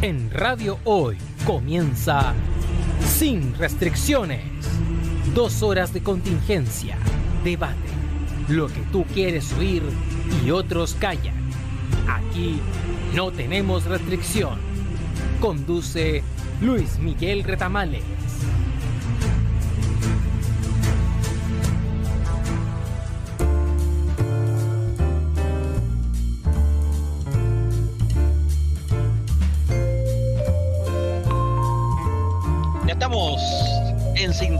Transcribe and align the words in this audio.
En 0.00 0.30
Radio 0.30 0.78
Hoy 0.84 1.18
comienza 1.44 2.32
Sin 3.04 3.52
Restricciones. 3.58 4.44
Dos 5.34 5.60
horas 5.64 5.92
de 5.92 6.04
contingencia, 6.04 6.96
debate, 7.42 7.74
lo 8.46 8.68
que 8.68 8.80
tú 8.92 9.04
quieres 9.12 9.52
oír 9.54 9.82
y 10.46 10.52
otros 10.52 10.94
callan. 10.94 11.34
Aquí 12.08 12.60
no 13.12 13.32
tenemos 13.32 13.86
restricción. 13.86 14.60
Conduce 15.40 16.22
Luis 16.60 17.00
Miguel 17.00 17.42
Retamales. 17.42 18.04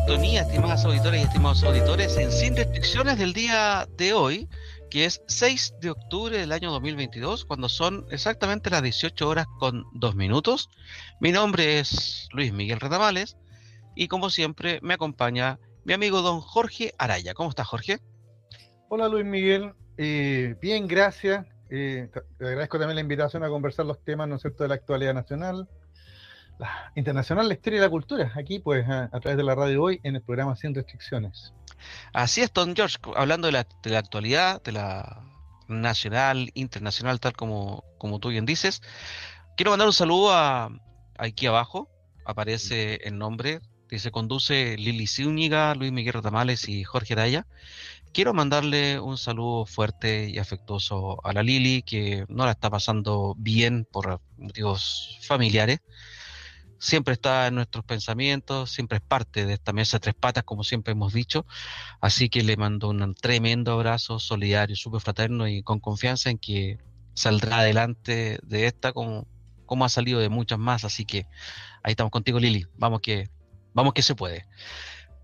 Sintonía, 0.08 0.40
estimadas 0.40 0.86
auditoras 0.86 1.20
y 1.20 1.22
estimados 1.22 1.62
auditores, 1.64 2.16
en 2.16 2.32
Sin 2.32 2.56
Restricciones 2.56 3.18
del 3.18 3.34
día 3.34 3.86
de 3.98 4.14
hoy, 4.14 4.48
que 4.88 5.04
es 5.04 5.20
6 5.26 5.74
de 5.82 5.90
octubre 5.90 6.38
del 6.38 6.50
año 6.52 6.70
2022, 6.70 7.44
cuando 7.44 7.68
son 7.68 8.06
exactamente 8.10 8.70
las 8.70 8.82
18 8.82 9.28
horas 9.28 9.46
con 9.58 9.84
2 9.92 10.14
minutos. 10.14 10.70
Mi 11.20 11.30
nombre 11.30 11.78
es 11.78 12.26
Luis 12.32 12.54
Miguel 12.54 12.80
Retamales 12.80 13.36
y 13.94 14.08
como 14.08 14.30
siempre 14.30 14.78
me 14.80 14.94
acompaña 14.94 15.58
mi 15.84 15.92
amigo 15.92 16.22
don 16.22 16.40
Jorge 16.40 16.94
Araya. 16.96 17.34
¿Cómo 17.34 17.50
estás, 17.50 17.66
Jorge? 17.66 17.98
Hola 18.88 19.08
Luis 19.08 19.26
Miguel, 19.26 19.74
Eh, 19.98 20.54
bien, 20.62 20.86
gracias. 20.86 21.44
Eh, 21.68 22.08
te 22.38 22.46
agradezco 22.46 22.78
también 22.78 22.94
la 22.94 23.02
invitación 23.02 23.44
a 23.44 23.50
conversar 23.50 23.84
los 23.84 24.02
temas, 24.02 24.26
¿no 24.26 24.36
es 24.36 24.40
cierto?, 24.40 24.62
de 24.62 24.70
la 24.70 24.76
actualidad 24.76 25.12
nacional, 25.12 25.68
la 26.58 26.92
internacional, 26.94 27.48
la 27.48 27.54
historia 27.54 27.78
y 27.78 27.80
la 27.80 27.90
cultura, 27.90 28.32
aquí 28.36 28.58
pues 28.58 28.88
a, 28.88 29.04
a 29.04 29.20
través 29.20 29.36
de 29.36 29.44
la 29.44 29.54
radio 29.54 29.82
hoy 29.82 30.00
en 30.02 30.16
el 30.16 30.22
programa 30.22 30.56
Sin 30.56 30.74
Restricciones. 30.74 31.52
Así 32.12 32.40
es, 32.40 32.52
don 32.52 32.74
George, 32.74 32.96
hablando 33.16 33.46
de 33.46 33.52
la, 33.52 33.66
de 33.82 33.90
la 33.90 33.98
actualidad, 33.98 34.62
de 34.62 34.72
la 34.72 35.24
nacional, 35.68 36.50
internacional, 36.54 37.20
tal 37.20 37.34
como, 37.34 37.84
como 37.98 38.18
tú 38.18 38.30
bien 38.30 38.46
dices. 38.46 38.82
Quiero 39.56 39.70
mandar 39.70 39.88
un 39.88 39.92
saludo 39.92 40.32
a 40.32 40.70
aquí 41.18 41.46
abajo, 41.46 41.88
aparece 42.24 43.00
el 43.04 43.18
nombre, 43.18 43.60
dice 43.90 44.10
conduce 44.10 44.76
Lili 44.76 45.06
Zúñiga, 45.06 45.74
Luis 45.74 45.92
Miguel 45.92 46.22
Tamales 46.22 46.68
y 46.68 46.84
Jorge 46.84 47.14
Araya. 47.14 47.46
Quiero 48.12 48.32
mandarle 48.32 48.98
un 48.98 49.18
saludo 49.18 49.66
fuerte 49.66 50.28
y 50.30 50.38
afectuoso 50.38 51.24
a 51.24 51.32
la 51.32 51.42
Lili, 51.42 51.82
que 51.82 52.24
no 52.28 52.46
la 52.46 52.52
está 52.52 52.70
pasando 52.70 53.34
bien 53.36 53.86
por 53.90 54.20
motivos 54.38 55.18
familiares. 55.22 55.80
Siempre 56.78 57.14
está 57.14 57.48
en 57.48 57.56
nuestros 57.56 57.84
pensamientos, 57.84 58.70
siempre 58.70 58.98
es 58.98 59.02
parte 59.02 59.46
de 59.46 59.54
esta 59.54 59.72
mesa 59.72 59.98
tres 59.98 60.14
patas, 60.14 60.44
como 60.44 60.62
siempre 60.62 60.92
hemos 60.92 61.12
dicho. 61.12 61.44
Así 62.00 62.28
que 62.28 62.42
le 62.42 62.56
mando 62.56 62.88
un 62.88 63.14
tremendo 63.14 63.72
abrazo 63.72 64.18
solidario, 64.18 64.76
súper 64.76 65.00
fraterno 65.00 65.48
y 65.48 65.62
con 65.62 65.80
confianza 65.80 66.30
en 66.30 66.38
que 66.38 66.78
saldrá 67.14 67.58
adelante 67.58 68.38
de 68.42 68.66
esta 68.66 68.92
como, 68.92 69.26
como 69.66 69.84
ha 69.84 69.88
salido 69.88 70.20
de 70.20 70.28
muchas 70.28 70.58
más. 70.58 70.84
Así 70.84 71.04
que 71.04 71.26
ahí 71.82 71.92
estamos 71.92 72.12
contigo, 72.12 72.38
Lili. 72.38 72.66
Vamos 72.76 73.00
que, 73.00 73.28
vamos 73.74 73.92
que 73.92 74.02
se 74.02 74.14
puede. 74.14 74.46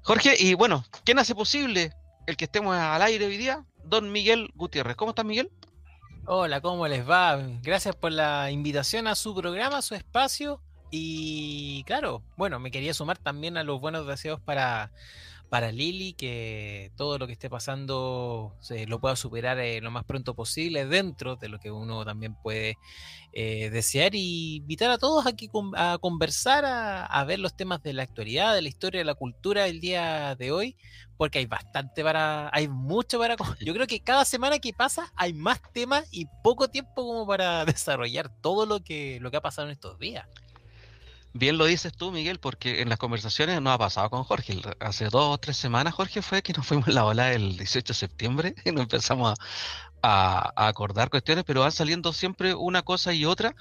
Jorge, 0.03 0.35
y 0.39 0.55
bueno, 0.55 0.85
¿quién 1.05 1.19
hace 1.19 1.35
posible 1.35 1.93
el 2.27 2.37
que 2.37 2.47
estemos 2.47 2.77
al 2.77 3.01
aire 3.01 3.27
hoy 3.27 3.37
día? 3.37 3.65
Don 3.85 4.11
Miguel 4.11 4.51
Gutiérrez. 4.55 4.97
¿Cómo 4.97 5.11
estás, 5.11 5.25
Miguel? 5.25 5.51
Hola, 6.27 6.61
¿cómo 6.61 6.89
les 6.89 7.09
va? 7.09 7.39
Gracias 7.63 7.95
por 7.95 8.11
la 8.11 8.51
invitación 8.51 9.07
a 9.07 9.15
su 9.15 9.35
programa, 9.35 9.79
a 9.79 9.83
su 9.83 9.95
espacio. 9.95 10.61
Y 10.91 11.83
claro, 11.85 12.23
bueno, 12.37 12.59
me 12.61 12.71
quería 12.71 12.95
sumar 12.95 13.19
también 13.19 13.57
a 13.57 13.65
los 13.65 13.81
buenos 13.81 14.07
deseos 14.07 14.41
para, 14.41 14.93
para 15.55 15.71
Lili, 15.71 16.15
que 16.15 16.91
todo 16.97 17.17
lo 17.17 17.29
que 17.29 17.33
esté 17.35 17.49
pasando 17.49 18.57
se 18.61 18.87
lo 18.87 19.01
pueda 19.01 19.15
superar 19.15 19.59
eh, 19.61 19.81
lo 19.81 19.93
más 19.93 20.05
pronto 20.05 20.35
posible 20.35 20.87
dentro 20.87 21.37
de 21.37 21.49
lo 21.49 21.61
que 21.61 21.71
uno 21.71 22.05
también 22.05 22.35
puede 22.35 22.77
eh, 23.33 23.71
desear 23.71 24.15
y 24.15 24.57
invitar 24.57 24.91
a 24.91 24.99
todos 24.99 25.27
aquí 25.27 25.49
a 25.77 25.99
conversar, 26.01 26.65
a, 26.67 27.25
ver 27.25 27.39
los 27.39 27.57
temas 27.57 27.83
de 27.83 27.93
la 27.93 28.03
actualidad, 28.03 28.55
de 28.55 28.63
la 28.63 28.69
historia, 28.69 28.99
de 28.99 29.05
la 29.05 29.15
cultura 29.15 29.63
del 29.63 29.81
día 29.81 30.35
de 30.35 30.51
hoy, 30.51 30.77
porque 31.17 31.39
hay 31.39 31.47
bastante 31.47 32.03
para, 32.03 32.51
hay 32.53 32.67
mucho 32.67 33.19
para, 33.19 33.37
yo 33.61 33.75
creo 33.75 33.87
que 33.87 34.01
cada 34.01 34.25
semana 34.25 34.59
que 34.59 34.73
pasa 34.73 35.13
hay 35.15 35.33
más 35.35 35.61
temas 35.73 36.09
y 36.11 36.27
poco 36.43 36.69
tiempo 36.69 36.95
como 36.97 37.27
para 37.27 37.65
desarrollar 37.65 38.29
todo 38.41 38.67
lo 38.67 38.81
que, 38.83 39.19
lo 39.21 39.31
que 39.31 39.37
ha 39.37 39.41
pasado 39.41 39.69
en 39.69 39.73
estos 39.73 39.99
días. 39.99 40.27
Bien 41.37 41.59
lo 41.59 41.65
dices 41.65 41.93
tú, 41.93 42.13
Miguel, 42.13 42.39
porque 42.39 42.81
en 42.81 42.89
las 42.89 42.99
conversaciones 42.99 43.61
nos 43.61 43.75
ha 43.75 43.79
pasado 43.79 44.09
con 44.09 44.23
Jorge. 44.23 44.61
Hace 44.79 45.07
dos 45.07 45.35
o 45.35 45.39
tres 45.39 45.57
semanas, 45.57 45.93
Jorge, 45.93 46.23
fue 46.23 46.43
que 46.43 46.53
nos 46.53 46.65
fuimos 46.65 46.87
la 46.89 47.05
ola 47.05 47.33
el 47.33 47.57
18 47.57 47.93
de 47.93 47.95
septiembre 47.95 48.55
y 48.65 48.71
nos 48.71 48.83
empezamos 48.83 49.35
a 50.01 50.53
acordar 50.57 51.11
cuestiones, 51.11 51.45
pero 51.45 51.63
van 51.63 51.73
saliendo 51.73 52.13
siempre 52.13 52.55
una 52.55 52.83
cosa 52.83 53.13
y 53.13 53.25
otra. 53.25 53.57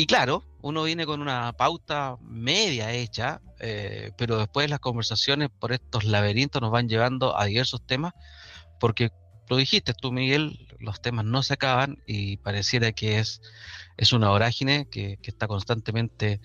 Y 0.00 0.06
claro, 0.06 0.44
uno 0.62 0.82
viene 0.84 1.04
con 1.04 1.20
una 1.20 1.52
pauta 1.52 2.16
media 2.22 2.90
hecha, 2.92 3.40
eh, 3.60 4.12
pero 4.16 4.38
después 4.38 4.70
las 4.70 4.80
conversaciones 4.80 5.50
por 5.50 5.72
estos 5.72 6.04
laberintos 6.04 6.62
nos 6.62 6.70
van 6.70 6.88
llevando 6.88 7.38
a 7.38 7.44
diversos 7.44 7.86
temas, 7.86 8.14
porque 8.80 9.10
lo 9.50 9.56
dijiste 9.56 9.92
tú, 9.92 10.12
Miguel, 10.12 10.66
los 10.78 11.02
temas 11.02 11.24
no 11.26 11.42
se 11.42 11.54
acaban 11.54 11.98
y 12.06 12.38
pareciera 12.38 12.92
que 12.92 13.18
es, 13.18 13.42
es 13.96 14.12
una 14.12 14.28
vorágine 14.30 14.88
que, 14.88 15.18
que 15.20 15.30
está 15.30 15.48
constantemente 15.48 16.40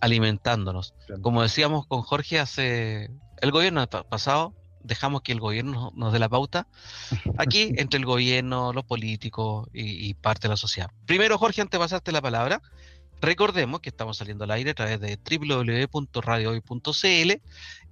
alimentándonos. 0.00 0.94
Como 1.22 1.42
decíamos 1.42 1.86
con 1.86 2.02
Jorge 2.02 2.38
hace 2.38 3.10
el 3.40 3.50
gobierno 3.52 3.86
pa- 3.86 4.02
pasado, 4.02 4.54
dejamos 4.82 5.22
que 5.22 5.32
el 5.32 5.40
gobierno 5.40 5.92
nos 5.94 6.12
dé 6.12 6.18
la 6.18 6.28
pauta. 6.28 6.66
Aquí, 7.38 7.72
entre 7.76 7.98
el 7.98 8.06
gobierno, 8.06 8.72
los 8.72 8.84
políticos 8.84 9.68
y, 9.72 10.08
y 10.08 10.14
parte 10.14 10.48
de 10.48 10.54
la 10.54 10.56
sociedad. 10.56 10.90
Primero, 11.06 11.38
Jorge, 11.38 11.60
antes 11.60 11.78
de 11.78 11.84
pasarte 11.84 12.12
la 12.12 12.20
palabra, 12.22 12.60
recordemos 13.20 13.80
que 13.80 13.90
estamos 13.90 14.16
saliendo 14.16 14.44
al 14.44 14.52
aire 14.52 14.70
a 14.70 14.74
través 14.74 15.00
de 15.00 15.18
www.radiohoy.cl 15.18 17.42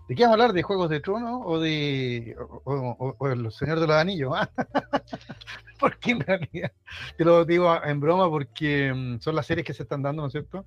¿de 0.08 0.16
qué 0.16 0.24
vamos 0.24 0.32
a 0.32 0.44
hablar? 0.44 0.54
¿De 0.54 0.62
Juegos 0.62 0.90
de 0.90 1.00
Tronos 1.00 1.42
o 1.44 1.60
de 1.60 2.36
o, 2.66 3.16
o- 3.20 3.28
El 3.30 3.52
Señor 3.52 3.80
de 3.80 3.88
los 3.88 3.96
Anillos? 3.96 4.32
porque 5.80 6.12
en 6.12 6.20
realidad, 6.20 6.72
te 7.18 7.26
lo 7.26 7.44
digo 7.46 7.76
en 7.84 8.00
broma 8.00 8.30
porque 8.30 8.94
mm, 8.94 9.20
son 9.20 9.36
las 9.36 9.48
series 9.48 9.66
que 9.66 9.74
se 9.74 9.84
están 9.84 10.04
dando, 10.04 10.22
¿no 10.22 10.28
es 10.28 10.34
cierto? 10.34 10.66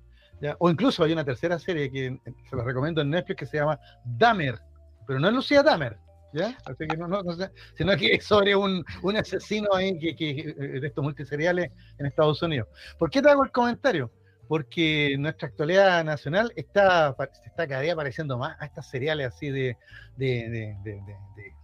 O 0.59 0.69
incluso 0.69 1.03
hay 1.03 1.13
una 1.13 1.23
tercera 1.25 1.57
serie 1.57 1.89
que 1.91 2.05
eh, 2.07 2.19
se 2.49 2.55
la 2.55 2.63
recomiendo 2.63 3.01
en 3.01 3.09
Netflix 3.09 3.39
que 3.39 3.45
se 3.47 3.57
llama 3.57 3.79
Dahmer, 4.05 4.59
pero 5.07 5.19
no 5.19 5.29
es 5.29 5.33
Lucía 5.33 5.63
Dahmer, 5.63 5.97
¿ya? 6.33 6.57
Así 6.65 6.87
que 6.87 6.97
no, 6.97 7.07
no, 7.07 7.23
no 7.23 7.33
sino 7.75 7.95
que 7.97 8.13
es 8.13 8.25
sobre 8.25 8.55
un, 8.55 8.83
un 9.03 9.17
asesino 9.17 9.69
ahí 9.73 9.97
que, 10.15 10.39
eh, 10.39 10.53
de 10.79 10.87
estos 10.87 11.03
multiseriales 11.03 11.71
en 11.97 12.05
Estados 12.05 12.41
Unidos. 12.41 12.67
¿Por 12.97 13.09
qué 13.09 13.21
te 13.21 13.29
hago 13.29 13.43
el 13.43 13.51
comentario? 13.51 14.11
Porque 14.47 15.15
nuestra 15.19 15.49
actualidad 15.49 16.03
nacional 16.05 16.53
está, 16.55 17.15
está 17.45 17.67
cada 17.67 17.81
día 17.81 17.95
pareciendo 17.95 18.37
más 18.37 18.55
a 18.61 18.65
estas 18.65 18.89
seriales 18.89 19.27
así 19.27 19.49
de, 19.49 19.77
de- 20.15 20.49
de- 20.49 20.77
de- 20.83 21.56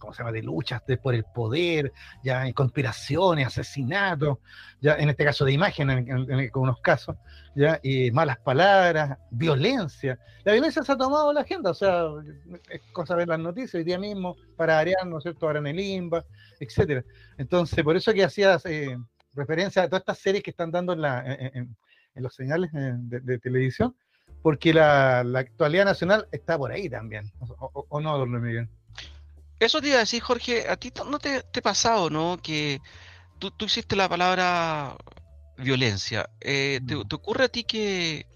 ¿cómo 0.00 0.12
se 0.12 0.18
llama? 0.22 0.32
De 0.32 0.42
luchas 0.42 0.84
de- 0.86 0.96
por 0.96 1.14
el 1.14 1.22
poder, 1.24 1.92
ya 2.24 2.44
en 2.46 2.52
conspiraciones, 2.52 3.46
asesinatos, 3.46 4.38
ya 4.80 4.94
en 4.96 5.10
este 5.10 5.24
caso 5.24 5.44
de 5.44 5.52
imagen, 5.52 5.90
en, 5.90 6.08
en- 6.10 6.32
algunos 6.32 6.80
casos, 6.80 7.14
ya 7.54 7.78
y 7.82 8.10
malas 8.10 8.38
palabras, 8.38 9.16
violencia. 9.30 10.18
La 10.44 10.52
violencia 10.52 10.82
se 10.82 10.90
ha 10.92 10.96
tomado 10.96 11.32
la 11.32 11.42
agenda, 11.42 11.70
o 11.70 11.74
sea, 11.74 12.06
es 12.68 12.80
cosa 12.92 13.14
ver 13.14 13.28
las 13.28 13.38
noticias 13.38 13.74
hoy 13.76 13.84
día 13.84 13.98
mismo, 13.98 14.36
para 14.56 14.78
Arián, 14.78 15.08
¿no 15.08 15.18
es 15.18 15.22
cierto? 15.22 15.46
Ahora 15.46 15.60
en 15.60 15.68
el 15.68 15.78
IMBA, 15.78 16.24
etcétera. 16.58 17.04
Entonces, 17.38 17.84
por 17.84 17.96
eso 17.96 18.12
que 18.12 18.24
hacías 18.24 18.64
eh, 18.66 18.96
referencia 19.34 19.82
a 19.82 19.86
todas 19.88 20.00
estas 20.00 20.18
series 20.18 20.42
que 20.42 20.50
están 20.50 20.70
dando 20.70 20.92
en, 20.94 21.02
la, 21.02 21.22
los 22.14 22.34
señales 22.34 22.70
eh, 22.74 22.94
de, 22.96 23.38
televisión, 23.38 23.94
porque 24.42 24.72
la, 24.72 25.20
actualidad 25.20 25.84
nacional 25.84 26.26
está 26.32 26.56
por 26.58 26.72
ahí 26.72 26.88
también, 26.88 27.30
o, 27.40 27.86
o- 27.88 28.00
no, 28.00 28.16
don 28.18 28.40
Miguel. 28.40 28.68
Eso 29.60 29.80
te 29.80 29.88
iba 29.88 29.96
a 29.96 30.00
decir, 30.00 30.22
Jorge, 30.22 30.68
a 30.68 30.76
ti 30.76 30.92
no 31.08 31.18
te, 31.18 31.42
te 31.42 31.60
ha 31.60 31.62
pasado, 31.62 32.10
¿no? 32.10 32.38
Que 32.42 32.80
tú, 33.38 33.50
tú 33.50 33.66
hiciste 33.66 33.94
la 33.94 34.08
palabra 34.08 34.96
violencia. 35.58 36.28
Eh, 36.40 36.80
¿te, 36.86 36.96
Mm. 36.96 37.06
te 37.06 37.14
ocurre 37.14 37.44
a 37.44 37.48
ti 37.48 37.64
que, 37.64 38.26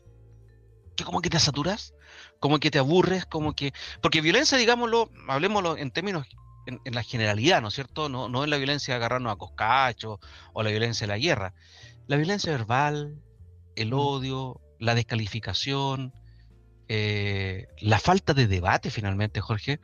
que 0.96 1.04
como 1.04 1.20
que 1.22 1.30
te 1.30 1.40
saturas? 1.40 1.94
Como 2.40 2.58
que 2.58 2.70
te 2.70 2.78
aburres, 2.78 3.24
como 3.26 3.54
que... 3.54 3.72
Porque 4.02 4.20
violencia, 4.20 4.58
digámoslo, 4.58 5.10
hablemoslo 5.28 5.76
en 5.78 5.90
términos, 5.90 6.26
en, 6.66 6.78
en 6.84 6.94
la 6.94 7.02
generalidad, 7.02 7.62
¿no 7.62 7.68
es 7.68 7.74
cierto? 7.74 8.08
No, 8.08 8.28
no 8.28 8.44
es 8.44 8.50
la 8.50 8.58
violencia 8.58 8.92
de 8.94 8.96
agarrarnos 8.96 9.32
a 9.32 9.36
coscacho 9.36 10.20
o 10.52 10.62
la 10.62 10.70
violencia 10.70 11.06
de 11.06 11.12
la 11.12 11.18
guerra. 11.18 11.54
La 12.06 12.16
violencia 12.16 12.52
verbal, 12.52 13.16
el 13.76 13.90
Mm. 13.90 13.98
odio, 13.98 14.60
la 14.78 14.94
descalificación, 14.94 16.12
eh, 16.88 17.66
la 17.80 17.98
falta 17.98 18.34
de 18.34 18.46
debate 18.46 18.90
finalmente, 18.90 19.40
Jorge, 19.40 19.80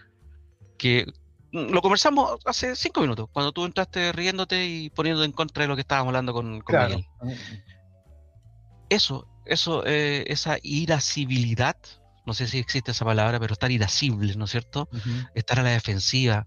que 0.76 1.06
lo 1.52 1.80
conversamos 1.82 2.38
hace 2.44 2.76
cinco 2.76 3.00
minutos, 3.00 3.28
cuando 3.32 3.52
tú 3.52 3.64
entraste 3.64 4.12
riéndote 4.12 4.66
y 4.66 4.90
poniéndote 4.90 5.26
en 5.26 5.32
contra 5.32 5.62
de 5.64 5.68
lo 5.68 5.74
que 5.76 5.82
estábamos 5.82 6.08
hablando 6.10 6.32
con, 6.32 6.60
con 6.60 6.74
Claro. 6.74 6.96
Miguel. 6.96 7.38
Eso, 8.88 9.26
eso, 9.46 9.84
eh, 9.86 10.24
esa 10.28 10.58
irascibilidad, 10.62 11.76
no 12.26 12.34
sé 12.34 12.46
si 12.48 12.58
existe 12.58 12.90
esa 12.90 13.04
palabra, 13.04 13.38
pero 13.38 13.52
estar 13.52 13.70
irascible, 13.70 14.34
¿no 14.34 14.44
es 14.46 14.50
cierto? 14.50 14.88
Estar 15.34 15.60
a 15.60 15.62
la 15.62 15.70
defensiva. 15.70 16.46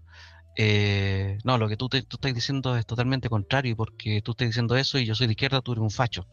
eh, 0.56 1.38
no, 1.42 1.58
lo 1.58 1.68
que 1.68 1.76
tú, 1.76 1.88
te, 1.88 2.02
tú 2.02 2.16
estás 2.16 2.32
diciendo 2.34 2.76
es 2.76 2.86
totalmente 2.86 3.28
contrario, 3.28 3.76
porque 3.76 4.22
tú 4.22 4.32
estás 4.32 4.48
diciendo 4.48 4.76
eso 4.76 4.98
y 4.98 5.04
yo 5.06 5.14
soy 5.14 5.26
de 5.26 5.32
izquierda, 5.32 5.60
tú 5.62 5.72
eres 5.72 5.82
un 5.82 5.90
facho. 5.90 6.26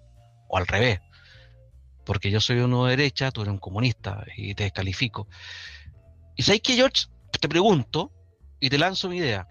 O 0.48 0.58
al 0.58 0.68
revés. 0.68 1.00
Porque 2.06 2.30
yo 2.30 2.40
soy 2.42 2.60
uno 2.60 2.86
de 2.86 2.98
derecha, 2.98 3.32
tú 3.32 3.42
eres 3.42 3.52
un 3.54 3.60
comunista 3.60 4.24
y 4.38 4.54
te 4.54 4.64
descalifico. 4.64 5.28
Y 6.36 6.44
sabes 6.44 6.62
que, 6.62 6.76
George, 6.76 7.06
te 7.40 7.48
pregunto 7.48 8.12
y 8.62 8.70
te 8.70 8.78
lanzo 8.78 9.10
mi 9.10 9.18
idea. 9.18 9.46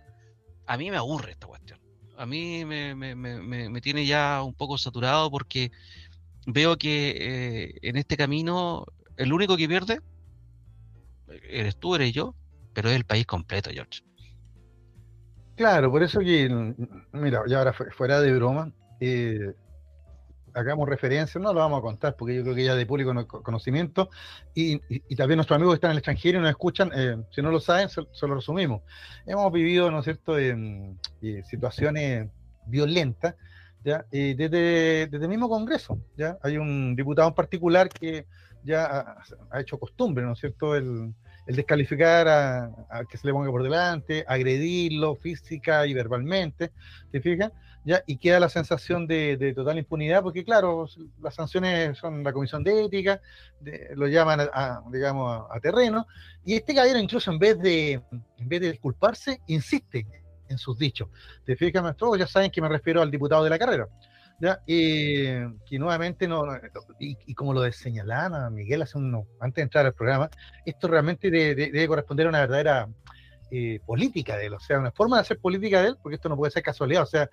A 0.67 0.79
mí 0.79 0.91
me 0.91 0.97
aburre 0.97 1.33
esta 1.33 1.47
cuestión. 1.47 1.79
A 2.17 2.25
mí 2.25 2.65
me, 2.65 2.95
me- 2.95 3.15
me- 3.15 3.69
me- 3.69 3.81
tiene 3.81 4.07
ya 4.07 4.43
un 4.43 4.55
poco 4.55 4.79
saturado 4.79 5.31
porque 5.31 5.71
veo 6.47 6.77
que 6.77 7.17
eh, 7.19 7.75
en 7.83 7.97
este 7.97 8.17
camino 8.17 8.85
el 9.17 9.33
único 9.33 9.57
que 9.57 9.69
pierde 9.69 9.99
eres 11.49 11.77
tú, 11.77 11.95
eres 11.95 12.13
yo, 12.13 12.35
pero 12.73 12.89
es 12.89 12.97
el 12.97 13.05
país 13.05 13.27
completo, 13.27 13.71
George. 13.71 14.01
Claro, 15.57 15.91
por 15.91 16.03
eso 16.03 16.21
que, 16.21 16.49
mm, 16.49 16.75
mira, 17.21 17.43
ya 17.49 17.59
ahora 17.59 17.73
fu- 17.73 17.91
fuera 17.91 18.21
de 18.21 18.33
broma, 18.35 18.73
eh, 19.01 19.53
hagamos 20.55 20.89
referencia, 20.89 21.41
no 21.41 21.53
lo 21.53 21.61
vamos 21.61 21.79
a 21.79 21.83
contar 21.83 22.17
porque 22.17 22.35
yo 22.37 22.43
creo 22.43 22.55
que 22.55 22.65
ya 22.65 22.75
de 22.75 22.87
público 22.87 23.13
no- 23.15 23.27
conocimiento, 23.27 24.11
y, 24.55 24.75
y- 24.89 25.03
y 25.09 25.17
también 25.17 25.37
nuestros 25.37 25.57
amigos 25.57 25.75
que 25.75 25.77
están 25.77 25.91
en 25.91 25.93
el 25.93 25.99
extranjero 25.99 26.39
y 26.39 26.43
nos 26.43 26.51
escuchan, 26.51 26.91
eh, 26.95 27.17
si 27.31 27.43
no 27.43 27.51
lo 27.51 27.61
saben, 27.61 27.89
se, 27.89 28.03
se 28.13 28.27
lo 28.27 28.35
resumimos. 28.35 28.83
Hemos 29.27 29.53
vivido, 29.53 29.91
¿no 29.91 29.99
es 30.01 30.05
cierto?, 30.05 30.39
en, 30.39 30.99
eh, 31.23 31.43
situaciones 31.45 32.29
violentas, 32.67 33.35
¿ya? 33.85 34.05
Eh, 34.11 34.35
desde, 34.37 35.07
desde 35.07 35.25
el 35.25 35.29
mismo 35.31 35.49
Congreso, 35.49 35.99
¿ya? 36.17 36.37
Hay 36.43 36.59
un 36.59 36.95
diputado 36.97 37.29
en 37.29 37.35
particular 37.35 37.89
que 37.89 38.27
ya 38.63 38.85
ha, 38.85 39.23
ha 39.51 39.61
hecho 39.61 39.79
costumbre, 39.79 40.25
¿no 40.25 40.33
es 40.33 40.39
cierto?, 40.41 40.77
el, 40.77 41.15
el 41.47 41.57
descalificar 41.57 42.29
a, 42.29 42.65
a 42.91 43.05
que 43.09 43.17
se 43.17 43.27
le 43.27 43.33
ponga 43.33 43.51
por 43.51 43.63
delante, 43.63 44.25
agredirlo 44.29 45.17
física 45.17 45.87
y 45.87 45.95
verbalmente, 45.95 46.73
¿te 47.11 47.21
fijas? 47.21 47.51
¿Ya? 47.83 48.03
Y 48.07 48.19
queda 48.19 48.39
la 48.39 48.51
sensación 48.51 49.07
de, 49.07 49.39
de 49.39 49.55
total 49.55 49.79
impunidad, 49.79 50.23
porque 50.23 50.45
claro, 50.45 50.87
las 51.23 51.35
sanciones 51.35 51.97
son 51.97 52.23
la 52.23 52.31
comisión 52.33 52.63
de 52.63 52.85
ética, 52.85 53.23
de- 53.59 53.93
lo 53.97 54.07
llaman 54.07 54.41
a, 54.53 54.83
digamos, 54.93 55.47
a, 55.51 55.59
terreno, 55.61 56.07
y 56.45 56.57
este 56.57 56.75
caballero 56.75 56.99
incluso 56.99 57.31
en 57.31 57.39
vez 57.39 57.59
de, 57.59 57.93
en 57.93 58.49
vez 58.49 58.61
de 58.61 58.71
disculparse, 58.73 59.41
insiste 59.47 60.07
en 60.49 60.59
sus 60.59 60.79
dichos. 60.79 61.09
¿Te 61.47 61.57
fijas? 61.57 61.97
Todos 61.97 62.19
ya 62.19 62.27
saben 62.27 62.51
que 62.51 62.61
me 62.61 62.69
refiero 62.69 63.01
al 63.01 63.11
diputado 63.11 63.45
de 63.45 63.51
la 63.51 63.59
carrera. 63.59 63.89
¿ya? 64.41 64.61
Y 64.67 65.25
que 65.65 65.79
nuevamente 65.79 66.27
no, 66.29 66.45
y, 66.99 67.17
y 67.27 67.35
como 67.35 67.55
lo 67.55 67.71
señalaba 67.73 68.51
Miguel 68.51 68.83
hace 68.83 68.99
uno, 68.99 69.27
antes 69.41 69.57
de 69.57 69.63
entrar 69.63 69.87
al 69.87 69.95
programa, 69.95 70.29
esto 70.67 70.87
realmente 70.89 71.31
de- 71.31 71.55
de- 71.55 71.71
debe 71.71 71.89
corresponder 71.89 72.27
a 72.27 72.31
una 72.31 72.41
verdadera 72.41 72.89
eh, 73.51 73.81
política 73.85 74.37
de 74.37 74.47
él, 74.47 74.55
o 74.55 74.61
sea, 74.61 74.79
una 74.79 74.93
forma 74.93 75.17
de 75.17 75.23
hacer 75.23 75.39
política 75.39 75.83
de 75.83 75.89
él, 75.89 75.97
porque 76.03 76.17
esto 76.17 76.29
no 76.29 76.37
puede 76.37 76.51
ser 76.51 76.63
casualidad, 76.63 77.03
o 77.03 77.07
sea, 77.07 77.29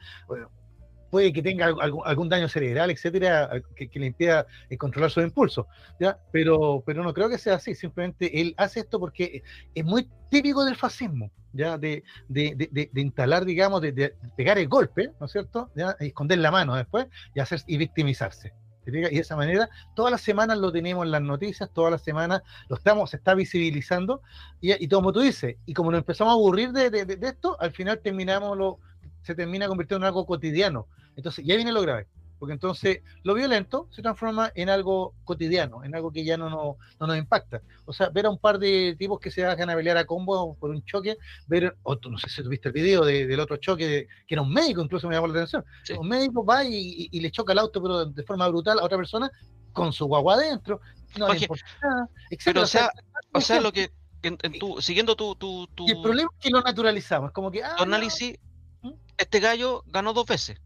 puede 1.10 1.32
que 1.32 1.42
tenga 1.42 1.66
algún, 1.66 2.02
algún 2.06 2.30
daño 2.30 2.48
cerebral, 2.48 2.92
etcétera, 2.92 3.50
que, 3.76 3.90
le 3.94 4.08
impida 4.08 4.46
eh, 4.70 4.78
controlar 4.78 5.12
sus 5.12 5.24
impulsos, 5.24 5.66
¿ya? 6.00 6.20
Pero, 6.32 6.84
pero 6.86 7.04
no 7.04 7.14
creo 7.14 7.30
que 7.30 7.38
sea 7.38 7.56
así, 7.56 7.76
simplemente 7.76 8.42
él 8.42 8.54
hace 8.58 8.82
esto 8.82 9.00
porque 9.00 9.44
es 9.74 9.86
muy 9.86 10.10
típico 10.30 10.66
del 10.66 10.76
fascismo, 10.76 11.32
¿ya? 11.54 11.78
De, 11.78 12.04
de, 12.28 12.56
de, 12.56 12.90
de- 12.92 13.02
instalar, 13.02 13.46
digamos, 13.46 13.82
de, 13.82 14.16
pegar 14.36 14.58
el 14.58 14.68
golpe, 14.68 15.12
¿no 15.20 15.26
es 15.26 15.32
cierto? 15.32 15.72
Esconder 16.00 16.40
la 16.40 16.52
mano 16.52 16.76
después 16.76 17.08
y, 17.34 17.40
hacer, 17.40 17.62
y 17.68 17.78
victimizarse. 17.78 18.54
Y 18.88 18.92
de 19.16 19.20
esa 19.20 19.36
manera, 19.36 19.70
todas 19.96 20.12
las 20.12 20.22
semanas 20.22 20.58
lo 20.58 20.72
tenemos 20.72 21.06
en 21.06 21.12
las 21.12 21.22
noticias, 21.22 21.70
todas 21.74 21.92
las 21.92 22.02
semanas 22.02 22.42
lo 22.70 22.76
estamos, 22.78 23.10
se 23.10 23.18
está 23.18 23.34
visibilizando, 23.36 24.22
y, 24.62 24.72
y 24.84 24.88
como 24.88 25.12
tú 25.12 25.20
dices, 25.20 25.58
y 25.66 25.74
como 25.74 25.92
nos 25.92 26.00
empezamos 26.00 26.32
a 26.32 26.36
aburrir 26.36 26.72
de- 26.72 26.90
de- 26.90 27.06
de 27.06 27.28
esto, 27.28 27.58
al 27.60 27.72
final 27.72 28.00
terminamos 28.00 28.58
lo, 28.58 28.80
se 29.24 29.36
termina 29.36 29.68
convirtiendo 29.68 30.06
en 30.06 30.08
algo 30.08 30.26
cotidiano. 30.26 30.88
Entonces, 31.16 31.44
ya 31.46 31.56
viene 31.56 31.72
lo 31.72 31.82
grave, 31.82 32.08
porque 32.40 32.54
entonces 32.54 33.02
lo 33.24 33.34
violento 33.34 33.88
se 33.92 34.02
transforma 34.02 34.52
en 34.56 34.70
algo 34.70 35.14
cotidiano, 35.24 35.84
en 35.84 35.96
algo 35.96 36.12
que 36.12 36.24
ya 36.24 36.38
no, 36.38 36.50
nos- 36.50 36.76
no 37.00 37.08
nos 37.08 37.18
impacta. 37.18 37.62
O 37.86 37.94
sea, 37.94 38.10
ver 38.10 38.26
a 38.26 38.30
un 38.30 38.38
par 38.38 38.60
de 38.60 38.96
tipos 38.98 39.20
que 39.20 39.32
se 39.32 39.44
bajan 39.44 39.70
a 39.70 39.76
pelear 39.76 39.98
a 39.98 40.06
combo 40.06 40.56
por 40.56 40.70
un 40.70 40.84
choque, 40.86 41.18
ver, 41.48 41.76
o 41.84 41.98
tú, 41.98 42.10
no 42.10 42.18
sé 42.18 42.30
si 42.30 42.44
tuviste 42.44 42.70
el 42.70 42.74
video 42.74 43.04
de- 43.04 43.26
del 43.28 43.40
otro 43.40 43.58
choque, 43.58 43.88
de- 43.88 44.08
que 44.28 44.36
era 44.36 44.42
un 44.42 44.52
médico, 44.54 44.82
incluso 44.82 45.08
me 45.08 45.16
llamó 45.16 45.28
la 45.28 45.34
atención. 45.34 45.64
Sí. 45.84 45.94
Un 45.94 46.08
médico 46.08 46.46
va 46.46 46.64
y, 46.64 46.76
y- 46.76 47.10
y 47.12 47.20
le 47.20 47.32
choca 47.32 47.54
el 47.54 47.60
auto, 47.60 47.82
pero 47.82 48.06
de 48.06 48.24
forma 48.24 48.48
brutal 48.48 48.80
a 48.80 48.84
otra 48.84 48.98
persona, 48.98 49.30
con 49.74 49.94
su 49.94 50.06
guagua 50.06 50.36
adentro, 50.36 50.82
no 51.18 51.28
le 51.28 51.34
Oye, 51.34 51.44
importa 51.46 51.66
nada, 51.82 52.10
Pero, 52.46 52.62
o 52.62 52.66
sea, 52.66 52.92
o 53.34 53.42
sea, 53.42 53.62
lo 53.62 53.72
que, 53.72 53.92
en, 54.24 54.38
en 54.42 54.58
tu, 54.60 54.82
siguiendo 54.82 55.16
tu, 55.16 55.36
tu, 55.36 55.68
tu, 55.68 55.88
Y 55.88 55.92
el 55.92 56.02
problema 56.02 56.30
es 56.34 56.40
que 56.44 56.50
lo 56.50 56.62
naturalizamos, 56.62 57.32
como 57.32 57.52
que, 57.52 57.64
ah, 57.64 57.76
tu 57.78 57.86
no, 57.86 57.96
análisis, 57.96 58.38
¿Mm? 58.82 58.92
este 59.18 59.40
gallo 59.40 59.84
ganó 59.88 60.14
dos 60.14 60.26
veces. 60.26 60.60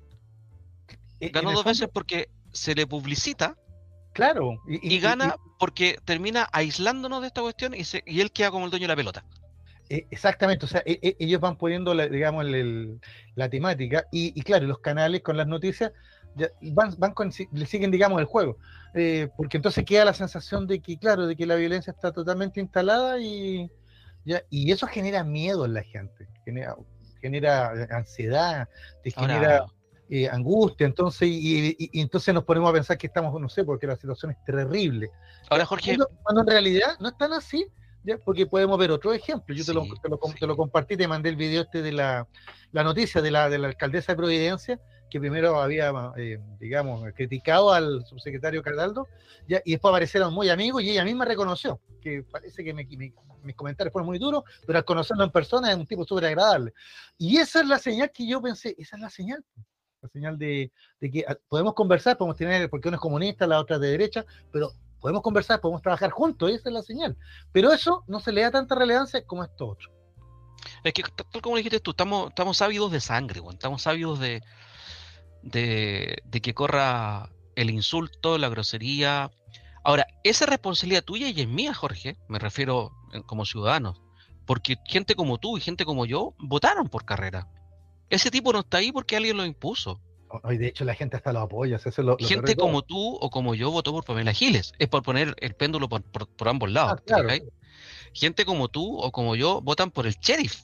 En 1.21 1.31
Ganó 1.31 1.51
dos 1.51 1.63
veces 1.65 1.87
porque 1.91 2.29
se 2.51 2.75
le 2.75 2.85
publicita 2.87 3.55
Claro. 4.13 4.61
y, 4.67 4.99
gana 4.99 5.35
porque 5.57 5.97
termina 6.03 6.49
aislándonos 6.51 7.21
de 7.21 7.27
esta 7.27 7.41
cuestión 7.41 7.73
y, 7.73 7.85
se, 7.85 8.03
y 8.05 8.19
él 8.19 8.31
queda 8.31 8.51
como 8.51 8.65
el 8.65 8.71
dueño 8.71 8.83
de 8.83 8.89
la 8.89 8.95
pelota. 8.97 9.23
Eh, 9.89 10.05
Exactamente, 10.11 10.65
o 10.65 10.67
sea, 10.67 10.83
e- 10.85 10.99
e- 11.01 11.15
ellos 11.19 11.39
van 11.39 11.57
poniendo, 11.57 11.93
la, 11.93 12.07
digamos, 12.07 12.45
el- 12.45 12.99
la 13.35 13.49
temática 13.49 14.05
y, 14.11 14.39
claro, 14.41 14.67
los 14.67 14.79
canales 14.79 15.21
con 15.21 15.37
las 15.37 15.47
noticias 15.47 15.91
ya 16.35 16.47
van, 16.61 16.93
van 16.97 17.13
con- 17.13 17.31
le 17.51 17.65
siguen, 17.65 17.91
digamos, 17.91 18.19
el 18.19 18.25
juego, 18.25 18.57
Eh, 18.93 19.29
porque 19.37 19.55
entonces 19.55 19.85
queda 19.85 20.03
la 20.03 20.13
sensación 20.13 20.67
de 20.67 20.81
que, 20.81 20.97
claro, 20.97 21.25
de 21.25 21.37
que 21.37 21.45
la 21.45 21.55
violencia 21.55 21.91
está 21.91 22.11
totalmente 22.11 22.59
instalada 22.59 23.17
y, 23.19 23.69
ya, 24.25 24.43
y 24.49 24.69
eso 24.71 24.85
genera 24.87 25.23
miedo 25.23 25.63
en 25.63 25.73
la 25.73 25.83
gente, 25.83 26.27
genera, 26.43 26.75
genera 27.21 27.87
ansiedad, 27.91 28.67
te 29.03 29.11
genera 29.11 29.65
eh, 30.13 30.27
angustia, 30.29 30.85
entonces, 30.85 31.29
y, 31.29 31.69
y- 31.69 31.89
y 31.93 32.01
entonces 32.01 32.33
nos 32.33 32.43
ponemos 32.43 32.69
a 32.69 32.73
pensar 32.73 32.97
que 32.97 33.07
estamos, 33.07 33.39
no 33.39 33.47
sé, 33.47 33.63
porque 33.63 33.87
la 33.87 33.95
situación 33.95 34.31
es 34.31 34.43
terrible. 34.43 35.09
ahora 35.49 35.65
Jorge, 35.65 35.95
Cuando, 35.95 36.09
cuando 36.21 36.41
en 36.41 36.47
realidad 36.47 36.97
no 36.99 37.07
es 37.07 37.17
tan 37.17 37.31
así, 37.31 37.65
¿ya? 38.03 38.17
porque 38.17 38.45
podemos 38.45 38.77
ver 38.77 38.91
otro 38.91 39.13
ejemplo. 39.13 39.55
Yo 39.55 39.63
te, 39.63 39.73
lo, 39.73 39.83
Sí, 39.85 39.91
te, 40.03 40.09
lo, 40.09 40.19
sí. 40.21 40.33
te 40.37 40.47
lo 40.47 40.57
compartí, 40.57 40.97
te 40.97 41.07
mandé 41.07 41.29
el 41.29 41.37
video 41.37 41.61
este 41.61 41.81
de 41.81 41.93
la, 41.93 42.27
la 42.73 42.83
noticia 42.83 43.21
de 43.21 43.31
la, 43.31 43.49
de 43.49 43.57
la 43.57 43.69
alcaldesa 43.69 44.11
de 44.11 44.17
Providencia, 44.17 44.81
que 45.09 45.17
primero 45.19 45.61
había, 45.61 45.93
eh, 46.17 46.39
digamos, 46.59 47.03
criticado 47.15 47.71
al 47.71 48.05
subsecretario 48.05 48.61
Cataldo, 48.61 49.07
¿ya? 49.47 49.61
y 49.63 49.71
después 49.71 49.91
aparecieron 49.93 50.33
muy 50.33 50.49
amigos 50.49 50.83
y 50.83 50.89
ella 50.89 51.05
misma 51.05 51.23
reconoció, 51.23 51.79
que 52.01 52.23
parece 52.29 52.65
que 52.65 52.73
me- 52.73 52.83
me- 52.85 53.13
mis 53.43 53.55
comentarios 53.55 53.93
fueron 53.93 54.07
muy 54.07 54.19
duros, 54.19 54.43
pero 54.67 54.77
al 54.77 54.83
conocerlo 54.85 55.23
en 55.23 55.31
persona 55.31 55.71
es 55.71 55.77
un 55.77 55.87
tipo 55.87 56.03
súper 56.05 56.25
agradable. 56.25 56.73
Y 57.17 57.37
esa 57.37 57.61
es 57.61 57.67
la 57.67 57.79
señal 57.79 58.11
que 58.13 58.27
yo 58.27 58.41
pensé, 58.41 58.75
esa 58.77 58.97
es 58.97 59.01
la 59.01 59.09
señal. 59.09 59.43
La 60.01 60.09
señal 60.09 60.37
de, 60.37 60.71
que 60.99 61.25
ah, 61.27 61.37
podemos 61.47 61.73
conversar, 61.73 62.17
podemos 62.17 62.37
tener, 62.37 62.69
porque 62.69 62.87
uno 62.87 62.95
es 62.95 63.01
comunista, 63.01 63.45
la 63.45 63.59
otra 63.59 63.75
es 63.75 63.81
de 63.81 63.91
derecha, 63.91 64.25
pero 64.51 64.71
podemos 64.99 65.21
conversar, 65.21 65.61
podemos 65.61 65.81
trabajar 65.81 66.11
juntos, 66.11 66.49
esa 66.49 66.69
es 66.69 66.73
la 66.73 66.81
señal. 66.81 67.17
Pero 67.51 67.71
eso 67.71 68.03
no 68.07 68.19
se 68.19 68.31
le 68.31 68.41
da 68.41 68.51
tanta 68.51 68.75
relevancia 68.75 69.23
como 69.25 69.43
esto 69.43 69.67
otro. 69.67 69.91
es 70.83 70.93
que 70.93 71.03
tal 71.03 71.41
como 71.41 71.57
dijiste 71.57 71.79
tú, 71.79 71.91
estamos, 71.91 72.29
estamos 72.29 72.61
ávidos 72.61 72.91
de 72.91 72.99
sangre, 72.99 73.41
estamos 73.51 73.85
ávidos 73.85 74.19
de, 74.19 74.41
de, 75.43 76.17
de 76.25 76.41
que 76.41 76.53
corra 76.53 77.29
el 77.55 77.69
insulto, 77.69 78.37
la 78.37 78.49
grosería. 78.49 79.31
Ahora, 79.83 80.07
esa 80.23 80.45
es 80.45 80.49
responsabilidad 80.49 81.03
tuya 81.03 81.29
y 81.29 81.41
es 81.41 81.47
mía, 81.47 81.73
Jorge, 81.73 82.17
me 82.27 82.39
refiero 82.39 82.91
eh, 83.13 83.21
como 83.25 83.45
ciudadanos, 83.45 84.01
porque 84.45 84.77
gente 84.85 85.15
como 85.15 85.37
tú 85.37 85.57
y 85.57 85.61
gente 85.61 85.85
como 85.85 86.05
yo 86.05 86.33
votaron 86.39 86.87
por 86.87 87.05
carrera. 87.05 87.47
Ese 88.11 88.29
tipo 88.29 88.53
no 88.53 88.59
está 88.59 88.77
ahí 88.77 88.91
porque 88.91 89.15
alguien 89.17 89.37
lo 89.37 89.45
impuso. 89.45 89.99
Hoy, 90.43 90.57
de 90.57 90.67
hecho, 90.67 90.85
la 90.85 90.93
gente 90.95 91.17
hasta 91.17 91.33
lo 91.33 91.39
apoya. 91.41 91.77
eso 91.77 91.89
es 91.89 91.97
lo- 91.97 92.03
lo 92.11 92.17
peor 92.17 92.29
Gente 92.29 92.55
como 92.55 92.83
tú 92.83 93.15
o 93.15 93.29
como 93.29 93.55
yo 93.55 93.71
votó 93.71 93.91
por 93.91 94.05
Pamela 94.05 94.31
Giles. 94.33 94.71
Es 94.79 94.87
por 94.87 95.01
poner 95.03 95.33
el 95.39 95.55
péndulo 95.55 95.89
por, 95.89 96.03
por- 96.03 96.27
por 96.27 96.47
ambos 96.47 96.71
lados. 96.71 97.01
Ah. 97.11 97.23
Gente 98.13 98.45
como 98.45 98.67
tú 98.67 98.97
o 98.99 99.11
como 99.11 99.35
yo 99.35 99.61
votan 99.61 99.89
por 99.91 100.05
el 100.07 100.13
sheriff, 100.15 100.63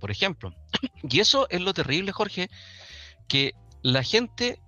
por 0.00 0.10
ejemplo. 0.10 0.52
Y 1.08 1.20
eso 1.20 1.46
es 1.50 1.60
lo 1.60 1.72
terrible, 1.74 2.12
Jorge, 2.12 2.48
que 3.28 3.52
la 3.82 4.02
gente 4.02 4.60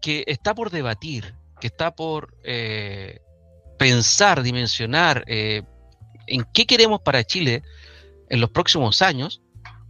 que 0.00 0.24
está 0.26 0.54
por 0.54 0.70
debatir, 0.70 1.34
que 1.60 1.68
está 1.68 1.94
por 1.94 2.36
eh, 2.44 3.20
pensar, 3.78 4.42
dimensionar 4.42 5.24
eh, 5.26 5.62
en 6.26 6.44
qué 6.52 6.66
queremos 6.66 7.00
para 7.00 7.24
Chile 7.24 7.62
en 8.28 8.40
los 8.40 8.50
próximos 8.50 9.00
años, 9.02 9.40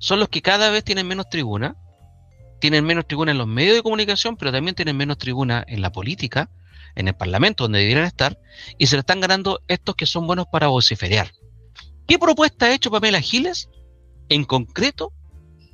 son 0.04 0.20
los 0.20 0.28
que 0.28 0.42
cada 0.42 0.68
vez 0.68 0.84
tienen 0.84 1.08
menos 1.08 1.30
tribuna, 1.30 1.76
tienen 2.60 2.84
menos 2.84 3.06
tribuna 3.06 3.32
en 3.32 3.38
los 3.38 3.46
medios 3.46 3.74
de 3.74 3.82
comunicación, 3.82 4.36
pero 4.36 4.52
también 4.52 4.74
tienen 4.74 4.98
menos 4.98 5.16
tribuna 5.16 5.64
en 5.66 5.80
la 5.80 5.92
política, 5.92 6.50
en 6.94 7.08
el 7.08 7.14
Parlamento, 7.14 7.64
donde 7.64 7.78
deberían 7.78 8.04
estar, 8.04 8.38
y 8.76 8.86
se 8.86 8.96
le 8.96 9.00
están 9.00 9.20
ganando 9.20 9.62
estos 9.66 9.94
que 9.94 10.04
son 10.04 10.26
buenos 10.26 10.44
para 10.52 10.66
vociferar. 10.66 11.32
¿Qué 12.06 12.18
propuesta 12.18 12.66
ha 12.66 12.74
hecho 12.74 12.90
Pamela 12.90 13.18
Giles 13.22 13.70
en 14.28 14.44
concreto, 14.44 15.10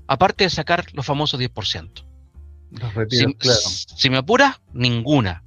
aparte 0.07 0.45
de 0.45 0.51
sacar 0.51 0.85
los 0.93 1.05
famosos 1.05 1.41
10%? 1.41 2.05
si, 3.97 4.11
me 4.11 4.19
apura, 4.19 4.61
ninguna. 4.73 5.43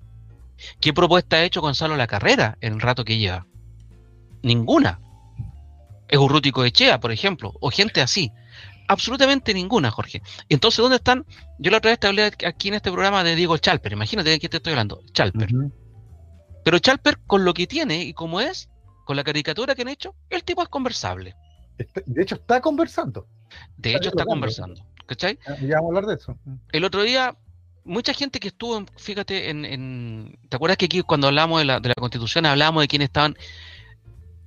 ¿Qué 0.82 0.92
propuesta 0.92 1.38
ha 1.38 1.44
hecho 1.46 1.62
Gonzalo 1.62 1.96
La 1.96 2.08
Carrera 2.08 2.58
en 2.60 2.74
el 2.74 2.82
rato 2.82 3.06
que 3.06 3.18
lleva? 3.18 3.48
Ninguna. 4.42 5.00
Es 6.10 6.18
Urrutico 6.20 6.66
Echea, 6.66 7.00
por 7.00 7.14
ejemplo, 7.14 7.54
o 7.62 7.70
gente 7.70 8.02
así. 8.02 8.34
Absolutamente 8.94 9.54
ninguna, 9.54 9.90
Jorge. 9.90 10.22
Entonces, 10.50 10.78
¿dónde 10.78 10.98
están? 10.98 11.26
Yo 11.58 11.72
la 11.72 11.78
otra 11.78 11.90
vez 11.90 12.00
te 12.00 12.08
hablé 12.08 12.32
aquí 12.46 12.68
en 12.68 12.76
este 12.76 12.92
programa 12.92 13.24
de 13.24 13.36
Diego 13.36 13.58
Chalper. 13.58 13.92
Imagínate 13.92 14.30
de 14.30 14.40
quién 14.40 14.52
te 14.52 14.58
estoy 14.58 14.74
hablando. 14.74 15.02
Chalper. 15.14 15.50
Pero 16.64 16.80
Chalper, 16.80 17.18
con 17.26 17.44
lo 17.44 17.54
que 17.56 17.66
tiene 17.66 18.04
y 18.04 18.14
como 18.14 18.40
es, 18.40 18.70
con 19.04 19.16
la 19.16 19.24
caricatura 19.24 19.74
que 19.74 19.82
han 19.82 19.88
hecho, 19.88 20.16
el 20.30 20.44
tipo 20.44 20.62
es 20.62 20.70
conversable. 20.70 21.36
De 22.06 22.22
hecho, 22.22 22.36
está 22.36 22.62
conversando. 22.62 23.28
De 23.78 23.96
hecho, 23.96 24.10
está 24.10 24.26
conversando. 24.26 24.86
¿Cachai? 25.08 25.40
Ya 25.62 25.78
vamos 25.78 25.96
a 25.96 25.98
hablar 25.98 26.06
de 26.06 26.16
eso. 26.16 26.38
El 26.72 26.86
otro 26.86 27.02
día, 27.02 27.36
mucha 27.84 28.14
gente 28.14 28.40
que 28.40 28.50
estuvo, 28.50 28.86
fíjate, 28.98 29.50
en, 29.50 30.38
¿te 30.50 30.56
acuerdas 30.56 30.78
que 30.78 30.86
aquí 30.86 31.02
cuando 31.02 31.28
hablamos 31.28 31.60
de 31.60 31.66
la, 31.66 31.80
de 31.80 31.90
la 31.90 31.96
Constitución 31.96 32.46
hablábamos 32.46 32.84
de 32.84 32.88
quienes 32.88 33.08
estaban 33.08 33.36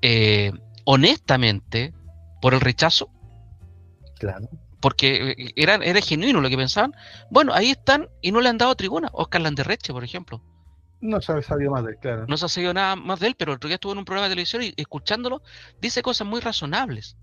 eh, 0.02 0.52
honestamente 0.84 1.92
por 2.40 2.54
el 2.54 2.60
rechazo? 2.60 3.10
Claro. 4.18 4.48
Porque 4.80 5.32
eh, 5.32 5.52
era, 5.56 5.76
era 5.76 6.00
genuino 6.00 6.40
lo 6.40 6.48
que 6.48 6.56
pensaban. 6.56 6.94
Bueno, 7.30 7.52
ahí 7.54 7.70
están 7.70 8.08
y 8.20 8.32
no 8.32 8.40
le 8.40 8.48
han 8.48 8.58
dado 8.58 8.74
tribuna. 8.74 9.08
Oscar 9.12 9.40
Landerreche, 9.40 9.92
por 9.92 10.04
ejemplo. 10.04 10.42
No 11.00 11.20
se 11.20 11.32
ha 11.32 11.42
sabido 11.42 11.72
más 11.72 11.84
de 11.84 11.92
él, 11.92 11.98
claro. 12.00 12.26
No 12.26 12.36
se 12.36 12.46
ha 12.46 12.48
sabido 12.48 12.72
nada 12.72 12.96
más 12.96 13.20
de 13.20 13.28
él, 13.28 13.34
pero 13.38 13.52
el 13.52 13.56
otro 13.56 13.68
día 13.68 13.74
estuvo 13.74 13.92
en 13.92 13.98
un 13.98 14.04
programa 14.04 14.28
de 14.28 14.32
televisión 14.32 14.62
y 14.62 14.72
escuchándolo, 14.76 15.42
dice 15.80 16.02
cosas 16.02 16.26
muy 16.26 16.40
razonables. 16.40 17.16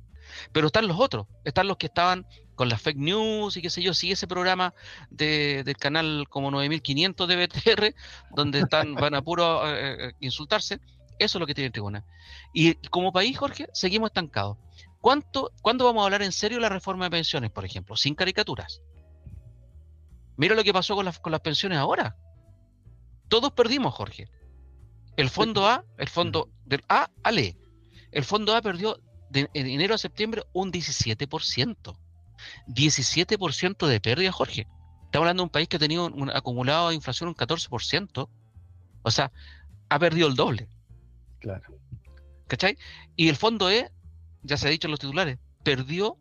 Pero 0.51 0.67
están 0.67 0.87
los 0.87 0.99
otros, 0.99 1.27
están 1.43 1.67
los 1.67 1.77
que 1.77 1.87
estaban 1.87 2.25
con 2.55 2.69
las 2.69 2.81
fake 2.81 2.97
news 2.97 3.57
y 3.57 3.61
qué 3.61 3.69
sé 3.69 3.81
yo, 3.81 3.93
sigue 3.93 4.13
ese 4.13 4.27
programa 4.27 4.73
de, 5.09 5.63
del 5.63 5.75
canal 5.77 6.25
como 6.29 6.51
9500 6.51 7.27
de 7.27 7.35
BTR, 7.35 7.95
donde 8.35 8.59
están, 8.59 8.93
van 8.95 9.15
a 9.15 9.21
puro 9.21 9.67
eh, 9.67 10.09
eh, 10.09 10.11
insultarse, 10.19 10.79
eso 11.19 11.37
es 11.37 11.39
lo 11.39 11.47
que 11.47 11.55
tiene 11.55 11.71
tribuna. 11.71 12.05
Y 12.53 12.75
como 12.89 13.11
país, 13.11 13.37
Jorge, 13.37 13.67
seguimos 13.73 14.09
estancados. 14.09 14.57
¿Cuánto, 15.03 15.51
¿Cuándo 15.61 15.83
vamos 15.83 15.99
a 15.99 16.05
hablar 16.05 16.21
en 16.21 16.31
serio 16.31 16.59
de 16.59 16.61
la 16.61 16.69
reforma 16.69 17.03
de 17.03 17.11
pensiones, 17.11 17.51
por 17.51 17.65
ejemplo? 17.65 17.97
Sin 17.97 18.15
caricaturas. 18.15 18.81
Mira 20.37 20.55
lo 20.55 20.63
que 20.63 20.71
pasó 20.71 20.95
con 20.95 21.03
las, 21.03 21.19
con 21.19 21.33
las 21.33 21.41
pensiones 21.41 21.77
ahora. 21.77 22.15
Todos 23.27 23.51
perdimos, 23.51 23.93
Jorge. 23.93 24.29
El 25.17 25.29
fondo 25.29 25.67
A, 25.67 25.83
el 25.97 26.07
fondo 26.07 26.49
del 26.63 26.85
A 26.87 27.11
al 27.21 27.37
E. 27.37 27.57
El 28.13 28.23
fondo 28.23 28.55
A 28.55 28.61
perdió 28.61 28.97
de 29.29 29.49
enero 29.53 29.93
a 29.93 29.97
septiembre 29.97 30.43
un 30.53 30.71
17%. 30.71 31.97
17% 32.67 33.87
de 33.87 33.99
pérdida, 33.99 34.31
Jorge. 34.31 34.69
Estamos 35.03 35.25
hablando 35.25 35.41
de 35.41 35.47
un 35.47 35.49
país 35.49 35.67
que 35.67 35.75
ha 35.75 35.79
tenido 35.79 36.05
un 36.05 36.29
acumulado 36.29 36.87
de 36.87 36.95
inflación 36.95 37.27
un 37.27 37.35
14%. 37.35 38.29
O 39.01 39.11
sea, 39.11 39.33
ha 39.89 39.99
perdido 39.99 40.29
el 40.29 40.35
doble. 40.35 40.69
Claro. 41.39 41.77
¿Cachai? 42.47 42.77
Y 43.17 43.27
el 43.27 43.35
fondo 43.35 43.69
E, 43.69 43.91
ya 44.43 44.57
se 44.57 44.67
ha 44.67 44.71
dicho 44.71 44.87
en 44.87 44.91
los 44.91 44.99
titulares, 44.99 45.39
perdió 45.63 46.17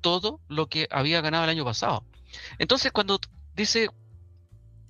todo 0.00 0.40
lo 0.48 0.68
que 0.68 0.88
había 0.90 1.20
ganado 1.20 1.44
el 1.44 1.50
año 1.50 1.64
pasado. 1.64 2.04
Entonces, 2.58 2.92
cuando 2.92 3.18
dice 3.54 3.88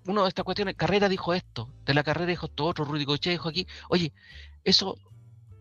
uno 0.06 0.22
de 0.22 0.28
estas 0.28 0.44
cuestiones, 0.44 0.76
Carrera 0.76 1.08
dijo 1.08 1.34
esto, 1.34 1.72
de 1.84 1.94
la 1.94 2.02
carrera 2.02 2.26
dijo 2.26 2.46
esto 2.46 2.64
otro, 2.64 2.84
Rudy 2.84 3.04
Coche 3.04 3.30
dijo 3.30 3.48
aquí, 3.48 3.66
oye, 3.88 4.12
eso 4.64 4.96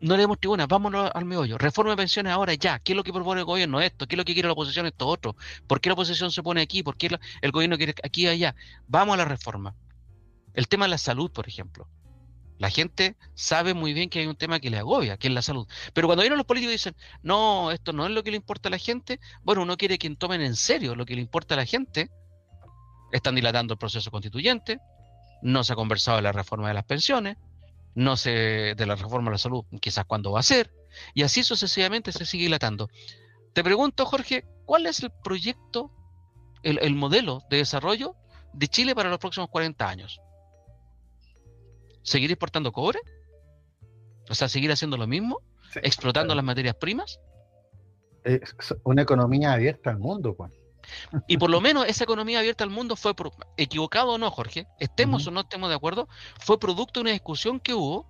no 0.02 0.16
le 0.16 0.22
demos 0.22 0.40
tribuna, 0.40 0.68
vámonos 0.68 1.10
al 1.14 1.25
meollo, 1.25 1.58
reforma 1.58 1.92
de 1.92 1.98
pensiones 1.98 2.32
ahora 2.32 2.54
ya, 2.54 2.80
¿qué 2.80 2.94
es 2.94 2.96
lo 2.96 3.04
que 3.04 3.12
propone 3.12 3.42
el 3.42 3.46
gobierno? 3.46 3.82
Esto, 3.82 4.08
¿qué 4.08 4.16
es 4.16 4.18
lo 4.18 4.25
que 4.25 4.34
quiere 4.34 4.48
la 4.48 4.54
oposición? 4.54 4.86
Esto 4.86 5.08
otro, 5.08 5.36
¿por 5.68 5.82
qué 5.82 5.90
la 5.90 5.94
oposición 5.94 6.32
se 6.32 6.44
pone 6.44 6.62
aquí? 6.62 6.84
¿Por 6.84 6.98
qué 6.98 7.18
el 7.42 7.52
gobierno 7.52 7.78
quiere 7.78 7.96
aquí 8.04 8.24
y 8.24 8.28
allá? 8.28 8.56
Vamos 8.88 9.16
a 9.16 9.18
la 9.18 9.25
reforma. 9.25 9.75
El 10.54 10.68
tema 10.68 10.86
de 10.86 10.90
la 10.90 10.98
salud, 10.98 11.32
por 11.32 11.48
ejemplo. 11.48 11.88
La 12.57 12.69
gente 12.69 13.17
sabe 13.33 13.74
muy 13.74 13.93
bien 13.93 14.09
que 14.09 14.19
hay 14.19 14.27
un 14.27 14.35
tema 14.35 14.59
que 14.59 14.69
le 14.69 14.77
agobia, 14.77 15.17
que 15.17 15.27
es 15.27 15.33
la 15.33 15.41
salud. 15.41 15.67
Pero 15.93 16.07
cuando 16.07 16.21
vienen 16.21 16.38
los 16.38 16.47
políticos 16.47 16.71
y 16.71 16.75
dicen, 16.75 16.95
no, 17.21 17.71
esto 17.71 17.91
no 17.91 18.05
es 18.05 18.12
lo 18.12 18.24
que 18.24 18.31
le 18.31 18.38
importa 18.38 18.69
a 18.69 18.71
la 18.71 18.77
gente, 18.77 19.19
bueno, 19.43 19.63
uno 19.63 19.75
quiere 19.77 19.97
que 19.97 20.09
tomen 20.15 20.41
en 20.41 20.55
serio 20.55 20.95
lo 20.95 21.05
que 21.05 21.15
le 21.15 21.21
importa 21.21 21.55
a 21.55 21.57
la 21.57 21.65
gente. 21.65 22.09
Están 23.12 23.35
dilatando 23.35 23.74
el 23.74 23.77
proceso 23.77 24.09
constituyente, 24.12 24.79
no 25.41 25.63
se 25.63 25.74
ha 25.74 25.75
conversado 25.75 26.17
de 26.17 26.24
la 26.24 26.31
reforma 26.31 26.67
de 26.69 26.74
las 26.74 26.85
pensiones, 26.85 27.38
no 27.93 28.17
se 28.17 28.75
de 28.75 28.85
la 28.85 28.95
reforma 28.95 29.29
de 29.29 29.35
la 29.35 29.38
salud, 29.38 29.65
quizás 29.79 30.05
cuándo 30.05 30.31
va 30.31 30.41
a 30.41 30.43
ser, 30.43 30.71
y 31.13 31.24
así 31.24 31.43
sucesivamente 31.43 32.12
se 32.12 32.25
sigue 32.25 32.45
dilatando. 32.45 32.89
Te 33.53 33.63
pregunto, 33.63 34.05
Jorge, 34.05 34.45
¿cuál 34.65 34.85
es 34.85 35.01
el 35.01 35.12
proyecto, 35.24 35.91
el, 36.62 36.95
modelo 36.95 37.41
de 37.50 37.57
desarrollo 37.57 38.15
de 38.53 38.67
Chile 38.67 38.95
para 38.95 39.09
los 39.09 39.19
próximos 39.19 39.50
40 39.50 39.88
años? 39.88 40.19
¿Seguir 42.05 42.31
exportando 42.31 42.71
cobre? 42.71 43.00
O 44.29 44.35
sea, 44.35 44.47
seguir 44.47 44.71
haciendo 44.71 44.95
lo 44.95 45.07
mismo, 45.07 45.41
explotando 45.81 46.35
las 46.35 46.45
materias 46.45 46.75
primas. 46.75 47.19
Es 48.24 48.55
una 48.83 49.01
economía 49.01 49.53
abierta 49.53 49.89
al 49.89 49.97
mundo, 49.97 50.35
Juan. 50.35 50.53
Y 51.27 51.38
por 51.38 51.50
lo 51.50 51.62
menos 51.62 51.88
esa 51.88 52.03
economía 52.03 52.39
abierta 52.39 52.63
al 52.63 52.69
mundo 52.69 52.95
fue, 52.95 53.13
equivocado 53.57 54.13
o 54.13 54.17
no, 54.19 54.29
Jorge, 54.29 54.67
estemos 54.79 55.25
o 55.25 55.31
no 55.31 55.41
estemos 55.41 55.67
de 55.69 55.75
acuerdo, 55.75 56.07
fue 56.39 56.59
producto 56.59 57.00
de 57.00 57.01
una 57.01 57.12
discusión 57.12 57.59
que 57.59 57.74
hubo 57.74 58.07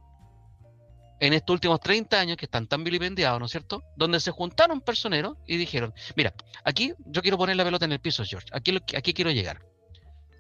en 1.22 1.32
estos 1.32 1.54
últimos 1.54 1.80
30 1.80 2.20
años 2.20 2.36
que 2.36 2.46
están 2.46 2.68
tan 2.68 2.84
vilipendiados, 2.84 3.40
¿no 3.40 3.46
es 3.46 3.52
cierto? 3.52 3.82
Donde 3.96 4.20
se 4.20 4.32
juntaron 4.32 4.82
personeros 4.82 5.38
y 5.48 5.56
dijeron, 5.56 5.94
mira, 6.18 6.34
aquí 6.66 6.94
yo 7.06 7.22
quiero 7.22 7.38
poner 7.38 7.56
la 7.56 7.64
pelota 7.64 7.86
en 7.86 7.94
el 7.94 8.02
piso, 8.02 8.26
George, 8.26 8.50
aquí, 8.52 8.78
aquí 8.94 9.14
quiero 9.14 9.32
llegar. 9.32 9.62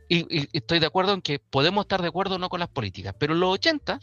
Y, 0.07 0.47
estoy 0.57 0.79
de 0.79 0.85
acuerdo 0.85 1.13
en 1.13 1.21
que 1.21 1.39
podemos 1.39 1.85
estar 1.85 2.01
de 2.01 2.07
acuerdo 2.07 2.35
o 2.35 2.37
no 2.39 2.49
con 2.49 2.59
las 2.59 2.69
políticas, 2.69 3.15
pero 3.19 3.33
en 3.33 3.39
los 3.39 3.53
80 3.53 3.99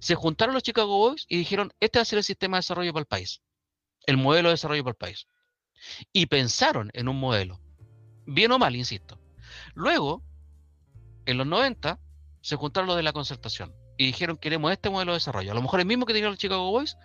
se 0.00 0.14
juntaron 0.14 0.54
los 0.54 0.62
Chicago 0.62 0.96
Boys 0.96 1.24
y 1.28 1.38
dijeron, 1.38 1.72
este 1.80 1.98
va 1.98 2.02
a 2.02 2.06
ser 2.06 2.18
el 2.18 2.24
sistema 2.24 2.56
de 2.56 2.58
desarrollo 2.58 2.92
para 2.92 3.02
el 3.02 3.06
país, 3.06 3.42
el 4.06 4.16
modelo 4.16 4.48
de 4.48 4.54
desarrollo 4.54 4.82
para 4.82 4.92
el 4.92 4.96
país. 4.96 5.26
Y 6.12 6.26
pensaron 6.26 6.90
en 6.94 7.08
un 7.08 7.18
modelo, 7.18 7.60
bien 8.26 8.52
o 8.52 8.58
mal, 8.58 8.74
insisto. 8.74 9.20
Luego, 9.74 10.22
en 11.26 11.38
los 11.38 11.46
90, 11.46 11.98
se 12.40 12.56
juntaron 12.56 12.88
los 12.88 12.96
de 12.96 13.02
la 13.02 13.12
concertación 13.12 13.74
y 13.96 14.06
dijeron, 14.06 14.36
queremos 14.36 14.72
este 14.72 14.90
modelo 14.90 15.12
de 15.12 15.16
desarrollo. 15.16 15.52
A 15.52 15.54
lo 15.54 15.62
mejor 15.62 15.80
el 15.80 15.86
mismo 15.86 16.06
que 16.06 16.12
tenían 16.12 16.32
los 16.32 16.38
Chicago 16.38 16.70
Boys, 16.70 16.96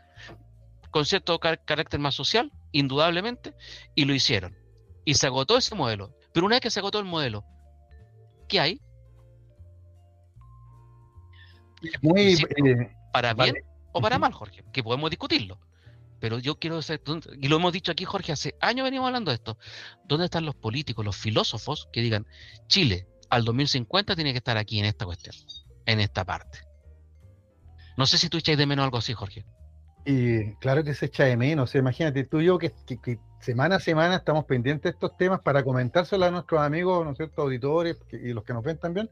con 0.91 1.05
cierto 1.05 1.39
carácter 1.39 1.99
más 1.99 2.15
social, 2.15 2.51
indudablemente, 2.71 3.53
y 3.95 4.05
lo 4.05 4.13
hicieron. 4.13 4.57
Y 5.05 5.13
se 5.13 5.27
agotó 5.27 5.57
ese 5.57 5.75
modelo. 5.75 6.15
Pero 6.33 6.45
una 6.45 6.55
vez 6.55 6.61
que 6.61 6.71
se 6.71 6.79
agotó 6.79 6.99
el 6.99 7.05
modelo, 7.05 7.45
¿qué 8.49 8.59
hay? 8.59 8.81
Muy, 12.01 12.33
eh, 12.33 12.91
¿Para 13.13 13.33
bien 13.33 13.55
o 13.93 14.01
para 14.01 14.19
mal, 14.19 14.33
Jorge? 14.33 14.63
Que 14.73 14.83
podemos 14.83 15.09
discutirlo. 15.09 15.59
Pero 16.19 16.37
yo 16.39 16.59
quiero 16.59 16.81
saber, 16.81 17.01
y 17.39 17.47
lo 17.47 17.55
hemos 17.55 17.71
dicho 17.71 17.93
aquí, 17.93 18.03
Jorge, 18.03 18.33
hace 18.33 18.55
años 18.59 18.83
venimos 18.83 19.07
hablando 19.07 19.31
de 19.31 19.35
esto. 19.35 19.57
¿Dónde 20.03 20.25
están 20.25 20.45
los 20.45 20.55
políticos, 20.55 21.05
los 21.05 21.15
filósofos 21.15 21.87
que 21.93 22.01
digan, 22.01 22.27
Chile 22.67 23.07
al 23.29 23.45
2050 23.45 24.15
tiene 24.15 24.33
que 24.33 24.39
estar 24.39 24.57
aquí 24.57 24.79
en 24.79 24.85
esta 24.85 25.05
cuestión, 25.05 25.33
en 25.85 26.01
esta 26.01 26.25
parte? 26.25 26.59
No 27.95 28.05
sé 28.05 28.17
si 28.17 28.27
tú 28.27 28.37
echáis 28.37 28.57
de 28.57 28.65
menos 28.65 28.83
algo 28.83 28.97
así, 28.97 29.13
Jorge. 29.13 29.45
Y 30.05 30.55
claro 30.55 30.83
que 30.83 30.93
se 30.93 31.05
echa 31.05 31.23
de 31.23 31.37
menos. 31.37 31.75
imagínate 31.75 32.25
tú 32.25 32.41
y 32.41 32.45
yo 32.45 32.57
que, 32.57 32.73
semana 33.39 33.77
a 33.77 33.79
semana 33.79 34.17
estamos 34.17 34.45
pendientes 34.45 34.83
de 34.83 34.89
estos 34.89 35.17
temas 35.17 35.41
para 35.41 35.63
comentárselo 35.63 36.25
a 36.25 36.31
nuestros 36.31 36.61
amigos, 36.61 37.05
¿no 37.05 37.11
es 37.11 37.17
cierto?, 37.17 37.41
auditores 37.41 37.97
y 38.11 38.33
los 38.33 38.43
que 38.43 38.53
nos 38.53 38.63
ven 38.63 38.77
también, 38.77 39.09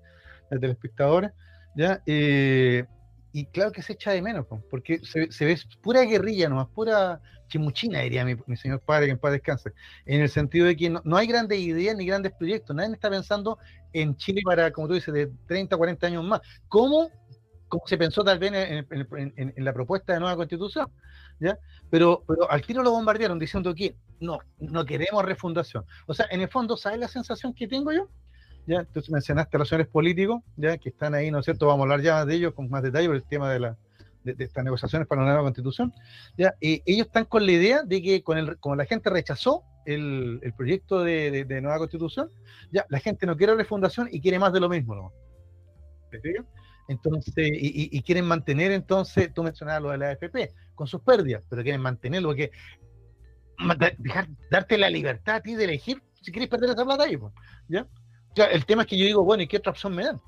los 0.50 0.62
telespectadores. 0.62 1.32
¿ya? 1.76 2.02
Eh, 2.06 2.86
y 3.32 3.46
claro 3.46 3.72
que 3.72 3.82
se 3.82 3.94
echa 3.94 4.12
de 4.12 4.22
menos, 4.22 4.48
porque 4.70 5.00
se, 5.04 5.46
ve 5.46 5.60
pura 5.82 6.02
guerrilla 6.02 6.50
nomás, 6.50 6.68
pura 6.70 7.22
chimuchina, 7.50 8.00
diría 8.00 8.26
mi, 8.26 8.58
señor 8.58 8.82
padre, 8.82 9.06
que 9.06 9.12
en 9.12 9.20
paz 9.20 9.32
descanse, 9.32 9.74
en 10.06 10.22
el 10.22 10.30
sentido 10.30 10.66
de 10.66 10.76
que 10.76 10.90
no, 10.90 11.16
hay 11.16 11.28
grandes 11.28 11.60
ideas 11.60 11.96
ni 11.96 12.06
grandes 12.06 12.34
proyectos, 12.34 12.76
nadie 12.76 12.94
está 12.94 13.10
pensando 13.10 13.60
en 13.94 14.16
Chile 14.18 14.42
para, 14.44 14.72
como 14.72 14.88
tú 14.88 14.96
dices, 14.96 15.14
de 15.14 15.32
30, 15.48 15.78
40 15.78 16.08
años 16.08 16.24
más. 16.24 16.42
¿Cómo, 16.68 17.10
se 17.86 17.98
pensó 17.98 18.24
tal 18.24 18.40
vez 18.40 18.52
en, 18.54 19.54
la 19.58 19.74
propuesta 19.74 20.14
de 20.14 20.20
nueva 20.20 20.36
constitución? 20.36 20.90
Pero, 21.90 22.24
pero 22.28 22.50
al 22.50 22.62
tiro 22.62 22.84
lo 22.84 22.92
bombardearon 22.92 23.40
diciendo 23.40 23.74
que 23.74 23.96
no, 24.20 24.40
no 24.60 24.86
queremos 24.86 25.24
refundación. 25.24 25.86
O 26.06 26.14
sea, 26.14 26.28
en 26.32 26.42
el 26.42 26.50
fondo, 26.50 26.76
¿sabes 26.78 27.00
la 27.00 27.08
sensación 27.08 27.54
que 27.54 27.68
tengo 27.68 27.92
yo? 27.92 28.10
Ya, 28.66 28.80
entonces 28.80 29.10
mencionaste 29.10 29.56
a 29.56 29.60
los 29.60 29.88
políticos, 29.88 30.44
ya 30.58 30.78
que 30.78 30.90
están 30.90 31.16
ahí, 31.16 31.32
¿no 31.32 31.40
es 31.40 31.46
cierto? 31.46 31.68
Vamos 31.68 31.82
a 31.82 31.84
hablar 31.84 32.02
ya 32.02 32.26
de 32.26 32.36
ellos 32.36 32.54
con 32.54 32.70
más 32.70 32.84
detalle 32.84 33.08
por 33.08 33.16
el 33.16 33.24
tema 33.24 33.50
de, 33.50 33.60
la, 33.62 33.78
de, 34.24 34.44
estas 34.44 34.66
negociaciones 34.66 35.08
para 35.08 35.22
una 35.22 35.32
nueva 35.32 35.46
constitución. 35.46 35.94
Ya, 36.38 36.54
y 36.60 36.82
ellos 36.86 37.08
están 37.08 37.26
con 37.26 37.46
la 37.46 37.52
idea 37.54 37.84
de 37.84 38.02
que 38.02 38.24
con 38.24 38.38
el, 38.38 38.58
como 38.58 38.76
la 38.76 38.86
gente 38.86 39.10
rechazó 39.10 39.64
el, 39.86 40.42
el 40.44 40.54
proyecto 40.54 41.02
de, 41.02 41.46
de, 41.46 41.62
nueva 41.62 41.78
constitución, 41.78 42.30
ya 42.70 42.86
la 42.90 43.00
gente 43.00 43.26
no 43.26 43.38
quiere 43.38 43.56
refundación 43.56 44.10
y 44.12 44.20
quiere 44.20 44.38
más 44.38 44.52
de 44.52 44.60
lo 44.60 44.68
mismo, 44.68 44.96
¿no? 44.96 45.14
Entonces, 46.88 47.34
y, 47.38 47.98
y, 47.98 48.02
quieren 48.02 48.26
mantener 48.26 48.72
entonces, 48.72 49.34
tú 49.34 49.44
mencionabas 49.44 49.82
lo 49.82 49.90
de 49.90 49.98
la 49.98 50.10
AFP, 50.12 50.54
con 50.74 50.88
sus 50.88 51.02
pérdidas, 51.02 51.44
pero 51.50 51.62
quieren 51.62 51.82
mantenerlo, 51.82 52.30
porque 52.30 52.52
dejar, 53.98 54.28
darte 54.50 54.78
la 54.78 54.90
libertad 54.90 55.36
a 55.36 55.42
ti 55.42 55.56
de 55.56 55.66
elegir 55.66 56.02
si 56.22 56.32
quieres 56.32 56.50
perder 56.50 56.72
esa 56.72 56.84
plata 56.84 57.04
ahí, 57.04 57.18
¿ya? 57.68 57.88
el 58.52 58.66
tema 58.66 58.84
es 58.84 58.88
que 58.88 58.98
yo 58.98 59.06
digo, 59.06 59.24
bueno, 59.24 59.44
¿y 59.44 59.48
qué 59.48 59.58
otra 59.58 59.72
opción 59.72 59.96
me 59.96 60.04
dan? 60.04 60.22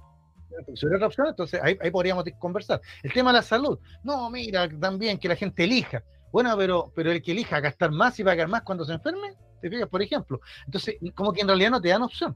Si 0.74 0.86
otra 0.86 1.08
opción, 1.08 1.28
entonces 1.28 1.60
ahí, 1.62 1.76
podríamos 1.92 2.24
conversar. 2.40 2.82
El 3.04 3.14
tema 3.14 3.32
de 3.32 3.38
la 3.38 3.42
salud. 3.44 3.78
No, 4.04 4.30
mira, 4.30 4.68
también 4.80 5.18
que 5.18 5.28
la 5.28 5.36
gente 5.36 5.64
elija. 5.64 6.04
Bueno, 6.32 6.56
pero, 6.58 6.92
pero 6.96 7.12
el 7.12 7.22
que 7.22 7.34
elija 7.34 7.60
gastar 7.60 7.92
más 7.92 8.20
y 8.20 8.24
pagar 8.24 8.48
más 8.48 8.64
cuando 8.64 8.84
se 8.84 8.94
enferme, 8.94 9.36
¿te 9.62 9.70
fijas? 9.70 9.88
Por 9.88 10.02
ejemplo. 10.02 10.40
Entonces, 10.66 10.96
como 11.16 11.34
que 11.34 11.42
en 11.42 11.48
realidad 11.48 11.72
no 11.72 11.82
te 11.82 11.90
dan 11.90 12.02
opción. 12.02 12.36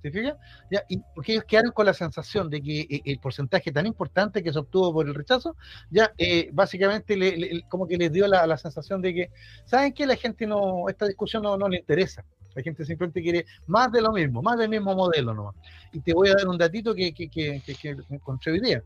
¿Te 0.00 0.10
fijas? 0.10 0.36
Ya, 0.70 0.84
y 0.88 0.98
porque 1.14 1.32
ellos 1.32 1.44
quedaron 1.44 1.72
con 1.72 1.86
la 1.86 1.94
sensación 1.94 2.48
de 2.48 2.62
que 2.62 2.80
eh, 2.82 3.02
el 3.04 3.18
porcentaje 3.18 3.72
tan 3.72 3.86
importante 3.86 4.42
que 4.42 4.52
se 4.52 4.58
obtuvo 4.58 4.92
por 4.92 5.06
el 5.06 5.14
rechazo, 5.14 5.56
ya 5.90 6.12
eh, 6.18 6.50
básicamente 6.52 7.64
como 7.68 7.86
que 7.86 7.96
les 7.96 8.12
dio 8.12 8.28
la, 8.28 8.46
la, 8.46 8.56
sensación 8.56 9.02
de 9.02 9.14
que, 9.14 9.30
¿saben 9.64 9.92
qué? 9.92 10.06
La 10.06 10.16
gente 10.16 10.46
no, 10.46 10.88
esta 10.88 11.06
discusión 11.06 11.42
no, 11.42 11.56
no 11.56 11.68
le 11.68 11.78
interesa. 11.78 12.24
La 12.54 12.62
gente 12.62 12.84
simplemente 12.84 13.22
quiere 13.22 13.46
más 13.66 13.90
de 13.90 14.02
lo 14.02 14.12
mismo, 14.12 14.42
más 14.42 14.58
del 14.58 14.68
mismo 14.68 14.94
modelo 14.94 15.34
nomás. 15.34 15.54
Y 15.92 16.00
te 16.00 16.12
voy 16.12 16.28
a 16.28 16.34
dar 16.34 16.48
un 16.48 16.58
datito 16.58 16.94
que, 16.94 17.12
que, 17.12 17.28
que, 17.28 17.62
que, 17.80 17.96
encontré 18.10 18.52
hoy 18.52 18.60
día, 18.60 18.82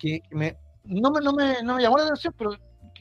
que 0.00 0.22
me, 0.30 0.56
no, 0.84 1.10
me, 1.10 1.20
no, 1.20 1.32
me, 1.32 1.62
no 1.62 1.76
me 1.76 1.82
llamó 1.82 1.98
la 1.98 2.04
atención, 2.04 2.34
pero 2.36 2.56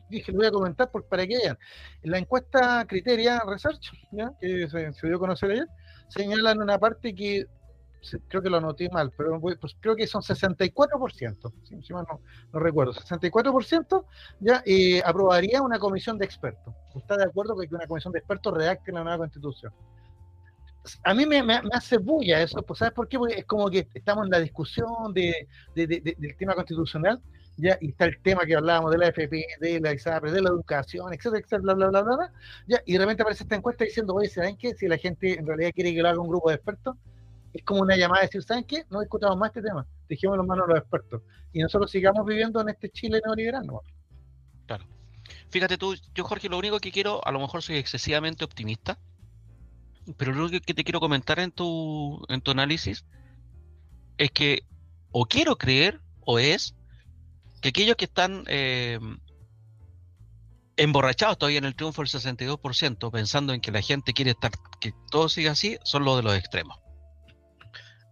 dije, 0.10 0.32
lo 0.32 0.40
voy 0.40 0.48
a 0.48 0.52
comentar 0.52 0.92
por, 0.92 1.06
para 1.06 1.26
que 1.26 1.38
vean. 1.38 1.58
La 2.04 2.18
encuesta 2.18 2.86
Criteria 2.88 3.42
Research, 3.48 3.92
¿ya? 4.12 4.32
que 4.40 4.68
se, 4.70 4.94
se, 4.94 5.08
dio 5.08 5.16
a 5.16 5.20
conocer 5.20 5.52
ayer, 5.52 5.68
señalan 6.12 6.62
una 6.62 6.78
parte 6.78 7.16
que 7.16 7.46
creo 8.28 8.42
que 8.42 8.50
lo 8.50 8.58
anoté 8.58 8.90
mal, 8.90 9.12
pero 9.16 9.40
pues 9.40 9.76
creo 9.80 9.96
que 9.96 10.08
son 10.08 10.22
64%, 10.22 11.54
si, 11.64 11.94
mal 11.94 12.06
no, 12.10 12.20
no, 12.52 12.60
recuerdo, 12.60 12.94
64% 12.94 14.06
ya 14.40 14.64
eh, 14.66 15.02
aprobaría 15.06 15.62
una 15.62 15.78
comisión 15.78 16.18
de 16.18 16.26
expertos. 16.26 16.74
¿Está 16.96 17.16
de 17.16 17.26
acuerdo 17.26 17.56
con 17.56 17.68
que 17.68 17.76
una 17.76 17.86
comisión 17.86 18.12
de 18.12 18.20
expertos 18.20 18.54
redacte 18.54 18.92
la 18.92 19.04
nueva 19.04 19.20
constitución? 19.20 19.72
a 21.04 21.14
mí 21.14 21.26
me, 21.26 21.62
hace 21.74 21.98
bulla 21.98 22.42
eso, 22.42 22.62
pues, 22.64 22.80
¿sabes 22.80 22.94
por 22.94 23.08
qué? 23.08 23.18
Porque 23.18 23.40
es 23.40 23.46
como 23.46 23.70
que 23.70 23.88
estamos 23.94 24.26
en 24.26 24.32
la 24.32 24.40
discusión 24.40 25.14
de, 25.14 25.48
del 25.76 26.36
tema 26.38 26.56
constitucional, 26.56 27.22
ya, 27.58 27.78
y 27.82 27.90
está 27.90 28.06
el 28.06 28.22
tema 28.22 28.46
que 28.46 28.56
hablábamos 28.56 28.92
de 28.92 28.98
la 28.98 29.08
FP, 29.08 29.46
de 29.60 29.80
la 29.80 29.94
ISAPRE, 29.94 30.32
de 30.32 30.42
la 30.42 30.50
educación, 30.50 31.14
etcétera, 31.14 31.40
etcétera, 31.40 31.74
bla, 31.74 31.88
bla, 31.88 32.02
bla, 32.02 32.16
bla, 32.16 32.34
ya, 32.68 32.82
y 32.86 32.94
de 32.94 33.00
repente 33.00 33.24
aparece 33.24 33.44
esta 33.44 33.56
encuesta 33.56 33.84
diciendo, 33.84 34.16
oye, 34.16 34.30
¿saben 34.30 34.58
qué? 34.58 34.74
Si 34.74 34.88
la 34.88 34.98
gente 34.98 35.38
en 35.38 35.46
realidad 35.46 35.72
quiere 35.74 35.94
que 35.94 36.02
lo 36.02 36.10
haga 36.10 36.20
un 36.20 36.28
grupo 36.28 36.50
de 36.50 36.56
expertos, 36.56 36.96
es 37.54 37.64
como 37.64 37.82
una 37.82 37.98
llamada 37.98 38.22
de 38.22 38.28
decir, 38.28 38.44
¿saben 38.44 38.64
qué? 38.64 38.86
No 38.90 39.02
discutamos 39.02 39.38
más 39.38 39.50
este 39.50 39.62
tema, 39.62 39.86
dejemos 40.08 40.38
las 40.38 40.48
manos 40.48 40.66
a 40.66 40.70
los 40.70 40.80
expertos, 40.80 41.22
y 41.54 41.60
nosotros 41.60 41.92
sigamos 41.92 42.26
viviendo 42.26 42.62
en 42.62 42.70
este 42.70 42.90
Chile 42.90 43.22
neoliberal, 43.24 43.66
¿no? 43.66 43.82
Claro. 44.66 44.86
Fíjate 45.50 45.78
tú, 45.78 45.96
yo 46.16 46.24
Jorge, 46.24 46.50
lo 46.50 46.58
único 46.58 46.80
que 46.80 46.92
quiero, 46.92 47.26
a 47.26 47.32
lo 47.32 47.40
mejor 47.40 47.62
soy 47.62 47.78
excesivamente 47.78 48.46
optimista, 48.46 48.98
pero 50.18 50.32
lo 50.32 50.50
que 50.50 50.74
te 50.74 50.84
quiero 50.84 51.00
comentar 51.00 51.40
en 51.40 51.52
tu, 51.52 52.26
en 52.30 52.42
tu 52.42 52.52
análisis 52.52 53.06
es 54.18 54.32
que 54.32 54.62
o 55.12 55.26
quiero 55.26 55.58
creer 55.58 56.00
o 56.22 56.40
es 56.40 56.76
que 57.62 57.70
aquellos 57.70 57.96
que 57.96 58.06
están 58.06 58.44
eh, 58.48 59.00
emborrachados 60.78 61.38
todavía 61.38 61.60
en 61.60 61.66
el 61.66 61.76
triunfo 61.76 62.02
del 62.02 62.10
62%, 62.10 63.12
pensando 63.12 63.54
en 63.54 63.62
que 63.62 63.72
la 63.72 63.82
gente 63.82 64.14
quiere 64.14 64.32
estar, 64.32 64.52
que 64.80 64.94
todo 65.10 65.30
siga 65.30 65.52
así, 65.52 65.78
son 65.84 66.04
los 66.04 66.18
de 66.18 66.24
los 66.24 66.36
extremos. 66.36 66.80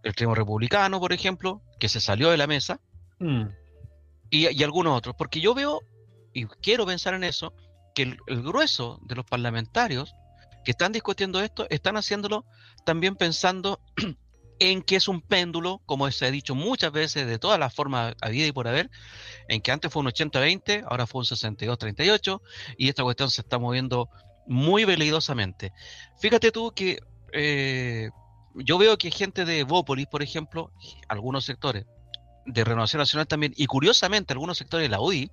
El 0.02 0.10
extremo 0.10 0.34
republicano, 0.34 1.00
por 1.00 1.12
ejemplo, 1.12 1.62
que 1.78 1.88
se 1.88 2.00
salió 2.00 2.30
de 2.30 2.36
la 2.36 2.46
mesa, 2.46 2.80
mm. 3.18 3.42
y, 4.30 4.48
y, 4.48 4.62
algunos 4.62 4.96
otros, 4.96 5.16
porque 5.16 5.40
yo 5.40 5.52
veo, 5.52 5.80
y 6.32 6.46
quiero 6.46 6.86
pensar 6.86 7.14
en 7.14 7.24
eso, 7.24 7.52
que 7.94 8.02
el 8.02 8.42
grueso 8.42 9.00
de 9.02 9.16
los 9.16 9.24
parlamentarios 9.24 10.14
que 10.64 10.70
están 10.70 10.92
discutiendo 10.92 11.40
esto 11.42 11.66
están 11.70 11.96
haciéndolo 11.96 12.44
también 12.84 13.16
pensando 13.16 13.80
en 14.60 14.82
que 14.82 14.96
es 14.96 15.08
un 15.08 15.22
péndulo, 15.22 15.80
como 15.86 16.08
se 16.12 16.26
ha 16.26 16.30
dicho 16.30 16.54
muchas 16.54 16.92
veces 16.92 17.26
de 17.26 17.38
todas 17.38 17.58
las 17.58 17.74
formas 17.74 18.14
vida 18.30 18.46
y 18.46 18.52
por 18.52 18.68
haber, 18.68 18.90
en 19.48 19.62
que 19.62 19.72
antes 19.72 19.90
fue 19.90 20.00
un 20.00 20.08
80-20, 20.08 20.84
ahora 20.86 21.06
fue 21.06 21.20
un 21.20 21.24
62-38, 21.24 22.40
y 22.76 22.88
esta 22.90 23.02
cuestión 23.02 23.30
se 23.30 23.40
está 23.40 23.58
moviendo 23.58 24.10
muy 24.46 24.84
velocidosamente. 24.84 25.72
Fíjate 26.20 26.52
tú 26.52 26.72
que 26.72 27.00
eh, 27.32 28.10
yo 28.54 28.76
veo 28.76 28.98
que 28.98 29.10
gente 29.10 29.46
de 29.46 29.64
Bópolis, 29.64 30.06
por 30.06 30.22
ejemplo, 30.22 30.70
algunos 31.08 31.46
sectores 31.46 31.86
de 32.44 32.64
Renovación 32.64 32.98
Nacional 33.00 33.26
también, 33.26 33.54
y 33.56 33.66
curiosamente 33.66 34.34
algunos 34.34 34.58
sectores 34.58 34.84
de 34.84 34.90
la 34.90 35.00
UDI, 35.00 35.30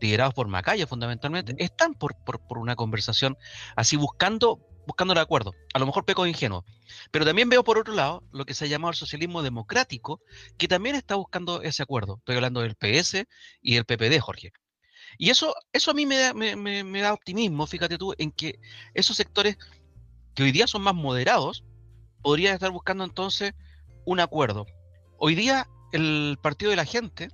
liderados 0.00 0.32
por 0.32 0.48
Macaya 0.48 0.86
fundamentalmente, 0.86 1.54
están 1.58 1.94
por, 1.94 2.16
por, 2.16 2.58
una 2.58 2.74
conversación 2.74 3.36
así 3.76 3.96
buscando 3.96 4.60
buscando 4.92 5.12
el 5.12 5.18
acuerdo. 5.18 5.52
A 5.74 5.78
lo 5.78 5.86
mejor 5.86 6.04
peco 6.04 6.26
ingenuo. 6.26 6.64
Pero 7.10 7.24
también 7.24 7.48
veo 7.48 7.64
por 7.64 7.78
otro 7.78 7.94
lado 7.94 8.22
lo 8.32 8.44
que 8.44 8.54
se 8.54 8.64
ha 8.64 8.68
llamado 8.68 8.90
el 8.90 8.96
socialismo 8.96 9.42
democrático, 9.42 10.20
que 10.58 10.68
también 10.68 10.94
está 10.94 11.14
buscando 11.16 11.62
ese 11.62 11.82
acuerdo. 11.82 12.18
Estoy 12.18 12.36
hablando 12.36 12.60
del 12.60 12.76
PS 12.76 13.24
y 13.60 13.74
del 13.74 13.84
PPD, 13.84 14.20
Jorge. 14.20 14.52
Y 15.18 15.30
eso, 15.30 15.54
eso 15.72 15.90
a 15.90 15.94
mí 15.94 16.06
me 16.06 16.18
da, 16.18 16.34
me, 16.34 16.56
me 16.56 17.00
da 17.00 17.12
optimismo, 17.12 17.66
fíjate 17.66 17.98
tú, 17.98 18.14
en 18.16 18.32
que 18.32 18.58
esos 18.94 19.16
sectores 19.16 19.58
que 20.34 20.44
hoy 20.44 20.52
día 20.52 20.66
son 20.66 20.82
más 20.82 20.94
moderados, 20.94 21.64
podrían 22.22 22.54
estar 22.54 22.70
buscando 22.70 23.04
entonces 23.04 23.52
un 24.06 24.20
acuerdo. 24.20 24.66
Hoy 25.18 25.34
día 25.34 25.68
el 25.92 26.38
Partido 26.42 26.70
de 26.70 26.76
la 26.76 26.86
Gente 26.86 27.28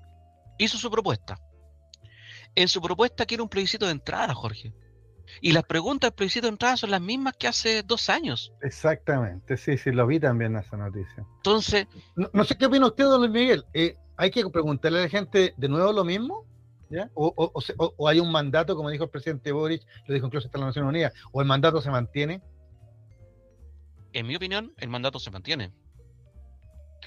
hizo 0.58 0.76
su 0.76 0.90
propuesta 0.90 1.38
en 2.54 2.68
su 2.68 2.80
propuesta 2.80 3.24
quiere 3.24 3.42
un 3.42 3.48
plebiscito 3.48 3.86
de 3.86 3.92
entrada, 3.92 4.34
Jorge. 4.34 4.72
Y 5.40 5.52
las 5.52 5.64
preguntas 5.64 6.10
del 6.10 6.14
plebiscito 6.14 6.46
de 6.46 6.52
entrada 6.52 6.76
son 6.76 6.90
las 6.90 7.00
mismas 7.00 7.34
que 7.36 7.48
hace 7.48 7.82
dos 7.82 8.08
años. 8.08 8.52
Exactamente, 8.62 9.56
sí, 9.56 9.78
sí, 9.78 9.92
lo 9.92 10.06
vi 10.06 10.20
también 10.20 10.56
esa 10.56 10.76
noticia. 10.76 11.26
Entonces... 11.36 11.86
No, 12.16 12.44
sé 12.44 12.56
qué 12.56 12.66
opina 12.66 12.86
usted, 12.86 13.04
don 13.04 13.20
Luis 13.20 13.32
Miguel. 13.32 13.64
Eh, 13.72 13.96
¿Hay 14.16 14.30
que 14.30 14.48
preguntarle 14.50 14.98
a 14.98 15.02
la 15.02 15.08
gente 15.08 15.54
de 15.56 15.68
nuevo 15.68 15.92
lo 15.92 16.04
mismo? 16.04 16.44
¿Ya? 16.90 17.10
O, 17.14 17.32
o, 17.36 18.08
hay 18.08 18.18
un 18.18 18.32
mandato, 18.32 18.74
como 18.74 18.88
dijo 18.88 19.04
el 19.04 19.10
presidente 19.10 19.52
Boric, 19.52 19.82
lo 20.06 20.14
dijo 20.14 20.26
incluso 20.26 20.48
hasta 20.48 20.58
la 20.58 20.66
Naciones 20.66 20.88
Unidas, 20.88 21.12
o 21.32 21.40
el 21.42 21.46
mandato 21.46 21.82
se 21.82 21.90
mantiene? 21.90 22.40
En 24.12 24.26
mi 24.26 24.36
opinión, 24.36 24.72
el 24.78 24.88
mandato 24.88 25.18
se 25.18 25.30
mantiene. 25.30 25.70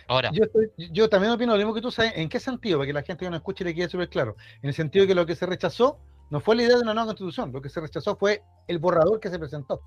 Ahora. 0.08 0.32
Yo, 0.78 1.10
también 1.10 1.34
opino 1.34 1.54
lo 1.54 1.58
mismo 1.58 1.74
que 1.74 1.82
tú 1.82 1.92
sabes. 1.92 2.14
¿En 2.16 2.30
qué 2.30 2.40
sentido? 2.40 2.78
Para 2.78 2.88
que 2.88 2.94
la 2.94 3.04
gente 3.04 3.26
que 3.26 3.30
nos 3.30 3.40
escuche 3.40 3.64
le 3.64 3.74
quede 3.74 3.90
súper 3.90 4.10
claro. 4.10 4.36
En 4.62 4.70
el 4.70 4.74
sentido 4.76 5.04
de 5.04 5.08
que 5.08 5.16
lo 5.16 5.26
que 5.26 5.36
se 5.36 5.46
rechazó 5.46 6.00
no 6.32 6.40
fue 6.40 6.56
la 6.56 6.64
idea 6.64 6.78
de 6.78 6.82
una 6.82 6.94
nueva 6.94 7.08
constitución. 7.08 7.52
Lo 7.52 7.62
que 7.62 7.70
se 7.70 7.82
rechazó 7.82 8.16
fue 8.16 8.42
el 8.68 8.80
borrador 8.80 9.20
que 9.20 9.30
se 9.30 9.38
presentó. 9.38 9.82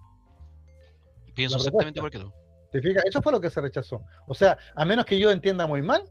Pienso 1.35 1.57
exactamente 1.57 1.99
igual 1.99 2.13
que 2.13 2.19
tú. 2.19 2.33
¿Te 2.71 2.83
fijas? 2.83 3.05
Eso 3.07 3.23
fue 3.23 3.33
lo 3.33 3.41
que 3.41 3.51
se 3.51 3.61
rechazó. 3.61 4.03
O 4.27 4.35
sea, 4.35 4.59
a 4.77 4.85
menos 4.85 5.07
que 5.07 5.19
yo 5.19 5.31
entienda 5.31 5.67
muy 5.67 5.81
mal, 5.81 6.03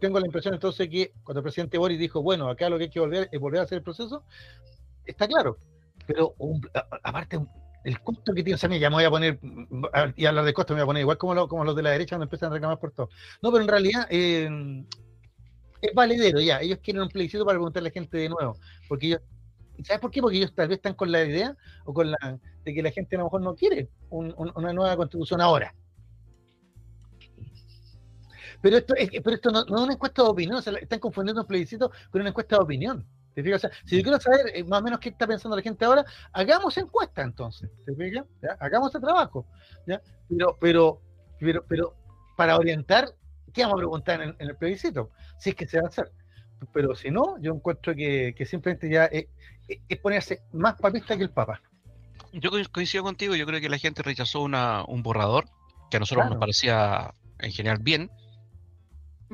tengo 0.00 0.20
la 0.20 0.26
impresión 0.26 0.54
entonces 0.54 0.88
que 0.88 1.12
cuando 1.24 1.40
el 1.40 1.44
presidente 1.44 1.78
Boris 1.78 1.98
dijo, 1.98 2.22
bueno, 2.22 2.48
acá 2.48 2.68
lo 2.68 2.76
que 2.76 2.84
hay 2.84 2.90
que 2.90 3.00
volver 3.00 3.28
es 3.32 3.40
volver 3.40 3.60
a 3.60 3.64
hacer 3.64 3.78
el 3.78 3.84
proceso, 3.84 4.22
está 5.06 5.26
claro. 5.26 5.56
Pero 6.06 6.34
aparte, 7.02 7.40
el 7.84 8.00
costo 8.00 8.34
que 8.34 8.42
tiene, 8.42 8.56
o 8.56 8.58
sea, 8.58 8.68
ya 8.76 8.90
me 8.90 8.96
voy 8.96 9.04
a 9.04 9.10
poner, 9.10 9.40
y 10.14 10.26
hablar 10.26 10.44
de 10.44 10.52
costo 10.52 10.74
me 10.74 10.80
voy 10.80 10.84
a 10.84 10.86
poner 10.86 11.00
igual 11.00 11.16
como, 11.16 11.48
como 11.48 11.64
los 11.64 11.74
de 11.74 11.82
la 11.82 11.90
derecha 11.90 12.16
cuando 12.16 12.24
empiezan 12.24 12.50
a 12.50 12.54
reclamar 12.54 12.78
por 12.78 12.92
todo. 12.92 13.08
No, 13.40 13.50
pero 13.50 13.62
en 13.62 13.68
realidad 13.68 14.06
eh, 14.10 14.84
es 15.80 15.94
valedero 15.94 16.40
ya, 16.40 16.60
ellos 16.60 16.80
quieren 16.82 17.02
un 17.02 17.08
plebiscito 17.08 17.44
para 17.44 17.56
preguntarle 17.56 17.88
a 17.88 17.90
la 17.90 17.94
gente 17.94 18.18
de 18.18 18.28
nuevo, 18.28 18.58
porque 18.88 19.06
ellos, 19.06 19.20
¿sabes 19.84 20.00
por 20.00 20.10
qué? 20.10 20.20
Porque 20.20 20.38
ellos 20.38 20.54
tal 20.54 20.68
vez 20.68 20.78
están 20.78 20.94
con 20.94 21.10
la 21.12 21.24
idea 21.24 21.56
o 21.84 21.92
con 21.92 22.10
la 22.10 22.38
de 22.64 22.74
que 22.74 22.82
la 22.82 22.90
gente 22.90 23.16
a 23.16 23.18
lo 23.18 23.24
mejor 23.26 23.40
no 23.42 23.54
quiere 23.54 23.88
una 24.10 24.72
nueva 24.72 24.96
constitución 24.96 25.40
ahora. 25.40 25.74
Pero 28.60 28.76
esto, 28.76 28.94
es, 28.96 29.10
pero 29.22 29.36
esto 29.36 29.50
no, 29.50 29.64
no, 29.64 29.76
es 29.76 29.82
una 29.82 29.92
encuesta 29.92 30.22
de 30.22 30.28
opinión, 30.28 30.56
o 30.56 30.62
sea, 30.62 30.72
están 30.74 30.98
confundiendo 30.98 31.42
un 31.42 31.46
plebiscito 31.46 31.92
con 32.10 32.20
una 32.20 32.30
encuesta 32.30 32.56
de 32.56 32.62
opinión 32.62 33.06
si 33.84 33.96
yo 33.96 34.02
quiero 34.02 34.20
saber 34.20 34.50
eh, 34.54 34.64
más 34.64 34.80
o 34.80 34.84
menos 34.84 35.00
qué 35.00 35.10
está 35.10 35.26
pensando 35.26 35.56
la 35.56 35.62
gente 35.62 35.84
ahora, 35.84 36.04
hagamos 36.32 36.76
encuesta 36.76 37.22
entonces. 37.22 37.70
¿Te 37.86 37.94
fijas? 37.94 38.24
Hagamos 38.58 38.94
el 38.94 39.00
trabajo. 39.00 39.46
¿ya? 39.86 40.00
Pero, 40.28 40.56
pero, 40.60 41.00
pero, 41.38 41.64
pero, 41.68 41.94
para 42.36 42.56
orientar, 42.56 43.14
¿qué 43.52 43.62
vamos 43.62 43.74
a 43.74 43.78
preguntar 43.78 44.22
en, 44.22 44.34
el 44.38 44.56
plebiscito? 44.56 45.10
Si 45.38 45.50
es 45.50 45.56
que 45.56 45.66
se 45.66 45.78
va 45.78 45.86
a 45.86 45.88
hacer. 45.88 46.10
Pero 46.72 46.94
si 46.96 47.10
no, 47.10 47.38
yo 47.40 47.54
encuentro 47.54 47.94
que, 47.94 48.34
simplemente 48.44 48.90
ya, 48.90 49.06
eh, 49.06 49.28
es 49.68 49.98
ponerse 49.98 50.42
más 50.52 50.74
papista 50.76 51.16
que 51.16 51.24
el 51.24 51.30
Papa. 51.30 51.60
Yo 52.32 52.50
coincido 52.72 53.04
contigo, 53.04 53.34
yo 53.34 53.46
creo 53.46 53.60
que 53.60 53.68
la 53.68 53.78
gente 53.78 54.02
rechazó 54.02 54.42
una, 54.42 54.84
un 54.84 55.02
borrador 55.02 55.46
que 55.90 55.96
a 55.96 56.00
nosotros 56.00 56.28
nos 56.28 56.38
parecía 56.38 57.14
en 57.38 57.52
general 57.52 57.78
bien, 57.80 58.10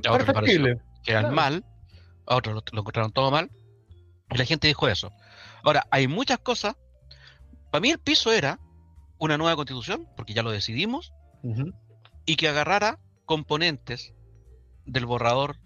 a 0.05 0.13
otros 0.13 0.29
nos 0.29 0.35
pareció 0.35 0.81
que 1.03 1.11
era 1.13 1.31
mal, 1.31 1.65
a 2.27 2.37
otros 2.37 2.63
lo, 2.73 2.81
encontraron 2.81 3.13
todo 3.13 3.31
mal, 3.31 3.51
y 4.31 4.39
la 4.39 4.45
gente 4.45 4.69
dijo 4.69 4.89
eso. 4.89 5.13
Ahora, 5.63 5.87
hay 5.91 6.09
muchas 6.09 6.39
cosas, 6.39 6.77
para 7.71 7.81
mí 7.81 7.91
el 7.91 7.99
piso 7.99 8.33
era 8.33 8.59
una 9.19 9.39
nueva 9.39 9.57
constitución, 9.57 10.09
porque 10.17 10.35
ya 10.35 10.43
lo 10.43 10.51
decidimos, 10.51 11.13
y 12.25 12.37
que 12.37 12.49
agarrara 12.49 12.99
componentes 13.27 14.15
del 14.87 15.05
borrador 15.05 15.59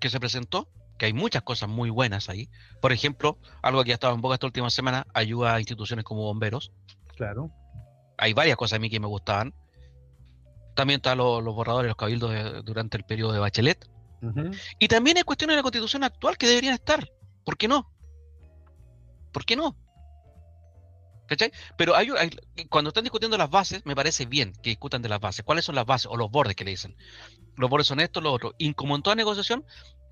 que 0.00 0.08
se 0.08 0.20
presentó, 0.20 0.68
que 0.98 1.06
hay 1.06 1.12
muchas 1.12 1.42
cosas 1.42 1.68
muy 1.68 1.90
buenas 1.90 2.28
ahí. 2.28 2.48
Por 2.80 2.92
ejemplo, 2.92 3.38
algo 3.62 3.84
que 3.84 3.92
ha 3.92 3.94
estado 3.94 4.14
en 4.14 4.20
boca 4.20 4.34
esta 4.34 4.46
última 4.46 4.70
semana, 4.70 5.06
ayuda 5.14 5.54
a 5.54 5.60
instituciones 5.60 6.04
como 6.04 6.22
bomberos. 6.22 6.72
Claro. 7.16 7.50
Hay 8.18 8.32
varias 8.32 8.56
cosas 8.56 8.76
a 8.76 8.80
mí 8.80 8.90
que 8.90 9.00
me 9.00 9.06
gustaban. 9.06 9.54
También 10.74 10.98
están 10.98 11.18
los, 11.18 11.42
borradores, 11.44 11.88
los 11.88 11.96
cabildos 11.96 12.64
durante 12.64 12.96
el 12.96 13.04
periodo 13.04 13.32
de 13.32 13.38
Bachelet. 13.38 13.88
Y 14.78 14.88
también 14.88 15.16
hay 15.16 15.22
cuestiones 15.22 15.54
de 15.54 15.58
la 15.58 15.62
constitución 15.62 16.02
actual 16.04 16.36
que 16.36 16.48
deberían 16.48 16.74
estar. 16.74 17.08
¿Por 17.44 17.56
qué 17.56 17.68
no? 17.68 17.90
¿Por 19.32 19.44
qué 19.44 19.54
no? 19.54 19.76
¿Cachai? 21.26 21.52
Pero 21.76 21.94
hay, 21.96 22.08
cuando 22.68 22.88
están 22.88 23.04
discutiendo 23.04 23.36
las 23.36 23.50
bases, 23.50 23.84
me 23.84 23.96
parece 23.96 24.26
bien 24.26 24.52
que 24.62 24.70
discutan 24.70 25.02
de 25.02 25.08
las 25.08 25.20
bases. 25.20 25.44
¿Cuáles 25.44 25.64
son 25.64 25.74
las 25.74 25.84
bases 25.84 26.06
o 26.10 26.16
los 26.16 26.30
bordes 26.30 26.56
que 26.56 26.64
le 26.64 26.70
dicen? 26.70 26.96
Los 27.56 27.68
bordes 27.68 27.86
son 27.86 28.00
estos, 28.00 28.22
los 28.22 28.32
otros. 28.32 28.54
Y 28.58 28.74
como 28.74 28.94
en 28.96 29.02
toda 29.02 29.16
negociación, 29.16 29.64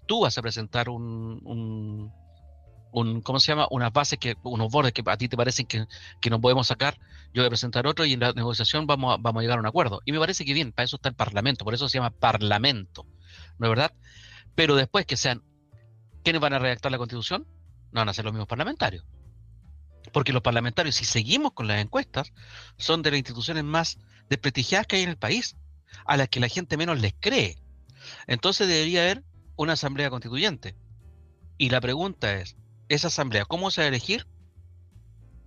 tú 0.07 0.21
vas 0.21 0.37
a 0.38 0.43
presentar 0.43 0.88
un, 0.88 1.40
un, 2.93 3.21
¿cómo 3.23 3.40
se 3.40 3.53
llama? 3.53 3.67
Unas 3.71 3.93
bases, 3.93 4.19
que, 4.19 4.37
unos 4.43 4.71
bordes 4.71 4.93
que 4.93 5.03
a 5.07 5.17
ti 5.17 5.29
te 5.29 5.37
parecen 5.37 5.67
que, 5.67 5.87
que 6.21 6.31
no 6.31 6.40
podemos 6.40 6.67
sacar. 6.67 6.99
Yo 7.33 7.43
voy 7.43 7.47
a 7.47 7.51
presentar 7.51 7.87
otro 7.87 8.05
y 8.05 8.12
en 8.12 8.21
la 8.21 8.33
negociación 8.33 8.87
vamos 8.87 9.14
a, 9.14 9.17
vamos 9.21 9.40
a 9.40 9.43
llegar 9.43 9.59
a 9.59 9.61
un 9.61 9.67
acuerdo. 9.67 10.01
Y 10.05 10.12
me 10.12 10.19
parece 10.19 10.45
que 10.45 10.55
bien, 10.55 10.73
para 10.73 10.85
eso 10.85 10.97
está 10.97 11.09
el 11.09 11.14
Parlamento, 11.14 11.64
por 11.64 11.75
eso 11.75 11.88
se 11.88 11.99
llama 11.99 12.11
Parlamento, 12.11 13.07
¿no 13.59 13.67
es 13.67 13.71
verdad? 13.71 13.93
Pero 14.55 14.77
después 14.77 15.07
que 15.07 15.17
sean, 15.17 15.43
¿quiénes 16.23 16.40
van 16.40 16.53
a 16.53 16.59
redactar 16.59 16.93
la 16.93 16.99
Constitución? 16.99 17.47
No 17.93 18.01
van 18.01 18.09
a 18.09 18.14
ser 18.14 18.25
los 18.25 18.33
mismos 18.33 18.49
parlamentarios. 18.49 19.05
Porque 20.12 20.33
los 20.33 20.43
parlamentarios, 20.43 20.95
si 20.95 21.05
seguimos 21.05 21.53
con 21.53 21.67
las 21.67 21.81
encuestas, 21.81 22.33
son 22.77 23.03
de 23.03 23.11
las 23.11 23.19
instituciones 23.19 23.64
más 23.64 23.99
desprestigiadas 24.29 24.87
que 24.87 24.97
hay 24.97 25.03
en 25.03 25.09
el 25.11 25.17
país, 25.17 25.57
a 26.05 26.17
las 26.17 26.29
que 26.29 26.40
la 26.40 26.49
gente 26.49 26.77
menos 26.77 27.01
les 27.01 27.14
cree. 27.19 27.59
Entonces 28.27 28.69
debería 28.69 29.03
haber 29.03 29.25
una 29.57 29.75
asamblea 29.75 30.11
constituyente. 30.11 30.75
Y 31.59 31.71
la 31.71 31.81
pregunta 31.81 32.35
es, 32.35 32.57
¿esa 32.88 33.09
asamblea 33.09 33.45
cómo 33.45 33.71
se 33.71 33.81
va 33.81 33.87
a 33.87 33.88
elegir? 33.88 34.27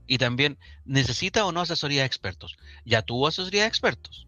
Y 0.08 0.18
también, 0.18 0.58
¿necesita 0.86 1.46
o 1.46 1.52
no 1.52 1.62
asesoría 1.62 2.02
de 2.02 2.08
expertos? 2.08 2.58
Ya 2.86 3.02
tuvo 3.02 3.28
asesoría 3.28 3.64
de 3.64 3.68
expertos. 3.68 4.28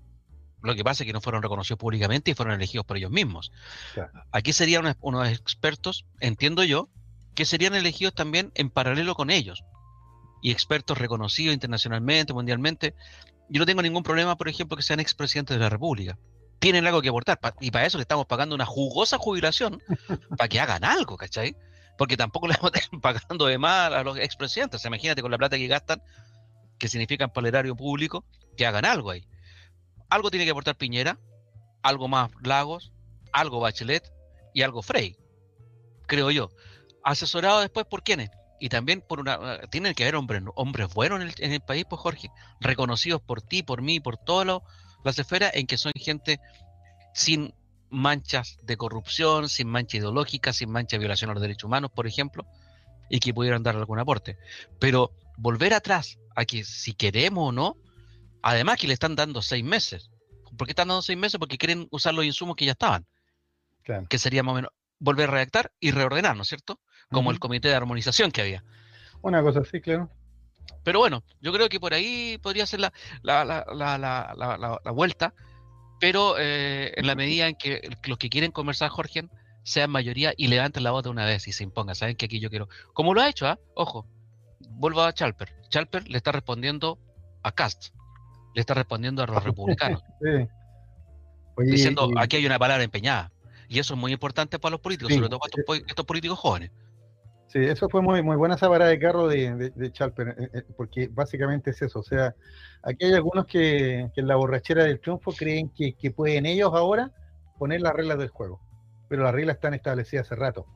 Lo 0.62 0.76
que 0.76 0.84
pasa 0.84 1.04
es 1.04 1.08
que 1.08 1.14
no 1.14 1.22
fueron 1.22 1.42
reconocidos 1.42 1.80
públicamente 1.80 2.32
y 2.32 2.34
fueron 2.34 2.56
elegidos 2.56 2.86
por 2.86 2.98
ellos 2.98 3.12
mismos. 3.12 3.52
Aquí 4.32 4.52
serían 4.52 4.98
unos 5.00 5.30
expertos, 5.30 6.06
entiendo 6.20 6.64
yo, 6.64 6.90
que 7.34 7.46
serían 7.46 7.76
elegidos 7.76 8.14
también 8.14 8.52
en 8.56 8.70
paralelo 8.70 9.16
con 9.16 9.30
ellos 9.30 9.64
y 10.42 10.52
expertos 10.52 10.98
reconocidos 10.98 11.54
internacionalmente, 11.54 12.34
mundialmente. 12.34 12.96
Yo 13.50 13.60
no 13.60 13.66
tengo 13.66 13.82
ningún 13.82 14.04
problema, 14.04 14.38
por 14.38 14.50
ejemplo, 14.50 14.76
que 14.76 14.84
sean 14.84 15.00
expresidentes 15.00 15.56
de 15.56 15.62
la 15.62 15.70
República. 15.70 16.18
Tienen 16.60 16.86
algo 16.86 17.02
que 17.02 17.10
aportar 17.10 17.40
y 17.62 17.72
para 17.72 17.86
eso 17.86 17.98
le 17.98 18.02
estamos 18.02 18.26
pagando 18.26 18.54
una 18.54 18.66
jugosa 18.66 19.18
jubilación 19.18 19.82
para 20.38 20.48
que 20.50 20.60
hagan 20.60 20.84
algo, 20.84 21.18
¿cachai? 21.18 21.56
Porque 21.98 22.18
tampoco 22.18 22.48
le 22.48 22.54
estamos 22.54 22.72
pagando 23.02 23.46
de 23.46 23.58
mal 23.58 23.94
a 23.94 24.04
los 24.04 24.18
expresidentes. 24.18 24.84
Imagínate 24.86 25.22
con 25.22 25.32
la 25.32 25.38
plata 25.38 25.58
que 25.58 25.68
gastan, 25.68 26.02
que 26.78 26.88
significan 26.88 27.32
para 27.32 27.48
el 27.48 27.56
erario 27.56 27.76
público, 27.76 28.26
que 28.58 28.66
hagan 28.66 28.86
algo 28.86 29.12
ahí. 29.12 29.26
Algo 30.10 30.32
tiene 30.32 30.46
que 30.46 30.52
aportar 30.52 30.76
Piñera, 30.76 31.20
algo 31.82 32.08
más 32.08 32.30
Lagos, 32.44 32.92
algo 33.32 33.60
Bachelet 33.60 34.12
y 34.54 34.64
algo 34.64 34.82
Frey, 34.82 35.16
creo 36.08 36.32
yo. 36.32 36.50
Asesorado 37.04 37.62
después 37.62 37.86
por 37.86 38.04
quiénes? 38.04 38.30
y 38.60 38.70
también 38.70 39.02
por 39.02 39.20
una 39.20 39.34
ah, 39.34 39.60
tienen 39.70 39.94
que 39.94 40.04
haber 40.04 40.16
hombres 40.16 40.44
hombres 40.56 40.94
buenos 40.94 41.22
en 41.22 41.28
el, 41.28 41.34
en 41.38 41.54
el, 41.54 41.62
país 41.62 41.86
pues 41.90 42.02
Jorge 42.02 42.30
reconocidos 42.60 43.22
por 43.22 43.42
ti 43.42 43.64
por 43.64 43.82
mí 43.82 44.00
por 44.00 44.18
todas 44.18 44.62
las 45.04 45.18
esferas 45.20 45.52
en 45.54 45.68
que 45.68 45.78
son 45.78 45.92
gente 45.96 46.40
sin 47.14 47.54
manchas 47.90 48.58
de 48.64 48.78
corrupción 48.78 49.50
sin 49.50 49.68
mancha 49.68 49.98
ideológica 49.98 50.54
sin 50.54 50.70
mancha 50.70 50.96
de 50.96 51.00
violación 51.00 51.32
a 51.32 51.34
los 51.34 51.42
derechos 51.42 51.66
humanos 51.66 51.92
por 51.92 52.08
ejemplo 52.08 52.46
y 53.10 53.20
que 53.20 53.34
pudieran 53.34 53.64
dar 53.64 53.76
algún 53.76 54.00
aporte 54.00 54.38
pero 54.80 55.12
volver 55.38 55.74
atrás 55.74 56.20
a 56.36 56.46
que 56.46 56.64
si 56.64 56.94
queremos 56.94 57.50
o 57.50 57.52
no 57.52 57.78
además 58.44 58.78
que 58.78 58.88
le 58.88 58.94
están 58.94 59.16
dando 59.16 59.42
seis 59.42 59.64
meses 59.64 60.12
¿por 60.58 60.68
qué 60.68 60.72
están 60.72 60.88
dando 60.90 61.02
seis 61.02 61.18
meses? 61.18 61.40
porque 61.40 61.58
quieren 61.58 61.88
usar 61.90 62.14
los 62.14 62.26
insumos 62.26 62.56
que 62.56 62.66
ya 62.66 62.74
estaban 62.74 63.08
que 64.08 64.20
sería 64.20 64.44
más 64.44 64.52
o 64.52 64.56
menos 64.56 64.72
volver 65.00 65.30
a 65.30 65.32
redactar 65.32 65.72
y 65.80 65.92
reordenar, 65.92 66.36
¿no 66.36 66.44
es 66.44 66.50
cierto? 66.50 66.80
como 67.12 67.32
el 67.32 67.40
comité 67.40 67.70
de 67.70 67.76
armonización 67.76 68.32
que 68.32 68.42
había. 68.42 68.64
Una 69.24 69.42
cosa 69.42 69.62
así, 69.62 69.82
claro. 69.82 70.12
Pero 70.84 71.00
bueno, 71.00 71.24
yo 71.42 71.52
creo 71.52 71.70
que 71.70 71.80
por 71.80 71.94
ahí 71.94 72.38
podría 72.42 72.66
ser 72.66 72.80
la, 72.80 72.94
la, 73.22 73.44
la, 73.46 74.80
la 74.84 74.92
vuelta, 74.92 75.34
pero 76.00 76.36
eh, 76.40 76.94
en 76.96 77.08
la 77.08 77.16
medida 77.16 77.48
en 77.48 77.56
que 77.56 77.90
los 78.08 78.18
que 78.18 78.30
quieren 78.30 78.52
conversar, 78.52 78.90
Jorge, 78.90 79.28
sean 79.64 79.92
mayoría 79.92 80.34
y 80.38 80.48
levanten 80.48 80.84
la 80.84 80.92
voz 80.92 81.04
de 81.04 81.10
una 81.10 81.26
vez 81.26 81.48
y 81.48 81.52
se 81.52 81.64
impongan. 81.64 81.96
Saben 81.96 82.16
que 82.16 82.26
aquí 82.26 82.40
yo 82.40 82.50
quiero. 82.50 82.70
Como 82.94 83.14
lo 83.14 83.22
ha 83.22 83.30
hecho, 83.30 83.48
¿ah? 83.48 83.60
Ojo, 83.76 84.08
vuelvo 84.72 85.02
a 85.02 85.14
Chalper. 85.14 85.54
Chalper 85.70 86.10
le 86.10 86.18
está 86.18 86.32
respondiendo 86.32 86.98
a 87.44 87.52
Cast, 87.52 87.94
le 88.56 88.62
está 88.62 88.74
respondiendo 88.74 89.24
a 89.24 89.28
los 89.28 89.44
republicanos. 89.44 90.02
sí. 90.22 90.48
diciendo, 91.66 92.10
aquí 92.18 92.38
hay 92.38 92.46
una 92.46 92.60
palabra 92.60 92.84
empeñada. 92.84 93.32
Y 93.68 93.78
eso 93.78 93.94
es 93.94 94.00
muy 94.00 94.12
importante 94.12 94.58
para 94.58 94.72
los 94.72 94.82
políticos, 94.82 95.14
sobre 95.14 95.30
todo 95.30 95.40
para 95.40 95.80
estos 95.86 96.06
políticos 96.06 96.40
jóvenes. 96.40 96.72
Sí, 97.50 97.58
eso 97.58 97.90
fue 97.90 98.04
muy, 98.04 98.22
muy 98.22 98.38
buena 98.38 98.56
esa 98.56 98.70
de 98.70 99.00
carro 99.00 99.28
de, 99.28 99.72
de, 99.76 99.92
Chalper, 99.92 100.36
eh, 100.38 100.50
eh, 100.54 100.64
porque 100.78 101.08
básicamente 101.12 101.72
es 101.72 101.82
eso. 101.82 102.00
O 102.00 102.04
sea, 102.04 102.36
aquí 102.84 103.06
hay 103.06 103.14
algunos 103.14 103.48
que, 103.48 104.12
en 104.16 104.28
la 104.28 104.36
borrachera 104.36 104.84
del 104.84 105.00
triunfo 105.00 105.32
creen 105.32 105.72
que, 105.74 106.12
pueden 106.12 106.46
ellos 106.46 106.70
ahora 106.76 107.12
poner 107.58 107.82
las 107.82 107.94
reglas 107.94 108.20
del 108.20 108.30
juego, 108.30 108.62
pero 109.10 109.24
las 109.24 109.34
reglas 109.34 109.56
están 109.56 109.74
establecidas 109.74 110.28
hace 110.28 110.36
rato. 110.36 110.68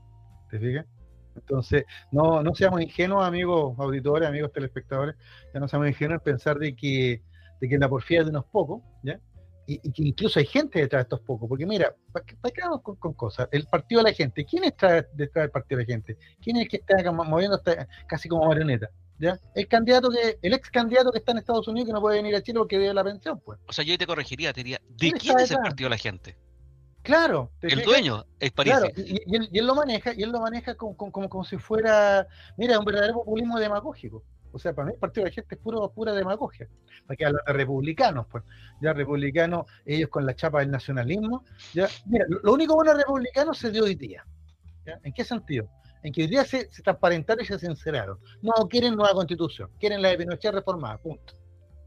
¿Te 0.49 0.59
fijas? 0.59 0.87
Entonces, 1.35 1.85
no, 2.11 2.41
no 2.41 2.55
seamos 2.55 2.81
ingenuos, 2.81 3.23
amigos 3.23 3.77
auditores, 3.77 4.27
amigos 4.27 4.51
telespectadores, 4.51 5.15
ya 5.53 5.59
no 5.59 5.67
seamos 5.67 5.87
ingenuos 5.89 6.21
en 6.21 6.23
pensar 6.23 6.57
de 6.57 6.75
que, 6.75 7.21
de 7.61 7.69
que 7.69 7.77
la 7.77 7.87
porfía 7.87 8.21
es 8.21 8.25
de 8.25 8.31
unos 8.31 8.45
pocos, 8.45 8.81
¿ya? 9.03 9.19
Y, 9.65 9.91
que 9.91 10.03
incluso 10.03 10.39
hay 10.39 10.45
gente 10.45 10.79
detrás 10.79 11.01
de 11.01 11.03
estos 11.03 11.21
pocos, 11.21 11.47
porque 11.47 11.65
mira, 11.65 11.95
para 12.11 12.25
qué 12.25 12.61
vamos 12.61 12.81
con, 12.81 13.13
cosas, 13.13 13.47
el 13.51 13.65
partido 13.65 14.03
de 14.03 14.11
la 14.11 14.15
gente, 14.15 14.45
¿quién 14.45 14.63
está 14.63 15.01
detrás 15.13 15.43
del 15.43 15.51
partido 15.51 15.79
de 15.79 15.85
la 15.85 15.93
gente? 15.93 16.17
¿Quién 16.41 16.57
es 16.57 16.63
el 16.63 16.69
que 16.69 16.77
está 16.77 17.11
moviendo 17.11 17.61
casi 18.07 18.29
como 18.29 18.47
marioneta? 18.47 18.89
¿Ya? 19.19 19.39
El 19.55 19.67
candidato 19.67 20.09
que, 20.09 20.37
el 20.41 20.53
ex 20.53 20.69
candidato 20.69 21.11
que 21.11 21.19
está 21.19 21.31
en 21.31 21.37
Estados 21.37 21.67
Unidos 21.67 21.87
que 21.87 21.93
no 21.93 22.01
puede 22.01 22.17
venir 22.17 22.35
a 22.35 22.41
Chile 22.41 22.59
porque 22.59 22.77
debe 22.79 22.93
la 22.93 23.03
pensión, 23.03 23.39
pues. 23.39 23.59
O 23.67 23.73
sea, 23.73 23.85
yo 23.85 23.97
te 23.97 24.07
corregiría, 24.07 24.51
te 24.51 24.61
diría, 24.61 24.81
¿de 24.89 25.11
quién, 25.11 25.39
es 25.39 25.51
el 25.51 25.57
partido 25.57 25.87
de 25.87 25.91
la 25.91 25.97
gente? 25.97 26.35
Claro. 27.03 27.51
El 27.61 27.83
dueño 27.83 28.25
es 28.39 28.51
París. 28.51 28.73
Claro, 28.73 28.91
y, 28.95 29.21
él, 29.57 29.67
lo 29.67 29.75
maneja, 29.75 30.13
y 30.13 30.23
él 30.23 30.31
lo 30.31 30.39
maneja 30.39 30.75
como, 30.75 30.95
como, 30.95 31.29
como 31.29 31.43
si 31.43 31.57
fuera, 31.57 32.27
mira, 32.57 32.79
un 32.79 32.85
verdadero 32.85 33.13
populismo 33.15 33.59
demagógico. 33.59 34.23
O 34.53 34.59
sea, 34.59 34.73
para 34.73 34.85
mí 34.85 34.93
el 34.93 34.99
partido 34.99 35.25
de 35.25 35.31
la 35.31 35.35
gente 35.35 35.55
es 35.55 35.61
puro, 35.61 35.91
pura 35.91 36.13
demagogia. 36.13 36.69
Que 37.17 37.25
hablan 37.25 37.41
de 37.45 37.53
republicanos, 37.53 38.27
pues. 38.31 38.43
Ya 38.81 38.93
republicanos, 38.93 39.65
ellos 39.83 40.09
con 40.09 40.25
la 40.25 40.35
chapa 40.35 40.59
del 40.59 40.69
nacionalismo. 40.71 41.43
Ya, 41.73 41.87
mira, 42.05 42.25
lo 42.29 42.53
único 42.53 42.75
bueno 42.75 42.93
republicano 42.93 43.53
se 43.53 43.71
dio 43.71 43.83
hoy 43.83 43.95
día. 43.95 44.23
¿En 44.85 45.11
qué 45.11 45.23
sentido? 45.25 45.69
En 46.03 46.13
que 46.13 46.21
hoy 46.21 46.27
día 46.27 46.45
se, 46.45 46.71
se 46.71 46.83
transparentaron 46.83 47.43
y 47.43 47.47
se 47.47 47.57
sinceraron. 47.57 48.19
No 48.41 48.53
quieren 48.69 48.95
nueva 48.95 49.13
constitución, 49.13 49.71
quieren 49.79 50.01
la 50.01 50.09
de 50.09 50.17
Pinochet 50.17 50.53
reformada, 50.53 50.97
punto. 50.97 51.33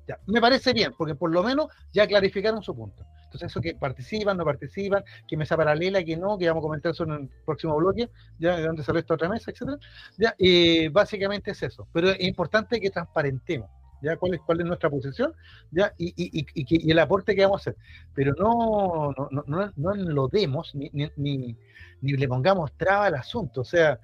Ya, 0.09 0.19
me 0.27 0.41
parece 0.41 0.73
bien, 0.73 0.93
porque 0.97 1.15
por 1.15 1.33
lo 1.33 1.43
menos 1.43 1.69
ya 1.93 2.07
clarificaron 2.07 2.63
su 2.63 2.75
punto. 2.75 3.05
Entonces, 3.27 3.51
eso 3.51 3.61
que 3.61 3.75
participan, 3.75 4.37
no 4.37 4.45
participan, 4.45 5.05
que 5.29 5.37
mesa 5.37 5.57
paralela, 5.57 6.03
que 6.03 6.17
no, 6.17 6.39
que 6.39 6.49
vamos 6.49 6.63
a 6.63 6.67
comentar 6.67 6.93
eso 6.93 7.05
en 7.05 7.13
el 7.13 7.31
próximo 7.45 7.77
bloque, 7.77 8.09
ya 8.39 8.57
de 8.57 8.63
dónde 8.63 8.83
sale 8.83 9.01
esta 9.01 9.15
otra 9.15 9.29
mesa, 9.29 9.51
etcétera. 9.51 9.79
Ya, 10.17 10.35
y 10.39 10.89
básicamente 10.89 11.51
es 11.51 11.63
eso. 11.63 11.87
Pero 11.93 12.11
es 12.11 12.21
importante 12.21 12.81
que 12.81 12.91
transparentemos 12.91 13.69
ya 14.03 14.17
cuál 14.19 14.35
es 14.35 14.41
cuál 14.45 14.61
es 14.61 14.67
nuestra 14.67 14.91
posición 14.91 15.33
ya 15.71 15.91
y, 15.97 16.13
y, 16.17 16.47
y, 16.55 16.91
el 16.91 16.99
aporte 16.99 17.35
que 17.35 17.43
vamos 17.43 17.67
a 17.67 17.71
hacer 17.71 17.77
pero 18.15 18.35
no 18.39 19.15
no, 19.31 19.45
no, 19.47 19.73
no 19.75 19.95
lo 19.95 20.29
demos 20.29 20.75
ni, 20.75 20.91
ni, 20.93 21.11
ni, 21.17 21.57
le 22.03 22.29
pongamos 22.29 22.77
traba 22.77 23.07
al 23.07 23.15
asunto 23.15 23.63
o 23.63 23.65
sea 23.65 23.99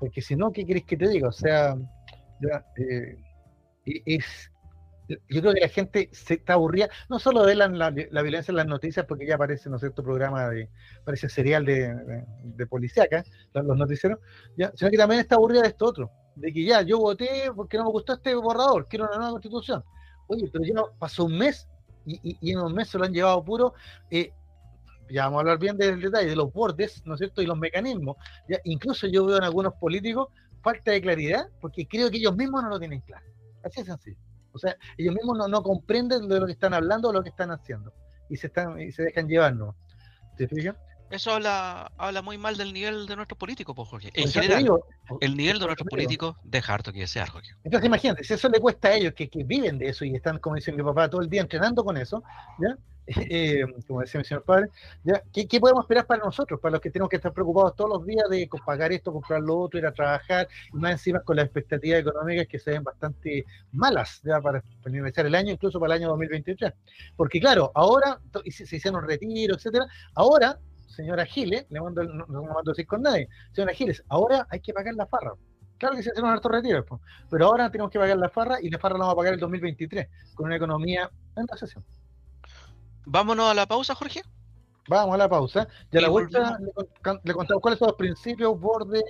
porque 0.00 0.20
si 0.20 0.34
no 0.34 0.50
qué 0.50 0.66
querés 0.66 0.84
que 0.84 0.96
te 0.96 1.08
diga 1.08 1.28
o 1.28 1.32
sea 1.32 1.76
ya, 2.40 2.64
eh, 2.76 3.16
es 3.84 4.50
yo 5.08 5.40
creo 5.40 5.54
que 5.54 5.60
la 5.60 5.68
gente 5.68 6.10
se 6.12 6.34
está 6.34 6.54
aburrida, 6.54 6.88
no 7.08 7.18
solo 7.18 7.44
de 7.44 7.54
la, 7.54 7.68
la, 7.68 7.90
violencia 7.90 8.52
en 8.52 8.56
las 8.56 8.66
noticias, 8.66 9.06
porque 9.06 9.26
ya 9.26 9.36
aparece, 9.36 9.70
¿no 9.70 9.76
es 9.76 9.80
cierto?, 9.80 10.02
programa 10.02 10.48
de, 10.48 10.68
parece 11.04 11.28
serial 11.28 11.64
de, 11.64 11.94
de, 11.94 12.24
de 12.42 12.66
policíaca, 12.66 13.24
los, 13.54 13.76
noticieros, 13.76 14.18
sino 14.74 14.90
que 14.90 14.96
también 14.96 15.20
está 15.20 15.36
aburrida 15.36 15.62
de 15.62 15.68
esto 15.68 15.86
otro, 15.86 16.10
de 16.36 16.52
que 16.52 16.64
ya, 16.64 16.82
yo 16.82 16.98
voté 16.98 17.50
porque 17.54 17.78
no 17.78 17.84
me 17.84 17.90
gustó 17.90 18.14
este 18.14 18.34
borrador, 18.34 18.86
quiero 18.88 19.06
una 19.06 19.16
nueva 19.16 19.32
constitución. 19.32 19.82
Oye, 20.26 20.48
pero 20.52 20.64
ya 20.64 20.74
pasó 20.98 21.24
un 21.24 21.38
mes 21.38 21.66
y, 22.04 22.36
y, 22.40 22.52
en 22.52 22.58
un 22.58 22.74
mes 22.74 22.88
se 22.88 22.98
lo 22.98 23.04
han 23.04 23.12
llevado 23.12 23.42
puro, 23.44 23.74
eh, 24.10 24.32
ya 25.10 25.24
vamos 25.24 25.38
a 25.38 25.40
hablar 25.40 25.58
bien 25.58 25.76
del 25.78 26.00
detalle, 26.00 26.28
de 26.28 26.36
los 26.36 26.52
bordes, 26.52 27.02
¿no 27.06 27.14
es 27.14 27.18
cierto?, 27.18 27.40
y 27.40 27.46
los 27.46 27.58
mecanismos. 27.58 28.16
Ya, 28.48 28.58
incluso 28.64 29.06
yo 29.06 29.24
veo 29.24 29.38
en 29.38 29.44
algunos 29.44 29.72
políticos 29.74 30.28
falta 30.62 30.90
de 30.90 31.00
claridad, 31.00 31.48
porque 31.60 31.86
creo 31.86 32.10
que 32.10 32.18
ellos 32.18 32.36
mismos 32.36 32.62
no 32.62 32.68
lo 32.68 32.78
tienen 32.78 33.00
claro. 33.00 33.24
Así 33.62 33.80
es 33.80 33.86
sencillo. 33.86 34.27
O 34.52 34.58
sea, 34.58 34.76
ellos 34.96 35.14
mismos 35.14 35.48
no, 35.48 35.62
comprenden 35.62 36.28
de 36.28 36.40
lo 36.40 36.46
que 36.46 36.52
están 36.52 36.74
hablando 36.74 37.08
o 37.08 37.12
lo 37.12 37.22
que 37.22 37.28
están 37.28 37.50
haciendo. 37.50 37.92
Y 38.28 38.36
se 38.36 38.48
están 38.48 38.80
y 38.80 38.92
se 38.92 39.02
dejan 39.02 39.28
llevar, 39.28 39.56
¿no? 39.56 39.76
¿Te 40.36 40.48
fijas? 40.48 40.76
Eso 41.10 41.32
habla, 41.32 41.90
habla 41.96 42.20
muy 42.20 42.36
mal 42.36 42.58
del 42.58 42.72
nivel 42.72 43.06
de 43.06 43.16
nuestros 43.16 43.38
políticos, 43.38 43.74
pues, 43.74 43.88
Jorge. 43.88 44.10
En 44.12 44.28
general, 44.28 44.68
el 45.20 45.36
nivel 45.36 45.58
de 45.58 45.64
nuestros 45.64 45.88
políticos 45.88 46.36
deja 46.44 46.74
harto 46.74 46.92
que 46.92 47.00
desear, 47.00 47.30
Jorge. 47.30 47.52
Entonces, 47.64 47.86
imagínate, 47.86 48.24
si 48.24 48.34
eso 48.34 48.48
le 48.50 48.60
cuesta 48.60 48.88
a 48.88 48.94
ellos 48.94 49.14
que, 49.14 49.30
que 49.30 49.42
viven 49.42 49.78
de 49.78 49.88
eso 49.88 50.04
y 50.04 50.14
están, 50.14 50.38
como 50.38 50.56
dice 50.56 50.70
mi 50.70 50.82
papá, 50.82 51.08
todo 51.08 51.22
el 51.22 51.30
día 51.30 51.40
entrenando 51.40 51.82
con 51.82 51.96
eso, 51.96 52.22
¿ya? 52.60 52.76
Eh, 53.30 53.64
como 53.86 54.00
decía 54.00 54.18
mi 54.18 54.24
señor 54.24 54.42
padre. 54.44 54.68
¿Qué, 55.32 55.46
¿qué, 55.48 55.60
podemos 55.60 55.84
esperar 55.84 56.06
para 56.06 56.24
nosotros, 56.24 56.60
para 56.60 56.72
los 56.72 56.80
que 56.80 56.90
tenemos 56.90 57.08
que 57.08 57.16
estar 57.16 57.32
preocupados 57.32 57.74
todos 57.74 57.90
los 57.90 58.06
días 58.06 58.28
de 58.28 58.48
pagar 58.64 58.92
esto, 58.92 59.12
comprar 59.12 59.40
lo 59.40 59.58
otro, 59.58 59.78
ir 59.78 59.86
a 59.86 59.92
trabajar, 59.92 60.48
y 60.72 60.76
más 60.76 60.92
encima 60.92 61.20
con 61.20 61.36
las 61.36 61.46
expectativas 61.46 62.00
económicas 62.00 62.46
que 62.46 62.58
se 62.58 62.72
ven 62.72 62.84
bastante 62.84 63.44
malas 63.72 64.20
ya 64.24 64.40
para 64.40 64.62
finalizar 64.82 65.26
el 65.26 65.34
año, 65.34 65.52
incluso 65.52 65.80
para 65.80 65.94
el 65.94 66.02
año 66.02 66.08
2023? 66.10 66.72
Porque 67.16 67.40
claro, 67.40 67.72
ahora 67.74 68.20
se 68.50 68.76
hicieron 68.76 69.06
retiros, 69.06 69.58
etcétera, 69.58 69.86
ahora 70.14 70.58
señora 70.86 71.24
Giles, 71.26 71.66
le 71.70 71.80
mando, 71.80 72.02
no, 72.02 72.26
no 72.26 72.42
mando 72.42 72.72
decir 72.72 72.86
con 72.86 73.02
nadie, 73.02 73.28
señora 73.52 73.72
Giles, 73.72 74.02
ahora 74.08 74.46
hay 74.50 74.60
que 74.60 74.72
pagar 74.72 74.94
la 74.94 75.06
farra. 75.06 75.32
Claro 75.78 75.94
que 75.94 76.02
se 76.02 76.10
hicieron 76.10 76.30
hartos 76.30 76.50
retiros, 76.50 76.84
pero 77.30 77.46
ahora 77.46 77.70
tenemos 77.70 77.92
que 77.92 78.00
pagar 78.00 78.16
la 78.18 78.28
farra 78.28 78.60
y 78.60 78.68
la 78.68 78.78
farra 78.78 78.94
la 78.94 79.04
vamos 79.04 79.12
a 79.12 79.16
pagar 79.16 79.34
el 79.34 79.40
2023 79.40 80.08
con 80.34 80.46
una 80.46 80.56
economía 80.56 81.08
en 81.36 81.46
recesión. 81.46 81.84
Vámonos 83.10 83.50
a 83.50 83.54
la 83.54 83.66
pausa, 83.66 83.94
Jorge. 83.94 84.22
Vamos 84.86 85.14
a 85.14 85.18
la 85.18 85.28
pausa. 85.28 85.66
Ya 85.90 86.00
a 86.00 86.02
la 86.02 86.08
vuelta 86.08 86.58
le, 87.24 87.32
contamos 87.32 87.62
cuáles 87.62 87.78
son 87.78 87.88
los 87.88 87.96
principios, 87.96 88.58
bordes, 88.60 89.02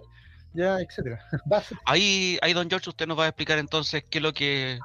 ya, 0.55 0.79
etcétera. 0.81 1.21
ahí, 1.85 2.39
ahí, 2.43 2.53
don 2.53 2.69
George, 2.69 2.91
usted 2.91 3.07
nos 3.07 3.19
va 3.19 3.25
a 3.25 3.29
explicar 3.29 3.59
entonces 3.59 4.05
qué 4.09 4.19
es 4.19 4.23
lo 4.23 4.33
que 4.33 4.79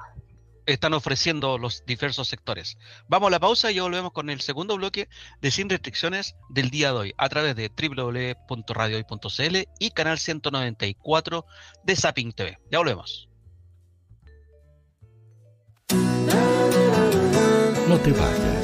están 0.66 0.94
ofreciendo 0.94 1.58
los 1.58 1.84
diversos 1.86 2.26
sectores. 2.26 2.76
Vamos 3.06 3.28
a 3.28 3.30
la 3.30 3.38
pausa 3.40 3.70
y 3.70 3.76
ya 3.76 3.82
volvemos 3.82 4.12
con 4.12 4.30
el 4.30 4.40
segundo 4.40 4.76
bloque 4.76 5.08
de 5.40 5.50
Sin 5.52 5.68
Restricciones 5.68 6.34
del 6.48 6.70
día 6.70 6.92
de 6.92 6.98
hoy 6.98 7.14
a 7.16 7.28
través 7.28 7.54
de 7.54 7.68
www.radiohoy.cl 7.68 9.56
y 9.78 9.90
canal 9.90 10.18
194 10.18 11.44
de 11.84 11.96
Zapping 11.96 12.32
TV. 12.32 12.58
Ya 12.70 12.78
volvemos. 12.78 13.28
No 17.88 17.98
te 17.98 18.12
vayas. 18.12 18.63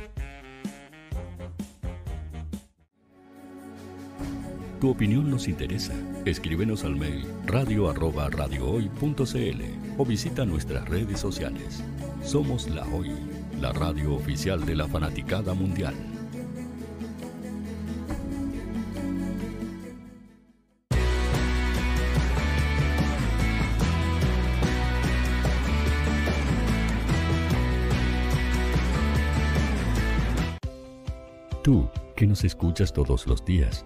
Tu 4.81 4.89
opinión 4.89 5.29
nos 5.29 5.47
interesa. 5.47 5.93
Escríbenos 6.25 6.83
al 6.83 6.95
mail 6.95 7.27
radio 7.45 7.87
o 9.99 10.03
visita 10.03 10.43
nuestras 10.43 10.89
redes 10.89 11.19
sociales. 11.19 11.83
Somos 12.23 12.67
La 12.67 12.83
Hoy, 12.87 13.11
la 13.59 13.73
radio 13.73 14.15
oficial 14.15 14.65
de 14.65 14.75
la 14.75 14.87
fanaticada 14.87 15.53
mundial. 15.53 15.93
Tú, 31.63 31.87
que 32.15 32.25
nos 32.25 32.43
escuchas 32.43 32.91
todos 32.91 33.27
los 33.27 33.45
días, 33.45 33.85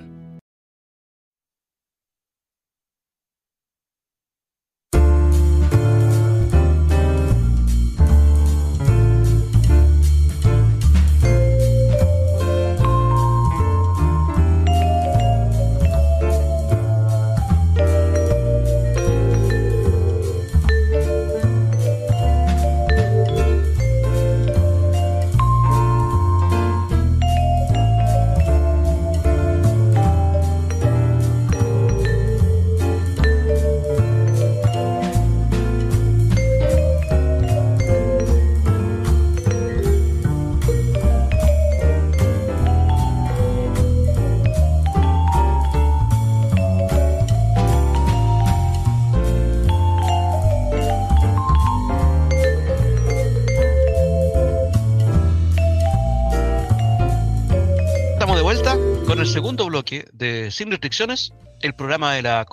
Segundo 59.27 59.65
bloque 59.67 60.07
de 60.13 60.49
Sin 60.51 60.71
Restricciones, 60.71 61.33
el 61.61 61.75
programa 61.75 62.13
de 62.13 62.23
la, 62.23 62.45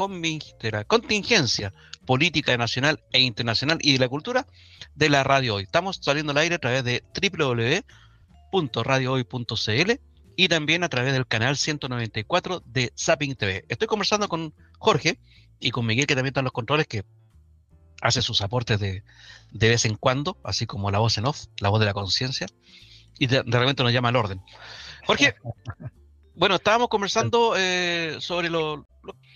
de 0.61 0.71
la 0.71 0.85
contingencia 0.85 1.73
política 2.05 2.57
nacional 2.57 3.03
e 3.13 3.21
internacional 3.21 3.79
y 3.81 3.95
de 3.95 3.99
la 3.99 4.09
cultura 4.09 4.47
de 4.95 5.09
la 5.09 5.25
radio 5.25 5.55
hoy. 5.55 5.63
Estamos 5.65 5.99
saliendo 6.03 6.33
al 6.33 6.39
aire 6.39 6.57
a 6.57 6.59
través 6.59 6.85
de 6.85 7.03
www.radiohoy.cl 8.53 9.93
y 10.37 10.49
también 10.49 10.85
a 10.85 10.89
través 10.89 11.13
del 11.15 11.27
canal 11.27 11.57
194 11.57 12.63
de 12.67 12.93
Zapping 12.99 13.35
TV. 13.35 13.65
Estoy 13.69 13.89
conversando 13.89 14.29
con 14.29 14.55
Jorge 14.79 15.19
y 15.61 15.71
con 15.71 15.87
Miguel, 15.87 16.07
que 16.07 16.15
también 16.15 16.33
están 16.33 16.45
los 16.45 16.53
controles, 16.53 16.87
que 16.87 17.05
hace 18.03 18.21
sus 18.23 18.43
aportes 18.43 18.79
de, 18.79 19.03
de 19.53 19.69
vez 19.69 19.85
en 19.85 19.97
cuando, 19.97 20.39
así 20.45 20.67
como 20.67 20.91
la 20.91 20.99
voz 20.99 21.19
en 21.19 21.27
off, 21.27 21.47
la 21.61 21.71
voz 21.71 21.81
de 21.81 21.87
la 21.87 21.95
conciencia, 21.95 22.47
y 23.19 23.27
de, 23.27 23.43
de 23.43 23.59
repente 23.59 23.83
nos 23.83 23.93
llama 23.93 24.11
al 24.11 24.17
orden. 24.17 24.43
Jorge, 25.07 25.35
bueno, 26.39 26.55
estábamos 26.55 26.89
conversando 26.89 27.55
eh, 27.57 28.17
sobre 28.21 28.49
lo, 28.49 28.87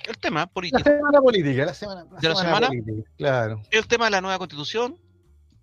el 0.04 0.18
tema 0.18 0.46
político. 0.46 0.88
La 0.88 0.96
semana 0.96 1.20
política, 1.20 1.66
la 1.66 1.74
semana, 1.74 2.04
de 2.04 2.28
la 2.28 2.36
semana, 2.36 2.68
política, 2.68 3.10
claro. 3.18 3.62
El 3.70 3.86
tema 3.86 4.06
de 4.06 4.12
la 4.12 4.20
nueva 4.20 4.38
constitución, 4.38 4.96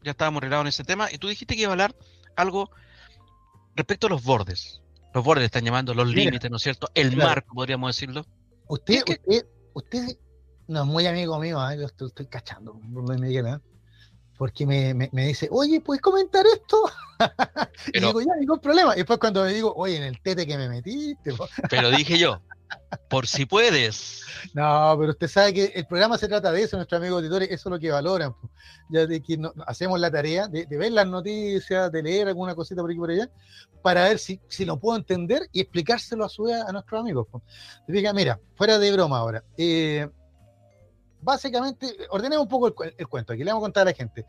ya 0.03 0.11
estábamos 0.11 0.43
relados 0.43 0.63
en 0.63 0.67
ese 0.67 0.83
tema, 0.83 1.09
y 1.11 1.17
tú 1.17 1.27
dijiste 1.29 1.55
que 1.55 1.61
iba 1.61 1.69
a 1.69 1.73
hablar 1.73 1.95
algo 2.35 2.69
respecto 3.75 4.07
a 4.07 4.09
los 4.09 4.23
bordes. 4.23 4.81
Los 5.13 5.23
bordes 5.23 5.45
están 5.45 5.63
llamando 5.63 5.93
los 5.93 6.07
límites, 6.07 6.51
¿no 6.51 6.57
es 6.57 6.63
cierto? 6.63 6.89
El 6.93 7.15
marco, 7.15 7.55
podríamos 7.55 7.95
decirlo. 7.95 8.25
Usted, 8.67 9.01
usted, 9.07 9.45
usted 9.73 10.07
no 10.67 10.81
es 10.81 10.85
muy 10.85 11.07
amigo 11.07 11.39
mío, 11.39 11.57
¿eh? 11.69 11.77
yo 11.79 11.85
estoy, 11.85 12.09
estoy 12.09 12.27
cachando, 12.27 12.79
no 12.83 13.01
me 13.01 13.27
digan, 13.27 13.61
porque 14.39 14.65
me, 14.65 14.93
me, 14.93 15.09
me, 15.11 15.27
dice, 15.27 15.49
oye, 15.51 15.81
¿puedes 15.81 16.01
comentar 16.01 16.45
esto? 16.47 16.81
y 17.93 17.99
digo, 17.99 18.21
ya, 18.21 18.33
ningún 18.39 18.61
problema. 18.61 18.93
Y 18.93 18.99
después 18.99 19.19
cuando 19.19 19.43
me 19.43 19.51
digo, 19.51 19.73
oye, 19.75 19.97
en 19.97 20.03
el 20.03 20.21
tete 20.21 20.47
que 20.47 20.57
me 20.57 20.69
metiste. 20.69 21.33
pero 21.69 21.91
dije 21.91 22.17
yo, 22.17 22.41
por 23.09 23.27
si 23.27 23.45
puedes. 23.45 24.23
No, 24.53 24.95
pero 24.97 25.11
usted 25.11 25.27
sabe 25.27 25.53
que 25.53 25.65
el 25.75 25.85
programa 25.85 26.17
se 26.17 26.29
trata 26.29 26.53
de 26.53 26.63
eso, 26.63 26.77
nuestros 26.77 27.01
amigos 27.01 27.17
auditores, 27.17 27.51
eso 27.51 27.67
es 27.67 27.71
lo 27.73 27.79
que 27.79 27.91
valoran. 27.91 28.33
Ya 28.87 29.05
de 29.05 29.21
que 29.21 29.35
no, 29.35 29.51
hacemos 29.67 29.99
la 29.99 30.09
tarea 30.09 30.47
de, 30.47 30.65
de, 30.65 30.77
ver 30.77 30.93
las 30.93 31.05
noticias, 31.05 31.91
de 31.91 32.01
leer 32.01 32.29
alguna 32.29 32.55
cosita 32.55 32.79
por 32.79 32.91
aquí 32.91 32.99
por 32.99 33.11
allá, 33.11 33.29
para 33.81 34.05
ver 34.05 34.19
si, 34.19 34.39
si 34.47 34.63
lo 34.63 34.79
puedo 34.79 34.97
entender 34.97 35.49
y 35.51 35.59
explicárselo 35.59 36.23
a 36.23 36.29
su 36.29 36.43
vez 36.43 36.61
a 36.65 36.71
nuestros 36.71 37.01
amigos. 37.01 37.27
Diga, 37.89 38.13
mira, 38.13 38.39
fuera 38.55 38.79
de 38.79 38.89
broma 38.93 39.17
ahora. 39.17 39.43
Eh, 39.57 40.07
básicamente, 41.21 41.95
ordenemos 42.09 42.43
un 42.43 42.49
poco 42.49 42.67
el, 42.83 43.07
cuento, 43.07 43.33
aquí 43.33 43.43
le 43.43 43.51
vamos 43.51 43.63
a 43.63 43.65
contar 43.65 43.81
a 43.81 43.91
la 43.91 43.93
gente. 43.93 44.25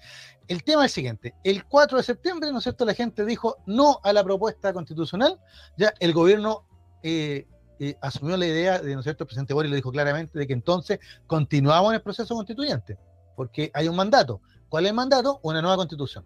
El 0.49 0.62
tema 0.64 0.84
es 0.84 0.93
el 0.93 0.95
siguiente, 0.95 1.34
el 1.45 1.64
4 1.64 1.99
de 1.99 2.05
septiembre, 2.05 2.53
¿no 2.53 2.59
es 2.59 2.64
cierto?, 2.64 2.84
la 2.84 2.95
gente 2.95 3.24
dijo 3.24 3.57
no 3.66 4.01
a 4.03 4.12
la 4.12 4.24
propuesta 4.24 4.72
constitucional, 4.72 5.38
ya 5.76 5.93
el 6.01 6.12
gobierno 6.12 6.66
eh, 7.03 7.47
eh, 7.78 7.97
asumió 8.01 8.36
la 8.36 8.47
idea 8.47 8.78
de, 8.80 8.95
¿no 8.95 9.01
es 9.01 9.05
cierto?, 9.05 9.24
el 9.24 9.28
presidente 9.28 9.55
Boris 9.55 9.70
lo 9.70 9.76
dijo 9.76 9.93
claramente, 9.93 10.38
de 10.38 10.47
que 10.47 10.53
entonces 10.53 10.99
continuamos 11.26 11.91
en 11.91 11.97
el 11.97 12.03
proceso 12.03 12.34
constituyente, 12.34 12.99
porque 13.36 13.70
hay 13.74 13.88
un 13.88 13.97
mandato. 13.97 14.41
¿Cuál 14.68 14.84
es 14.84 14.91
el 14.91 14.97
mandato? 14.97 15.41
Una 15.43 15.61
nueva 15.61 15.76
constitución. 15.76 16.24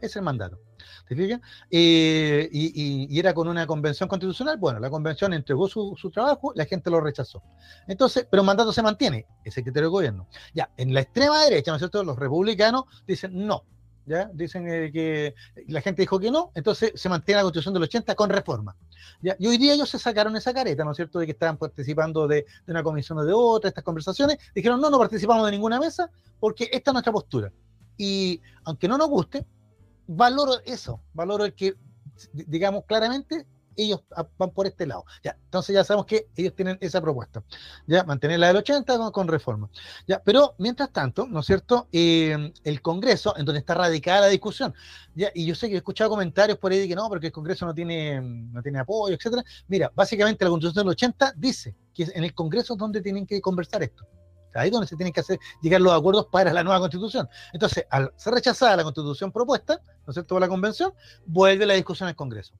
Es 0.00 0.16
el 0.16 0.22
mandato. 0.22 0.60
¿Te 1.08 1.16
fijas? 1.16 1.40
Eh, 1.70 2.48
y, 2.52 3.18
era 3.18 3.32
con 3.32 3.48
una 3.48 3.66
convención 3.66 4.08
constitucional. 4.08 4.56
Bueno, 4.58 4.78
la 4.80 4.90
convención 4.90 5.32
entregó 5.32 5.68
su, 5.68 5.96
trabajo, 6.12 6.52
la 6.54 6.66
gente 6.66 6.90
lo 6.90 7.00
rechazó. 7.00 7.42
Entonces, 7.86 8.26
pero 8.30 8.42
el 8.42 8.46
mandato 8.46 8.72
se 8.72 8.82
mantiene, 8.82 9.26
ese 9.44 9.62
criterio 9.62 9.88
de 9.88 9.92
gobierno. 9.92 10.28
Ya, 10.54 10.70
en 10.76 10.92
la 10.92 11.00
extrema 11.00 11.42
derecha, 11.44 11.70
¿no 11.70 11.76
es 11.76 11.80
cierto? 11.80 12.04
Los 12.04 12.18
republicanos 12.18 12.84
dicen 13.06 13.46
no. 13.46 13.64
¿Ya? 14.06 14.30
Dicen 14.32 14.66
eh, 14.70 14.90
que 14.90 15.34
la 15.66 15.82
gente 15.82 16.00
dijo 16.00 16.18
que 16.18 16.30
no, 16.30 16.50
entonces 16.54 16.92
se 16.94 17.10
mantiene 17.10 17.40
la 17.40 17.42
constitución 17.42 17.74
del 17.74 17.82
80 17.82 18.14
con 18.14 18.30
reforma. 18.30 18.74
¿ya? 19.20 19.36
Y 19.38 19.46
hoy 19.48 19.58
día 19.58 19.74
ellos 19.74 19.90
se 19.90 19.98
sacaron 19.98 20.34
esa 20.34 20.54
careta, 20.54 20.82
¿no 20.82 20.92
es 20.92 20.96
cierto?, 20.96 21.18
de 21.18 21.26
que 21.26 21.32
estaban 21.32 21.58
participando 21.58 22.26
de 22.26 22.46
una 22.66 22.82
comisión 22.82 23.18
o 23.18 23.24
de 23.26 23.34
otra, 23.34 23.68
estas 23.68 23.84
conversaciones. 23.84 24.38
Dijeron, 24.54 24.80
no, 24.80 24.88
no 24.88 24.98
participamos 24.98 25.44
de 25.44 25.50
ninguna 25.50 25.78
mesa 25.78 26.10
porque 26.40 26.70
esta 26.72 26.90
es 26.90 26.92
nuestra 26.94 27.12
postura. 27.12 27.52
Y 27.98 28.40
aunque 28.64 28.88
no 28.88 28.96
nos 28.96 29.08
guste, 29.08 29.44
valoro 30.08 30.54
eso, 30.64 31.00
valoro 31.14 31.44
el 31.44 31.54
que, 31.54 31.76
digamos 32.32 32.84
claramente, 32.86 33.46
ellos 33.78 34.02
van 34.36 34.50
por 34.50 34.66
este 34.66 34.86
lado. 34.86 35.04
Ya, 35.22 35.38
entonces 35.44 35.72
ya 35.72 35.84
sabemos 35.84 36.06
que 36.06 36.28
ellos 36.36 36.54
tienen 36.54 36.76
esa 36.80 37.00
propuesta. 37.00 37.44
Ya, 37.86 38.02
mantener 38.02 38.40
la 38.40 38.48
del 38.48 38.56
80 38.56 39.12
con, 39.12 39.28
reforma. 39.28 39.70
Ya, 40.06 40.20
pero 40.22 40.54
mientras 40.58 40.90
tanto, 40.90 41.26
¿no 41.26 41.40
es 41.40 41.46
cierto? 41.46 41.88
Eh, 41.92 42.52
el 42.64 42.82
Congreso, 42.82 43.36
en 43.36 43.44
donde 43.44 43.60
está 43.60 43.74
radicada 43.74 44.22
la 44.22 44.26
discusión. 44.26 44.74
Ya, 45.14 45.30
y 45.32 45.46
yo 45.46 45.54
sé 45.54 45.68
que 45.68 45.74
he 45.74 45.78
escuchado 45.78 46.10
comentarios 46.10 46.58
por 46.58 46.72
ahí 46.72 46.80
de 46.80 46.88
que 46.88 46.96
no, 46.96 47.08
porque 47.08 47.28
el 47.28 47.32
Congreso 47.32 47.66
no 47.66 47.74
tiene, 47.74 48.20
no 48.20 48.60
tiene 48.62 48.80
apoyo, 48.80 49.14
etcétera. 49.14 49.44
Mira, 49.68 49.92
básicamente 49.94 50.44
la 50.44 50.50
Constitución 50.50 50.84
del 50.84 50.92
80 50.92 51.34
dice 51.36 51.76
que 51.94 52.02
en 52.14 52.24
el 52.24 52.34
Congreso 52.34 52.74
es 52.74 52.78
donde 52.78 53.00
tienen 53.00 53.26
que 53.26 53.40
conversar 53.40 53.82
esto. 53.84 54.04
Ahí 54.54 54.68
es 54.68 54.72
donde 54.72 54.86
se 54.86 54.96
tienen 54.96 55.12
que 55.12 55.20
hacer, 55.20 55.38
llegar 55.62 55.80
los 55.80 55.92
acuerdos 55.92 56.26
para 56.26 56.52
la 56.52 56.64
nueva 56.64 56.80
constitución. 56.80 57.28
Entonces, 57.52 57.86
al 57.90 58.12
ser 58.16 58.34
rechazada 58.34 58.76
la 58.76 58.82
constitución 58.82 59.30
propuesta, 59.30 59.80
¿no 59.84 60.10
es 60.10 60.14
cierto?, 60.14 60.34
por 60.34 60.40
la 60.40 60.48
convención, 60.48 60.92
vuelve 61.26 61.66
la 61.66 61.74
discusión 61.74 62.08
al 62.08 62.16
Congreso. 62.16 62.54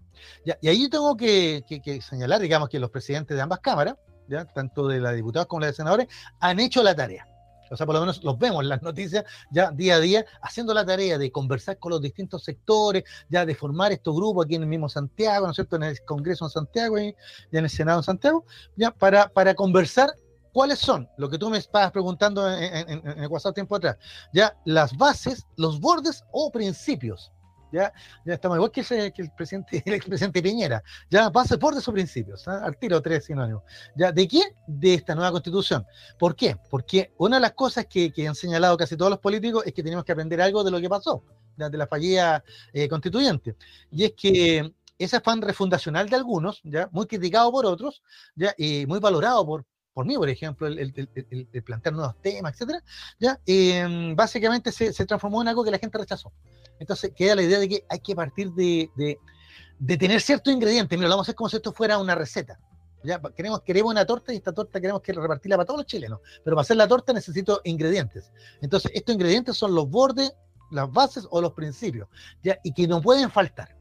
Y 0.44 0.68
ahí 0.68 0.88
tengo 0.88 1.16
que, 1.16 1.64
señalar, 2.06 2.40
digamos, 2.40 2.68
que 2.68 2.78
los 2.78 2.90
presidentes 2.90 3.36
de 3.36 3.42
ambas 3.42 3.60
cámaras, 3.60 3.96
¿ya? 4.28 4.44
tanto 4.44 4.86
de 4.86 5.00
la 5.00 5.12
diputada 5.12 5.46
como 5.46 5.60
de 5.60 5.66
la 5.66 5.70
de 5.70 5.76
senadores, 5.76 6.08
han 6.40 6.60
hecho 6.60 6.82
la 6.82 6.94
tarea. 6.94 7.26
O 7.70 7.76
sea, 7.76 7.84
por 7.84 7.94
lo 7.94 8.00
menos 8.00 8.24
los 8.24 8.38
vemos 8.38 8.62
en 8.62 8.70
las 8.70 8.80
noticias 8.82 9.24
ya 9.50 9.70
día 9.70 9.96
a 9.96 10.00
día, 10.00 10.24
haciendo 10.40 10.72
la 10.72 10.86
tarea 10.86 11.18
de 11.18 11.30
conversar 11.30 11.78
con 11.78 11.90
los 11.90 12.00
distintos 12.00 12.42
sectores, 12.42 13.04
ya 13.28 13.44
de 13.44 13.54
formar 13.54 13.92
estos 13.92 14.16
grupos 14.16 14.46
aquí 14.46 14.54
en 14.54 14.62
el 14.62 14.68
mismo 14.68 14.88
Santiago, 14.88 15.44
¿no 15.44 15.50
es 15.50 15.56
cierto?, 15.56 15.76
en 15.76 15.82
el 15.82 16.02
Congreso 16.04 16.46
en 16.46 16.50
Santiago 16.50 16.98
y 16.98 17.14
en 17.52 17.64
el 17.64 17.68
Senado 17.68 17.98
en 17.98 18.04
Santiago, 18.04 18.44
ya 18.76 18.90
para 18.90 19.54
conversar 19.54 20.10
¿Cuáles 20.52 20.78
son? 20.78 21.08
Lo 21.16 21.28
que 21.28 21.38
tú 21.38 21.50
me 21.50 21.58
estabas 21.58 21.92
preguntando 21.92 22.50
en, 22.50 23.02
el 23.04 23.26
WhatsApp 23.28 23.54
tiempo 23.54 23.76
atrás. 23.76 23.96
Ya, 24.32 24.56
las 24.64 24.96
bases, 24.96 25.46
los 25.56 25.80
bordes 25.80 26.24
o 26.32 26.50
principios. 26.50 27.32
Ya, 27.70 27.92
ya 28.24 28.34
estamos 28.34 28.56
igual 28.56 28.70
que, 28.70 28.80
el 28.80 29.30
presidente, 29.32 29.82
el 29.86 29.94
expresidente 29.94 30.42
Piñera. 30.42 30.82
Ya, 31.10 31.28
bases, 31.28 31.58
bordes 31.58 31.86
o 31.86 31.92
principios. 31.92 32.48
¿ah? 32.48 32.64
Al 32.64 32.76
tiro 32.78 33.00
tres 33.02 33.26
sinónimos. 33.26 33.62
Ya, 33.94 34.10
¿de 34.10 34.26
quién? 34.26 34.48
De 34.66 34.94
esta 34.94 35.14
nueva 35.14 35.32
constitución. 35.32 35.86
¿Por 36.18 36.34
qué? 36.34 36.56
Porque 36.70 37.12
una 37.18 37.36
de 37.36 37.42
las 37.42 37.52
cosas 37.52 37.86
que, 37.86 38.12
han 38.26 38.34
señalado 38.34 38.76
casi 38.76 38.96
todos 38.96 39.10
los 39.10 39.20
políticos 39.20 39.64
es 39.66 39.74
que 39.74 39.82
tenemos 39.82 40.04
que 40.04 40.12
aprender 40.12 40.40
algo 40.40 40.64
de 40.64 40.70
lo 40.70 40.80
que 40.80 40.88
pasó, 40.88 41.22
de, 41.56 41.76
la 41.76 41.86
fallida 41.86 42.42
eh, 42.72 42.88
constituyente. 42.88 43.54
Y 43.90 44.04
es 44.04 44.12
que 44.16 44.72
ese 44.98 45.16
afán 45.16 45.42
refundacional 45.42 46.08
de 46.08 46.16
algunos, 46.16 46.60
ya 46.64 46.88
muy 46.90 47.06
criticado 47.06 47.52
por 47.52 47.66
otros, 47.66 48.02
ya 48.34 48.54
y 48.56 48.86
muy 48.86 48.98
valorado 48.98 49.46
por, 49.46 49.64
por 49.98 50.06
mí, 50.06 50.14
por 50.14 50.28
ejemplo, 50.28 50.68
el, 50.68 50.92
plantear 51.64 51.92
nuevos 51.92 52.14
temas, 52.22 52.52
etcétera, 52.52 52.84
ya 53.18 53.40
em, 53.46 54.14
básicamente 54.14 54.70
se, 54.70 54.92
transformó 55.04 55.42
en 55.42 55.48
algo 55.48 55.64
que 55.64 55.72
la 55.72 55.78
gente 55.80 55.98
rechazó. 55.98 56.32
Entonces 56.78 57.10
queda 57.16 57.34
la 57.34 57.42
idea 57.42 57.58
de 57.58 57.68
que 57.68 57.84
hay 57.88 57.98
que 57.98 58.14
partir 58.14 58.52
de, 58.52 59.18
tener 59.98 60.20
ciertos 60.20 60.54
ingredientes. 60.54 60.96
Mira, 60.96 61.10
vamos 61.10 61.24
a 61.24 61.26
hacer 61.26 61.34
como 61.34 61.48
si 61.48 61.56
esto 61.56 61.72
fuera 61.72 61.98
una 61.98 62.14
receta. 62.14 62.60
Ya, 63.02 63.20
queremos, 63.36 63.62
queremos 63.62 63.90
una 63.90 64.06
torta 64.06 64.32
y 64.32 64.36
esta 64.36 64.52
torta 64.52 64.80
queremos 64.80 65.02
que 65.02 65.12
repartirla 65.12 65.56
para 65.56 65.66
todos 65.66 65.78
los 65.78 65.86
chilenos. 65.86 66.20
Pero 66.44 66.54
para 66.54 66.62
hacer 66.62 66.76
la 66.76 66.86
torta 66.86 67.12
necesito 67.12 67.60
ingredientes. 67.64 68.30
Entonces, 68.62 68.92
estos 68.94 69.16
ingredientes 69.16 69.56
son 69.56 69.74
los 69.74 69.90
bordes, 69.90 70.32
las 70.70 70.88
bases 70.92 71.26
o 71.28 71.40
los 71.40 71.54
principios, 71.54 72.08
¿ya? 72.44 72.56
y 72.62 72.72
que 72.72 72.86
no 72.86 73.02
pueden 73.02 73.32
faltar. 73.32 73.77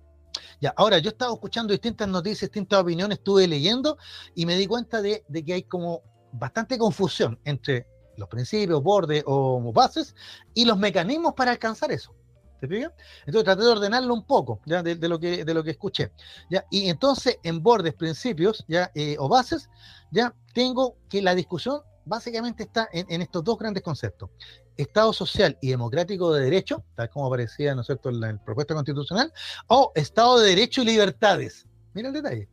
Ya, 0.59 0.73
ahora 0.75 0.97
yo 0.97 1.09
estaba 1.09 1.33
escuchando 1.33 1.71
distintas 1.71 2.07
noticias, 2.07 2.49
distintas 2.49 2.79
opiniones, 2.79 3.19
estuve 3.19 3.47
leyendo 3.47 3.97
y 4.33 4.45
me 4.45 4.55
di 4.55 4.65
cuenta 4.65 5.01
de, 5.01 5.23
que 5.45 5.53
hay 5.53 5.63
como 5.63 6.01
bastante 6.31 6.77
confusión 6.77 7.39
entre 7.45 7.87
los 8.17 8.27
principios, 8.27 8.81
bordes 8.81 9.23
o 9.27 9.71
bases 9.71 10.15
y 10.53 10.65
los 10.65 10.77
mecanismos 10.77 11.33
para 11.35 11.51
alcanzar 11.51 11.91
eso. 11.91 12.15
¿Te 12.59 12.67
fijas? 12.67 12.91
Entonces 13.19 13.43
traté 13.43 13.63
de 13.63 13.69
ordenarlo 13.69 14.13
un 14.13 14.25
poco, 14.25 14.61
¿ya? 14.65 14.81
De, 14.81 14.95
lo, 15.07 15.19
que, 15.19 15.45
de 15.45 15.53
lo 15.53 15.63
que 15.63 15.71
escuché. 15.71 16.11
¿ya? 16.49 16.65
Y 16.71 16.89
entonces 16.89 17.37
en 17.43 17.61
bordes, 17.61 17.93
principios 17.93 18.65
¿ya? 18.67 18.91
Eh, 18.95 19.15
o 19.19 19.29
bases, 19.29 19.69
ya 20.11 20.33
tengo 20.53 20.97
que 21.09 21.21
la 21.21 21.35
discusión 21.35 21.81
básicamente 22.07 22.63
está 22.63 22.89
en, 22.91 23.21
estos 23.21 23.43
dos 23.43 23.57
grandes 23.57 23.83
conceptos. 23.83 24.29
Estado 24.75 25.11
social 25.13 25.57
y 25.61 25.69
democrático 25.69 26.33
de 26.33 26.43
derecho, 26.43 26.83
tal 26.95 27.09
como 27.09 27.27
aparecía, 27.27 27.75
¿no 27.75 27.81
es 27.81 27.87
cierto?, 27.87 28.09
en 28.09 28.19
la 28.19 28.37
propuesta 28.43 28.73
constitucional, 28.73 29.31
o 29.67 29.91
Estado 29.95 30.39
de 30.39 30.49
derecho 30.49 30.81
y 30.81 30.85
libertades. 30.85 31.65
Mira 31.93 32.09
el 32.09 32.13
detalle. 32.13 32.49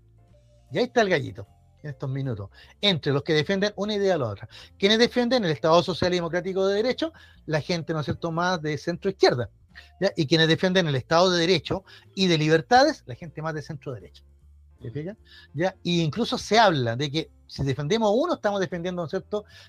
Y 0.72 0.78
ahí 0.78 0.84
está 0.84 1.02
el 1.02 1.10
gallito, 1.10 1.46
en 1.82 1.90
estos 1.90 2.10
minutos, 2.10 2.50
entre 2.80 3.12
los 3.12 3.22
que 3.22 3.34
defienden 3.34 3.72
una 3.76 3.94
idea 3.94 4.14
a 4.14 4.18
la 4.18 4.28
otra. 4.28 4.48
¿Quiénes 4.78 4.98
defienden 4.98 5.44
el 5.44 5.50
Estado 5.50 5.82
social 5.82 6.12
y 6.12 6.16
democrático 6.16 6.66
de 6.66 6.76
derecho? 6.76 7.12
La 7.46 7.60
gente, 7.60 7.92
¿no 7.92 8.00
es 8.00 8.06
cierto?, 8.06 8.32
más 8.32 8.60
de 8.60 8.76
centro 8.78 9.10
izquierda. 9.10 9.50
Y 10.16 10.26
quienes 10.26 10.48
defienden 10.48 10.88
el 10.88 10.94
Estado 10.94 11.30
de 11.30 11.40
derecho 11.40 11.84
y 12.14 12.26
de 12.26 12.38
libertades, 12.38 13.02
la 13.06 13.14
gente 13.14 13.42
más 13.42 13.54
de 13.54 13.62
centro 13.62 13.92
derecha. 13.92 14.22
¿Ya? 15.54 15.76
Y 15.82 16.02
incluso 16.02 16.38
se 16.38 16.58
habla 16.58 16.96
de 16.96 17.10
que 17.10 17.30
si 17.46 17.62
defendemos 17.62 18.12
uno, 18.14 18.34
estamos 18.34 18.60
defendiendo, 18.60 19.02
¿no 19.02 19.18
es 19.18 19.24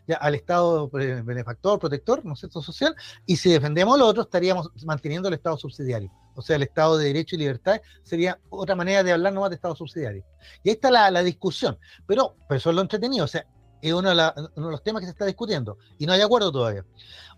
ya 0.08 0.16
al 0.16 0.36
Estado 0.36 0.90
benefactor, 0.90 1.80
protector, 1.80 2.26
¿no 2.26 2.34
es 2.34 2.40
cierto?, 2.40 2.62
social, 2.62 2.96
y 3.26 3.36
si 3.36 3.52
defendemos 3.52 3.96
al 3.96 4.02
otro, 4.02 4.24
estaríamos 4.24 4.72
manteniendo 4.86 5.28
el 5.28 5.36
Estado 5.36 5.58
subsidiario. 5.58 6.12
O 6.36 6.42
sea, 6.42 6.56
el 6.56 6.64
Estado 6.64 6.98
de 6.98 7.08
Derecho 7.08 7.36
y 7.36 7.40
Libertad 7.40 7.80
sería 8.04 8.40
otra 8.50 8.76
manera 8.76 9.04
de 9.04 9.12
hablar 9.12 9.34
nomás 9.34 9.50
de 9.52 9.56
Estado 9.56 9.76
subsidiario. 9.76 10.24
Y 10.64 10.70
ahí 10.70 10.76
está 10.76 10.92
la, 10.92 11.10
la 11.12 11.24
discusión. 11.24 11.78
Pero, 12.08 12.36
pero 12.48 12.58
eso 12.58 12.70
es 12.72 12.76
lo 12.76 12.82
entretenido. 12.82 13.26
O 13.26 13.28
sea, 13.28 13.46
es 13.90 13.94
uno 13.94 14.10
de, 14.10 14.16
los 14.56 14.84
temas 14.84 15.02
que 15.02 15.06
se 15.06 15.12
está 15.12 15.26
discutiendo 15.26 15.78
y 15.98 16.06
no 16.06 16.14
hay 16.14 16.22
acuerdo 16.22 16.52
todavía. 16.52 16.86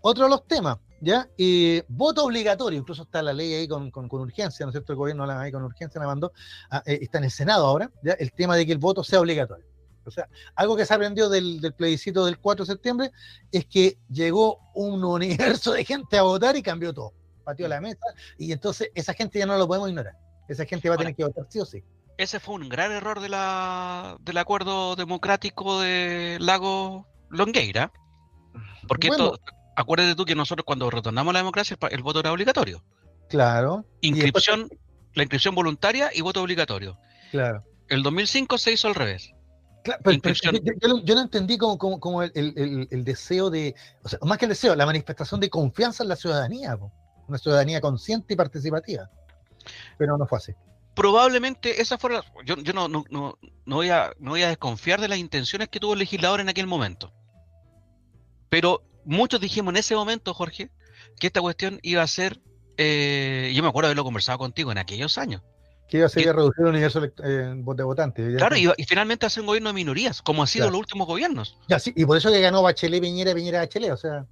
Otro 0.00 0.24
de 0.24 0.30
los 0.30 0.46
temas, 0.46 0.78
¿ya? 1.00 1.28
voto 1.88 2.24
obligatorio, 2.24 2.78
incluso 2.78 3.02
está 3.02 3.22
la 3.22 3.32
ley 3.32 3.52
ahí 3.54 3.68
con, 3.68 3.90
urgencia, 3.94 4.64
¿no 4.64 4.70
es 4.70 4.74
cierto? 4.74 4.92
El 4.92 4.98
gobierno 4.98 5.26
la, 5.26 5.40
ahí 5.40 5.52
con 5.52 5.62
urgencia 5.62 6.00
la 6.00 6.06
mandó, 6.06 6.32
eh, 6.86 6.98
está 7.02 7.18
en 7.18 7.24
el 7.24 7.30
Senado 7.30 7.66
ahora, 7.66 7.90
¿ya? 8.02 8.12
El 8.12 8.32
tema 8.32 8.56
de 8.56 8.66
que 8.66 8.72
el 8.72 8.78
voto 8.78 9.02
sea 9.02 9.20
obligatorio. 9.20 9.66
O 10.04 10.10
sea, 10.10 10.26
algo 10.54 10.74
que 10.74 10.86
se 10.86 10.94
aprendió 10.94 11.28
del, 11.28 11.60
del 11.60 11.74
plebiscito 11.74 12.24
del 12.24 12.38
4 12.38 12.64
de 12.64 12.72
septiembre 12.72 13.12
es 13.52 13.66
que 13.66 13.98
llegó 14.08 14.58
un 14.74 15.04
universo 15.04 15.72
de 15.72 15.84
gente 15.84 16.16
a 16.16 16.22
votar 16.22 16.56
y 16.56 16.62
cambió 16.62 16.94
todo. 16.94 17.12
Pateó 17.44 17.68
la 17.68 17.80
mesa 17.80 18.06
y 18.38 18.52
entonces 18.52 18.90
esa 18.94 19.12
gente 19.12 19.38
ya 19.38 19.46
no 19.46 19.58
lo 19.58 19.66
podemos 19.66 19.88
ignorar. 19.88 20.14
Esa 20.48 20.64
gente 20.64 20.88
va 20.88 20.94
a 20.94 20.98
tener 20.98 21.14
que 21.14 21.24
votar 21.24 21.46
sí 21.50 21.60
o 21.60 21.66
sí 21.66 21.84
ese 22.18 22.40
fue 22.40 22.56
un 22.56 22.68
gran 22.68 22.90
error 22.90 23.20
de 23.20 23.28
la, 23.28 24.16
del 24.20 24.36
acuerdo 24.38 24.96
democrático 24.96 25.80
de 25.80 26.36
Lago 26.40 27.06
Longueira. 27.30 27.92
Porque 28.88 29.08
esto, 29.08 29.38
acuérdate 29.76 30.16
tú 30.16 30.24
que 30.24 30.34
nosotros 30.34 30.64
cuando 30.64 30.90
retornamos 30.90 31.30
a 31.30 31.34
la 31.34 31.38
democracia 31.38 31.76
el, 31.90 32.02
voto 32.02 32.18
era 32.18 32.32
obligatorio. 32.32 32.82
Claro. 33.28 33.84
Inscripción, 34.00 34.68
la 35.14 35.22
inscripción 35.22 35.54
voluntaria 35.54 36.10
y 36.12 36.20
voto 36.20 36.42
obligatorio. 36.42 36.98
Claro. 37.30 37.64
El 37.88 38.02
2005 38.02 38.58
se 38.58 38.72
hizo 38.72 38.88
al 38.88 38.96
revés. 38.96 39.32
yo, 41.04 41.14
no 41.14 41.20
entendí 41.20 41.56
como, 41.56 41.78
como, 42.00 42.24
el, 42.24 43.04
deseo 43.04 43.48
de, 43.48 43.76
o 44.02 44.08
sea, 44.08 44.18
más 44.22 44.38
que 44.38 44.46
el 44.46 44.50
deseo, 44.50 44.74
la 44.74 44.86
manifestación 44.86 45.38
de 45.38 45.48
confianza 45.48 46.02
en 46.02 46.08
la 46.08 46.16
ciudadanía, 46.16 46.76
una 47.28 47.38
ciudadanía 47.38 47.80
consciente 47.80 48.34
y 48.34 48.36
participativa. 48.36 49.08
Pero 49.98 50.18
no 50.18 50.26
fue 50.26 50.38
así 50.38 50.52
probablemente 50.98 51.80
esa 51.80 51.96
fuera. 51.96 52.24
Yo, 52.44 52.56
yo 52.56 52.72
no, 52.72 52.88
no, 52.88 53.04
no, 53.08 53.38
voy 53.66 53.88
a, 53.88 54.12
no 54.18 54.32
voy 54.32 54.42
a 54.42 54.48
desconfiar 54.48 55.00
de 55.00 55.06
las 55.06 55.18
intenciones 55.18 55.68
que 55.68 55.78
tuvo 55.78 55.92
el 55.92 56.00
legislador 56.00 56.40
en 56.40 56.48
aquel 56.48 56.66
momento. 56.66 57.12
Pero 58.48 58.82
muchos 59.04 59.40
dijimos 59.40 59.72
en 59.72 59.76
ese 59.76 59.94
momento, 59.94 60.34
Jorge, 60.34 60.70
que 61.20 61.28
esta 61.28 61.40
cuestión 61.40 61.78
iba 61.82 62.02
a 62.02 62.06
ser. 62.08 62.40
Eh, 62.76 63.52
yo 63.54 63.62
me 63.62 63.68
acuerdo 63.68 63.86
de 63.86 63.90
haberlo 63.90 64.04
conversado 64.04 64.38
contigo 64.38 64.72
en 64.72 64.78
aquellos 64.78 65.18
años. 65.18 65.42
Que 65.88 65.98
iba 65.98 66.06
a 66.06 66.10
ser 66.10 66.34
reducir 66.34 66.64
el 66.64 66.70
universo 66.70 67.02
eh, 67.04 67.54
de 67.54 67.82
votantes. 67.84 68.36
Claro, 68.36 68.56
y, 68.56 68.68
y, 68.76 68.84
finalmente 68.84 69.24
hacer 69.24 69.40
un 69.42 69.46
gobierno 69.46 69.70
de 69.70 69.74
minorías, 69.74 70.20
como 70.20 70.42
ha 70.42 70.48
sido 70.48 70.68
los 70.68 70.80
últimos 70.80 71.06
gobiernos. 71.06 71.56
Ya, 71.68 71.78
sí, 71.78 71.92
y 71.96 72.04
por 72.04 72.16
eso 72.16 72.30
que 72.30 72.40
ganó 72.40 72.62
Bachelet, 72.62 73.00
Piñera, 73.00 73.34
Piñera, 73.34 73.60
Bachelet, 73.60 73.92
o 73.92 73.96
sea, 73.96 74.26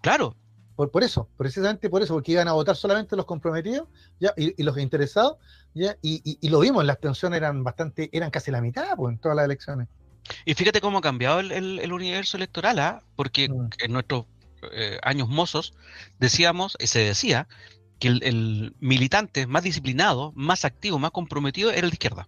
Claro, 0.00 0.36
por, 0.88 1.02
eso, 1.02 1.28
precisamente 1.36 1.90
por 1.90 2.02
eso, 2.02 2.14
porque 2.14 2.32
iban 2.32 2.48
a 2.48 2.52
votar 2.52 2.76
solamente 2.76 3.16
los 3.16 3.26
comprometidos 3.26 3.88
¿ya? 4.18 4.32
Y, 4.36 4.62
los 4.62 4.78
interesados, 4.78 5.36
¿ya? 5.74 5.96
Y, 6.02 6.48
lo 6.48 6.60
vimos, 6.60 6.84
las 6.84 6.98
pensiones 6.98 7.38
eran 7.38 7.62
bastante, 7.64 8.08
eran 8.12 8.30
casi 8.30 8.50
la 8.50 8.60
mitad 8.60 8.96
pues, 8.96 9.12
en 9.12 9.18
todas 9.18 9.36
las 9.36 9.44
elecciones. 9.44 9.88
Y 10.44 10.54
fíjate 10.54 10.80
cómo 10.80 10.98
ha 10.98 11.02
cambiado 11.02 11.40
el, 11.40 11.92
universo 11.92 12.36
electoral, 12.36 12.78
¿ah? 12.78 13.02
porque 13.16 13.48
mm. 13.48 13.70
en 13.80 13.92
nuestros 13.92 14.24
eh, 14.72 14.98
años 15.02 15.28
mozos 15.28 15.74
decíamos, 16.18 16.76
y 16.78 16.86
se 16.86 17.00
decía, 17.00 17.48
que 18.00 18.08
el, 18.08 18.74
militante 18.80 19.46
más 19.46 19.62
disciplinado, 19.62 20.32
más 20.34 20.64
activo, 20.64 20.98
más 20.98 21.12
comprometido 21.12 21.70
era 21.70 21.82
el 21.82 21.90
de 21.90 21.94
izquierda. 21.94 22.26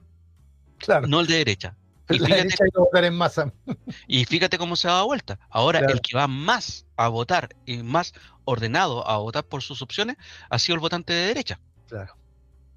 Claro. 0.79 1.09
No 1.09 1.21
el 1.21 1.27
de 1.27 1.39
derecha. 1.39 1.77
Y 2.11 2.19
fíjate, 2.19 2.55
votar 2.75 3.05
en 3.05 3.15
masa. 3.15 3.53
y 4.07 4.25
fíjate 4.27 4.59
cómo 4.59 4.77
se 4.77 4.87
da 4.87 5.03
vuelta. 5.03 5.39
Ahora, 5.49 5.79
el 5.79 6.01
que 6.03 6.15
va 6.15 6.27
más 6.27 6.85
a 6.97 7.09
votar 7.09 7.49
y 7.65 7.79
más 7.79 8.13
ordenado 8.45 9.09
a 9.09 9.19
votar 9.19 9.45
por 9.45 9.63
sus 9.63 9.83
opciones 9.83 10.17
ha 10.51 10.59
sido 10.59 10.75
el 10.75 10.81
votante 10.81 11.13
de 11.13 11.27
derecha. 11.27 11.61
Claro. 11.89 12.15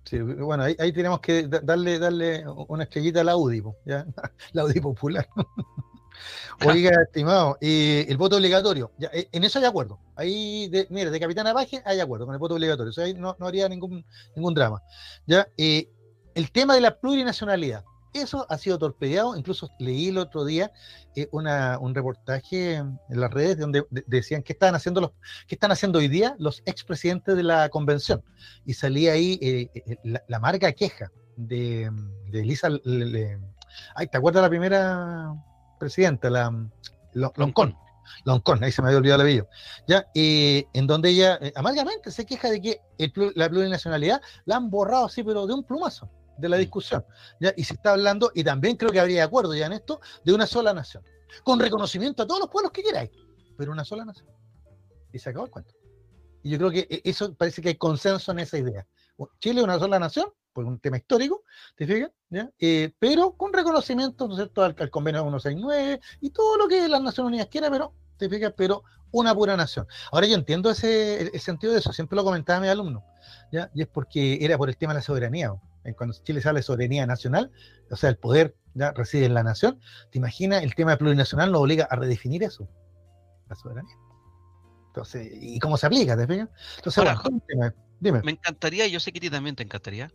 Sí, 0.03 0.19
bueno, 0.19 0.63
ahí, 0.63 0.91
tenemos 0.91 1.19
que 1.19 1.47
darle, 1.47 1.97
darle 1.97 2.43
una 2.67 2.83
estrellita 2.83 3.21
a 3.21 3.23
la 3.23 3.37
UDI, 3.37 3.63
¿ya? 3.85 4.05
la 4.53 4.65
UDI 4.65 4.79
popular. 4.79 5.27
Oiga, 6.65 7.01
estimado, 7.01 7.57
y 7.59 8.09
el 8.09 8.15
voto 8.17 8.37
obligatorio, 8.37 8.91
ya, 8.97 9.09
eh, 9.13 9.27
en 9.31 9.43
eso 9.43 9.59
hay 9.59 9.65
acuerdo. 9.65 9.99
Ahí, 10.15 10.69
de, 10.69 10.87
mire, 10.89 11.09
de 11.09 11.19
Capitán 11.19 11.47
Abaje 11.47 11.81
hay 11.85 11.99
acuerdo 11.99 12.25
con 12.25 12.35
el 12.35 12.39
voto 12.39 12.53
obligatorio, 12.53 12.93
o 12.95 13.01
ahí 13.01 13.13
no, 13.13 13.35
no 13.39 13.45
habría 13.47 13.67
ningún, 13.67 14.05
ningún 14.35 14.53
drama. 14.53 14.81
¿ya? 15.25 15.47
Eh, 15.57 15.89
el 16.35 16.51
tema 16.51 16.75
de 16.75 16.81
la 16.81 16.97
plurinacionalidad, 16.99 17.83
eso 18.21 18.45
ha 18.49 18.57
sido 18.57 18.77
torpedeado, 18.77 19.35
incluso 19.35 19.69
leí 19.79 20.09
el 20.09 20.17
otro 20.17 20.45
día 20.45 20.71
eh, 21.15 21.27
una, 21.31 21.77
un 21.79 21.93
reportaje 21.93 22.75
en 22.75 22.99
las 23.09 23.31
redes 23.31 23.57
donde 23.57 23.85
decían 23.89 24.43
que 24.43 24.53
estaban 24.53 24.75
haciendo 24.75 25.01
los, 25.01 25.11
qué 25.47 25.55
están 25.55 25.71
haciendo 25.71 25.99
hoy 25.99 26.07
día 26.07 26.35
los 26.39 26.61
expresidentes 26.65 27.35
de 27.35 27.43
la 27.43 27.69
convención. 27.69 28.23
Y 28.65 28.73
salía 28.73 29.13
ahí 29.13 29.69
la, 30.03 30.23
la, 30.27 30.39
marca 30.39 30.71
queja 30.71 31.11
de, 31.35 31.89
de 32.31 32.39
Elisa. 32.41 32.69
ay, 33.95 34.07
¿te 34.07 34.17
acuerdas 34.17 34.43
la 34.43 34.49
primera 34.49 35.33
presidenta, 35.79 36.29
la 36.29 36.51
Loncón. 37.15 37.77
Loncón, 38.23 38.63
ahí 38.63 38.71
se 38.71 38.81
me 38.81 38.89
había 38.89 38.99
olvidado 38.99 39.21
el 39.21 39.27
apellido. 39.27 39.49
¿ya? 39.87 40.05
en 40.13 40.87
donde 40.87 41.09
ella 41.09 41.39
eh, 41.41 41.53
amargamente 41.55 42.11
se 42.11 42.25
queja 42.25 42.49
de 42.49 42.61
que 42.61 42.81
la 43.35 43.49
plurinacionalidad 43.49 44.21
la 44.45 44.57
han 44.57 44.69
borrado 44.69 45.05
así, 45.05 45.23
pero 45.23 45.47
de 45.47 45.53
un 45.53 45.63
plumazo 45.63 46.09
de 46.37 46.49
la 46.49 46.57
discusión. 46.57 47.05
¿ya? 47.39 47.53
Y 47.55 47.63
se 47.63 47.73
está 47.73 47.91
hablando, 47.91 48.31
y 48.33 48.43
también 48.43 48.77
creo 48.77 48.91
que 48.91 48.99
habría 48.99 49.23
acuerdo 49.23 49.53
ya 49.55 49.65
en 49.65 49.73
esto, 49.73 49.99
de 50.23 50.33
una 50.33 50.47
sola 50.47 50.73
nación. 50.73 51.03
Con 51.43 51.59
reconocimiento 51.59 52.23
a 52.23 52.27
todos 52.27 52.41
los 52.41 52.49
pueblos 52.49 52.71
que 52.71 52.83
queráis, 52.83 53.11
pero 53.57 53.71
una 53.71 53.83
sola 53.83 54.05
nación. 54.05 54.29
Y 55.11 55.19
se 55.19 55.29
acabó 55.29 55.45
el 55.45 55.51
cuento. 55.51 55.73
Y 56.43 56.51
yo 56.51 56.57
creo 56.57 56.71
que 56.71 56.87
eh, 56.89 57.01
eso 57.03 57.33
parece 57.33 57.61
que 57.61 57.69
hay 57.69 57.75
consenso 57.75 58.31
en 58.31 58.39
esa 58.39 58.57
idea. 58.57 58.85
Chile 59.39 59.61
es 59.61 59.63
una 59.63 59.79
sola 59.79 59.97
nación, 59.97 60.27
por 60.55 60.63
un 60.63 60.79
tema 60.79 60.97
histórico, 60.97 61.43
¿te 61.75 61.85
fijas? 61.85 62.11
Eh, 62.59 62.93
pero 62.97 63.33
con 63.33 63.51
reconocimiento, 63.51 64.25
¿no 64.25 64.33
es 64.33 64.37
cierto?, 64.37 64.63
al, 64.63 64.89
convenio 64.89 65.21
169 65.21 65.99
y 66.21 66.29
todo 66.29 66.57
lo 66.57 66.67
que 66.67 66.87
las 66.87 67.01
Naciones 67.01 67.29
Unidas 67.29 67.47
quiera, 67.47 67.69
pero, 67.69 67.93
¿te 68.17 68.29
fijas? 68.29 68.53
Pero 68.55 68.83
una 69.11 69.35
pura 69.35 69.57
nación. 69.57 69.85
Ahora 70.11 70.27
yo 70.27 70.35
entiendo 70.35 70.69
ese 70.69 71.23
el, 71.33 71.39
sentido 71.41 71.73
de 71.73 71.79
eso, 71.79 71.91
siempre 71.91 72.15
lo 72.15 72.23
comentaba 72.23 72.61
mi 72.61 72.69
alumno, 72.69 73.03
¿ya? 73.51 73.69
Y 73.73 73.81
es 73.81 73.87
porque 73.87 74.37
era 74.41 74.57
por 74.57 74.69
el 74.69 74.77
tema 74.77 74.93
de 74.93 74.99
la 74.99 75.03
soberanía. 75.03 75.53
Cuando 75.93 76.15
Chile 76.23 76.41
sale 76.41 76.59
de 76.59 76.63
soberanía 76.63 77.05
nacional, 77.05 77.51
o 77.91 77.95
sea, 77.95 78.09
el 78.09 78.17
poder 78.17 78.55
ya 78.73 78.91
reside 78.91 79.25
en 79.25 79.33
la 79.33 79.43
nación, 79.43 79.79
¿te 80.11 80.17
imaginas? 80.17 80.63
El 80.63 80.75
tema 80.75 80.97
plurinacional 80.97 81.51
nos 81.51 81.61
obliga 81.61 81.87
a 81.89 81.95
redefinir 81.95 82.43
eso, 82.43 82.67
la 83.47 83.55
soberanía. 83.55 83.95
Entonces, 84.87 85.29
¿y 85.31 85.59
cómo 85.59 85.77
se 85.77 85.87
aplica? 85.87 86.17
¿Te 86.17 86.25
fijas? 86.27 86.49
Entonces, 86.77 87.03
dime. 87.99 88.21
Me 88.23 88.31
encantaría, 88.31 88.87
yo 88.87 88.99
sé 88.99 89.11
que 89.11 89.19
a 89.19 89.21
ti 89.21 89.29
también 89.29 89.55
te 89.55 89.63
encantaría, 89.63 90.11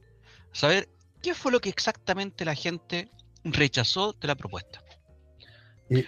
saber 0.53 0.89
qué 1.23 1.35
fue 1.35 1.53
lo 1.53 1.61
que 1.61 1.69
exactamente 1.69 2.45
la 2.45 2.55
gente 2.55 3.11
rechazó 3.45 4.15
de 4.15 4.29
la 4.29 4.35
propuesta. 4.35 4.83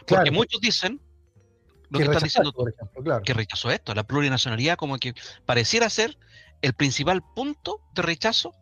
Porque 0.06 0.30
muchos 0.30 0.60
dicen 0.60 1.00
lo 1.90 1.98
que, 1.98 2.04
están 2.04 2.22
diciendo 2.22 2.52
que 3.24 3.34
rechazó 3.34 3.70
esto, 3.70 3.94
la 3.94 4.04
plurinacionalidad 4.04 4.76
como 4.76 4.96
que 4.98 5.14
pareciera 5.44 5.90
ser 5.90 6.16
el 6.62 6.72
principal 6.72 7.22
punto 7.34 7.80
de 7.94 8.02
rechazo 8.02 8.54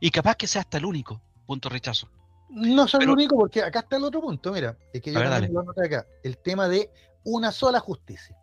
y 0.00 0.10
capaz 0.10 0.36
que 0.36 0.46
sea 0.46 0.62
hasta 0.62 0.78
el 0.78 0.84
único 0.84 1.22
punto 1.46 1.68
rechazo. 1.68 2.08
No 2.50 2.84
es 2.84 2.94
el 2.94 3.08
único 3.08 3.36
porque 3.36 3.62
acá 3.62 3.80
está 3.80 3.96
el 3.96 4.04
otro 4.04 4.20
punto, 4.20 4.52
mira, 4.52 4.76
es 4.92 5.00
que 5.00 5.12
yo 5.12 5.20
también 5.20 5.54
lo 5.54 5.60
acá, 5.70 6.06
el 6.22 6.36
tema 6.38 6.68
de 6.68 6.90
una 7.24 7.50
sola 7.50 7.80
justicia. 7.80 8.36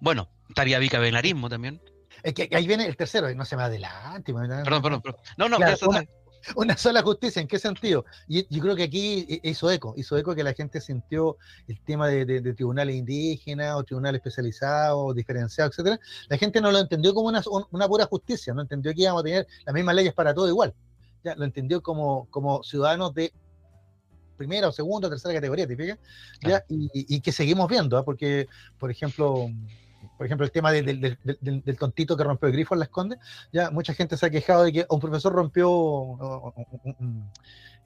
Bueno, 0.00 0.28
estaría 0.48 0.78
bicameralismo 0.78 1.48
también. 1.48 1.80
Es 2.22 2.34
que 2.34 2.48
ahí 2.52 2.66
viene 2.66 2.86
el 2.86 2.96
tercero, 2.96 3.32
no 3.34 3.44
se 3.44 3.56
me 3.56 3.64
adelante. 3.64 4.32
Perdón, 4.32 4.82
perdón, 4.82 5.02
perdón. 5.02 5.20
No, 5.36 5.48
no, 5.48 5.58
una, 5.58 6.04
sola 6.76 7.02
justicia, 7.02 7.40
¿en 7.40 7.48
qué 7.48 7.58
sentido? 7.58 8.04
Y 8.28 8.46
yo 8.54 8.62
creo 8.62 8.76
que 8.76 8.84
aquí 8.84 9.40
hizo 9.42 9.70
eco, 9.70 9.94
hizo 9.96 10.16
eco 10.16 10.34
que 10.34 10.44
la 10.44 10.52
gente 10.54 10.80
sintió 10.80 11.36
el 11.68 11.80
tema 11.80 12.08
de, 12.08 12.40
tribunales 12.54 12.96
indígenas 12.96 13.74
o 13.76 13.84
tribunales 13.84 14.20
especializados, 14.20 15.14
diferenciados, 15.14 15.72
etcétera. 15.72 16.00
La 16.28 16.38
gente 16.38 16.60
no 16.60 16.70
lo 16.70 16.78
entendió 16.78 17.14
como 17.14 17.28
una, 17.28 17.42
una 17.70 17.88
pura 17.88 18.06
justicia, 18.06 18.54
no 18.54 18.62
entendió 18.62 18.92
que 18.92 19.02
íbamos 19.02 19.20
a 19.20 19.24
tener 19.24 19.46
las 19.64 19.74
mismas 19.74 19.94
leyes 19.94 20.14
para 20.14 20.34
todo 20.34 20.48
igual. 20.48 20.74
Ya, 21.24 21.34
lo 21.36 21.44
entendió 21.44 21.82
como, 21.82 22.26
como 22.30 22.62
ciudadanos 22.64 23.14
de 23.14 23.32
primera 24.36 24.68
o 24.68 24.72
segunda 24.72 25.06
o 25.06 25.10
tercera 25.10 25.34
categoría, 25.34 25.66
¿te 25.66 25.76
¿Ya? 26.42 26.64
Y, 26.68 27.20
que 27.20 27.30
seguimos 27.30 27.68
viendo, 27.68 27.96
¿ah? 27.96 28.04
porque, 28.04 28.48
por 28.78 28.90
ejemplo, 28.90 29.48
por 30.16 30.26
ejemplo, 30.26 30.44
el 30.44 30.52
tema 30.52 30.72
del, 30.72 31.18
tontito 31.78 32.16
que 32.16 32.24
rompió 32.24 32.48
el 32.48 32.54
grifo 32.54 32.74
en 32.74 32.80
la 32.80 32.84
esconde, 32.84 33.18
ya 33.52 33.70
mucha 33.70 33.94
gente 33.94 34.16
se 34.16 34.26
ha 34.26 34.30
quejado 34.30 34.64
de 34.64 34.72
que 34.72 34.86
un 34.88 35.00
profesor 35.00 35.32
rompió 35.32 36.52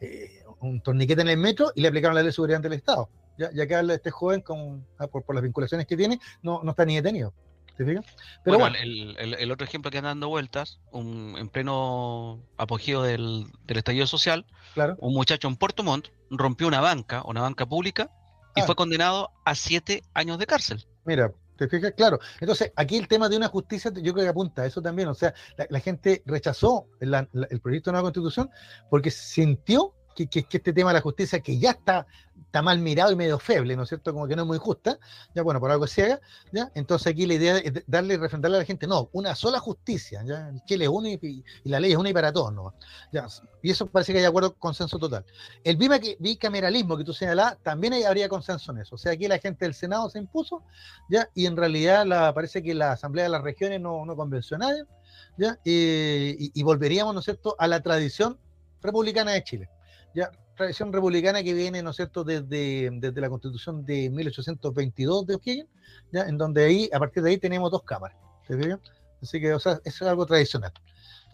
eh, 0.00 0.42
un, 0.60 0.80
torniquete 0.80 1.22
en 1.22 1.28
el 1.28 1.38
metro 1.38 1.72
y 1.74 1.80
le 1.80 1.88
aplicaron 1.88 2.14
la 2.14 2.22
ley 2.22 2.28
de 2.28 2.32
seguridad 2.32 2.60
del 2.60 2.74
Estado. 2.74 3.08
Ya, 3.38 3.50
ya 3.52 3.66
que 3.66 3.94
este 3.94 4.10
joven, 4.10 4.40
con, 4.40 4.86
ah, 4.98 5.06
por, 5.06 5.34
las 5.34 5.42
vinculaciones 5.42 5.86
que 5.86 5.96
tiene, 5.96 6.20
no, 6.42 6.62
no 6.62 6.70
está 6.70 6.84
ni 6.84 6.96
detenido. 6.96 7.32
¿Te 7.76 7.84
fijas? 7.84 8.06
Pero 8.42 8.58
bueno, 8.58 8.76
El, 8.78 9.50
otro 9.50 9.66
ejemplo 9.66 9.90
que 9.90 9.98
anda 9.98 10.08
dando 10.08 10.28
vueltas, 10.28 10.80
un, 10.92 11.36
en 11.38 11.48
pleno 11.50 12.42
apogeo 12.56 13.02
del, 13.02 13.46
estallido 13.66 14.06
social, 14.06 14.46
claro. 14.72 14.96
un 14.98 15.12
muchacho 15.12 15.46
en 15.48 15.56
Puerto 15.56 15.82
Montt 15.82 16.08
rompió 16.30 16.68
una 16.68 16.80
banca, 16.80 17.22
una 17.26 17.42
banca 17.42 17.66
pública, 17.66 18.10
y 18.54 18.62
ah. 18.62 18.64
fue 18.64 18.74
condenado 18.74 19.30
a 19.44 19.54
siete 19.54 20.02
años 20.14 20.38
de 20.38 20.46
cárcel. 20.46 20.86
Mira, 21.04 21.32
¿Te 21.56 21.68
fijas? 21.68 21.92
Claro. 21.96 22.18
Entonces, 22.40 22.72
aquí 22.76 22.96
el 22.96 23.08
tema 23.08 23.28
de 23.28 23.36
una 23.36 23.48
justicia, 23.48 23.90
yo 23.94 24.12
creo 24.12 24.24
que 24.24 24.28
apunta 24.28 24.62
a 24.62 24.66
eso 24.66 24.82
también. 24.82 25.08
O 25.08 25.14
sea, 25.14 25.34
la, 25.68 25.80
gente 25.80 26.22
rechazó 26.26 26.88
el 27.00 27.60
proyecto 27.60 27.90
de 27.90 27.92
nueva 27.92 28.02
constitución 28.06 28.50
porque 28.90 29.10
sintió 29.10 29.94
que, 30.24 30.46
este 30.50 30.72
tema 30.72 30.90
de 30.90 30.94
la 30.94 31.00
justicia, 31.00 31.40
que 31.40 31.58
ya 31.58 31.70
está, 31.72 32.06
está 32.46 32.62
mal 32.62 32.78
mirado 32.78 33.12
y 33.12 33.16
medio 33.16 33.38
feble, 33.38 33.76
¿no 33.76 33.82
es 33.82 33.88
cierto? 33.88 34.12
Como 34.12 34.26
que 34.26 34.34
no 34.34 34.42
es 34.42 34.48
muy 34.48 34.58
justa, 34.58 34.98
ya 35.34 35.42
bueno, 35.42 35.60
por 35.60 35.70
algo 35.70 35.86
se 35.86 36.04
haga, 36.04 36.20
¿ya? 36.52 36.70
Entonces 36.74 37.08
aquí 37.08 37.26
la 37.26 37.34
idea 37.34 37.58
es 37.58 37.84
darle 37.86 38.14
y 38.14 38.16
refrendarle 38.16 38.56
a 38.56 38.60
la 38.60 38.66
gente, 38.66 38.86
no, 38.86 39.10
una 39.12 39.34
sola 39.34 39.58
justicia, 39.58 40.22
¿ya? 40.24 40.50
Chile 40.64 40.84
es 40.84 40.90
uno 40.90 41.08
y, 41.08 41.44
la 41.64 41.80
ley 41.80 41.92
es 41.92 41.98
una 41.98 42.10
y 42.10 42.14
para 42.14 42.32
todos, 42.32 42.52
¿no? 42.52 42.74
¿Ya? 43.12 43.26
Y 43.62 43.70
eso 43.70 43.86
parece 43.86 44.12
que 44.12 44.20
hay 44.20 44.24
acuerdo, 44.24 44.54
consenso 44.54 44.98
total. 44.98 45.24
El 45.64 45.76
bicameralismo 45.76 46.96
que 46.96 47.04
tú 47.04 47.12
señalás, 47.12 47.58
también 47.62 47.94
habría 48.06 48.28
consenso 48.28 48.72
en 48.72 48.78
eso. 48.78 48.94
O 48.94 48.98
sea, 48.98 49.12
aquí 49.12 49.28
la 49.28 49.38
gente 49.38 49.64
del 49.64 49.74
Senado 49.74 50.08
se 50.08 50.18
impuso, 50.18 50.62
¿ya? 51.10 51.28
Y 51.34 51.46
en 51.46 51.56
realidad 51.56 52.06
parece 52.34 52.62
que 52.62 52.74
la 52.74 52.92
Asamblea 52.92 53.24
de 53.24 53.30
las 53.30 53.42
Regiones 53.42 53.80
no, 53.80 54.06
convenció 54.16 54.56
a 54.56 54.60
nadie, 54.60 54.84
¿ya? 55.36 55.58
y, 55.64 56.58
y 56.58 56.62
volveríamos, 56.62 57.12
¿no 57.12 57.20
es 57.20 57.24
cierto?, 57.24 57.54
a 57.58 57.66
la 57.66 57.82
tradición 57.82 58.38
republicana 58.80 59.32
de 59.32 59.44
Chile 59.44 59.68
ya 60.16 60.30
tradición 60.56 60.92
republicana 60.92 61.42
que 61.42 61.54
viene, 61.54 61.82
¿no 61.82 61.90
es 61.90 61.96
cierto?, 61.96 62.24
desde, 62.24 62.90
desde 62.92 63.20
la 63.20 63.28
constitución 63.28 63.84
de 63.84 64.10
1822 64.10 65.26
de 65.26 65.34
O'Higgins, 65.34 65.68
ya, 66.12 66.22
en 66.22 66.38
donde 66.38 66.64
ahí, 66.64 66.90
a 66.92 66.98
partir 66.98 67.22
de 67.22 67.30
ahí 67.30 67.38
tenemos 67.38 67.70
dos 67.70 67.82
cámaras, 67.82 68.16
Así 69.22 69.40
que, 69.40 69.54
o 69.54 69.58
sea, 69.58 69.80
eso 69.84 70.04
es 70.04 70.10
algo 70.10 70.26
tradicional. 70.26 70.72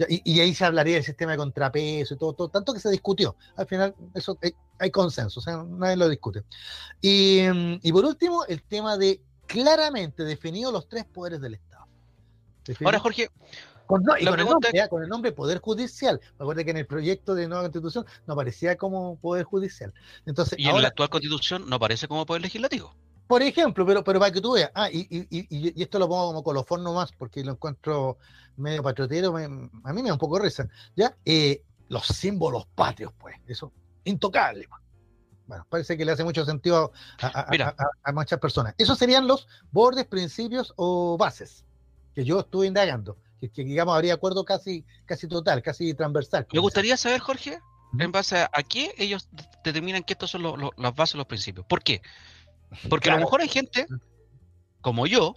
y, 0.09 0.41
ahí 0.41 0.55
se 0.55 0.65
hablaría 0.65 0.95
del 0.95 1.05
sistema 1.05 1.33
de 1.33 1.39
contrapeso 1.39 2.15
y 2.15 2.19
todo, 2.19 2.33
todo, 2.33 2.49
tanto 2.49 2.73
que 2.73 2.81
se 2.81 2.91
discutió. 2.91 3.37
Al 3.57 3.67
final, 3.67 3.95
eso 4.15 4.39
hay, 4.43 4.55
hay 4.79 4.91
consenso, 4.91 5.41
o 5.41 5.43
sea, 5.43 5.63
nadie 5.63 5.97
lo 5.97 6.09
discute. 6.09 6.45
Y, 7.01 7.41
y, 7.83 7.93
por 7.93 8.05
último, 8.05 8.45
el 8.47 8.63
tema 8.63 8.97
de 8.97 9.21
claramente 9.47 10.25
definidos 10.25 10.73
los 10.73 10.89
tres 10.89 11.05
poderes 11.05 11.41
del 11.41 11.55
Estado. 11.55 11.87
Ahora, 12.85 13.01
Jorge, 13.01 13.29
con, 13.87 14.03
y 14.03 14.25
con, 14.25 14.41
el 14.41 14.47
nombre, 14.47 14.89
con, 14.89 15.03
el 15.03 15.09
nombre, 15.09 15.33
Poder 15.33 15.59
Judicial. 15.59 16.21
Recuerda 16.39 16.65
que 16.65 16.71
en 16.71 16.79
el 16.79 16.87
proyecto 16.87 17.35
de 17.35 17.49
nueva 17.49 17.65
constitución 17.65 18.07
no 18.27 18.35
aparecía 18.35 18.77
como 18.77 19.17
Poder 19.17 19.45
Judicial. 19.45 19.93
Entonces, 20.27 20.59
y 20.59 20.69
en 20.69 20.81
la 20.81 20.89
actual 20.89 21.09
constitución 21.09 21.69
no 21.69 21.77
aparece 21.77 22.09
como 22.09 22.27
Poder 22.27 22.43
Legislativo. 22.43 22.95
Por 23.27 23.43
ejemplo, 23.43 23.87
pero, 23.87 24.05
pero 24.05 24.19
para 24.21 24.33
que 24.33 24.41
tú 24.41 24.53
veas, 24.53 24.71
ah, 24.75 24.91
y, 24.91 25.07
y, 25.09 25.27
y, 25.31 25.83
esto 25.83 25.99
lo 25.99 26.09
pongo 26.09 26.27
como 26.27 26.45
colofón 26.45 26.83
nomás 26.83 27.13
porque 27.13 27.43
lo 27.43 27.53
encuentro 27.53 28.19
medio 28.57 28.83
patriotero, 28.83 29.35
a 29.37 29.93
mí 29.93 30.03
me 30.03 30.09
da 30.09 30.13
un 30.13 30.19
poco 30.19 30.39
risa, 30.39 30.69
¿ya? 30.95 31.17
Eh, 31.25 31.63
los 31.89 32.07
símbolos 32.07 32.67
patrios, 32.75 33.13
pues, 33.19 33.37
eso, 33.47 33.73
intocable. 34.05 34.67
Pues. 34.69 34.83
Bueno, 35.47 35.67
parece 35.69 35.97
que 35.97 36.05
le 36.05 36.13
hace 36.13 36.25
mucho 36.25 36.45
sentido 36.45 36.93
a, 37.21 38.13
muchas 38.13 38.39
personas. 38.39 38.75
Esos 38.79 38.99
serían 38.99 39.27
los 39.27 39.47
bordes, 39.71 40.07
principios 40.07 40.73
o 40.77 41.17
bases 41.19 41.65
que 42.15 42.25
yo 42.25 42.41
estuve 42.41 42.67
indagando 42.67 43.17
que, 43.51 43.65
digamos 43.65 43.95
habría 43.95 44.15
acuerdo 44.15 44.45
casi, 44.45 44.85
casi 45.05 45.27
total, 45.29 45.63
casi 45.63 45.95
transversal. 45.95 46.47
Me 46.53 46.61
gustaría 46.61 46.97
saber, 46.97 47.21
Jorge, 47.21 47.59
en 47.99 48.13
base 48.13 48.39
a, 48.39 48.63
qué 48.63 48.95
ellos 48.99 49.29
determinan 49.65 50.03
que 50.03 50.15
estos 50.15 50.31
son 50.31 50.43
los, 50.43 50.57
las 50.77 50.95
bases, 50.95 51.17
los 51.17 51.27
principios. 51.27 51.67
¿Por 51.67 51.83
qué? 51.83 52.03
Porque 52.89 53.11
a 53.11 53.15
lo 53.15 53.21
mejor 53.21 53.41
hay 53.41 53.49
gente, 53.49 53.87
como 54.81 55.07
yo, 55.07 55.35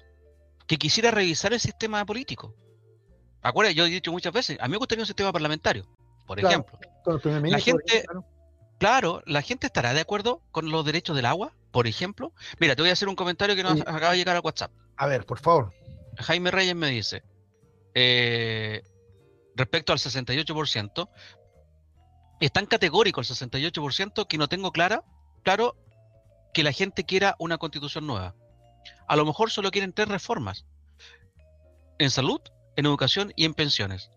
que 0.67 0.77
quisiera 0.77 1.11
revisar 1.11 1.53
el 1.53 1.59
sistema 1.59 2.05
político. 2.05 2.55
Acuérdate, 3.41 3.75
yo 3.75 3.85
he 3.85 3.89
dicho 3.89 4.11
muchas 4.11 4.33
veces, 4.33 4.57
a 4.59 4.67
mí 4.67 4.71
me 4.71 4.77
gustaría 4.77 5.03
un 5.03 5.07
sistema 5.07 5.31
parlamentario, 5.31 5.85
por 6.25 6.39
ejemplo. 6.39 6.79
La 7.43 7.59
gente, 7.59 8.05
claro, 8.79 9.21
la 9.25 9.41
gente 9.41 9.67
estará 9.67 9.93
de 9.93 10.01
acuerdo 10.01 10.41
con 10.51 10.71
los 10.71 10.83
derechos 10.85 11.15
del 11.15 11.25
agua, 11.25 11.53
por 11.71 11.85
ejemplo. 11.85 12.33
Mira, 12.59 12.75
te 12.75 12.81
voy 12.81 12.89
a 12.89 12.93
hacer 12.93 13.07
un 13.07 13.15
comentario 13.15 13.55
que 13.55 13.63
nos 13.63 13.81
acaba 13.81 14.11
de 14.11 14.17
llegar 14.17 14.35
a 14.35 14.39
WhatsApp. 14.39 14.71
A 14.97 15.05
ver, 15.05 15.25
por 15.25 15.39
favor. 15.39 15.73
Jaime 16.17 16.49
Reyes 16.49 16.75
me 16.75 16.89
dice, 16.89 17.23
eh, 17.95 18.83
respecto 19.55 19.93
al 19.93 19.99
68%, 19.99 21.09
es 22.41 22.51
tan 22.51 22.65
categórico 22.65 23.21
el 23.21 23.27
68% 23.27 24.27
que 24.27 24.37
no 24.37 24.47
tengo 24.47 24.71
clara, 24.71 25.03
claro 25.43 25.75
que 26.53 26.63
la 26.63 26.73
gente 26.73 27.05
quiera 27.05 27.35
una 27.39 27.57
constitución 27.57 28.05
nueva. 28.05 28.35
A 29.07 29.15
lo 29.15 29.25
mejor 29.25 29.51
solo 29.51 29.71
quieren 29.71 29.93
tres 29.93 30.07
reformas. 30.07 30.65
En 31.97 32.11
salud, 32.11 32.41
en 32.75 32.85
educación 32.85 33.31
y 33.35 33.45
en 33.45 33.53
pensiones. 33.53 34.11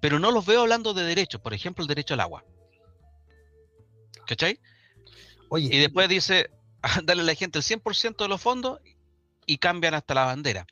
Pero 0.00 0.18
no 0.18 0.30
los 0.30 0.44
veo 0.44 0.60
hablando 0.60 0.94
de 0.94 1.04
derechos, 1.04 1.40
por 1.40 1.54
ejemplo, 1.54 1.82
el 1.82 1.88
derecho 1.88 2.14
al 2.14 2.20
agua. 2.20 2.44
¿Cachai? 4.26 4.60
Oye, 5.48 5.68
y 5.74 5.78
después 5.78 6.08
dice, 6.08 6.50
darle 7.04 7.22
a 7.22 7.26
la 7.26 7.34
gente 7.34 7.58
el 7.58 7.64
100% 7.64 8.16
de 8.16 8.28
los 8.28 8.40
fondos 8.40 8.80
y 9.46 9.58
cambian 9.58 9.94
hasta 9.94 10.14
la 10.14 10.26
bandera. 10.26 10.66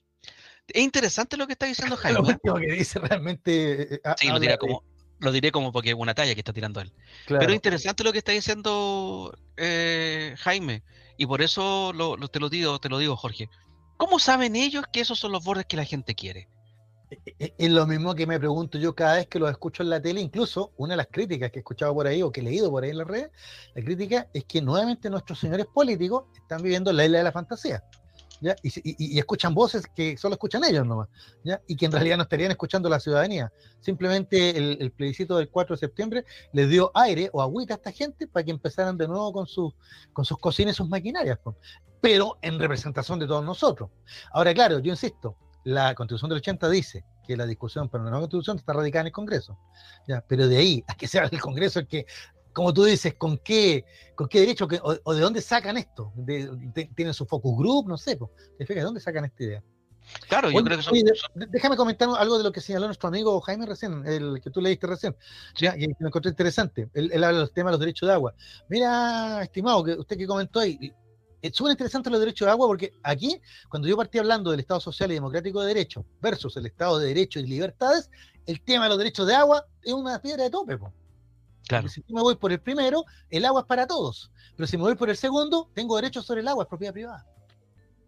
Es 0.75 0.83
interesante 0.83 1.37
lo 1.37 1.47
que 1.47 1.53
está 1.55 1.67
diciendo 1.67 1.97
Jaime. 1.97 2.21
Lo 2.45 2.55
que 2.55 2.73
dice 2.73 2.99
realmente. 2.99 3.95
Eh, 3.95 4.01
sí, 4.17 4.29
lo, 4.29 4.59
como, 4.59 4.85
lo 5.19 5.33
diré 5.33 5.53
como 5.53 5.73
porque 5.73 5.91
es 5.91 5.97
una 5.97 6.15
talla 6.15 6.35
que 6.35 6.41
está 6.41 6.53
tirando 6.53 6.81
él. 6.81 6.93
Pero 7.27 7.49
es 7.49 7.55
interesante 7.55 8.05
lo 8.05 8.13
que 8.13 8.19
está 8.19 8.33
diciendo 8.33 9.37
eh, 9.57 10.35
Jaime. 10.39 10.83
Y 11.17 11.27
por 11.27 11.43
eso 11.43 11.93
te 12.33 12.41
lo 12.41 12.49
digo, 12.49 12.79
te 12.79 12.89
lo 12.89 12.99
digo, 12.99 13.17
Jorge. 13.17 13.49
¿Cómo 13.99 14.19
saben 14.19 14.57
ellos 14.57 14.85
que 14.91 15.01
esos 15.01 15.19
son 15.19 15.33
los 15.33 15.45
bordes 15.45 15.67
que 15.67 15.77
la 15.77 15.85
gente 15.85 16.15
quiere? 16.15 16.49
E, 17.11 17.35
e, 17.39 17.55
es 17.59 17.71
lo 17.71 17.87
mismo 17.87 18.15
que 18.15 18.27
me 18.27 18.39
pregunto 18.39 18.79
yo 18.79 18.95
cada 18.95 19.17
vez 19.17 19.27
que 19.27 19.39
los 19.39 19.51
escucho 19.51 19.83
en 19.83 19.91
la 19.91 20.01
tele, 20.01 20.21
incluso 20.21 20.73
una 20.77 20.95
de 20.95 20.99
las 20.99 21.09
críticas 21.09 21.51
que 21.51 21.59
he 21.59 21.61
escuchado 21.61 21.93
por 21.93 22.07
ahí 22.07 22.23
o 22.23 22.33
que 22.33 22.41
he 22.41 22.45
leído 22.45 22.71
por 22.71 22.85
ahí 22.85 22.91
en 22.91 22.99
las 22.99 23.07
redes, 23.07 23.31
la 23.75 23.85
crítica 23.85 24.29
es 24.33 24.45
que 24.45 24.63
nuevamente 24.63 25.11
nuestros 25.11 25.39
señores 25.39 25.67
políticos 25.67 26.25
están 26.41 26.63
viviendo 26.63 26.93
la 26.93 27.05
isla 27.05 27.19
de 27.19 27.25
la 27.25 27.33
fantasía. 27.33 27.83
Y, 28.63 29.19
escuchan 29.19 29.55
voces 29.55 29.85
que 29.95 30.17
solo 30.17 30.35
escuchan 30.35 30.65
ellos 30.65 30.87
nomás, 30.87 31.09
¿ya? 31.45 31.61
y 31.67 31.77
que 31.77 31.87
en 31.87 31.93
realidad 31.93 32.17
no 32.17 32.23
estarían 32.23 32.51
escuchando 32.51 32.89
la 32.89 32.99
ciudadanía. 32.99 33.53
Simplemente 33.81 34.57
el, 34.57 34.91
plebiscito 34.93 35.37
del 35.37 35.51
4 35.51 35.77
de 35.77 35.81
septiembre 35.81 36.25
les 36.53 36.69
dio 36.69 36.91
aire 36.95 37.29
o 37.33 37.43
agüita 37.43 37.75
a 37.75 37.77
esta 37.77 37.93
gente 37.93 38.27
para 38.27 38.45
que 38.45 38.51
empezaran 38.51 38.97
de 38.97 39.07
nuevo 39.07 39.33
con, 39.33 39.47
sus 39.47 39.75
con 40.13 40.25
sus 40.25 40.39
cocinas 40.39 40.75
y 40.75 40.77
sus 40.77 40.89
maquinarias, 40.89 41.39
pero 42.01 42.39
en 42.41 42.59
representación 42.59 43.19
de 43.19 43.27
todos 43.27 43.45
nosotros. 43.45 43.91
Ahora, 44.33 44.55
claro, 44.55 44.79
yo 44.79 44.91
insisto, 44.91 45.37
la 45.65 45.95
constitución 45.95 46.31
del 46.31 46.39
80 46.39 46.71
dice 46.71 47.05
que 47.27 47.37
la 47.37 47.47
discusión 47.47 47.89
para 47.89 48.03
una 48.03 48.11
nueva 48.11 48.23
constitución 48.23 48.57
está 48.57 48.73
radicada 48.73 49.03
en 49.03 49.07
el 49.09 49.13
Congreso, 49.13 49.59
¿ya? 50.09 50.25
pero 50.27 50.49
de 50.49 50.57
ahí 50.57 50.85
a 50.89 50.95
que 50.95 51.07
sea 51.07 51.25
el 51.31 51.41
Congreso 51.41 51.81
el 51.81 51.87
que 51.87 52.07
como 52.53 52.73
tú 52.73 52.85
dices, 52.85 53.15
¿con 53.15 53.39
qué, 53.39 53.85
con 54.15 54.29
qué 54.29 54.41
derecho 54.41 54.69
o, 55.05 55.15
de 55.15 55.21
dónde 55.21 55.41
sacan 55.41 55.77
esto? 55.77 56.13
¿Tienen 56.95 57.15
su 57.15 57.27
focus 57.27 57.57
group? 57.57 57.89
No 57.89 57.97
sé. 57.97 58.19
¿De 58.59 58.81
dónde 58.83 59.01
sacan 59.01 59.25
esta 59.25 59.43
idea? 59.43 59.63
Claro, 60.29 60.51
yo 60.51 60.65
creo 60.65 60.79
que 60.79 60.83
son, 60.83 60.95
Déjame 61.35 61.77
comentar 61.77 62.09
algo 62.19 62.39
de 62.39 62.45
lo 62.45 62.53
que 62.53 62.61
señaló 62.61 62.87
nuestro 62.87 63.09
amigo 63.09 63.41
Jaime 63.43 63.67
recién, 63.67 64.05
el 64.07 64.41
que 64.43 64.51
tú 64.51 64.61
leíste 64.61 64.87
recién, 64.87 65.15
ya, 65.57 65.77
y 65.77 65.87
me 65.87 66.09
encontré 66.09 66.31
interesante. 66.31 66.89
Él, 66.95 67.23
habla 67.23 67.41
del 67.41 67.53
tema 67.53 67.71
de 67.71 67.75
los 67.75 67.81
derechos 67.81 68.09
de 68.09 68.15
agua. 68.15 68.35
Mira, 68.69 69.43
estimado, 69.43 69.85
que 69.85 69.93
usted 69.93 70.17
que 70.17 70.27
comentó 70.27 70.61
ahí, 70.61 70.93
es 71.43 71.57
súper 71.57 71.73
interesante 71.73 72.11
los 72.11 72.21
derechos 72.21 72.47
de 72.47 72.53
agua 72.53 72.67
porque 72.67 72.93
aquí, 73.03 73.41
cuando 73.69 73.89
yo 73.89 73.97
partí 73.97 74.19
hablando 74.19 74.51
del 74.51 74.61
Estado 74.61 74.81
Social 74.81 75.11
y 75.11 75.15
Democrático 75.15 75.61
de 75.61 75.69
Derecho 75.69 76.05
versus 76.21 76.57
el 76.57 76.67
Estado 76.67 76.99
de 76.99 77.09
Derecho 77.09 77.39
y 77.39 77.47
Libertades, 77.47 78.11
el 78.47 78.61
tema 78.63 78.85
de 78.85 78.89
los 78.91 78.99
derechos 78.99 79.27
de 79.27 79.35
agua 79.35 79.65
es 79.83 79.93
una 79.93 80.21
piedra 80.21 80.45
de 80.45 80.51
tope. 80.51 80.77
Po 80.77 80.93
si 81.89 82.05
me 82.09 82.21
voy 82.21 82.37
por 82.37 82.53
el 82.53 82.61
primero, 82.61 83.05
el 83.31 83.45
agua 83.45 83.63
es 83.63 83.67
para 83.67 83.87
todos. 83.87 84.31
Pero 84.57 84.67
si 84.67 84.77
me 84.77 84.85
voy 84.85 84.95
por 84.95 85.11
el 85.11 85.17
segundo, 85.17 85.71
tengo 85.75 85.97
derecho 85.97 86.23
sobre 86.23 86.41
el 86.41 86.49
agua, 86.49 86.65
es 86.65 86.69
propiedad 86.69 86.93
privada. 86.93 87.27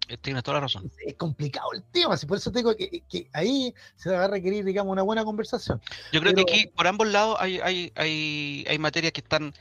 Eh, 0.09 0.17
tienes 0.17 0.43
toda 0.43 0.57
la 0.57 0.63
razón. 0.63 0.91
Es 1.07 1.15
complicado 1.15 1.73
el 1.73 1.83
tema, 1.85 2.17
por 2.29 2.37
eso 2.37 2.51
tengo 2.51 2.77
que, 2.77 3.03
que 3.09 3.31
ahí 3.33 3.73
se 3.97 4.11
va 4.11 4.25
a 4.25 4.29
requerir, 4.29 4.65
digamos, 4.65 4.93
una 4.93 5.03
buena 5.03 5.25
conversación. 5.25 5.81
Yo 6.13 6.21
creo 6.21 6.35
que 6.35 6.43
aquí, 6.43 6.67
por 6.67 6.87
ambos 6.87 7.09
lados, 7.09 7.37
hay, 7.39 7.61
hay, 7.61 7.93
hay, 7.95 8.65
hay 8.69 8.79
materias 8.79 9.13
que 9.13 9.21
están 9.21 9.55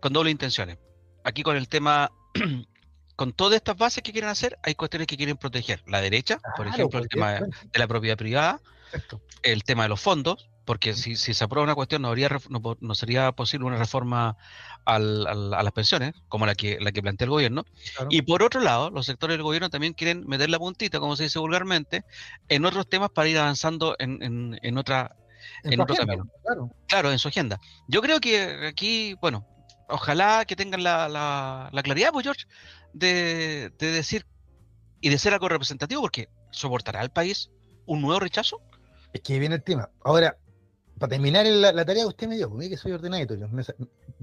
con 0.00 0.12
doble 0.12 0.30
intenciones. 0.30 0.78
Aquí 1.22 1.42
con 1.42 1.56
el 1.56 1.68
tema, 1.68 2.10
con 3.16 3.32
todas 3.32 3.56
estas 3.56 3.76
bases 3.76 4.02
que 4.02 4.12
quieren 4.12 4.30
hacer, 4.30 4.58
hay 4.62 4.74
cuestiones 4.74 5.06
que 5.06 5.16
quieren 5.16 5.36
proteger. 5.36 5.82
La 5.86 6.00
derecha, 6.00 6.40
por 6.56 6.66
ejemplo, 6.66 6.98
el 6.98 7.08
tema 7.08 7.32
de 7.34 7.78
la 7.78 7.86
propiedad 7.86 8.16
privada, 8.16 8.60
el 9.42 9.64
tema 9.64 9.84
de 9.84 9.90
los 9.90 10.00
fondos, 10.00 10.48
porque 10.64 10.94
si, 10.94 11.16
si, 11.16 11.34
se 11.34 11.44
aprueba 11.44 11.64
una 11.64 11.74
cuestión 11.74 12.02
no, 12.02 12.08
habría, 12.08 12.28
no, 12.48 12.94
sería 12.94 13.32
posible 13.32 13.66
una 13.66 13.76
reforma 13.76 14.36
al, 14.84 15.26
a 15.26 15.62
las 15.62 15.72
pensiones, 15.72 16.14
como 16.28 16.46
la 16.46 16.54
que, 16.54 16.78
la 16.80 16.92
que 16.92 17.02
plantea 17.02 17.26
el 17.26 17.30
gobierno. 17.30 17.64
Y 18.10 18.22
por 18.22 18.42
otro 18.42 18.60
lado, 18.60 18.90
los 18.90 19.06
sectores 19.06 19.34
del 19.34 19.42
gobierno 19.42 19.70
también 19.70 19.92
quieren 19.92 20.26
meter 20.26 20.50
la 20.50 20.58
puntita, 20.58 21.00
como 21.00 21.16
se 21.16 21.24
dice 21.24 21.38
vulgarmente, 21.38 22.04
en 22.48 22.64
otros 22.64 22.88
temas 22.88 23.10
para 23.10 23.28
ir 23.28 23.38
avanzando 23.38 23.96
en, 23.98 24.22
en, 24.22 24.58
en 24.62 24.78
otra 24.78 25.16
en, 25.62 25.80
otro 25.80 25.96
camino. 25.96 26.28
Claro. 26.86 27.12
en 27.12 27.18
su 27.18 27.28
agenda. 27.28 27.60
Yo 27.88 28.00
creo 28.02 28.20
que 28.20 28.66
aquí, 28.66 29.14
bueno, 29.20 29.46
ojalá 29.88 30.44
que 30.46 30.56
tengan 30.56 30.82
la, 30.82 31.08
la, 31.08 31.82
claridad, 31.82 32.10
pues 32.12 32.24
George, 32.24 32.44
de, 32.92 33.70
de 33.78 33.92
decir 33.92 34.26
y 35.00 35.10
de 35.10 35.18
ser 35.18 35.34
algo 35.34 35.48
representativo, 35.48 36.00
porque 36.00 36.28
¿soportará 36.50 37.02
el 37.02 37.10
país 37.10 37.50
un 37.86 38.00
nuevo 38.00 38.20
rechazo? 38.20 38.60
Es 39.12 39.20
que 39.20 39.38
viene 39.38 39.56
el 39.56 39.62
tema. 39.62 39.90
Ahora, 40.02 40.36
para 40.98 41.10
terminar 41.10 41.44
la, 41.46 41.84
tarea 41.84 42.04
que 42.04 42.08
usted 42.08 42.28
me 42.28 42.36
dio, 42.36 42.48
porque 42.48 42.70
que 42.70 42.76
soy 42.76 42.92
ordenadito, 42.92 43.34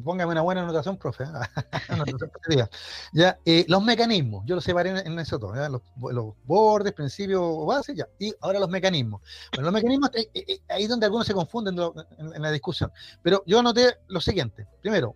póngame 0.03 0.31
una 0.31 0.41
buena 0.41 0.61
anotación, 0.61 0.97
profe. 0.97 1.25
¿eh? 1.25 1.27
ya, 3.13 3.37
eh, 3.45 3.65
los 3.67 3.83
mecanismos, 3.83 4.43
yo 4.45 4.55
los 4.55 4.63
separé 4.63 4.89
en, 4.89 5.19
eso 5.19 5.37
todo, 5.37 5.53
los, 5.69 6.33
bordes, 6.45 6.93
principios, 6.93 7.65
bases, 7.65 7.97
ya, 7.97 8.07
y 8.19 8.33
ahora 8.41 8.59
los 8.59 8.69
mecanismos. 8.69 9.21
Bueno, 9.51 9.65
los 9.65 9.73
mecanismos, 9.73 10.11
eh, 10.13 10.61
ahí 10.69 10.83
es 10.83 10.89
donde 10.89 11.05
algunos 11.05 11.27
se 11.27 11.33
confunden 11.33 11.77
en, 12.17 12.41
la 12.41 12.51
discusión, 12.51 12.91
pero 13.21 13.43
yo 13.45 13.59
anoté 13.59 13.97
lo 14.07 14.21
siguiente, 14.21 14.67
primero, 14.81 15.15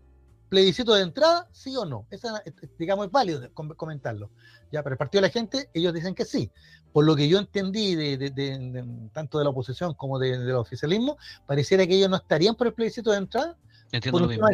plebiscito 0.50 0.94
de 0.94 1.04
entrada, 1.04 1.48
sí 1.52 1.76
o 1.76 1.86
no, 1.86 2.08
esa, 2.12 2.42
digamos, 2.78 3.08
es 3.08 3.12
válido 3.12 3.42
comentarlo, 3.54 4.30
ya, 4.72 4.84
pero 4.84 4.94
el 4.94 4.98
partido 4.98 5.22
de 5.22 5.28
la 5.28 5.34
gente, 5.34 5.70
ellos 5.74 5.94
dicen 5.94 6.16
que 6.16 6.26
sí, 6.26 6.52
por 6.92 7.06
lo 7.06 7.16
que 7.16 7.28
yo 7.28 7.40
entendí 7.40 7.96
de, 7.96 9.10
tanto 9.12 9.38
de 9.38 9.44
la 9.44 9.50
oposición 9.50 9.94
como 9.96 10.18
del 10.18 10.52
oficialismo, 10.52 11.18
pareciera 11.46 11.86
que 11.86 11.96
ellos 11.96 12.10
no 12.10 12.16
estarían 12.16 12.56
por 12.56 12.68
el 12.68 12.74
plebiscito 12.74 13.12
de 13.12 13.18
entrada. 13.18 13.58
Entiendo 13.92 14.20
lo 14.20 14.28
mismo. 14.28 14.48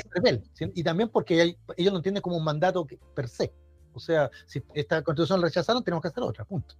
y 0.73 0.83
también 0.83 1.09
porque 1.09 1.55
ellos 1.77 1.91
lo 1.93 1.97
entienden 1.97 2.21
como 2.21 2.37
un 2.37 2.43
mandato 2.43 2.87
per 3.15 3.27
se. 3.27 3.53
O 3.93 3.99
sea, 3.99 4.31
si 4.47 4.63
esta 4.73 5.03
constitución 5.03 5.39
la 5.39 5.47
rechazaron, 5.47 5.83
tenemos 5.83 6.01
que 6.01 6.07
hacer 6.07 6.23
otra, 6.23 6.45
punto. 6.45 6.75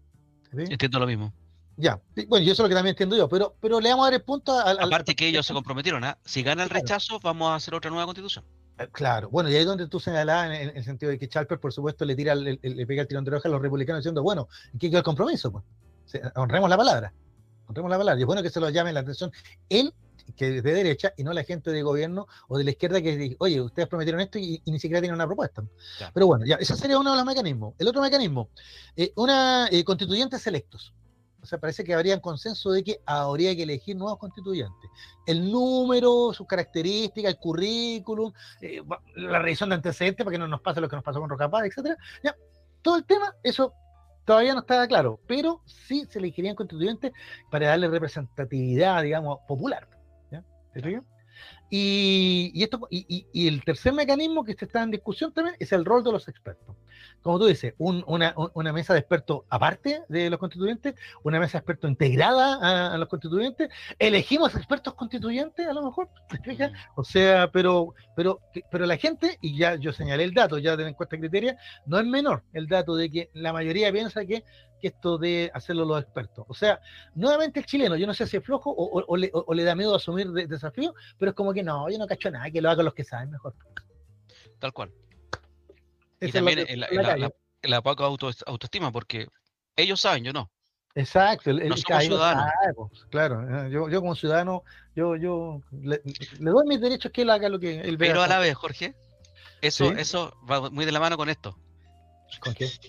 Entiendo 0.51 0.99
lo 0.99 1.07
mismo. 1.07 1.34
Ya, 1.78 2.01
bueno, 2.28 2.45
yo 2.45 2.53
eso 2.53 2.64
es 2.64 2.66
lo 2.66 2.70
que 2.70 2.76
también 2.76 2.93
entiendo 2.93 3.16
yo, 3.16 3.30
pero, 3.30 3.55
pero 3.59 3.80
le 3.80 3.89
vamos 3.89 4.03
a 4.03 4.07
dar 4.07 4.20
el 4.20 4.24
punto 4.24 4.57
al... 4.59 4.80
Aparte 4.80 5.16
que 5.16 5.28
ellos 5.28 5.45
se 5.45 5.53
comprometieron, 5.53 6.03
¿ah? 6.03 6.18
si 6.26 6.43
gana 6.43 6.64
el 6.64 6.70
rechazo, 6.70 7.20
vamos 7.22 7.49
a 7.49 7.55
hacer 7.55 7.74
otra 7.74 7.89
nueva 7.89 8.05
constitución. 8.05 8.45
Eh, 8.82 8.88
claro, 8.92 9.30
bueno, 9.30 9.50
y 9.50 9.54
ahí 9.54 9.62
es 9.62 9.66
donde 9.66 9.88
tú 9.88 10.00
señalabas 10.00 10.58
en, 10.60 10.76
el 10.76 10.84
sentido 10.84 11.12
de 11.12 11.20
que 11.20 11.28
Chalper, 11.28 11.60
por 11.60 11.72
supuesto, 11.72 12.06
le 12.06 12.16
tira 12.16 12.36
le, 12.36 12.58
pega 12.58 13.04
el 13.04 13.08
tirón 13.08 13.24
de 13.24 13.32
oreja 13.32 13.48
a 13.48 13.52
los 13.52 13.62
republicanos 13.62 14.02
diciendo, 14.02 14.24
bueno, 14.24 14.48
¿qué 14.80 14.90
queda 14.90 15.00
el 15.00 15.04
compromiso? 15.04 15.52
Pues? 15.52 15.64
honremos 16.36 16.70
la 16.70 16.78
palabra, 16.78 17.14
honremos 17.68 17.92
la 17.92 17.98
palabra. 17.98 18.20
Y 18.20 18.24
es 18.24 18.28
bueno 18.28 18.42
que 18.44 18.50
se 18.50 18.60
lo 18.60 18.70
llame 18.70 18.92
la 18.92 19.02
atención 19.02 19.32
él, 19.70 19.94
que 20.36 20.58
es 20.58 20.64
de 20.64 20.74
derecha, 20.74 21.14
y 21.18 21.24
no 21.24 21.34
la 21.34 21.44
gente 21.44 21.72
de 21.72 21.82
gobierno 21.84 22.28
o 22.48 22.58
de 22.58 22.64
la 22.64 22.72
izquierda 22.72 23.02
que 23.02 23.16
dice, 23.16 23.36
oye, 23.40 23.62
ustedes 23.62 23.88
prometieron 23.88 24.22
esto 24.22 24.40
y, 24.40 24.62
ni 24.66 24.80
siquiera 24.80 25.02
tienen 25.02 25.16
una 25.16 25.28
propuesta. 25.28 25.64
Pero 26.14 26.28
bueno, 26.28 26.46
ya, 26.46 26.56
ese 26.56 26.76
sería 26.76 26.98
uno 26.98 27.12
de 27.12 27.18
los 27.18 27.26
mecanismos. 27.26 27.76
El 27.78 27.88
otro 27.88 28.02
mecanismo, 28.02 28.50
eh, 28.96 29.12
una 29.16 29.68
eh, 29.72 29.84
constituyentes 29.84 30.46
electos. 30.48 30.94
O 31.42 31.46
sea, 31.46 31.60
parece 31.60 31.84
que 31.84 31.94
habría 31.94 32.22
consenso 32.22 32.72
de 32.72 32.84
que 32.84 33.00
habría 33.06 33.56
que 33.56 33.64
elegir 33.64 33.96
nuevos 33.96 34.20
constituyentes. 34.20 34.89
El 35.26 35.52
número, 35.52 36.34
sus 36.34 36.46
características, 36.46 37.34
el 37.34 37.39
currículum, 37.39 38.32
eh, 38.62 38.82
la 39.16 39.39
revisión 39.39 39.70
de 39.70 39.76
antecedentes 39.76 40.24
para 40.24 40.34
que 40.36 40.39
no 40.39 40.48
nos 40.48 40.62
pase 40.62 40.82
lo 40.82 40.88
que 40.88 40.96
nos 40.96 41.04
pasó 41.04 41.20
con 41.20 41.30
Rocapaz, 41.30 41.66
etcétera. 41.66 41.98
Ya, 42.24 42.36
todo 42.82 42.98
el 42.98 43.06
tema, 43.06 43.34
eso 43.44 43.74
todavía 44.26 44.54
no 44.54 44.62
estaba 44.62 44.88
claro, 44.88 45.20
pero 45.28 45.62
sí 45.66 46.06
se 46.10 46.20
elegirían 46.20 46.56
constituyentes 46.56 47.12
para 47.50 47.68
darle 47.68 47.88
representatividad, 47.88 49.02
digamos, 49.04 49.39
popular. 49.48 49.88
¿ya? 50.32 50.44
Y, 51.70 52.62
esto, 52.62 52.88
y, 52.89 53.48
el 53.48 53.64
tercer 53.64 53.94
mecanismo 53.94 54.44
que 54.44 54.52
está 54.52 54.84
en 54.84 54.92
discusión 54.92 55.34
también 55.34 55.56
es 55.60 55.72
el 55.72 55.86
rol 55.86 56.04
de 56.04 56.12
los 56.12 56.28
expertos. 56.28 56.76
Como 57.22 57.39
tú 57.39 57.45
dices, 57.45 57.74
una, 57.78 58.34
una, 58.54 58.74
mesa 58.74 58.93
de 58.93 58.99
expertos 58.99 59.41
aparte 59.49 60.04
de 60.10 60.30
los 60.30 60.39
constituyentes, 60.39 60.95
una 61.24 61.39
mesa 61.39 61.54
de 61.54 61.58
expertos 61.60 61.89
integrada 61.89 62.93
a, 62.93 62.97
los 62.97 63.08
constituyentes, 63.08 63.70
elegimos 63.99 64.56
expertos 64.56 64.93
constituyentes 64.95 65.68
a 65.68 65.74
lo 65.74 65.84
mejor, 65.84 66.10
o 66.95 67.04
sea, 67.04 67.52
pero, 67.52 67.93
pero, 68.16 68.39
pero 68.72 68.86
la 68.86 68.97
gente, 68.97 69.38
y 69.41 69.58
ya 69.58 69.76
yo 69.76 69.93
señalé 69.93 70.24
el 70.24 70.34
dato 70.34 70.58
ya 70.58 70.76
de 70.76 70.84
la 70.84 70.89
encuesta 70.89 71.18
criteria, 71.18 71.58
no 71.86 71.99
es 71.99 72.06
menor 72.06 72.43
el 72.54 72.68
dato 72.68 72.95
de 72.95 73.10
que 73.12 73.30
la 73.34 73.54
mayoría 73.54 73.91
piensa 73.91 74.26
que, 74.26 74.43
esto 74.82 75.20
de 75.20 75.52
hacerlo 75.54 75.86
los 75.86 76.02
expertos. 76.02 76.43
O 76.47 76.56
sea, 76.56 76.80
nuevamente 77.14 77.60
el 77.60 77.68
chileno, 77.68 77.95
yo 77.95 78.08
no 78.08 78.16
sé 78.16 78.26
si 78.26 78.38
es 78.38 78.43
flojo 78.43 78.74
o, 78.76 79.16
le, 79.16 79.64
da 79.64 79.76
miedo 79.76 79.95
asumir 79.95 80.32
desafíos, 80.32 80.95
pero 81.20 81.32
es 81.32 81.36
como 81.36 81.54
que 81.54 81.64
no, 81.64 81.88
yo 81.89 81.99
no 81.99 82.08
cacho 82.08 82.32
nada, 82.32 82.49
que 82.49 82.62
lo 82.62 82.70
hagan 82.72 82.86
los 82.86 82.93
que 82.93 83.04
saben 83.04 83.30
mejor. 83.30 83.54
Tal 84.60 84.74
cual. 84.74 84.91
Y 86.22 86.32
también 86.32 86.65
la, 87.63 87.82
poca 87.82 88.05
autoestima, 88.05 88.91
porque 88.91 89.28
ellos 89.76 89.99
saben, 89.99 90.24
yo 90.24 90.34
no. 90.34 90.49
Exacto, 90.93 91.51
el, 91.51 91.69
no 91.69 91.78
somos 91.78 92.03
ciudadanos. 92.03 92.51
claro, 93.09 93.65
eh, 93.65 93.72
yo, 93.72 93.89
yo, 93.89 94.01
como 94.01 94.13
ciudadano, 94.13 94.63
yo, 94.93 95.15
yo 95.15 95.61
le, 95.72 96.01
doy 96.39 96.67
mis 96.67 96.82
derechos 96.82 97.11
que 97.13 97.22
él 97.22 97.30
haga 97.30 97.47
lo 97.47 97.59
que 97.59 97.80
él 97.80 97.95
vea. 97.97 98.09
Pero 98.09 98.22
a 98.22 98.28
la 98.28 98.39
vez, 98.39 98.55
Jorge, 98.55 98.93
eso, 99.61 99.91
eso 99.93 100.36
va 100.49 100.69
muy 100.69 100.86
de 100.86 100.91
la 100.91 100.99
mano 100.99 101.15
con 101.17 101.30
esto. 101.30 101.57
¿Con 102.39 102.53
qué? 102.53 102.69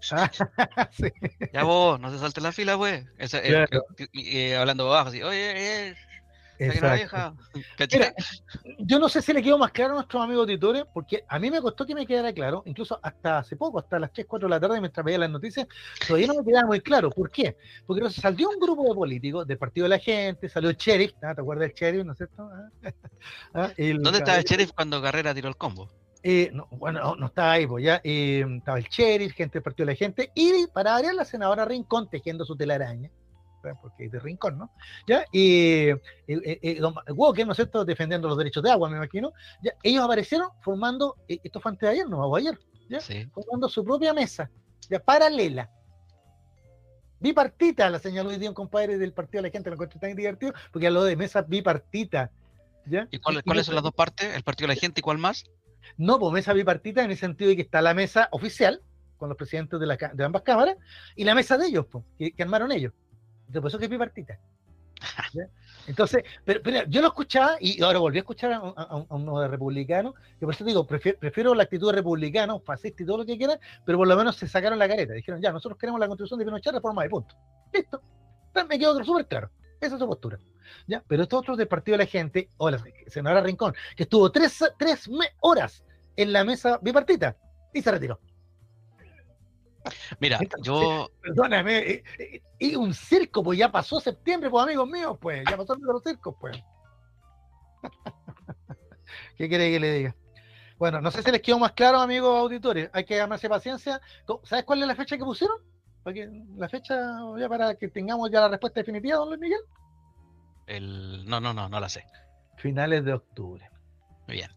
Ya 1.52 1.64
vos, 1.64 1.98
no 1.98 2.10
se 2.10 2.18
salte 2.18 2.40
la 2.40 2.52
fila, 2.52 2.76
pues. 2.76 3.04
hablando 4.56 4.88
bajo, 4.88 5.08
así, 5.08 5.22
oye, 5.22 5.88
eh, 5.88 5.96
yo 8.78 8.98
no 8.98 9.08
sé 9.08 9.22
si 9.22 9.32
le 9.32 9.42
quedó 9.42 9.58
más 9.58 9.70
claro 9.70 9.92
a 9.92 9.96
nuestros 9.96 10.22
amigos 10.22 10.42
auditores, 10.42 10.84
porque 10.92 11.24
a 11.28 11.38
mí 11.38 11.50
me 11.50 11.60
costó 11.60 11.86
que 11.86 11.94
me 11.94 12.06
quedara 12.06 12.32
claro, 12.32 12.62
incluso 12.66 12.98
hasta 13.02 13.38
hace 13.38 13.56
poco, 13.56 13.78
hasta 13.78 13.98
las 13.98 14.12
3, 14.12 14.26
4 14.28 14.48
de 14.48 14.50
la 14.50 14.60
tarde, 14.60 14.80
mientras 14.80 15.04
veía 15.04 15.18
las 15.18 15.30
noticias, 15.30 15.66
todavía 16.06 16.26
no 16.28 16.34
me 16.34 16.44
quedaba 16.44 16.66
muy 16.66 16.80
claro. 16.80 17.10
¿Por 17.10 17.30
qué? 17.30 17.56
Porque 17.86 18.10
salió 18.10 18.50
un 18.50 18.58
grupo 18.58 18.88
de 18.88 18.94
políticos 18.94 19.46
del 19.46 19.58
Partido 19.58 19.84
de 19.84 19.90
la 19.90 19.98
Gente, 19.98 20.48
salió 20.48 20.70
el 20.70 20.76
sheriff, 20.76 21.12
¿te 21.20 21.26
acuerdas 21.26 21.68
del 21.68 21.74
sheriff, 21.74 22.04
no 22.04 22.12
es 22.12 22.18
cierto? 22.18 22.50
¿Ah? 22.52 22.70
¿Ah? 23.54 23.72
¿Dónde 23.76 24.18
estaba 24.18 24.38
el 24.38 24.44
sheriff 24.44 24.72
cuando 24.72 25.00
Carrera 25.00 25.34
tiró 25.34 25.48
el 25.48 25.56
combo? 25.56 25.88
Eh, 26.22 26.52
bueno, 26.72 27.14
no, 27.16 27.26
estaba 27.26 27.52
ahí, 27.52 27.66
pues 27.66 27.84
ya 27.84 28.00
eh, 28.02 28.44
estaba 28.58 28.78
el 28.78 28.84
sheriff, 28.84 29.32
gente 29.34 29.54
del 29.54 29.62
Partido 29.62 29.86
de 29.86 29.92
la 29.92 29.96
Gente, 29.96 30.32
y 30.34 30.66
para 30.66 30.92
variar 30.92 31.14
la 31.14 31.24
senadora 31.24 31.64
Rincón 31.64 32.10
tejiendo 32.10 32.44
su 32.44 32.56
telaraña 32.56 33.10
porque 33.80 34.06
es 34.06 34.12
de 34.12 34.20
rincón, 34.20 34.58
¿no? 34.58 34.70
¿Ya? 35.06 35.24
Y 35.32 35.88
Don 36.78 36.94
Walker, 37.14 37.46
¿no 37.46 37.52
es 37.52 37.56
cierto?, 37.56 37.84
defendiendo 37.84 38.28
los 38.28 38.38
derechos 38.38 38.62
de 38.62 38.70
agua, 38.70 38.88
me 38.88 38.96
imagino, 38.96 39.32
¿ya? 39.62 39.72
ellos 39.82 40.04
aparecieron 40.04 40.48
formando, 40.62 41.16
eh, 41.28 41.38
esto 41.42 41.60
fue 41.60 41.70
antes 41.70 41.88
de 41.88 41.92
ayer, 41.94 42.08
no, 42.08 42.24
o 42.24 42.36
ayer, 42.36 42.58
¿ya? 42.88 43.00
Formando 43.32 43.68
su 43.68 43.84
propia 43.84 44.12
mesa, 44.12 44.50
ya, 44.88 44.98
paralela. 45.00 45.70
Bipartita, 47.20 47.90
la 47.90 47.98
señaló 47.98 48.30
hoy 48.30 48.38
día 48.38 48.48
un 48.48 48.54
compadre 48.54 48.96
del 48.96 49.12
Partido 49.12 49.42
de 49.42 49.48
la 49.48 49.52
Gente, 49.52 49.70
lo 49.70 49.74
encontré 49.74 49.98
tan 49.98 50.14
divertido, 50.14 50.52
porque 50.72 50.86
habló 50.86 51.02
de 51.02 51.16
mesa 51.16 51.42
bipartita. 51.42 52.30
¿ya? 52.86 53.08
¿Y 53.10 53.18
cuáles 53.18 53.66
son 53.66 53.74
las 53.74 53.82
dos 53.82 53.94
partes? 53.94 54.34
¿El 54.34 54.42
Partido 54.44 54.68
de 54.68 54.74
la 54.74 54.80
Gente 54.80 55.00
y 55.00 55.02
cuál 55.02 55.18
más? 55.18 55.44
No, 55.96 56.18
pues 56.18 56.32
mesa 56.32 56.52
bipartita 56.52 57.02
en 57.02 57.10
el 57.10 57.16
sentido 57.16 57.50
de 57.50 57.56
que 57.56 57.62
está 57.62 57.82
la 57.82 57.94
mesa 57.94 58.28
oficial, 58.30 58.82
con 59.16 59.28
los 59.28 59.36
presidentes 59.36 59.80
de, 59.80 59.86
la, 59.86 59.96
de 59.96 60.24
ambas 60.24 60.42
cámaras, 60.42 60.76
y 61.16 61.24
la 61.24 61.34
mesa 61.34 61.58
de 61.58 61.66
ellos, 61.66 61.86
pues, 61.90 62.04
que 62.18 62.42
armaron 62.42 62.70
ellos. 62.70 62.92
Por 63.52 63.66
eso 63.66 63.78
que 63.78 63.84
es 63.84 63.90
bipartita. 63.90 64.38
Entonces, 65.86 66.24
pero, 66.44 66.84
yo 66.88 67.00
lo 67.00 67.08
escuchaba 67.08 67.56
y 67.60 67.82
ahora 67.82 67.98
volví 67.98 68.18
a 68.18 68.20
escuchar 68.20 68.52
a, 68.52 69.04
uno 69.08 69.40
de 69.40 69.48
republicanos, 69.48 70.14
que 70.38 70.44
por 70.44 70.54
eso 70.54 70.64
digo, 70.64 70.86
prefiero, 70.86 71.54
la 71.54 71.62
actitud 71.62 71.92
de 71.92 72.60
fascista 72.64 73.02
y 73.02 73.06
todo 73.06 73.18
lo 73.18 73.26
que 73.26 73.38
quieran, 73.38 73.58
pero 73.86 73.98
por 73.98 74.06
lo 74.06 74.16
menos 74.16 74.36
se 74.36 74.46
sacaron 74.46 74.78
la 74.78 74.88
careta. 74.88 75.14
Dijeron, 75.14 75.40
ya, 75.40 75.52
nosotros 75.52 75.78
queremos 75.78 76.00
la 76.00 76.06
constitución 76.06 76.38
de 76.38 76.44
Pinochet, 76.44 76.74
reforma 76.74 77.02
de 77.02 77.08
punto. 77.08 77.34
Listo. 77.72 78.02
me 78.68 78.78
quedó 78.78 79.02
súper 79.04 79.26
claro. 79.26 79.50
Esa 79.80 79.94
es 79.94 80.00
su 80.00 80.06
postura. 80.06 80.38
¿ya? 80.86 81.02
Pero 81.06 81.22
estos 81.22 81.40
otros 81.40 81.56
del 81.56 81.68
Partido 81.68 81.96
de 81.96 82.04
la 82.04 82.10
Gente, 82.10 82.50
o 82.56 82.70
la 82.70 82.82
senadora 83.06 83.42
Rincón, 83.42 83.74
que 83.96 84.02
estuvo 84.02 84.30
tres, 84.30 84.62
tres 84.78 85.08
horas 85.40 85.84
en 86.16 86.32
la 86.32 86.44
mesa 86.44 86.78
bipartita 86.82 87.36
y 87.72 87.80
se 87.80 87.90
retiró. 87.90 88.18
Mira, 90.20 90.38
yo. 90.62 91.10
Perdóname, 91.22 91.78
eh, 91.78 92.04
eh, 92.18 92.42
y 92.58 92.74
un 92.76 92.92
circo, 92.94 93.42
pues 93.42 93.58
ya 93.58 93.70
pasó 93.70 94.00
septiembre, 94.00 94.50
pues 94.50 94.64
amigos 94.64 94.88
míos, 94.88 95.16
pues, 95.20 95.44
ya 95.48 95.56
pasó 95.56 95.76
los 95.76 96.02
circos, 96.02 96.34
pues. 96.40 96.58
¿Qué 99.36 99.48
quiere 99.48 99.70
que 99.70 99.80
le 99.80 99.92
diga? 99.92 100.16
Bueno, 100.78 101.00
no 101.00 101.10
sé 101.10 101.22
si 101.22 101.30
les 101.30 101.42
quedó 101.42 101.58
más 101.58 101.72
claro, 101.72 101.98
amigos 102.00 102.38
auditores. 102.38 102.88
Hay 102.92 103.04
que 103.04 103.16
llamarse 103.16 103.48
paciencia. 103.48 104.00
¿Sabes 104.44 104.64
cuál 104.64 104.82
es 104.82 104.88
la 104.88 104.94
fecha 104.94 105.16
que 105.16 105.24
pusieron? 105.24 105.58
la 106.56 106.68
fecha 106.70 107.20
ya 107.38 107.50
para 107.50 107.74
que 107.74 107.88
tengamos 107.88 108.30
ya 108.30 108.40
la 108.40 108.48
respuesta 108.48 108.80
definitiva, 108.80 109.18
don 109.18 109.28
Luis 109.28 109.40
Miguel. 109.40 109.60
El... 110.66 111.26
No, 111.26 111.38
no, 111.38 111.52
no, 111.52 111.68
no 111.68 111.80
la 111.80 111.88
sé. 111.88 112.06
Finales 112.56 113.04
de 113.04 113.12
octubre. 113.12 113.68
Muy 114.26 114.36
bien. 114.36 114.50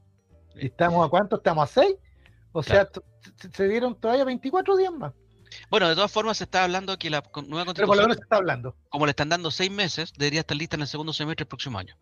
¿Estamos 0.55 1.05
a 1.05 1.09
cuánto? 1.09 1.37
¿Estamos 1.37 1.69
a 1.69 1.81
seis? 1.81 1.95
O 2.53 2.63
sea, 2.63 2.87
se 3.53 3.67
dieron 3.67 3.95
todavía 3.95 4.23
24 4.25 4.75
días 4.77 4.91
más. 4.93 5.13
Bueno, 5.69 5.89
de 5.89 5.95
todas 5.95 6.11
formas 6.11 6.37
se 6.37 6.45
está 6.45 6.63
hablando 6.63 6.97
que 6.97 7.09
la 7.09 7.21
nueva 7.47 7.65
constitución, 7.65 7.73
Pero 7.75 7.87
por 7.87 7.97
lo 7.97 8.03
menos 8.03 8.17
se 8.17 8.23
está 8.23 8.37
hablando. 8.37 8.75
como 8.89 9.05
le 9.05 9.11
están 9.11 9.29
dando 9.29 9.51
seis 9.51 9.69
meses, 9.71 10.13
debería 10.17 10.41
estar 10.41 10.55
lista 10.57 10.75
en 10.75 10.81
el 10.81 10.87
segundo 10.87 11.13
semestre 11.13 11.43
del 11.43 11.49
próximo 11.49 11.77
año. 11.77 11.97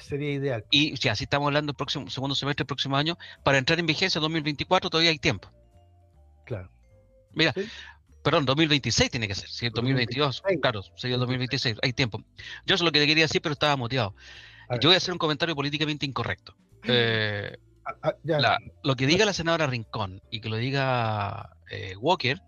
Sería 0.00 0.32
ideal. 0.32 0.64
Y 0.70 0.96
si 0.96 1.08
así 1.08 1.24
estamos 1.24 1.46
hablando 1.46 1.70
el 1.70 1.76
próximo 1.76 2.08
segundo 2.10 2.34
semestre 2.34 2.62
del 2.62 2.68
próximo 2.68 2.96
año, 2.96 3.18
para 3.44 3.58
entrar 3.58 3.78
en 3.78 3.86
vigencia 3.86 4.18
en 4.18 4.22
2024 4.22 4.90
todavía 4.90 5.10
hay 5.10 5.18
tiempo. 5.18 5.50
Claro. 6.44 6.70
Mira, 7.32 7.52
perdón, 8.22 8.44
2026 8.44 9.10
tiene 9.10 9.28
que 9.28 9.34
ser, 9.34 9.48
si 9.48 9.68
2022, 9.68 10.42
claro, 10.60 10.82
sería 10.96 11.16
2026, 11.16 11.76
hay 11.82 11.92
tiempo. 11.92 12.18
Yo 12.66 12.74
eso 12.74 12.82
es 12.82 12.82
lo 12.82 12.92
que 12.92 13.00
te 13.00 13.06
quería 13.06 13.24
decir, 13.24 13.40
pero 13.42 13.52
estaba 13.52 13.76
motivado. 13.76 14.14
Yo 14.80 14.88
voy 14.88 14.94
a 14.94 14.98
hacer 14.98 15.12
un 15.12 15.18
comentario 15.18 15.54
políticamente 15.54 16.06
incorrecto. 16.06 16.54
Eh, 16.82 17.58
Ah, 18.02 18.14
ah, 18.44 18.58
lo 18.82 18.96
que 18.96 19.06
diga 19.06 19.24
la 19.24 19.32
senadora 19.32 19.66
Rincón 19.66 20.22
y 20.30 20.40
que 20.40 20.48
lo 20.48 20.56
diga 20.56 21.56
eh, 21.70 21.96
Walker, 21.96 22.40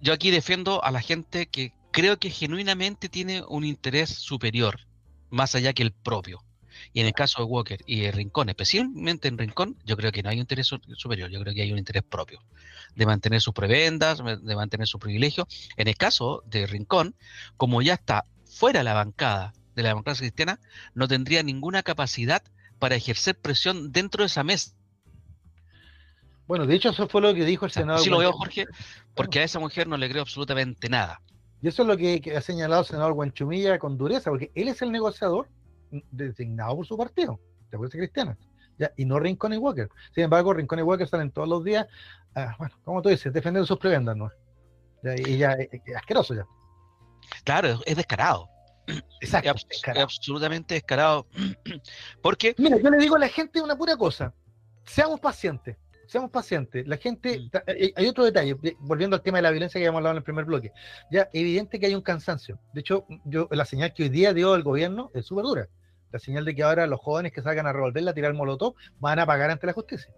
yo 0.00 0.12
aquí 0.12 0.30
defiendo 0.30 0.82
a 0.84 0.90
la 0.90 1.00
gente 1.00 1.46
que 1.46 1.72
creo 1.90 2.18
que 2.18 2.30
genuinamente 2.30 3.08
tiene 3.08 3.42
un 3.48 3.64
interés 3.64 4.10
superior, 4.10 4.80
más 5.30 5.54
allá 5.54 5.72
que 5.72 5.82
el 5.82 5.92
propio. 5.92 6.44
Y 6.92 7.00
en 7.00 7.06
el 7.06 7.12
caso 7.12 7.42
de 7.42 7.46
Walker 7.46 7.80
y 7.86 8.00
de 8.00 8.12
Rincón, 8.12 8.48
especialmente 8.48 9.26
en 9.26 9.36
Rincón, 9.36 9.76
yo 9.84 9.96
creo 9.96 10.12
que 10.12 10.22
no 10.22 10.30
hay 10.30 10.36
un 10.36 10.42
interés 10.42 10.70
superior, 10.96 11.28
yo 11.28 11.40
creo 11.40 11.52
que 11.52 11.62
hay 11.62 11.72
un 11.72 11.78
interés 11.78 12.04
propio, 12.04 12.40
de 12.94 13.06
mantener 13.06 13.40
sus 13.40 13.52
prebendas, 13.52 14.18
de 14.18 14.56
mantener 14.56 14.86
su 14.86 15.00
privilegio. 15.00 15.48
En 15.76 15.88
el 15.88 15.96
caso 15.96 16.44
de 16.46 16.66
Rincón, 16.66 17.16
como 17.56 17.82
ya 17.82 17.94
está 17.94 18.26
fuera 18.44 18.80
de 18.80 18.84
la 18.84 18.94
bancada 18.94 19.52
de 19.74 19.82
la 19.82 19.88
democracia 19.90 20.22
cristiana, 20.22 20.60
no 20.94 21.08
tendría 21.08 21.42
ninguna 21.42 21.82
capacidad 21.82 22.42
para 22.78 22.96
ejercer 22.96 23.38
presión 23.38 23.92
dentro 23.92 24.22
de 24.22 24.26
esa 24.26 24.44
mesa. 24.44 24.72
Bueno, 26.46 26.66
de 26.66 26.74
hecho 26.74 26.88
eso 26.90 27.06
fue 27.08 27.20
lo 27.20 27.34
que 27.34 27.44
dijo 27.44 27.66
el 27.66 27.70
senador. 27.70 28.00
Sí 28.02 28.08
lo 28.08 28.18
veo, 28.18 28.32
Jorge, 28.32 28.64
porque 29.14 29.40
a 29.40 29.44
esa 29.44 29.58
mujer 29.58 29.86
no 29.86 29.98
le 29.98 30.08
creo 30.08 30.22
absolutamente 30.22 30.88
nada. 30.88 31.20
Y 31.60 31.68
eso 31.68 31.82
es 31.82 31.88
lo 31.88 31.96
que, 31.96 32.22
ha 32.36 32.40
señalado 32.40 32.82
el 32.82 32.86
senador 32.86 33.12
Guanchumilla 33.12 33.78
con 33.78 33.98
dureza, 33.98 34.30
porque 34.30 34.50
él 34.54 34.68
es 34.68 34.80
el 34.80 34.90
negociador 34.90 35.48
designado 36.10 36.76
por 36.76 36.86
su 36.86 36.96
partido, 36.96 37.38
de 37.70 37.76
Fuerza 37.76 37.98
Cristiana, 37.98 38.38
¿ya? 38.78 38.92
y 38.96 39.04
no 39.04 39.18
Rincón 39.18 39.52
y 39.52 39.56
Walker. 39.56 39.90
Sin 40.14 40.24
embargo, 40.24 40.54
Rincón 40.54 40.78
y 40.78 40.82
Walker 40.82 41.06
salen 41.06 41.32
todos 41.32 41.48
los 41.48 41.64
días, 41.64 41.86
ah, 42.34 42.54
bueno, 42.58 42.74
como 42.84 43.02
tú 43.02 43.10
dices, 43.10 43.32
defendiendo 43.32 43.66
sus 43.66 43.78
prebendas, 43.78 44.16
¿no? 44.16 44.30
y 45.02 45.36
ya 45.36 45.52
es 45.52 45.96
asqueroso 45.96 46.34
ya. 46.34 46.46
Claro, 47.44 47.80
es 47.86 47.96
descarado. 47.96 48.48
Exacto. 49.20 49.54
Es, 49.70 49.82
absolutamente 49.96 50.74
descarado. 50.74 51.26
Porque. 52.22 52.54
Mira, 52.58 52.78
yo 52.78 52.90
le 52.90 52.98
digo 52.98 53.16
a 53.16 53.18
la 53.18 53.28
gente 53.28 53.60
una 53.62 53.76
pura 53.76 53.96
cosa. 53.96 54.34
Seamos 54.84 55.20
pacientes. 55.20 55.76
Seamos 56.06 56.30
pacientes. 56.30 56.86
La 56.86 56.96
gente. 56.96 57.38
Mm. 57.38 57.56
Eh, 57.66 57.92
hay 57.94 58.06
otro 58.06 58.24
detalle. 58.24 58.56
Volviendo 58.80 59.16
al 59.16 59.22
tema 59.22 59.38
de 59.38 59.42
la 59.42 59.50
violencia 59.50 59.78
que 59.78 59.84
habíamos 59.84 59.98
hablado 59.98 60.14
en 60.14 60.18
el 60.18 60.24
primer 60.24 60.44
bloque. 60.44 60.72
Ya, 61.10 61.28
evidente 61.32 61.78
que 61.78 61.86
hay 61.86 61.94
un 61.94 62.02
cansancio. 62.02 62.58
De 62.72 62.80
hecho, 62.80 63.06
yo 63.24 63.48
la 63.50 63.64
señal 63.64 63.92
que 63.92 64.04
hoy 64.04 64.08
día 64.08 64.32
dio 64.32 64.54
el 64.54 64.62
gobierno 64.62 65.10
es 65.14 65.26
súper 65.26 65.44
dura. 65.44 65.68
La 66.10 66.18
señal 66.18 66.44
de 66.46 66.54
que 66.54 66.62
ahora 66.62 66.86
los 66.86 67.00
jóvenes 67.00 67.32
que 67.32 67.42
salgan 67.42 67.66
a 67.66 67.72
revolverla, 67.72 68.12
a 68.12 68.14
tirar 68.14 68.32
molotov, 68.32 68.74
van 68.98 69.18
a 69.18 69.26
pagar 69.26 69.50
ante 69.50 69.66
la 69.66 69.74
justicia 69.74 70.12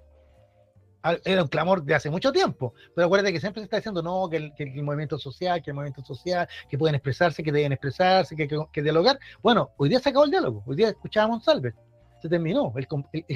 era 1.25 1.43
un 1.43 1.49
clamor 1.49 1.83
de 1.83 1.95
hace 1.95 2.11
mucho 2.11 2.33
tiempo, 2.33 2.75
pero 2.95 3.07
acuérdate 3.07 3.33
que 3.33 3.41
siempre 3.41 3.61
se 3.61 3.65
está 3.65 3.77
diciendo 3.77 4.03
no, 4.03 4.29
que 4.29 4.53
el, 4.59 4.83
movimiento 4.83 5.19
social, 5.19 5.63
que 5.63 5.71
el 5.71 5.75
movimiento 5.75 6.05
social, 6.05 6.49
que 6.69 6.79
pueden 6.79 6.95
expresarse, 6.95 7.43
que 7.43 7.53
deben 7.53 7.73
expresarse, 7.73 8.37
que, 8.37 8.49
que, 8.73 8.83
dialogar. 8.83 9.19
Bueno, 9.43 9.71
hoy 9.77 9.89
día 9.89 10.01
se 10.01 10.11
acabó 10.11 10.25
el 10.25 10.31
diálogo, 10.31 10.63
hoy 10.67 10.77
día 10.77 10.91
escuchábamos 10.91 11.49
a 11.49 11.53
Monsalve, 11.53 11.75
se 12.21 12.29
terminó. 12.29 12.73
El, 12.77 12.87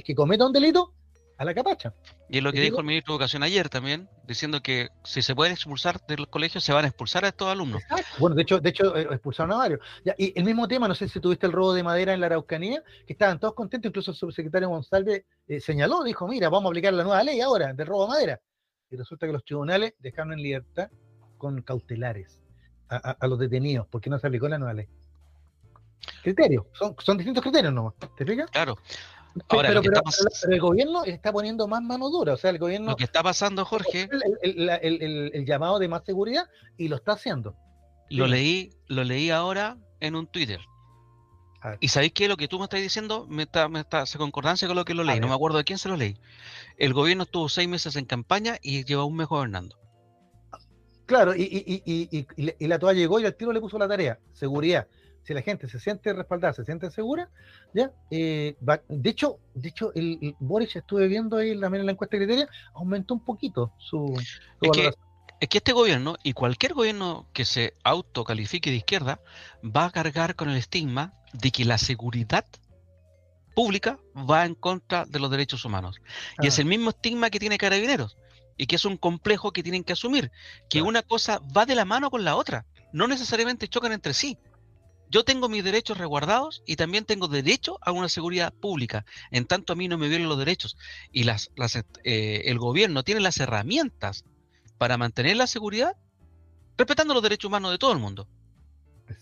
que 0.03 0.15
cometa 0.15 0.47
un 0.47 0.53
delito 0.53 0.93
a 1.37 1.45
la 1.45 1.55
capacha. 1.55 1.93
Y 2.29 2.39
es 2.39 2.43
lo 2.45 2.53
que 2.53 2.61
dijo 2.61 2.79
el 2.79 2.87
ministro 2.87 3.13
de 3.13 3.17
Educación 3.17 3.43
ayer 3.43 3.69
también, 3.69 4.09
diciendo 4.27 4.61
que 4.61 4.89
si 5.03 5.23
se 5.23 5.35
pueden 5.35 5.53
expulsar 5.53 6.05
de 6.07 6.17
los 6.17 6.29
colegios, 6.29 6.63
se 6.63 6.73
van 6.73 6.85
a 6.85 6.89
expulsar 6.89 7.25
a 7.25 7.29
estos 7.29 7.49
alumnos. 7.49 7.83
Bueno, 8.19 8.37
de 8.37 8.43
hecho, 8.43 8.61
de 8.61 8.71
hecho 8.71 8.97
eh, 8.97 9.09
expulsaron 9.11 9.53
a 9.53 9.57
varios. 9.57 9.81
y 10.17 10.39
el 10.39 10.45
mismo 10.45 10.69
tema, 10.69 10.87
no 10.87 10.95
sé 10.95 11.09
si 11.09 11.21
tuviste 11.21 11.47
el 11.47 11.53
robo 11.53 11.75
de 11.75 11.83
madera 11.83 12.15
en 12.15 12.21
la 12.21 12.27
Araucanía, 12.27 12.83
que 13.07 13.13
estaban 13.13 13.39
todos 13.39 13.55
contentos, 13.55 13.89
incluso 13.89 14.13
el 14.13 14.17
subsecretario 14.17 14.69
González 14.69 15.25
eh, 15.49 15.61
señaló, 15.61 16.03
dijo, 16.05 16.29
mira, 16.29 16.49
vamos 16.49 16.67
a 16.67 16.71
aplicar 16.71 16.93
la 16.93 17.03
nueva 17.03 17.23
ley 17.23 17.41
ahora 17.41 17.73
del 17.73 17.87
robo 17.87 18.05
de 18.05 18.09
madera. 18.11 18.41
Y 18.91 18.97
resulta 18.97 19.27
que 19.27 19.33
los 19.33 19.45
tribunales 19.45 19.95
dejaron 19.99 20.33
en 20.35 20.43
libertad 20.43 20.89
con 21.39 21.61
cautelares 21.63 22.41
a, 22.89 23.27
los 23.27 23.39
detenidos, 23.39 23.89
porque 23.89 24.09
no 24.09 24.19
se 24.19 24.27
aplicó 24.27 24.49
la 24.49 24.59
nueva 24.59 24.75
ley. 24.75 24.89
Criterios, 26.23 26.67
son, 26.73 26.95
son 26.99 27.17
distintos 27.17 27.43
criterios, 27.43 27.73
¿no? 27.73 27.95
¿Te 28.17 28.25
fijas? 28.25 28.51
Claro. 28.51 28.79
Ahora, 29.49 29.69
pero, 29.69 29.83
el 30.49 30.61
gobierno 30.61 31.05
está 31.05 31.33
poniendo 31.33 31.67
más 31.67 31.83
mano 31.83 32.09
dura, 32.09 32.35
o 32.35 32.37
sea, 32.37 32.51
el 32.51 32.59
gobierno... 32.59 32.91
Lo 32.91 32.97
que 32.97 33.05
está 33.05 33.23
pasando, 33.23 33.65
Jorge... 33.65 34.09
El, 34.43 35.45
llamado 35.45 35.79
de 35.79 35.89
más 35.89 36.05
seguridad 36.05 36.49
y 36.77 36.89
lo 36.89 36.97
está 36.97 37.13
haciendo. 37.13 37.57
Lo 38.11 38.27
leí, 38.27 38.71
lo 38.87 39.03
leí 39.03 39.31
ahora 39.31 39.77
en 40.01 40.15
un 40.15 40.27
Twitter. 40.27 40.61
Y 41.81 41.89
sabéis 41.89 42.13
que 42.13 42.29
lo 42.29 42.37
que 42.37 42.47
tú 42.47 42.59
me 42.59 42.65
estás 42.65 42.81
diciendo 42.81 43.27
me 43.29 43.45
está, 43.45 43.69
me 43.69 43.81
está, 43.81 44.05
se 44.07 44.19
concordancia 44.19 44.69
con 44.69 44.77
lo 44.77 44.85
que 44.85 44.95
lo 44.95 45.03
leí. 45.03 45.19
No 45.19 45.29
me 45.29 45.35
acuerdo 45.35 45.59
de 45.59 45.65
quién 45.65 45.79
se 45.79 45.89
lo 45.89 45.97
leí. 45.97 46.17
El 46.77 46.93
gobierno 46.93 47.25
estuvo 47.25 47.49
seis 47.49 47.69
meses 47.69 47.97
en 47.97 48.05
campaña 48.05 48.59
y 48.63 48.85
lleva 48.85 49.05
un 49.05 49.17
mes 49.17 49.27
gobernando. 49.27 49.77
Claro, 51.07 51.35
y, 51.35 51.43
y, 51.43 51.83
y, 51.85 52.27
y, 52.37 52.67
la 52.67 52.79
toalla 52.79 52.99
llegó 52.99 53.19
y 53.19 53.27
al 53.27 53.35
tiro 53.35 53.53
le 53.53 53.61
puso 53.61 53.79
la 53.79 53.89
tarea, 53.89 54.19
seguridad 54.33 54.87
si 55.25 55.35
la 55.35 55.43
gente 55.43 55.69
se 55.69 55.81
siente 55.81 56.13
respaldada, 56.13 56.53
se 56.53 56.65
siente 56.65 56.91
segura, 56.91 57.31
ya, 57.73 57.91
eh, 58.11 58.57
de 58.89 59.11
hecho, 59.11 59.39
de 59.55 59.69
hecho, 59.71 59.93
el, 59.95 60.37
Boris 60.39 60.77
estuve 60.77 61.09
viendo 61.09 61.39
ahí 61.39 61.59
también 61.59 61.81
en 61.81 61.87
la 61.87 61.93
encuesta 61.93 62.17
de 62.17 62.27
criteria, 62.27 62.49
aumentó 62.75 63.15
un 63.15 63.25
poquito 63.25 63.73
su, 63.79 64.15
es 64.61 64.71
que, 64.71 64.91
es 65.41 65.49
que 65.49 65.59
este 65.59 65.73
gobierno 65.73 66.17
y 66.23 66.35
cualquier 66.35 66.75
gobierno 66.75 67.27
que 67.33 67.45
se 67.45 67.75
autocalifique 67.85 68.71
de 68.71 68.77
izquierda 68.77 69.21
va 69.65 69.87
a 69.87 69.91
cargar 69.91 70.37
con 70.37 70.51
el 70.51 70.57
estigma 70.57 71.15
de 71.33 71.51
que 71.51 71.65
la 71.65 71.79
seguridad 71.79 72.45
pública 73.55 73.99
va 74.15 74.45
en 74.45 74.55
contra 74.55 75.05
de 75.07 75.19
los 75.19 75.31
derechos 75.31 75.65
humanos. 75.65 76.01
Y 76.41 76.49
es 76.49 76.59
ah. 76.59 76.63
el 76.63 76.69
mismo 76.69 76.91
estigma 76.91 77.31
que 77.31 77.39
tiene 77.39 77.59
Carabineros 77.59 78.17
y 78.57 78.67
que 78.67 78.77
es 78.77 78.85
un 78.85 78.97
complejo 78.97 79.53
que 79.53 79.63
tienen 79.63 79.85
que 79.85 79.95
asumir, 79.95 80.31
que 80.69 80.83
una 80.83 81.03
cosa 81.03 81.41
va 81.57 81.67
de 81.67 81.75
la 81.75 81.85
mano 81.85 82.11
con 82.11 82.25
la 82.25 82.37
otra, 82.37 82.67
no 82.93 83.09
necesariamente 83.09 83.69
chocan 83.69 83.93
entre 83.93 84.15
sí 84.15 84.39
yo 85.15 85.25
tengo 85.25 85.49
mis 85.49 85.63
derechos 85.63 85.97
resguardados 85.97 86.65
y 86.67 86.75
también 86.75 87.05
tengo 87.05 87.29
derecho 87.29 87.79
a 87.83 87.93
una 87.93 88.09
seguridad 88.09 88.53
pública. 88.53 89.07
En 89.31 89.47
tanto 89.47 89.73
a 89.73 89.77
mí 89.77 89.87
no 89.87 89.97
me 89.97 90.09
violen 90.09 90.29
los 90.29 90.37
derechos 90.37 90.77
y 91.13 91.23
las, 91.23 91.53
eh, 92.03 92.43
el 92.47 92.59
gobierno 92.59 93.05
tiene 93.05 93.21
las 93.21 93.39
herramientas 93.39 94.25
para 94.77 94.97
mantener 94.97 95.37
la 95.37 95.47
seguridad 95.47 95.95
respetando 96.77 97.15
los 97.15 97.23
derechos 97.23 97.49
humanos 97.49 97.71
de 97.71 97.79
todo 97.79 97.93
el 97.93 98.01
mundo. 98.01 98.27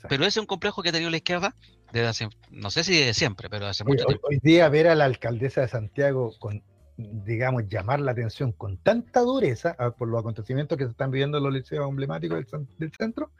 Pero 0.09 0.22
ese 0.22 0.38
es 0.38 0.40
un 0.40 0.47
complejo 0.47 0.82
que 0.82 0.88
ha 0.88 0.93
tenido 0.93 1.11
la 1.11 1.18
izquierda 1.18 1.55
desde 1.93 2.09
hace, 2.09 2.28
no 2.51 2.70
sé 2.70 2.84
si 2.84 2.97
desde 2.97 3.12
siempre, 3.12 3.51
pero 3.51 3.66
hace 3.66 3.84
mucho 3.84 4.07
tiempo. 4.07 4.28
Hoy 4.28 4.40
día 4.43 4.70
ver 4.70 4.88
a 4.88 4.95
la 4.95 5.05
alcaldesa 5.05 5.61
de 5.61 5.68
Santiago 5.68 6.32
con, 6.38 6.62
digamos, 6.97 7.68
llamar 7.68 8.01
la 8.01 8.12
atención 8.12 8.53
con 8.53 8.78
tanta 8.78 9.20
dureza 9.20 9.76
ah, 9.78 9.90
por 9.90 10.09
los 10.09 10.20
acontecimientos 10.20 10.78
que 10.78 10.84
se 10.84 10.93
están 10.93 11.11
viviendo 11.11 11.36
en 11.36 11.45
los 11.45 11.53
liceos 11.53 11.86
emblemáticos 11.86 12.47
del, 12.78 12.93
centro, 12.93 13.30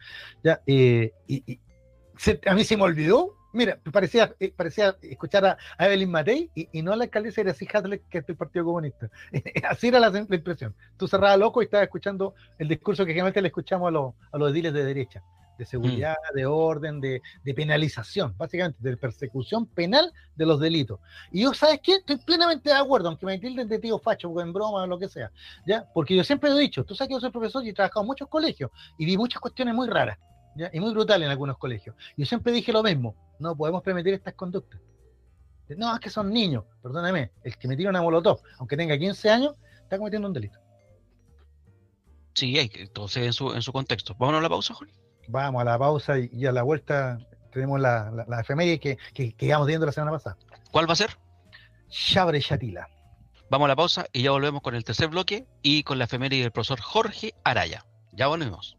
ya, 0.44 0.61
eh, 0.66 1.12
y, 1.26 1.59
a 2.46 2.54
mí 2.54 2.64
se 2.64 2.76
me 2.76 2.82
olvidó. 2.82 3.36
Mira, 3.52 3.78
parecía, 3.92 4.34
eh, 4.40 4.50
parecía 4.54 4.96
escuchar 5.02 5.44
a, 5.44 5.58
Evelyn 5.78 6.10
Matei 6.10 6.50
y, 6.54 6.82
no 6.82 6.92
a 6.92 6.96
la 6.96 7.04
alcaldesa 7.04 7.44
de 7.44 7.54
Hadley, 7.72 8.00
que 8.08 8.18
es 8.18 8.26
del 8.26 8.36
Partido 8.36 8.64
Comunista. 8.64 9.10
Así 9.68 9.88
era 9.88 10.00
la, 10.00 10.18
impresión. 10.18 10.74
Tú 10.96 11.06
cerrabas 11.06 11.38
loco 11.38 11.60
y 11.60 11.66
estabas 11.66 11.84
escuchando 11.84 12.34
el 12.58 12.68
discurso 12.68 13.04
que 13.04 13.12
generalmente 13.12 13.42
le 13.42 13.48
escuchamos 13.48 13.88
a 13.88 13.90
los, 13.90 14.14
a 14.32 14.38
los 14.38 14.50
ediles 14.50 14.72
de 14.72 14.84
derecha, 14.84 15.22
de 15.58 15.66
seguridad, 15.66 16.16
mm. 16.32 16.34
de 16.34 16.46
orden, 16.46 17.00
de, 17.02 17.20
penalización, 17.54 18.34
básicamente, 18.38 18.78
de 18.80 18.96
persecución 18.96 19.66
penal 19.66 20.10
de 20.34 20.46
los 20.46 20.58
delitos. 20.58 21.00
Y 21.30 21.42
yo, 21.42 21.52
¿sabes 21.52 21.80
qué? 21.82 21.96
Estoy 21.96 22.16
plenamente 22.16 22.70
de 22.70 22.76
acuerdo, 22.76 23.08
aunque 23.08 23.26
me 23.26 23.38
tilden 23.38 23.68
de 23.68 23.78
tío 23.78 23.98
facho, 23.98 24.30
o 24.30 24.40
en 24.40 24.54
broma 24.54 24.84
o 24.84 24.86
lo 24.86 24.98
que 24.98 25.10
sea. 25.10 25.30
¿ya? 25.66 25.86
Porque 25.92 26.16
yo 26.16 26.24
siempre 26.24 26.50
he 26.50 26.58
dicho, 26.58 26.84
tú 26.84 26.94
sabes 26.94 27.08
que 27.08 27.14
yo 27.14 27.20
soy 27.20 27.30
profesor 27.30 27.62
y 27.66 27.68
he 27.68 27.74
trabajado 27.74 28.00
en 28.00 28.06
muchos 28.06 28.28
colegios 28.28 28.70
y 28.96 29.04
vi 29.04 29.18
muchas 29.18 29.42
cuestiones 29.42 29.74
muy 29.74 29.88
raras 29.88 30.16
y 30.72 30.80
muy 30.80 30.92
brutal 30.92 31.22
en 31.22 31.30
algunos 31.30 31.59
colegios. 31.59 31.96
Yo 32.16 32.26
siempre 32.26 32.53
dije 32.53 32.72
lo 32.72 32.82
mismo, 32.82 33.14
no 33.38 33.57
podemos 33.57 33.82
permitir 33.82 34.14
estas 34.14 34.34
conductas. 34.34 34.80
No, 35.76 35.94
es 35.94 36.00
que 36.00 36.11
son 36.11 36.30
niños, 36.30 36.64
perdóname, 36.82 37.30
el 37.42 37.57
que 37.57 37.68
me 37.68 37.76
tira 37.76 37.90
una 37.90 38.03
molotov, 38.03 38.40
aunque 38.59 38.76
tenga 38.76 38.98
15 38.98 39.30
años, 39.30 39.55
está 39.82 39.96
cometiendo 39.96 40.28
un 40.28 40.34
delito. 40.34 40.59
Sí, 42.34 42.70
todo 42.92 43.09
en 43.14 43.32
su, 43.32 43.53
en 43.53 43.62
su 43.62 43.72
contexto. 43.72 44.14
¿Vamos 44.18 44.36
a 44.36 44.40
la 44.40 44.48
pausa, 44.48 44.74
Jorge? 44.74 44.92
Vamos 45.28 45.62
a 45.62 45.64
la 45.64 45.78
pausa 45.78 46.14
y, 46.18 46.46
a 46.46 46.53
la 46.53 46.62
vuelta 46.62 47.18
tenemos 47.53 47.80
la, 47.80 48.24
la, 48.26 48.40
efeméride 48.40 48.80
que, 48.80 48.98
que, 49.14 49.34
que 49.34 49.46
íbamos 49.46 49.66
viendo 49.66 49.86
la 49.86 49.92
semana 49.92 50.12
pasada. 50.12 50.36
¿Cuál 50.70 50.88
va 50.88 50.94
a 50.94 50.96
ser? 50.96 51.16
Shabre 51.88 52.40
Shatila. 52.40 52.88
Vamos 53.50 53.66
a 53.66 53.68
la 53.68 53.76
pausa 53.76 54.07
y 54.12 54.22
ya 54.22 54.30
volvemos 54.30 54.62
con 54.62 54.74
el 54.74 54.84
tercer 54.84 55.09
bloque 55.09 55.46
y 55.62 55.82
con 55.82 55.98
la 55.98 56.05
efeméride 56.05 56.42
del 56.42 56.53
profesor 56.53 56.80
Jorge 56.80 57.34
Araya. 57.44 57.84
Ya 58.12 58.26
volvemos. 58.26 58.78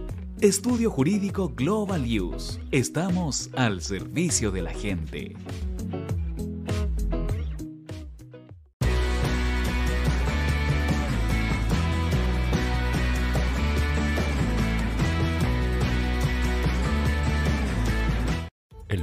Estudio 0.41 0.89
Jurídico 0.89 1.49
Global 1.49 2.03
Use. 2.03 2.59
Estamos 2.71 3.51
al 3.53 3.79
servicio 3.79 4.49
de 4.49 4.63
la 4.63 4.73
gente. 4.73 5.35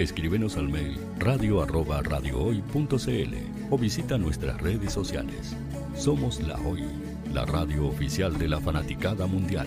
Escríbenos 0.00 0.56
al 0.56 0.70
mail 0.70 0.98
radio 1.18 1.60
o 3.68 3.76
visita 3.76 4.16
nuestras 4.16 4.58
redes 4.58 4.94
sociales. 4.94 5.54
Somos 5.94 6.40
La 6.40 6.58
Hoy, 6.60 6.84
la 7.34 7.44
radio 7.44 7.86
oficial 7.86 8.38
de 8.38 8.48
la 8.48 8.60
fanaticada 8.60 9.26
mundial. 9.26 9.66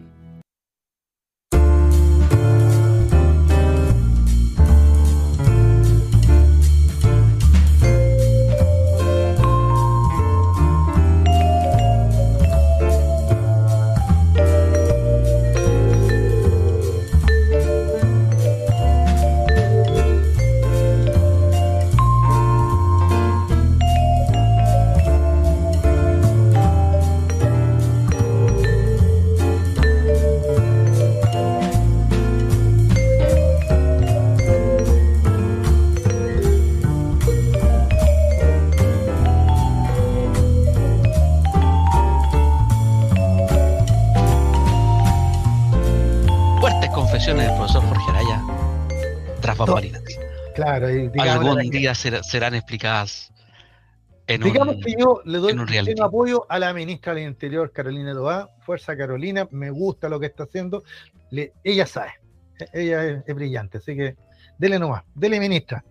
Claro, 50.79 50.87
Algún 51.17 51.69
día 51.69 51.93
ser- 51.95 52.23
serán 52.23 52.55
explicadas 52.55 53.31
en 54.27 54.41
digamos 54.41 54.75
un, 54.75 54.81
que 54.81 54.95
yo 54.97 55.21
le 55.25 55.39
doy 55.39 55.53
un 55.53 56.01
apoyo 56.01 56.45
a 56.49 56.59
la 56.59 56.73
ministra 56.73 57.13
del 57.13 57.27
Interior, 57.27 57.71
Carolina 57.71 58.13
Toá. 58.13 58.49
Fuerza 58.65 58.95
Carolina, 58.95 59.47
me 59.51 59.69
gusta 59.69 60.07
lo 60.07 60.19
que 60.19 60.27
está 60.27 60.43
haciendo. 60.43 60.83
Le- 61.31 61.53
ella 61.63 61.85
sabe, 61.85 62.11
e- 62.59 62.69
ella 62.81 63.03
es, 63.05 63.23
es 63.25 63.35
brillante, 63.35 63.79
así 63.79 63.95
que 63.95 64.15
dele 64.57 64.79
nomás, 64.79 65.03
dele 65.13 65.39
ministra. 65.39 65.83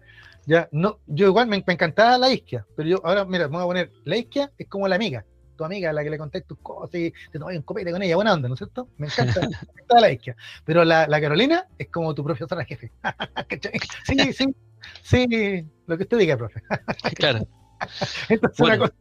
Ya, 0.46 0.68
no, 0.72 1.00
yo 1.06 1.26
igual 1.26 1.48
me, 1.48 1.62
me 1.66 1.74
encantaba 1.74 2.16
la 2.16 2.30
isquia, 2.30 2.64
pero 2.74 2.88
yo 2.88 3.00
ahora, 3.04 3.24
mira, 3.24 3.46
me 3.48 3.56
voy 3.56 3.62
a 3.62 3.66
poner, 3.66 3.92
la 4.04 4.16
isquia 4.16 4.50
es 4.56 4.68
como 4.68 4.88
la 4.88 4.96
amiga, 4.96 5.24
tu 5.56 5.64
amiga 5.64 5.90
a 5.90 5.92
la 5.92 6.02
que 6.02 6.10
le 6.10 6.16
contáis 6.18 6.46
tus 6.46 6.58
cosas 6.60 6.94
y 6.94 7.12
te 7.30 7.38
tomas 7.38 7.54
un 7.54 7.62
copete 7.62 7.92
con 7.92 8.02
ella, 8.02 8.16
buena 8.16 8.32
onda, 8.32 8.48
¿no 8.48 8.54
es 8.54 8.58
cierto? 8.58 8.88
Me 8.96 9.08
encanta, 9.08 9.40
me 9.40 9.46
encanta 9.48 10.00
la 10.00 10.10
isquia. 10.10 10.34
Pero 10.64 10.82
la, 10.84 11.06
la 11.06 11.20
Carolina 11.20 11.66
es 11.76 11.88
como 11.90 12.14
tu 12.14 12.24
profesora 12.24 12.64
jefe. 12.64 12.90
¿Cachai? 13.48 13.72
sí, 14.06 14.32
sí, 14.32 14.54
sí, 15.02 15.26
lo 15.86 15.96
que 15.96 16.02
usted 16.04 16.18
diga, 16.18 16.36
profe. 16.36 16.60
Claro. 17.16 17.46
Entonces, 18.28 18.58
Bueno, 18.58 18.78
cosa- 18.78 18.94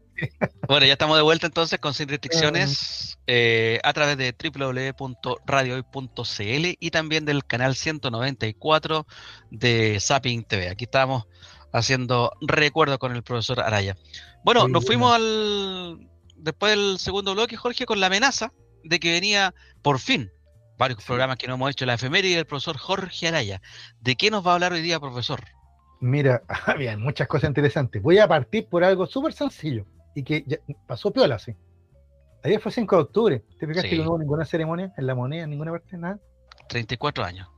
bueno, 0.67 0.85
ya 0.85 0.93
estamos 0.93 1.17
de 1.17 1.23
vuelta 1.23 1.47
entonces 1.47 1.79
con 1.79 1.93
Sin 1.93 2.09
Restricciones 2.09 3.17
eh, 3.27 3.79
a 3.83 3.93
través 3.93 4.17
de 4.17 4.33
www.radiohoy.cl 4.33 6.75
y 6.79 6.91
también 6.91 7.25
del 7.25 7.45
canal 7.45 7.75
194 7.75 9.05
de 9.51 9.99
Zapping 9.99 10.43
TV. 10.43 10.69
Aquí 10.69 10.85
estamos 10.85 11.25
haciendo 11.73 12.31
recuerdo 12.41 12.97
con 12.99 13.15
el 13.15 13.23
profesor 13.23 13.59
Araya. 13.61 13.95
Bueno, 14.43 14.67
nos 14.67 14.85
fuimos 14.85 15.13
al 15.13 16.07
después 16.35 16.75
del 16.75 16.99
segundo 16.99 17.33
bloque, 17.33 17.57
Jorge, 17.57 17.85
con 17.85 17.99
la 17.99 18.07
amenaza 18.07 18.51
de 18.83 18.99
que 18.99 19.11
venía 19.11 19.53
por 19.81 19.99
fin, 19.99 20.31
varios 20.77 21.03
programas 21.03 21.37
que 21.37 21.47
no 21.47 21.55
hemos 21.55 21.69
hecho, 21.71 21.85
la 21.85 21.95
efeméride 21.95 22.37
del 22.37 22.45
profesor 22.45 22.77
Jorge 22.77 23.27
Araya. 23.27 23.61
¿De 23.99 24.15
qué 24.15 24.31
nos 24.31 24.45
va 24.45 24.51
a 24.51 24.53
hablar 24.55 24.73
hoy 24.73 24.81
día, 24.81 24.99
profesor? 24.99 25.43
Mira, 25.99 26.43
bien, 26.77 27.01
muchas 27.01 27.27
cosas 27.27 27.49
interesantes. 27.49 28.01
Voy 28.01 28.19
a 28.19 28.27
partir 28.27 28.67
por 28.67 28.83
algo 28.83 29.05
súper 29.05 29.33
sencillo 29.33 29.85
y 30.15 30.23
que 30.23 30.43
ya 30.45 30.57
pasó 30.87 31.11
piola, 31.11 31.39
sí. 31.39 31.55
Ayer 32.43 32.59
fue 32.59 32.71
5 32.71 32.95
de 32.95 33.01
octubre. 33.01 33.43
¿Te 33.59 33.67
fijaste 33.67 33.89
que 33.89 33.97
no 33.97 34.11
hubo 34.11 34.19
ninguna 34.19 34.45
ceremonia 34.45 34.93
en 34.97 35.05
la 35.05 35.13
moneda, 35.13 35.43
en 35.43 35.49
ninguna 35.49 35.71
parte, 35.71 35.97
nada? 35.97 36.19
34 36.69 37.23
años. 37.23 37.49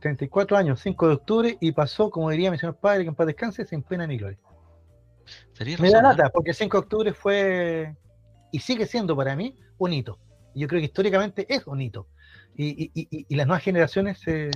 34 0.00 0.56
años, 0.56 0.80
5 0.80 1.08
de 1.08 1.14
octubre, 1.14 1.58
y 1.60 1.72
pasó, 1.72 2.10
como 2.10 2.30
diría 2.30 2.50
mi 2.50 2.58
señor 2.58 2.76
padre, 2.76 3.02
que 3.02 3.08
en 3.08 3.14
paz 3.14 3.26
descanse, 3.26 3.66
sin 3.66 3.82
pena 3.82 4.06
ni 4.06 4.16
gloria. 4.16 4.38
Me 5.78 5.90
da 5.90 6.00
lata, 6.00 6.30
porque 6.30 6.50
el 6.50 6.56
5 6.56 6.76
de 6.76 6.80
octubre 6.80 7.12
fue, 7.12 7.94
y 8.50 8.60
sigue 8.60 8.86
siendo 8.86 9.14
para 9.14 9.36
mí, 9.36 9.54
un 9.76 9.92
hito. 9.92 10.18
Yo 10.54 10.66
creo 10.66 10.80
que 10.80 10.86
históricamente 10.86 11.46
es 11.52 11.66
un 11.66 11.82
hito. 11.82 12.08
Y, 12.56 13.34
las 13.34 13.46
nuevas 13.46 13.62
generaciones 13.62 14.18
se 14.18 14.50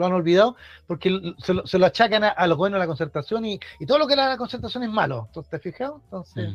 lo 0.00 0.06
han 0.06 0.12
olvidado 0.12 0.56
porque 0.86 1.34
se 1.38 1.54
lo, 1.54 1.66
se 1.66 1.78
lo 1.78 1.86
achacan 1.86 2.24
a, 2.24 2.46
los 2.46 2.58
gobiernos 2.58 2.78
de 2.78 2.84
la 2.84 2.88
concertación 2.88 3.44
y, 3.44 3.60
todo 3.86 3.98
lo 3.98 4.06
que 4.06 4.14
era 4.14 4.28
la 4.28 4.36
concertación 4.36 4.82
es 4.82 4.90
malo. 4.90 5.28
¿Te 5.32 5.56
has 5.56 5.62
fijado? 5.62 6.00
Entonces, 6.04 6.50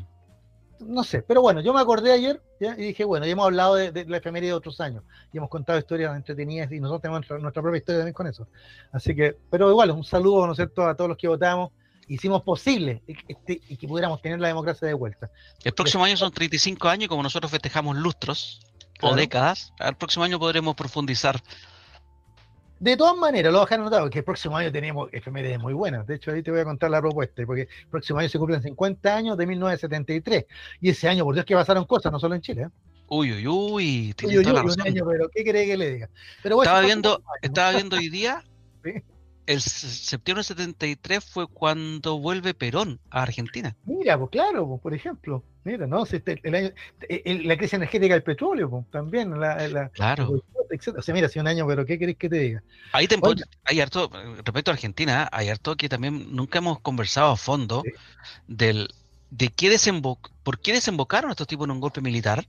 mm. 0.79 0.93
no 0.93 1.03
sé. 1.03 1.21
Pero 1.21 1.41
bueno, 1.41 1.61
yo 1.61 1.73
me 1.73 1.79
acordé 1.79 2.11
ayer 2.11 2.41
y 2.59 2.87
dije, 2.87 3.05
bueno, 3.05 3.25
ya 3.25 3.31
hemos 3.31 3.45
hablado 3.45 3.75
de, 3.75 4.05
la 4.05 4.17
efeméride 4.17 4.49
de 4.49 4.55
otros 4.55 4.81
años 4.81 5.03
y 5.31 5.37
hemos 5.37 5.49
contado 5.49 5.79
historias 5.79 6.15
entretenidas 6.15 6.71
y 6.71 6.79
nosotros 6.79 7.01
tenemos 7.01 7.41
nuestra, 7.41 7.61
propia 7.61 7.77
historia 7.77 7.99
también 7.99 8.13
con 8.13 8.27
eso. 8.27 8.47
Así 8.91 9.15
que, 9.15 9.37
pero 9.49 9.69
igual, 9.69 9.91
un 9.91 10.03
saludo, 10.03 10.45
¿no 10.45 10.53
es 10.53 10.57
cierto?, 10.57 10.85
a 10.85 10.95
todos 10.95 11.09
los 11.09 11.17
que 11.17 11.27
votamos 11.27 11.71
hicimos 12.07 12.43
posible 12.43 13.01
este, 13.07 13.61
y 13.67 13.77
que 13.77 13.87
pudiéramos 13.87 14.21
tener 14.21 14.39
la 14.39 14.47
democracia 14.47 14.87
de 14.87 14.93
vuelta. 14.93 15.31
El 15.63 15.73
próximo 15.73 16.03
año 16.03 16.15
son 16.17 16.31
35 16.31 16.87
años, 16.87 17.09
como 17.09 17.23
nosotros 17.23 17.51
festejamos 17.51 17.97
lustros 17.97 18.59
o 19.01 19.15
décadas, 19.15 19.73
el 19.79 19.95
próximo 19.95 20.23
año 20.23 20.39
podremos 20.39 20.75
profundizar. 20.75 21.41
De 22.79 22.97
todas 22.97 23.15
maneras, 23.15 23.53
lo 23.53 23.61
dejar 23.61 23.79
notado 23.79 24.09
que 24.09 24.19
el 24.19 24.25
próximo 24.25 24.57
año 24.57 24.71
tenemos 24.71 25.09
efemérides 25.13 25.59
muy 25.59 25.73
buenas. 25.73 26.05
De 26.05 26.15
hecho, 26.15 26.31
ahí 26.31 26.43
te 26.43 26.51
voy 26.51 26.59
a 26.59 26.65
contar 26.65 26.91
la 26.91 26.99
propuesta, 26.99 27.43
porque 27.45 27.61
el 27.61 27.87
próximo 27.89 28.19
año 28.19 28.27
se 28.27 28.37
cumplen 28.37 28.61
50 28.61 29.15
años 29.15 29.37
de 29.37 29.47
1973. 29.47 30.45
Y 30.81 30.89
ese 30.89 31.07
año, 31.07 31.23
por 31.23 31.35
Dios, 31.35 31.45
que 31.45 31.55
pasaron 31.55 31.85
cosas, 31.85 32.11
no 32.11 32.19
solo 32.19 32.35
en 32.35 32.41
Chile. 32.41 32.63
¿eh? 32.63 32.69
Uy, 33.07 33.31
uy, 33.31 33.47
uy, 33.47 34.15
uy, 34.23 34.37
uy, 34.37 34.45
un 34.45 34.81
año, 34.81 35.05
pero 35.05 35.29
¿qué 35.29 35.43
quiere 35.43 35.65
que 35.65 35.77
le 35.77 35.91
diga? 35.91 36.09
Pero 36.43 36.61
estaba 36.61 36.81
viendo, 36.81 37.23
estaba 37.41 37.71
viendo 37.71 37.95
hoy 37.97 38.09
día 38.09 38.43
¿Sí? 38.83 38.93
El 39.47 39.61
septiembre 39.61 40.39
del 40.39 40.45
73 40.45 41.23
fue 41.23 41.47
cuando 41.47 42.19
vuelve 42.19 42.53
Perón 42.53 42.99
a 43.09 43.23
Argentina. 43.23 43.75
Mira, 43.85 44.17
pues 44.17 44.31
claro, 44.31 44.67
pues, 44.67 44.81
por 44.81 44.93
ejemplo. 44.93 45.43
Mira, 45.63 45.87
¿no? 45.87 46.03
Este, 46.03 46.39
la 46.43 47.57
crisis 47.57 47.73
energética 47.73 48.13
del 48.13 48.23
petróleo, 48.23 48.69
pues, 48.69 48.85
también. 48.91 49.39
La, 49.39 49.89
claro. 49.89 50.41
O 50.97 51.01
sea, 51.01 51.13
mira, 51.13 51.29
si 51.29 51.39
un 51.39 51.47
año, 51.47 51.65
pero 51.67 51.85
¿qué 51.85 51.97
querés 51.97 52.17
que 52.17 52.29
te 52.29 52.37
diga? 52.37 52.63
Ahí 52.91 53.07
te, 53.07 53.17
hay 53.63 53.81
harto, 53.81 54.09
respecto 54.43 54.71
a 54.71 54.73
Argentina, 54.73 55.29
hay 55.31 55.49
harto 55.49 55.75
que 55.75 55.89
también 55.89 56.35
nunca 56.35 56.59
hemos 56.59 56.79
conversado 56.79 57.31
a 57.31 57.37
fondo 57.37 57.83
del 58.47 58.89
de 59.31 59.49
qué 59.49 59.69
desemboc 59.69 60.31
por 60.43 60.59
qué 60.59 60.71
desembocaron 60.73 61.31
estos 61.31 61.47
tipos 61.47 61.65
en 61.65 61.71
un 61.71 61.79
golpe 61.79 62.01
militar. 62.01 62.45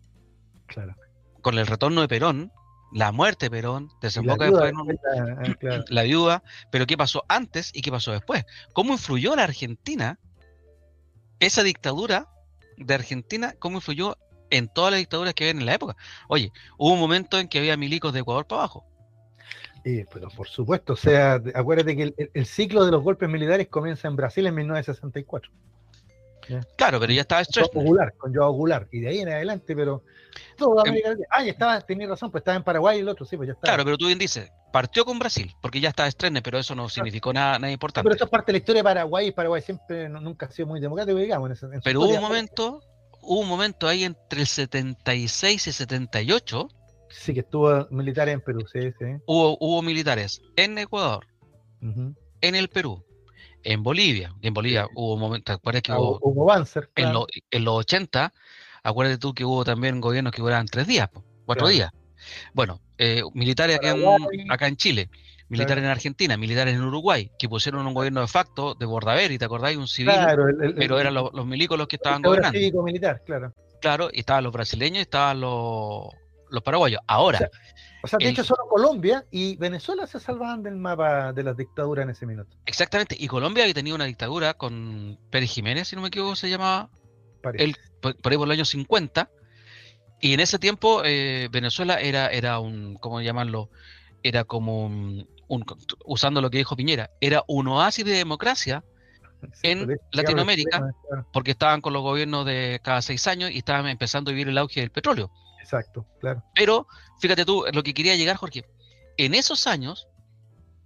Claro. 0.67 0.95
Con 1.41 1.59
el 1.59 1.67
retorno 1.67 2.01
de 2.01 2.09
Perón, 2.09 2.53
la 2.97 3.13
muerte 3.13 3.47
de 3.47 3.51
Perón, 3.51 3.91
desemboca 4.01 4.47
después 4.47 4.73
en 4.73 5.59
ah, 5.71 5.85
la 5.89 6.03
viuda, 6.05 6.43
pero 6.71 6.87
¿qué 6.87 6.97
pasó 6.97 7.25
antes 7.29 7.71
y 7.75 7.83
qué 7.83 7.91
pasó 7.91 8.11
después? 8.11 8.47
¿Cómo 8.73 8.95
influyó 8.95 9.37
la 9.37 9.43
Argentina, 9.43 10.19
esa 11.39 11.63
dictadura 11.63 12.31
de 12.79 12.95
Argentina, 12.95 13.55
cómo 13.59 13.77
influyó 13.77 14.17
en 14.49 14.69
todas 14.69 14.93
las 14.93 15.01
dictaduras 15.01 15.35
que 15.35 15.45
había 15.45 15.61
en 15.61 15.67
la 15.67 15.75
época? 15.75 15.95
Oye, 16.29 16.53
hubo 16.79 16.95
un 16.95 16.99
momento 16.99 17.39
en 17.39 17.49
que 17.49 17.59
había 17.59 17.77
milicos 17.77 18.15
de 18.15 18.21
Ecuador 18.21 18.47
para 18.47 18.63
abajo. 18.63 18.87
pero 19.85 20.31
por 20.31 20.49
supuesto, 20.49 20.95
o 20.95 20.97
sea, 20.97 21.35
acuérdate 21.55 21.97
que 21.97 22.31
el, 22.33 22.47
ciclo 22.47 22.87
de 22.87 22.93
los 22.93 23.03
golpes 23.03 23.29
militares 23.29 23.69
comienza 23.69 24.09
en 24.09 24.17
Brasil 24.17 24.47
en 24.47 24.55
1964. 24.55 25.53
Claro, 26.77 27.01
pero 27.01 27.13
ya 27.13 27.23
estaba 27.23 27.43
Con 27.73 27.85
Goulart, 27.85 28.17
con 28.17 28.35
Joao 28.35 28.53
Goulart, 28.53 28.93
y 28.93 29.01
de 29.01 29.09
ahí 29.09 29.19
en 29.21 29.29
adelante, 29.29 29.75
pero 29.75 30.03
todo 30.57 30.81
América 30.81 31.15
Ah, 31.31 31.43
ya 31.43 31.53
estaba, 31.53 31.81
tenía 31.81 32.07
razón, 32.07 32.31
pues 32.31 32.41
estaba 32.43 32.57
en 32.57 32.65
Paraguay 32.65 32.99
y 32.99 33.01
el 33.01 33.09
otro, 33.09 33.25
sí, 33.25 33.37
pues 33.37 33.49
ya 33.49 33.53
estaba. 33.55 33.73
Claro, 33.73 33.85
pero 33.85 33.99
tú 33.99 34.07
bien 34.07 34.19
dices, 34.19 34.51
partió 34.73 35.05
con 35.05 35.19
Brasil, 35.19 35.53
porque 35.61 35.81
ya 35.81 35.89
estaba 35.89 36.09
estrene, 36.09 36.43
pero 36.43 36.59
eso 36.59 36.75
no 36.75 36.89
significó 36.89 37.33
nada, 37.33 37.59
nada 37.59 37.73
importante. 37.73 38.05
pero 38.05 38.15
esto 38.15 38.25
es 38.25 38.31
parte 38.31 38.53
de 38.53 38.53
la 38.53 38.59
historia 38.59 38.81
de 38.81 38.85
Paraguay, 38.85 39.29
y 39.29 39.33
Paraguay 39.33 39.63
siempre 39.63 40.09
nunca 40.09 40.47
ha 40.47 40.51
sido 40.51 40.69
muy 40.69 40.81
democrático, 40.81 41.19
digamos. 41.19 41.63
En, 41.63 41.81
pero 41.83 42.01
hubo 42.01 42.15
un 42.15 42.21
momento, 42.21 42.81
hubo 43.23 43.41
un 43.41 43.49
momento 43.49 43.89
ahí 43.89 44.05
entre 44.05 44.41
el 44.41 44.47
76 44.47 45.67
y 45.67 45.73
78. 45.73 46.69
Sí, 47.09 47.35
que 47.35 47.41
estuvo 47.41 47.87
militares 47.91 48.35
en 48.35 48.41
Perú, 48.41 48.67
sí, 48.71 48.81
sí. 48.99 49.07
Hubo, 49.27 49.57
hubo 49.61 49.83
militares 49.83 50.43
en 50.57 50.77
Ecuador, 50.79 51.27
en 51.81 52.55
el 52.55 52.69
Perú, 52.69 53.05
en 53.67 53.83
Bolivia. 53.83 54.33
En 54.43 54.55
Bolivia 54.55 54.89
hubo 54.95 55.17
momentos, 55.17 55.45
¿te 55.45 55.53
acuerdas 55.53 55.83
que 55.83 55.93
ah, 55.93 55.99
hubo, 55.99 56.19
hubo 56.23 56.45
Banzer, 56.45 56.89
en, 56.95 57.13
en, 57.51 57.65
los 57.65 57.75
80, 57.75 58.33
acuérdate 58.83 59.19
tú 59.19 59.35
que 59.35 59.45
hubo 59.45 59.65
también 59.65 60.01
gobiernos 60.01 60.33
que 60.33 60.41
duraban 60.41 60.67
tres 60.67 60.87
días, 60.87 61.11
cuatro 61.45 61.69
días. 61.69 61.91
Bueno, 62.55 62.81
eh, 62.97 63.23
militares 63.35 63.77
acá 63.77 63.91
en, 63.91 64.51
acá 64.51 64.69
en, 64.69 64.77
Chile, 64.77 65.11
militares 65.49 65.83
en 65.83 65.91
Argentina, 65.91 66.37
militares 66.37 66.75
en 66.75 66.83
Uruguay, 66.83 67.31
que 67.39 67.49
pusieron 67.49 67.87
un 67.87 67.95
gobierno 67.95 68.21
de 68.21 68.29
facto 68.29 68.75
de 68.75 68.87
Bordaberry, 68.87 69.37
¿te 69.37 69.45
acordáis? 69.45 69.77
Un 69.77 69.89
civil, 69.89 70.15
pero 70.77 71.01
eran 71.01 71.15
los, 71.15 71.33
los, 71.35 71.45
milicos 71.45 71.77
los 71.77 71.89
que 71.89 71.97
estaban 71.97 72.23
gobernando. 72.23 72.57
Cívico 72.57 72.83
militar, 72.83 73.23
claro. 73.27 73.53
Claro, 73.81 74.09
y 74.13 74.21
estaban 74.21 74.45
los 74.45 74.53
brasileños 74.53 74.99
y 74.99 75.03
estaban 75.03 75.41
los, 75.41 76.07
los 76.57 76.65
paraguayos. 76.65 77.01
Ahora, 77.07 77.51
o 78.03 78.09
sea, 78.09 78.19
de 78.19 78.29
hecho, 78.29 78.45
solo 78.45 78.67
Colombia 78.69 79.25
y 79.31 79.57
Venezuela 79.57 80.07
se 80.07 80.21
salvaban 80.21 80.63
del 80.63 80.77
mapa 80.77 81.33
de 81.33 81.43
las 81.43 81.57
dictaduras 81.57 82.05
en 82.05 82.11
ese 82.11 82.27
minuto. 82.27 82.57
Exactamente, 82.67 83.17
y 83.19 83.29
Colombia 83.29 83.65
había 83.65 83.75
tenido 83.75 83.97
una 83.97 84.05
dictadura 84.05 84.55
con 84.55 85.19
Pérez 85.31 85.51
Jiménez, 85.51 85.89
si 85.89 85.97
no 85.97 86.03
me 86.03 86.09
equivoco, 86.09 86.37
se 86.37 86.51
llamaba. 86.51 86.91
El, 87.55 87.77
por, 88.01 88.15
ahí 88.25 88.37
por 88.37 88.49
el 88.49 88.53
año 88.53 88.65
50. 88.65 89.31
Y 90.21 90.33
en 90.33 90.41
ese 90.41 90.59
tiempo 90.59 91.03
eh, 91.05 91.49
Venezuela 91.53 92.01
era, 92.01 92.29
era 92.29 92.59
un, 92.59 92.97
¿cómo 92.97 93.21
llamarlo? 93.21 93.71
Era 94.23 94.45
como 94.45 94.87
un, 94.87 95.29
usando 96.05 96.41
lo 96.41 96.51
que 96.51 96.59
dijo 96.59 96.77
Piñera, 96.77 97.11
era 97.21 97.45
un 97.47 97.69
oasis 97.69 98.05
de 98.05 98.13
democracia 98.13 98.85
en 99.63 99.99
Latinoamérica, 100.13 100.91
porque 101.33 101.53
estaban 101.53 101.81
con 101.81 101.93
los 101.93 102.03
gobiernos 102.03 102.47
de 102.47 102.81
cada 102.83 103.03
seis 103.03 103.27
años 103.27 103.51
y 103.51 103.59
estaban 103.59 103.87
empezando 103.87 104.31
a 104.31 104.33
vivir 104.33 104.49
el 104.49 104.59
auge 104.59 104.81
del 104.81 104.91
petróleo. 104.91 105.31
Exacto, 105.67 106.07
claro. 106.21 106.45
Pero 106.55 106.87
fíjate 107.19 107.45
tú, 107.45 107.65
lo 107.73 107.83
que 107.83 107.93
quería 107.93 108.15
llegar, 108.15 108.37
Jorge, 108.37 108.65
en 109.17 109.35
esos 109.35 109.67
años, 109.67 110.07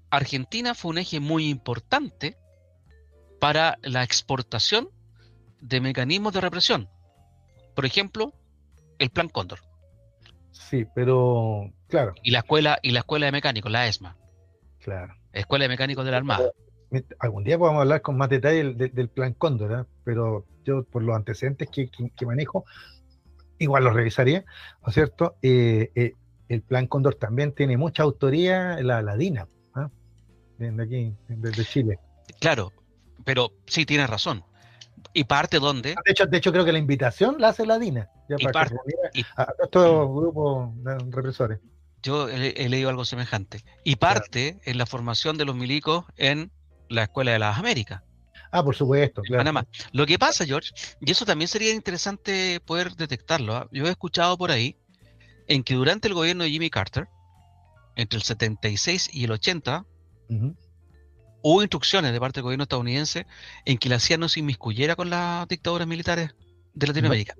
Argentina 0.09 0.75
fue 0.75 0.93
un 0.93 0.99
eje 0.99 1.21
muy 1.21 1.49
importante 1.49 2.39
para 3.41 3.77
la 3.83 4.03
exportación 4.03 4.89
de 5.61 5.83
mecanismos 5.83 6.33
de 6.33 6.41
represión. 6.41 6.89
Por 7.75 7.85
ejemplo, 7.85 8.33
el 8.99 9.11
Plan 9.11 9.29
Cóndor. 9.29 9.61
Sí, 10.51 10.87
pero 10.95 11.71
claro. 11.89 12.15
Y 12.23 12.31
la 12.31 12.39
escuela 12.39 12.79
y 12.83 12.93
la 12.93 13.01
escuela 13.01 13.27
de 13.27 13.33
mecánicos, 13.33 13.71
la 13.71 13.87
ESMA. 13.87 14.17
Claro. 14.79 15.15
Escuela 15.31 15.65
de 15.65 15.69
mecánicos 15.69 16.07
de 16.07 16.11
la 16.11 16.17
Armada. 16.17 16.51
Algún 17.19 17.45
día 17.45 17.59
podemos 17.59 17.83
hablar 17.83 18.01
con 18.01 18.17
más 18.17 18.31
detalle 18.31 18.73
del, 18.73 19.09
Plan 19.11 19.35
Cóndor, 19.35 19.81
¿eh? 19.81 19.85
pero 20.05 20.47
yo 20.65 20.85
por 20.85 21.03
los 21.03 21.15
antecedentes 21.15 21.69
que, 21.69 21.91
que 21.91 22.27
manejo, 22.27 22.65
igual 23.61 23.85
lo 23.85 23.93
revisaría, 23.93 24.45
¿no 24.83 24.89
es 24.89 24.95
cierto? 24.95 25.37
Eh, 25.43 25.93
eh, 25.95 26.15
el 26.49 26.63
Plan 26.63 26.89
Cóndor 26.89 27.15
también 27.15 27.53
tiene 27.53 27.77
mucha 27.77 28.03
autoría, 28.03 28.83
la, 28.83 29.03
la 29.03 29.17
DINA, 29.17 29.47
¿ah? 29.75 29.89
de 30.59 30.83
aquí, 30.83 31.15
desde 31.29 31.65
Chile. 31.65 31.99
Claro, 32.41 32.73
pero 33.25 33.53
sí 33.67 33.87
tienes 33.87 34.11
razón. 34.11 34.45
¿Y 35.13 35.25
parte 35.25 35.59
dónde? 35.59 35.91
De 35.91 36.13
hecho, 36.13 36.27
de 36.27 36.39
hecho, 36.39 36.53
creo 36.53 36.65
que 36.65 36.73
la 36.73 36.79
invitación 36.79 37.37
la 37.39 37.49
hace 37.49 37.67
la 37.67 37.79
DINA, 37.79 38.09
ya 38.29 38.37
y 38.39 38.45
parte, 38.47 38.77
a, 39.37 39.47
estos 39.63 40.09
grupos 40.09 40.71
represores. 41.11 41.61
Yo 42.03 42.29
he, 42.29 42.69
leído 42.69 42.89
algo 42.89 43.05
semejante. 43.05 43.63
Y 43.85 43.97
parte 43.97 44.61
en 44.65 44.79
la 44.79 44.87
formación 44.87 45.37
de 45.37 45.45
los 45.45 45.55
milicos 45.55 46.07
en 46.17 46.51
la 46.89 47.03
Escuela 47.05 47.33
de 47.33 47.39
las 47.39 47.59
Américas. 47.59 48.03
Ah, 48.51 48.65
por 48.65 48.75
supuesto, 48.75 49.23
claro. 49.23 49.41
Panamá. 49.41 49.67
Lo 49.93 50.07
que 50.07 50.19
pasa, 50.19 50.45
George, 50.45 50.71
y 51.01 51.11
eso 51.11 51.25
también 51.25 51.49
sería 51.49 51.73
interesante 51.73 52.61
poder 52.61 52.95
detectarlo. 52.97 53.57
¿ah? 53.57 53.69
Yo 53.71 53.87
he 53.87 53.91
escuchado 53.91 54.37
por 54.37 54.51
ahí 54.51 54.77
en 55.47 55.63
que 55.63 55.75
durante 55.75 56.09
el 56.09 56.15
gobierno 56.15 56.45
de 56.45 56.51
Jimmy 56.51 56.71
Carter, 56.71 57.09
entre 57.97 58.17
el 58.17 58.23
76 58.23 59.11
y 59.13 59.25
el 59.25 59.33
80, 59.33 59.85
hubo 61.43 61.63
instrucciones 61.63 62.13
de 62.13 62.21
parte 62.21 62.39
del 62.39 62.45
gobierno 62.45 62.65
estadounidense 62.65 63.27
en 63.65 63.79
que 63.79 63.89
la 63.89 63.99
CIA 63.99 64.19
no 64.19 64.29
se 64.29 64.41
inmiscuyera 64.41 64.97
con 64.97 65.11
las 65.11 65.47
dictaduras 65.49 65.87
militares 65.87 66.35
de 66.75 66.87
Latinoamérica. 66.87 67.35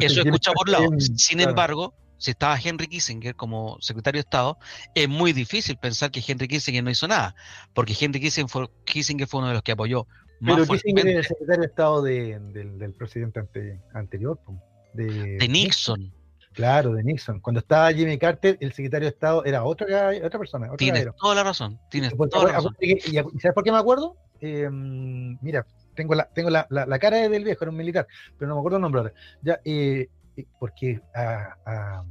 eso 0.00 0.20
he 0.20 0.24
escuchado 0.24 0.54
por 0.54 0.68
lado. 0.68 0.88
Sin 1.16 1.40
embargo, 1.40 1.94
si 2.18 2.32
estaba 2.32 2.58
Henry 2.62 2.88
Kissinger 2.88 3.34
como 3.34 3.78
secretario 3.80 4.18
de 4.18 4.22
Estado, 4.22 4.58
es 4.94 5.08
muy 5.08 5.32
difícil 5.32 5.76
pensar 5.78 6.10
que 6.10 6.22
Henry 6.26 6.48
Kissinger 6.48 6.82
no 6.82 6.90
hizo 6.90 7.06
nada, 7.08 7.34
porque 7.74 7.96
Henry 7.98 8.20
Kissinger 8.20 8.50
fue, 8.50 8.68
Kissinger 8.84 9.26
fue 9.26 9.38
uno 9.38 9.48
de 9.48 9.54
los 9.54 9.62
que 9.62 9.72
apoyó 9.72 10.06
pero 10.44 10.66
Kissinger 10.66 11.06
era 11.08 11.18
el 11.20 11.24
secretario 11.24 11.60
de 11.62 11.66
Estado 11.66 12.02
del 12.02 12.94
presidente 12.96 13.40
anterior. 13.94 14.38
De, 14.94 15.38
Nixon. 15.48 16.12
Claro, 16.52 16.92
de 16.94 17.04
Nixon. 17.04 17.40
Cuando 17.40 17.60
estaba 17.60 17.92
Jimmy 17.92 18.18
Carter, 18.18 18.56
el 18.60 18.72
secretario 18.72 19.06
de 19.06 19.10
Estado 19.14 19.44
era 19.44 19.62
otra, 19.64 20.10
otra 20.24 20.38
persona. 20.38 20.66
Otro 20.66 20.76
tienes 20.78 20.94
caballero. 21.04 21.16
toda 21.20 21.34
la 21.36 21.44
razón. 21.44 21.78
Tienes 21.90 22.14
Porque 22.14 22.30
toda 22.32 22.50
la 22.52 22.58
acuérdate 22.58 22.86
razón. 22.96 23.22
que- 23.24 23.36
y 23.36 23.40
¿Sabes 23.40 23.54
por 23.54 23.62
qué 23.64 23.70
me 23.72 23.78
acuerdo? 23.78 24.16
Eh, 24.40 24.68
mira, 24.70 25.64
tengo 25.94 26.14
la, 26.14 26.28
tengo 26.34 26.50
la, 26.50 26.66
la, 26.70 26.86
la 26.86 26.98
cara 26.98 27.28
del 27.28 27.44
viejo, 27.44 27.64
era 27.64 27.70
un 27.70 27.76
militar, 27.76 28.06
pero 28.38 28.48
no 28.48 28.54
me 28.56 28.60
acuerdo 28.60 28.76
el 28.78 28.82
nombre 28.82 29.00
ahora. 29.02 29.12
Ya, 29.42 29.60
eh, 29.64 30.08
porque 30.58 31.00
a, 31.14 31.54
a- 31.66 32.04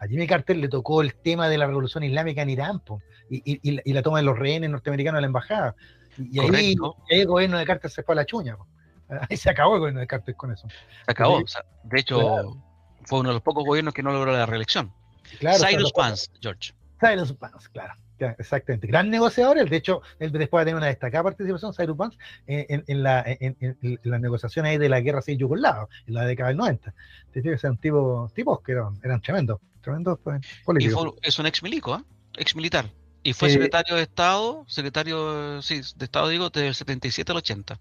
a 0.00 0.06
Jimmy 0.08 0.26
Carter 0.26 0.56
le 0.56 0.68
tocó 0.68 1.00
el 1.02 1.14
tema 1.14 1.48
de 1.48 1.56
la 1.58 1.66
revolución 1.66 2.02
islámica 2.04 2.42
en 2.42 2.50
Irán 2.50 2.80
po, 2.80 3.00
y, 3.30 3.36
y- 3.44 3.80
y 3.84 3.92
la 3.92 4.02
toma 4.02 4.18
de 4.18 4.24
los 4.24 4.38
rehenes 4.38 4.70
norteamericanos 4.70 5.18
a 5.18 5.20
la 5.20 5.26
embajada. 5.26 5.74
Y, 6.18 6.38
ahí, 6.40 6.76
el 7.10 7.26
gobierno 7.26 7.58
de 7.58 7.64
Carter 7.66 7.90
se 7.90 8.02
fue 8.02 8.14
a 8.14 8.16
la 8.16 8.24
chuña. 8.26 8.56
po. 8.56 8.66
Ahí 9.30 9.36
se 9.36 9.50
acabó 9.50 9.74
el 9.74 9.80
gobierno 9.80 10.00
de 10.00 10.06
Carter 10.06 10.34
con 10.34 10.52
eso. 10.52 10.66
Se 10.68 11.10
acabó. 11.10 11.38
Sí. 11.38 11.44
o 11.44 11.48
sea, 11.48 11.64
de 11.84 12.00
hecho, 12.00 12.18
Claro. 12.18 12.56
fue 13.04 13.20
uno 13.20 13.28
de 13.30 13.34
los 13.34 13.42
pocos 13.42 13.64
gobiernos 13.64 13.92
que 13.94 14.02
no 14.02 14.12
logró 14.12 14.32
la 14.32 14.46
reelección. 14.46 14.92
Claro, 15.40 15.64
Cyrus 15.64 15.92
Vance, 15.96 16.30
George. 16.40 16.72
Cyrus 17.00 17.38
Vance, 17.38 17.68
claro. 17.72 17.94
Exactamente. 18.38 18.86
Gran 18.86 19.10
negociador. 19.10 19.58
él, 19.58 19.68
De 19.68 19.76
hecho, 19.76 20.00
él 20.18 20.30
después 20.32 20.62
de 20.62 20.66
tener 20.70 20.76
una 20.76 20.86
destacada 20.86 21.24
participación, 21.24 21.74
Cyrus 21.74 21.96
Vance, 21.96 22.16
en, 22.46 22.64
en- 22.68 22.84
en 22.86 23.02
la, 23.02 23.24
en, 23.26 23.76
las 24.04 24.20
negociaciones 24.20 24.78
de 24.78 24.88
la 24.88 25.00
guerra 25.00 25.20
civil 25.20 25.40
yugoslava, 25.40 25.88
en 26.06 26.14
la 26.14 26.24
década 26.24 26.48
del 26.48 26.56
90. 26.56 26.94
Te 27.32 27.42
digo 27.42 27.54
que 27.54 27.66
eran 27.66 27.76
tipos, 27.76 28.32
tipos 28.32 28.60
que 28.62 28.72
eran, 28.72 28.98
eran 29.02 29.20
tremendos, 29.20 29.60
tremendos 29.82 30.18
pues, 30.22 30.40
Y 30.42 30.64
políticos. 30.64 31.02
fue, 31.02 31.12
es 31.22 31.38
un 31.38 31.46
ex 31.46 31.62
milico, 31.62 31.92
¿ah? 31.92 32.04
ex 32.38 32.54
militar. 32.56 32.86
Y 33.24 33.32
fue 33.32 33.48
secretario 33.50 33.96
de 33.96 34.02
Estado, 34.02 34.64
secretario, 34.68 35.60
sí, 35.62 35.80
de 35.96 36.04
Estado 36.04 36.28
digo, 36.28 36.50
desde 36.50 36.68
el 36.68 36.74
77 36.74 37.32
al 37.32 37.38
80. 37.38 37.80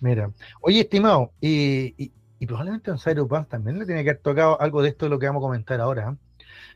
Mira, 0.00 0.30
oye, 0.60 0.80
estimado, 0.80 1.32
y, 1.40 1.94
y- 2.02 2.12
y 2.38 2.46
probablemente 2.46 2.90
a 2.92 2.96
Cyrus 2.98 3.26
Vance 3.28 3.50
también 3.50 3.78
le 3.80 3.86
tiene 3.86 4.04
que 4.04 4.10
haber 4.10 4.22
tocado 4.22 4.60
algo 4.60 4.80
de 4.82 4.90
esto 4.90 5.06
de 5.06 5.10
lo 5.10 5.18
que 5.18 5.26
vamos 5.26 5.40
a 5.40 5.46
comentar 5.46 5.80
ahora. 5.80 6.12
¿eh? 6.12 6.16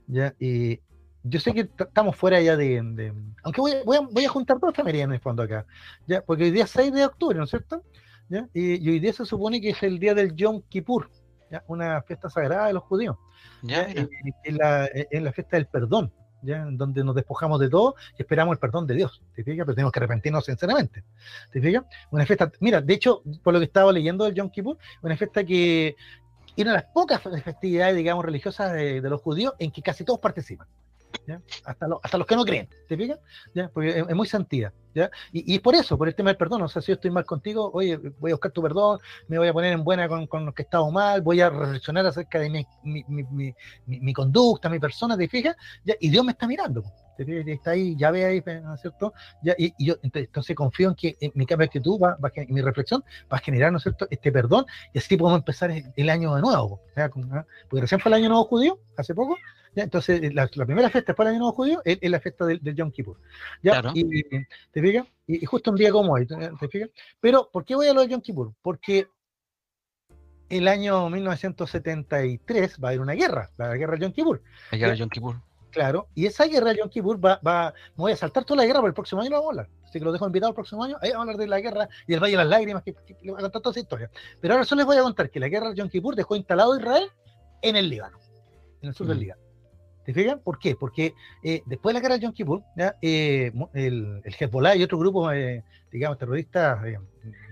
Ya, 0.09 0.35
y 0.41 0.81
yo 1.23 1.39
sé 1.39 1.53
que 1.55 1.69
estamos 1.79 2.17
fuera 2.17 2.41
ya 2.41 2.57
de. 2.57 2.81
de- 2.83 3.13
aunque 3.45 3.61
voy, 3.61 3.73
a- 3.73 3.83
voy, 3.85 3.97
a, 3.99 4.01
voy 4.01 4.25
a 4.25 4.29
juntar 4.29 4.59
dos 4.59 4.73
efemérides 4.73 5.05
en 5.05 5.13
el 5.13 5.21
fondo 5.21 5.43
acá. 5.43 5.67
Ya, 6.09 6.23
porque 6.23 6.45
hoy 6.45 6.51
día 6.51 6.65
es 6.65 6.71
6 6.71 6.93
de 6.93 7.05
octubre, 7.05 7.39
¿no 7.39 7.45
es 7.45 7.51
cierto? 7.51 7.85
¿Ya? 8.29 8.49
Y, 8.55 8.83
y 8.85 8.89
hoy 8.89 8.99
día 9.01 9.13
se 9.13 9.25
supone 9.27 9.61
que 9.61 9.71
es 9.71 9.83
el 9.83 9.99
día 10.01 10.15
del 10.15 10.35
Yom 10.35 10.63
Kippur, 10.69 11.11
¿ya? 11.51 11.63
una 11.69 12.03
fiesta 12.03 12.29
sagrada 12.31 12.67
de 12.69 12.73
los 12.73 12.83
judíos. 12.85 13.17
Ya, 13.63 13.87
¿ya? 13.93 14.09
la, 14.47 14.89
en 14.93 15.25
la 15.25 15.33
fiesta 15.33 15.57
del 15.59 15.67
perdón, 15.67 16.13
¿ya? 16.43 16.67
Donde 16.71 17.05
nos 17.05 17.15
despojamos 17.15 17.61
de 17.61 17.69
todo 17.69 17.95
y 18.19 18.23
esperamos 18.23 18.53
el 18.53 18.59
perdón 18.59 18.87
de 18.87 18.95
Dios. 18.95 19.23
¿Te 19.35 19.45
fijas? 19.45 19.65
Pero 19.65 19.75
tenemos 19.75 19.93
que 19.93 19.99
arrepentirnos 19.99 20.45
sinceramente. 20.45 21.05
¿Te 21.51 21.61
fijas? 21.61 21.85
Una 22.11 22.27
fiesta, 22.27 22.51
mira, 22.61 22.81
de 22.81 22.95
hecho, 22.95 23.23
por 23.43 23.55
lo 23.55 23.61
que 23.61 23.67
estaba 23.67 23.93
leyendo 23.93 24.25
del 24.25 24.35
Yom 24.35 24.51
Kippur, 24.51 24.77
una 25.03 25.17
fiesta 25.17 25.45
que 25.45 25.97
era 26.57 26.71
una 26.71 26.79
de 26.79 26.85
las 26.85 26.93
pocas 26.93 27.23
festividades, 27.43 27.97
digamos, 27.97 28.25
religiosas 28.25 28.73
de 28.73 29.01
los 29.01 29.23
judíos 29.23 29.55
en 29.59 29.71
que 29.71 29.81
casi 29.81 30.05
todos 30.05 30.21
participan. 30.21 30.67
¿Ya? 31.27 31.41
Hasta, 31.65 31.89
lo- 31.89 32.01
hasta 32.03 32.19
los 32.19 32.27
que 32.27 32.37
no 32.37 32.45
creen, 32.45 32.69
¿te 32.89 32.97
fijas? 32.97 33.19
¿Ya? 33.55 33.69
Porque 33.73 33.91
es, 33.91 33.97
es 34.09 34.15
muy 34.15 34.27
sentida. 34.27 34.73
¿ya? 34.95 35.11
Y, 35.33 35.55
y 35.55 35.59
por 35.61 35.75
eso, 35.75 35.97
por 35.97 36.09
el 36.09 36.15
tema 36.15 36.31
del 36.31 36.37
perdón. 36.37 36.63
O 36.63 36.69
sea, 36.69 36.83
si 36.83 36.89
yo 36.89 36.95
estoy 36.95 37.11
mal 37.11 37.25
contigo, 37.25 37.71
oye, 37.73 37.97
voy 38.19 38.31
a 38.31 38.35
buscar 38.35 38.51
tu 38.53 38.63
perdón, 38.63 38.99
me 39.29 39.39
voy 39.39 39.49
a 39.49 39.53
poner 39.53 39.73
en 39.73 39.85
buena 39.85 40.09
con, 40.09 40.27
con 40.27 40.45
los 40.45 40.55
que 40.55 40.63
he 40.63 40.65
estado 40.65 40.91
mal, 40.91 41.23
voy 41.23 41.41
a 41.41 41.51
reflexionar 41.51 42.05
acerca 42.07 42.39
de 42.39 42.51
mi, 42.51 42.67
mi, 42.83 43.05
mi, 43.09 43.55
mi- 43.87 44.13
conducta, 44.13 44.69
mi 44.69 44.79
persona, 44.79 45.17
¿te 45.17 45.29
fijas? 45.29 45.57
¿Ya? 45.85 45.95
Y 46.01 46.11
Dios 46.11 46.25
me 46.25 46.33
está 46.33 46.47
mirando. 46.47 46.83
¿te 47.17 47.25
fijas? 47.25 47.47
Está 47.47 47.71
ahí, 47.73 47.95
ya 47.97 48.11
ve 48.11 48.25
ahí, 48.25 48.43
¿no 48.63 48.75
es 48.75 48.81
cierto? 48.81 49.13
Ya, 49.43 49.55
y, 49.59 49.73
y 49.79 49.87
yo 49.87 49.95
entonces, 50.03 50.27
entonces 50.29 50.57
confío 50.57 50.89
en 50.91 50.95
que 50.95 51.17
mi 51.35 51.47
cambio 51.47 51.65
de 51.65 51.69
actitud, 51.69 51.99
va, 52.01 52.17
va 52.23 52.29
a 52.29 52.33
mi 52.49 52.61
reflexión 52.61 53.03
va 53.33 53.37
a 53.37 53.41
generar, 53.41 53.71
¿no 53.73 53.79
es 53.79 53.83
cierto?, 53.85 54.07
este 54.11 54.33
perdón 54.33 54.65
y 54.93 54.99
así 54.99 55.17
podemos 55.17 55.39
empezar 55.41 55.71
el, 55.71 55.85
el 55.97 56.11
año 56.11 56.35
de 56.35 56.41
nuevo. 56.43 56.81
Con- 57.11 57.33
¿ah? 57.35 57.47
Porque 57.69 57.83
recién 57.83 58.01
fue 58.01 58.11
el 58.11 58.15
año 58.15 58.29
nuevo 58.29 58.45
judío, 58.45 58.79
hace 58.97 59.15
poco. 59.15 59.37
¿Ya? 59.75 59.83
Entonces, 59.85 60.23
eh, 60.23 60.31
la, 60.33 60.49
la 60.55 60.67
primera 60.67 60.91
fiesta 60.91 61.13
después 61.13 61.27
del 61.27 61.35
año 61.35 61.41
nuevo 61.41 61.55
judío 61.57 61.81
es, 61.85 61.99
es 62.01 62.11
la 62.11 62.21
fiesta 62.21 62.47
del, 62.47 62.63
del 62.63 62.75
Yom 62.75 62.91
Kippur. 62.91 63.19
¿ya? 63.63 63.73
Claro. 63.81 63.91
Y, 63.95 64.23
¿Te 64.71 64.81
fijas? 64.83 65.07
Y, 65.27 65.43
y 65.43 65.47
justo 65.47 65.71
un 65.71 65.77
día 65.77 65.91
como 65.91 66.13
hoy, 66.13 66.27
¿te 66.27 66.35
te 66.37 66.69
fijas? 66.69 66.91
Pero, 67.21 67.49
¿por 67.53 67.65
qué 67.65 67.75
voy 67.75 67.87
a 67.89 67.95
lo 67.95 68.01
del 68.01 68.11
Yom 68.11 68.21
Kippur? 68.21 68.53
Porque 68.63 69.07
el 70.49 70.69
año 70.69 71.09
1973 71.09 72.77
va 72.83 72.89
a 72.89 72.91
haber 72.91 73.01
una 73.01 73.15
guerra, 73.15 73.51
la 73.57 73.75
guerra 73.77 73.93
del 73.93 74.03
Yom 74.03 74.13
Kippur. 74.13 74.43
Allá 74.71 74.87
de 74.89 74.93
Ya. 74.93 74.99
Yom 75.01 75.09
Kippur. 75.09 75.37
Claro, 75.71 76.09
y 76.15 76.27
esa 76.27 76.45
guerra 76.45 76.69
de 76.71 76.81
Yom 76.81 76.91
Kippur 76.91 77.25
va, 77.25 77.41
va, 77.47 77.73
me 77.97 78.03
voy 78.03 78.13
a 78.13 78.17
saltar 78.17 78.45
toda 78.45 78.59
la 78.59 78.67
guerra, 78.67 78.81
pero 78.81 78.89
el 78.89 78.95
próximo 78.95 79.23
año 79.23 79.31
lo 79.31 79.37
vamos 79.37 79.49
a 79.49 79.51
hablar. 79.63 79.69
Así 79.85 79.99
que 79.99 80.05
lo 80.05 80.13
dejo 80.13 80.27
invitado 80.27 80.51
el 80.51 80.55
próximo 80.55 80.85
año, 80.85 80.99
ahí 81.01 81.11
vamos 81.13 81.21
a 81.21 81.31
hablar 81.31 81.37
de 81.39 81.47
la 81.47 81.61
guerra 81.61 81.89
y 82.07 82.13
el 82.13 82.21
Valle 82.21 82.33
de 82.33 82.37
las 82.37 82.47
Lágrimas, 82.47 82.83
que, 82.83 82.93
que- 82.93 83.15
que 83.17 83.25
le 83.25 83.31
voy 83.33 83.39
a 83.39 83.43
contar 83.43 83.63
toda 83.63 83.71
esa 83.73 83.81
historia. 83.81 84.11
Pero 84.41 84.53
ahora 84.53 84.67
solo 84.67 84.81
les 84.81 84.87
voy 84.87 84.97
a 84.99 85.03
contar 85.03 85.31
que 85.31 85.41
la 85.41 85.49
guerra 85.49 85.71
de 85.71 85.77
Yom 85.77 85.89
Kippur 85.89 86.15
dejó 86.15 86.37
instalado 86.37 86.75
a 86.75 86.79
Israel 86.79 87.09
en 87.63 87.77
el 87.77 87.89
Líbano, 87.89 88.19
en 88.83 88.89
el 88.91 88.95
sur 88.95 89.07
del 89.07 89.17
Mm. 89.17 89.21
Líbano. 89.21 89.42
¿Te 90.05 90.13
fijan? 90.13 90.41
¿Por 90.41 90.59
qué? 90.59 90.75
Porque 90.75 91.15
eh, 91.43 91.63
después 91.67 91.93
de 91.95 92.01
la 92.01 92.03
guerra 92.03 92.15
de 92.17 92.23
Yom 92.23 92.33
Kippur. 92.33 92.63
Eh, 93.01 93.53
el, 93.75 94.21
el 94.25 94.35
Hezbollah 94.39 94.75
y 94.77 94.83
otro 94.83 94.99
grupo, 94.99 95.31
eh, 95.33 95.63
digamos, 95.91 96.19
terroristas 96.19 96.79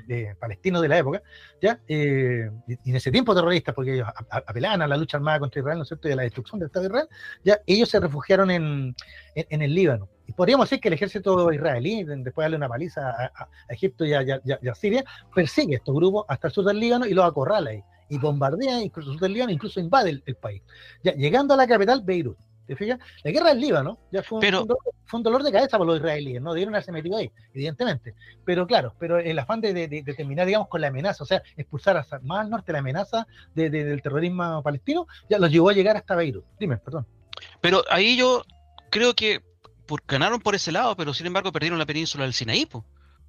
eh, 0.09 0.35
palestinos 0.41 0.83
de 0.83 0.89
la 0.89 0.99
época, 0.99 1.23
¿ya? 1.63 1.79
Eh, 1.87 2.51
y 2.67 2.91
en 2.91 2.97
ese 2.97 3.13
tiempo 3.13 3.35
terroristas, 3.35 3.75
porque 3.75 3.95
ellos 3.95 4.09
apelaban 4.31 4.83
a 4.83 4.89
la 4.89 4.97
lucha 4.97 5.17
armada 5.19 5.39
contra 5.39 5.61
Israel, 5.61 5.79
¿no 5.79 5.83
es 5.83 5.89
cierto?, 5.89 6.09
y 6.09 6.13
a 6.13 6.17
la 6.17 6.23
destrucción 6.23 6.59
del 6.59 6.67
Estado 6.67 6.83
de 6.85 6.89
Israel, 6.89 7.09
ya 7.45 7.61
ellos 7.67 7.89
se 7.89 8.01
refugiaron 8.01 8.51
en, 8.51 8.95
el 9.35 9.75
Líbano. 9.75 10.09
Y 10.27 10.33
podríamos 10.33 10.69
decir 10.69 10.81
que 10.81 10.89
el 10.89 10.95
ejército 10.95 11.53
israelí, 11.53 12.03
de- 12.03 12.17
después 12.17 12.43
de 12.43 12.45
darle 12.45 12.57
una 12.57 12.69
paliza 12.69 13.09
a, 13.11 13.49
Egipto 13.69 14.05
y 14.05 14.13
a, 14.15 14.23
y 14.23 14.31
a- 14.33 14.41
y 14.61 14.69
a- 14.69 14.75
Siria, 14.75 15.05
persigue 15.35 15.77
estos 15.77 15.95
grupos 15.95 16.25
hasta 16.29 16.49
el 16.49 16.55
sur 16.55 16.65
del 16.65 16.81
Líbano 16.81 17.07
y 17.07 17.15
los 17.15 17.25
acorrala 17.25 17.71
ahí. 17.71 17.83
Y 18.11 18.19
bombardea 18.19 18.83
incluso 18.83 19.11
el 19.13 19.15
sur 19.19 19.23
del 19.23 19.33
Líbano, 19.33 19.53
incluso 19.53 19.81
invade 19.81 20.11
el, 20.11 20.23
el 20.27 20.35
país. 20.37 20.61
Ya, 21.03 21.13
llegando 21.15 21.55
a 21.55 21.57
la 21.57 21.67
capital, 21.67 22.03
Beirut. 22.05 22.37
¿Te 22.67 22.77
fijas? 22.77 23.01
La 23.25 23.31
guerra 23.33 23.49
del 23.49 23.61
Líbano 23.61 23.99
ya 24.13 24.23
fue 24.23 24.37
un, 24.37 24.41
Pero- 24.43 24.59
fue 24.59 24.63
un 24.63 24.69
dolor, 24.69 24.83
fue 25.07 25.19
un 25.19 25.23
dolor 25.25 25.43
de 25.43 25.51
cabeza 25.53 25.77
para 25.79 25.87
los 25.87 25.97
israelíes, 25.97 26.41
¿no? 26.41 26.53
Debieron 26.53 26.73
haberse 26.75 26.93
metido 26.93 27.17
ahí, 27.17 27.29
evidentemente. 27.53 28.15
Pero 28.45 28.65
claro, 28.67 28.95
pero 28.99 29.19
el 29.19 29.37
afán 29.41 29.61
de, 29.61 29.73
de- 29.75 29.89
de- 29.89 30.03
de 30.03 30.15
terminar, 30.15 30.47
digamos, 30.47 30.69
con 30.69 30.81
la 30.81 30.87
amenaza, 30.87 31.25
o 31.25 31.27
sea, 31.27 31.43
expulsar 31.57 31.97
hasta 31.97 32.21
más 32.21 32.41
al 32.45 32.51
norte 32.51 32.73
la 32.73 32.79
amenaza 32.79 33.27
de- 33.57 33.71
de- 33.71 33.85
del 33.85 34.03
terrorismo 34.03 34.63
palestino, 34.63 35.07
ya 35.29 35.39
los 35.39 35.51
llevó 35.51 35.71
a 35.71 35.73
llegar 35.73 35.97
hasta 35.97 36.15
Beirut. 36.15 36.45
Dime, 36.61 36.77
perdón. 36.77 37.07
Pero 37.61 37.83
ahí 37.91 38.17
yo 38.17 38.45
creo 38.91 39.15
que 39.15 39.41
por- 39.87 40.03
ganaron 40.07 40.39
por 40.41 40.55
ese 40.55 40.71
lado, 40.71 40.95
pero 40.97 41.13
sin 41.13 41.27
embargo 41.27 41.51
perdieron 41.51 41.79
la 41.79 41.87
península 41.87 42.23
del 42.25 42.35
Sinaí. 42.35 42.67
po. 42.67 42.85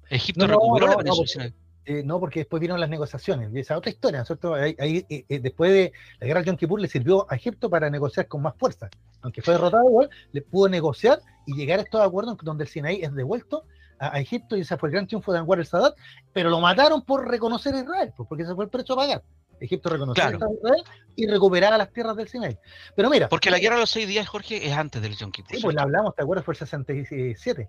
Egipto 0.08 0.46
No, 0.46 0.52
no, 0.52 0.60
recuperó 0.60 0.86
la 0.88 0.96
península 0.98 1.16
no, 1.16 1.20
del 1.22 1.28
Sinaí. 1.28 1.54
Eh, 1.84 2.02
no, 2.04 2.20
porque 2.20 2.40
después 2.40 2.60
vieron 2.60 2.78
las 2.78 2.88
negociaciones, 2.88 3.50
y 3.52 3.58
esa 3.58 3.76
otra 3.76 3.90
historia, 3.90 4.18
¿no 4.18 4.22
es 4.22 4.28
cierto? 4.28 4.54
Ahí, 4.54 4.76
ahí, 4.78 5.04
eh, 5.08 5.24
eh, 5.28 5.40
después 5.40 5.72
de 5.72 5.92
la 6.20 6.26
guerra 6.28 6.40
de 6.40 6.46
Yom 6.46 6.56
Kippur 6.56 6.80
le 6.80 6.86
sirvió 6.86 7.26
a 7.28 7.34
Egipto 7.34 7.68
para 7.68 7.90
negociar 7.90 8.28
con 8.28 8.40
más 8.40 8.54
fuerza. 8.56 8.88
Aunque 9.22 9.42
fue 9.42 9.54
derrotado 9.54 9.84
igual, 9.88 10.08
le 10.30 10.42
pudo 10.42 10.68
negociar 10.68 11.20
y 11.44 11.54
llegar 11.56 11.80
a 11.80 11.82
estos 11.82 12.00
acuerdos 12.00 12.36
donde 12.42 12.64
el 12.64 12.70
Sinaí 12.70 13.02
es 13.02 13.12
devuelto 13.14 13.64
a, 13.98 14.16
a 14.16 14.20
Egipto 14.20 14.56
y 14.56 14.60
ese 14.60 14.76
fue 14.76 14.90
el 14.90 14.92
gran 14.92 15.06
triunfo 15.08 15.32
de 15.32 15.40
Anwar 15.40 15.58
el 15.58 15.66
Sadat, 15.66 15.94
pero 16.32 16.50
lo 16.50 16.60
mataron 16.60 17.02
por 17.02 17.28
reconocer 17.28 17.74
a 17.74 17.80
Israel, 17.80 18.12
pues, 18.16 18.28
porque 18.28 18.44
ese 18.44 18.54
fue 18.54 18.64
el 18.64 18.70
precio 18.70 18.94
a 18.94 18.98
pagar. 18.98 19.22
Egipto 19.60 19.88
reconoció 19.90 20.22
Claro. 20.22 20.38
de 20.38 20.54
Israel 20.54 20.82
y 21.16 21.26
recuperar 21.26 21.72
a 21.72 21.78
las 21.78 21.92
tierras 21.92 22.16
del 22.16 22.28
Sinaí. 22.28 22.56
Pero 22.94 23.10
mira, 23.10 23.28
Porque 23.28 23.50
la 23.50 23.58
guerra 23.58 23.74
de 23.76 23.80
los 23.82 23.90
seis 23.90 24.06
días, 24.06 24.28
Jorge, 24.28 24.68
es 24.68 24.72
antes 24.76 25.02
del 25.02 25.16
Yom 25.16 25.32
Kippur. 25.32 25.56
sí, 25.56 25.62
pues 25.62 25.74
la 25.74 25.82
hablamos, 25.82 26.14
¿te 26.14 26.22
acuerdas? 26.22 26.44
Fue 26.44 26.54
el 26.54 26.58
67. 26.58 27.68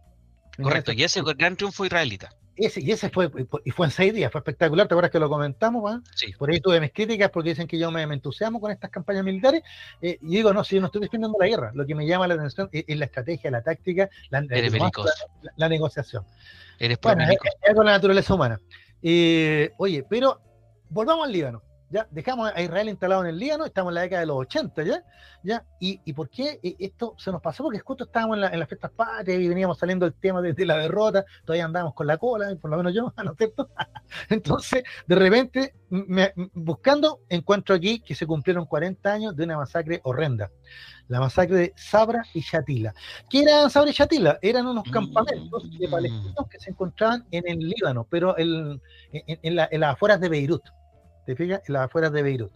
Correcto, 0.61 0.91
y 0.91 1.03
ese 1.03 1.21
fue 1.23 1.31
el 1.31 1.37
gran 1.37 1.55
triunfo 1.55 1.83
israelita. 1.85 2.29
Ese, 2.55 2.81
y 2.81 2.91
ese 2.91 3.09
fue, 3.09 3.31
y 3.65 3.71
fue 3.71 3.87
en 3.87 3.91
seis 3.91 4.13
días, 4.13 4.31
fue 4.31 4.39
espectacular, 4.39 4.87
¿te 4.87 4.93
acuerdas 4.93 5.09
que 5.11 5.19
lo 5.19 5.27
comentamos? 5.29 6.01
Sí. 6.13 6.31
Por 6.33 6.51
ahí 6.51 6.59
tuve 6.59 6.79
mis 6.79 6.91
críticas 6.91 7.31
porque 7.31 7.49
dicen 7.49 7.65
que 7.67 7.79
yo 7.79 7.89
me, 7.89 8.05
me 8.05 8.13
entusiasmo 8.13 8.61
con 8.61 8.71
estas 8.71 8.91
campañas 8.91 9.23
militares. 9.23 9.63
eh, 10.01 10.19
y 10.21 10.27
digo, 10.35 10.53
no, 10.53 10.63
si 10.63 10.75
yo 10.75 10.81
no 10.81 10.87
estoy 10.87 11.01
defendiendo 11.01 11.35
la 11.39 11.47
guerra, 11.47 11.71
lo 11.73 11.85
que 11.85 11.95
me 11.95 12.05
llama 12.05 12.27
la 12.27 12.35
atención 12.35 12.69
es, 12.71 12.85
es 12.87 12.97
la 12.97 13.05
estrategia, 13.05 13.49
la 13.49 13.63
táctica, 13.63 14.07
la, 14.29 14.41
la, 14.41 14.47
la- 15.43 15.51
la 15.55 15.69
negociación. 15.69 16.25
Eres 16.77 16.99
Bueno, 17.01 17.23
es, 17.23 17.37
es 17.61 17.75
de 17.75 17.83
la 17.83 17.91
naturaleza 17.91 18.33
humana. 18.35 18.59
Eh, 19.01 19.71
oye, 19.77 20.05
pero 20.07 20.39
volvamos 20.89 21.25
al 21.25 21.31
Líbano. 21.33 21.63
¿Ya? 21.93 22.07
Dejamos 22.09 22.51
a 22.53 22.59
Israel 22.61 22.89
instalado 22.89 23.21
en 23.21 23.27
el 23.29 23.37
Líbano, 23.37 23.65
estamos 23.65 23.91
en 23.91 23.95
la 23.95 24.01
década 24.01 24.21
de 24.21 24.25
los 24.25 24.37
80, 24.37 24.83
¿ya? 24.83 25.03
¿ya? 25.43 25.63
¿Y, 25.79 26.01
y 26.03 26.13
por 26.13 26.29
qué 26.29 26.59
eh, 26.63 26.75
esto 26.79 27.13
se 27.19 27.31
nos 27.31 27.39
pasó? 27.41 27.63
Porque 27.63 27.79
justo 27.79 28.05
estábamos 28.05 28.35
en, 28.37 28.41
la- 28.41 28.47
en 28.49 28.59
las 28.59 28.67
fiestas 28.67 28.91
patrias 28.91 29.39
y 29.39 29.47
veníamos 29.47 29.77
saliendo 29.77 30.05
del 30.05 30.15
tema 30.15 30.41
de, 30.41 30.53
de 30.53 30.65
la 30.65 30.77
derrota, 30.77 31.23
todavía 31.45 31.65
andábamos 31.65 31.93
con 31.93 32.07
la 32.07 32.17
cola, 32.17 32.53
por 32.59 32.71
lo 32.71 32.77
menos 32.77 32.93
yo, 32.95 33.13
¿no 33.23 33.31
es 33.31 33.37
cierto? 33.37 33.69
Entonces, 34.29 34.83
de 35.05 35.15
repente, 35.15 35.75
me- 35.89 36.33
buscando, 36.53 37.19
encuentro 37.29 37.75
aquí 37.75 37.99
que 37.99 38.15
se 38.15 38.25
cumplieron 38.25 38.65
40 38.65 39.11
años 39.13 39.35
de 39.35 39.43
una 39.43 39.57
masacre 39.57 40.01
horrenda. 40.03 40.49
La 41.09 41.19
masacre 41.19 41.55
de 41.57 41.73
Sabra 41.75 42.23
y 42.33 42.39
Shatila. 42.41 42.93
¿Qué 43.29 43.41
eran 43.43 43.69
Sabra 43.69 43.89
y 43.89 43.93
Shatila? 43.93 44.39
Eran 44.41 44.65
unos 44.65 44.85
campamentos 44.89 45.69
de 45.77 45.87
palestinos 45.89 46.47
que 46.49 46.59
se 46.59 46.71
encontraban 46.71 47.25
en 47.29 47.43
el 47.47 47.59
Líbano, 47.59 48.07
pero 48.09 48.37
en, 48.37 48.81
en 49.11 49.55
la- 49.55 49.67
en 49.71 49.81
las 49.81 49.93
afueras 49.93 50.19
de 50.21 50.29
Beirut. 50.29 50.63
¿Te 51.25 51.35
fijas? 51.35 51.61
En 51.67 51.73
las 51.73 51.85
afueras 51.85 52.11
de 52.11 52.23
Beirut. 52.23 52.51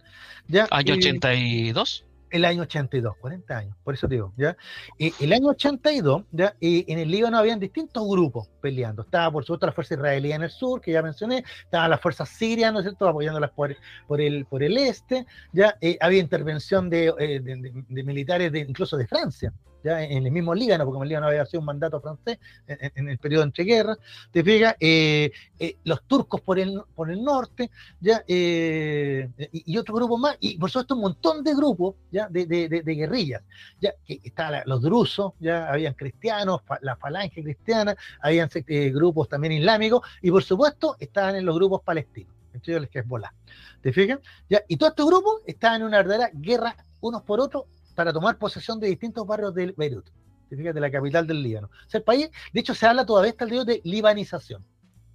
¿Ya? 0.46 0.66
Año 0.70 0.94
Eh, 0.94 0.98
82. 0.98 2.04
El 2.30 2.44
año 2.44 2.62
82, 2.62 3.16
40 3.16 3.56
años, 3.56 3.76
por 3.82 3.94
eso 3.94 4.06
digo, 4.06 4.34
¿ya? 4.36 4.54
el 4.98 5.32
año 5.32 5.48
82, 5.48 6.24
¿ya? 6.30 6.54
en 6.60 6.98
el 6.98 7.10
Líbano 7.10 7.38
habían 7.38 7.58
distintos 7.58 8.06
grupos 8.06 8.50
peleando. 8.60 9.00
Estaba, 9.00 9.32
por 9.32 9.44
supuesto, 9.44 9.64
la 9.64 9.72
fuerza 9.72 9.94
israelí 9.94 10.32
en 10.32 10.42
el 10.42 10.50
sur, 10.50 10.80
que 10.82 10.92
ya 10.92 11.00
mencioné, 11.00 11.42
estaban 11.64 11.88
las 11.88 12.02
fuerzas 12.02 12.28
sirias, 12.28 12.70
¿no 12.70 12.80
es 12.80 12.84
cierto?, 12.84 13.08
apoyándolas 13.08 13.50
por, 13.52 13.74
por, 14.06 14.20
el, 14.20 14.44
por 14.44 14.62
el 14.62 14.76
este, 14.76 15.24
¿ya? 15.54 15.76
Eh, 15.80 15.96
había 16.00 16.20
intervención 16.20 16.90
de, 16.90 17.14
eh, 17.18 17.40
de 17.40 18.02
militares 18.02 18.52
de, 18.52 18.58
incluso 18.58 18.98
de 18.98 19.06
Francia, 19.06 19.50
ya 19.82 20.02
en 20.02 20.26
el 20.26 20.32
mismo 20.32 20.54
Líbano, 20.54 20.84
porque 20.84 21.02
el 21.02 21.08
Líbano 21.08 21.28
había 21.28 21.46
sido 21.46 21.60
un 21.60 21.66
mandato 21.66 22.00
francés 22.00 22.38
en, 22.66 23.08
el 23.08 23.18
periodo 23.18 23.44
entre 23.44 23.64
guerras, 23.64 23.98
te 24.32 24.42
fijas, 24.42 24.74
eh, 24.80 25.30
eh, 25.58 25.76
los 25.84 26.02
turcos 26.04 26.40
por 26.40 26.58
el, 26.58 26.80
por 26.94 27.10
el 27.10 27.22
norte, 27.22 27.70
ya, 28.00 28.22
eh, 28.26 29.28
y, 29.52 29.76
otro 29.76 29.94
grupo 29.94 30.18
más, 30.18 30.36
y 30.40 30.58
por 30.58 30.70
supuesto 30.70 30.94
un 30.94 31.02
montón 31.02 31.44
de 31.44 31.54
grupos 31.54 31.96
ya, 32.10 32.28
de, 32.28 32.46
de, 32.46 32.94
guerrillas, 32.94 33.42
ya, 33.80 33.92
que 34.04 34.20
estaban 34.22 34.62
los 34.66 34.82
drusos, 34.82 35.32
ya 35.40 35.70
habían 35.70 35.94
cristianos, 35.94 36.62
la 36.82 36.96
falange 36.96 37.42
cristiana, 37.42 37.96
habían 38.20 38.50
grupos 38.92 39.28
también 39.28 39.52
islámicos, 39.52 40.02
y 40.22 40.30
por 40.30 40.42
supuesto 40.42 40.96
estaban 40.98 41.36
en 41.36 41.44
los 41.44 41.54
grupos 41.54 41.82
palestinos, 41.82 42.34
entre 42.52 42.74
ellos 42.74 42.88
es 42.92 43.06
Bola. 43.06 43.32
¿Te 43.80 43.92
fijas? 43.92 44.18
¿Ya? 44.48 44.62
Y 44.66 44.76
todos 44.76 44.90
estos 44.90 45.06
grupos 45.06 45.42
estaban 45.46 45.82
en 45.82 45.86
una 45.86 45.98
verdadera 45.98 46.30
guerra 46.34 46.76
unos 47.00 47.22
por 47.22 47.40
otros 47.40 47.64
para 47.98 48.12
tomar 48.12 48.38
posesión 48.38 48.78
de 48.78 48.86
distintos 48.86 49.26
barrios 49.26 49.52
de 49.52 49.74
Beirut, 49.76 50.08
de 50.50 50.80
la 50.80 50.88
capital 50.88 51.26
del 51.26 51.42
Líbano. 51.42 51.68
el 51.92 52.02
país, 52.04 52.30
de 52.52 52.60
hecho, 52.60 52.72
se 52.72 52.86
habla 52.86 53.04
todavía 53.04 53.32
hasta 53.32 53.42
el 53.42 53.50
día 53.50 53.64
de 53.64 53.80
libanización. 53.82 54.64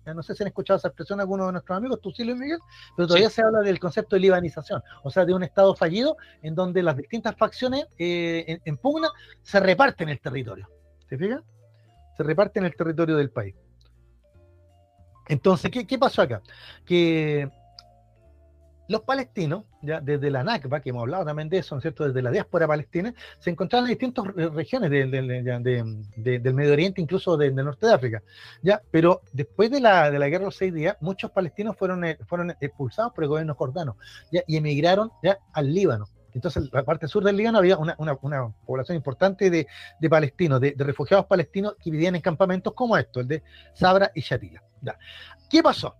no 0.06 0.22
sé 0.22 0.36
si 0.36 0.44
han 0.44 0.48
escuchado 0.48 0.80
esa 0.80 0.90
expresión 0.90 1.22
algunos 1.22 1.46
de 1.46 1.54
nuestros 1.54 1.78
amigos, 1.78 2.02
tú 2.02 2.12
sí, 2.12 2.26
Luis 2.26 2.38
Miguel, 2.38 2.60
pero 2.98 3.08
todavía 3.08 3.30
se 3.30 3.42
habla 3.42 3.62
del 3.62 3.80
concepto 3.80 4.18
de 4.18 4.20
libanización, 4.20 4.84
o 5.02 5.10
sea, 5.10 5.24
de 5.24 5.34
un 5.34 5.44
Estado 5.44 5.74
fallido 5.78 6.18
en 6.42 6.56
donde 6.56 6.84
las 6.84 6.98
distintas 6.98 7.38
facciones 7.38 7.86
eh, 7.98 8.60
en, 8.66 8.76
pugna 8.76 9.08
se 9.44 9.62
reparten 9.62 10.10
el 10.10 10.20
territorio. 10.20 10.70
¿Se 11.08 11.18
fija? 11.18 11.42
Se 12.18 12.24
reparten 12.24 12.66
el 12.66 12.76
territorio 12.76 13.16
del 13.16 13.30
país. 13.30 13.56
Entonces, 15.30 15.72
¿qué, 15.72 15.88
qué 15.88 15.98
pasó 15.98 16.22
acá? 16.22 16.42
Que 16.86 17.50
los 18.88 19.02
palestinos, 19.02 19.64
ya 19.82 20.02
desde 20.02 20.30
la 20.30 20.44
Nakba, 20.44 20.82
que 20.82 20.90
hemos 20.90 21.02
hablado 21.02 21.26
también 21.26 21.50
de 21.50 21.60
eso, 21.60 21.76
¿no 21.76 21.80
es 21.80 21.84
cierto? 21.84 22.06
Desde 22.06 22.22
la 22.22 22.32
diáspora 22.32 22.68
palestina, 22.68 23.14
se 23.40 23.50
encontraban 23.50 23.86
en 23.86 23.98
distintas 23.98 24.26
regiones 24.54 24.90
del 24.90 26.54
Medio 26.54 26.74
Oriente, 26.74 27.02
incluso 27.02 27.38
del 27.38 27.56
norte 27.56 27.88
de 27.88 27.94
África, 27.94 28.24
ya, 28.62 28.82
pero 28.92 29.22
después 29.32 29.72
de 29.72 29.80
la, 29.80 30.12
de 30.12 30.18
guerra 30.18 30.40
de 30.40 30.46
los 30.46 30.56
seis 30.56 30.74
días, 30.74 30.98
muchos 31.02 31.32
palestinos 31.32 31.78
fueron, 31.78 32.04
eh, 32.04 32.18
fueron 32.28 32.52
expulsados 32.60 33.14
por 33.14 33.24
el 33.24 33.30
gobierno 33.30 33.56
jordano, 33.56 33.98
y 34.32 34.58
emigraron 34.58 35.12
ya 35.22 35.38
al 35.54 35.74
Líbano. 35.74 36.08
Entonces, 36.34 36.64
en 36.64 36.70
la 36.72 36.84
parte 36.84 37.08
sur 37.08 37.24
del 37.24 37.38
Líbano 37.38 37.60
había 37.60 37.78
una, 37.78 38.16
población 38.66 38.96
importante 38.96 39.50
de, 39.50 39.68
palestinos, 40.10 40.60
de, 40.60 40.74
refugiados 40.78 41.26
palestinos 41.26 41.76
que 41.82 41.92
vivían 41.92 42.16
en 42.16 42.22
campamentos 42.22 42.74
como 42.74 42.98
estos, 42.98 43.22
el 43.22 43.28
de 43.28 43.44
Sabra 43.74 44.12
y 44.16 44.22
Shatila. 44.22 44.64
¿Qué 45.50 45.62
pasó? 45.62 45.96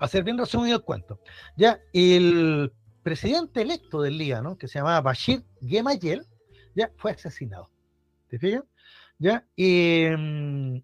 Para 0.00 0.08
ser 0.08 0.24
bien 0.24 0.38
resumido 0.38 0.78
el 0.78 0.82
cuento, 0.82 1.20
ya 1.58 1.78
el 1.92 2.72
presidente 3.02 3.60
electo 3.60 4.00
del 4.00 4.16
Líbano, 4.16 4.56
que 4.56 4.66
se 4.66 4.78
llamaba 4.78 5.02
Bashir 5.02 5.44
Gemayel, 5.60 6.26
ya 6.74 6.90
fue 6.96 7.10
asesinado. 7.10 7.68
¿Te 8.28 8.38
fijas? 8.38 8.64
¿Ya? 9.18 9.44
Em, 9.58 10.82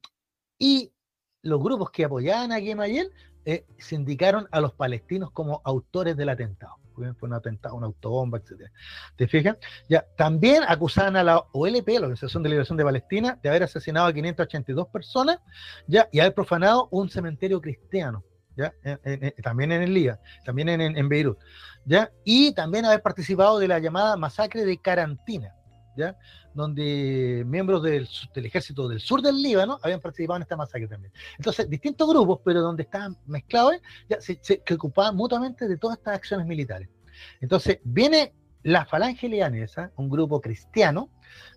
y 0.58 0.92
los 1.40 1.62
grupos 1.62 1.90
que 1.90 2.04
apoyaban 2.04 2.52
a 2.52 2.60
Gemayel 2.60 3.10
eh, 3.46 3.64
se 3.78 3.94
indicaron 3.94 4.46
a 4.50 4.60
los 4.60 4.74
palestinos 4.74 5.30
como 5.30 5.62
autores 5.64 6.14
del 6.14 6.28
atentado. 6.28 6.74
Fue 6.94 7.14
un 7.22 7.32
atentado, 7.32 7.74
una 7.74 7.86
autobomba, 7.86 8.36
etc. 8.36 8.70
¿Te 9.16 9.28
fijas? 9.28 9.56
Ya, 9.88 10.04
también 10.18 10.62
acusaban 10.68 11.16
a 11.16 11.22
la 11.22 11.38
OLP, 11.52 11.88
la 11.88 12.00
Organización 12.00 12.42
de 12.42 12.50
Liberación 12.50 12.76
de 12.76 12.84
Palestina, 12.84 13.38
de 13.42 13.48
haber 13.48 13.62
asesinado 13.62 14.08
a 14.08 14.12
582 14.12 14.88
personas 14.88 15.38
ya, 15.86 16.06
y 16.12 16.20
haber 16.20 16.34
profanado 16.34 16.88
un 16.90 17.08
cementerio 17.08 17.62
cristiano. 17.62 18.22
También 19.42 19.72
en 19.72 19.82
el 19.82 19.94
Líbano, 19.94 20.20
también 20.44 20.68
en, 20.68 21.08
Beirut, 21.08 21.38
¿ya? 21.84 22.10
Y 22.24 22.52
también 22.54 22.84
haber 22.84 23.02
participado 23.02 23.58
de 23.58 23.68
la 23.68 23.78
llamada 23.78 24.16
masacre 24.16 24.64
de 24.64 24.78
Carantina, 24.78 25.54
¿ya? 25.96 26.16
Donde 26.54 27.44
miembros 27.46 27.82
del, 27.82 28.08
ejército 28.34 28.88
del 28.88 29.00
sur 29.00 29.20
del 29.20 29.42
Líbano 29.42 29.78
habían 29.82 30.00
participado 30.00 30.36
en 30.36 30.42
esta 30.42 30.56
masacre 30.56 30.88
también. 30.88 31.12
Entonces, 31.38 31.68
distintos 31.68 32.08
grupos, 32.08 32.40
pero 32.44 32.62
donde 32.62 32.84
estaban 32.84 33.16
mezclados, 33.26 33.76
se, 34.20 34.62
ocupaban 34.74 35.16
mutuamente 35.16 35.68
de 35.68 35.76
todas 35.76 35.98
estas 35.98 36.16
acciones 36.16 36.46
militares. 36.46 36.88
Entonces, 37.40 37.78
viene 37.84 38.34
la 38.62 38.84
falange 38.84 39.28
libanesa, 39.28 39.92
un 39.96 40.08
grupo 40.08 40.40
cristiano, 40.40 41.10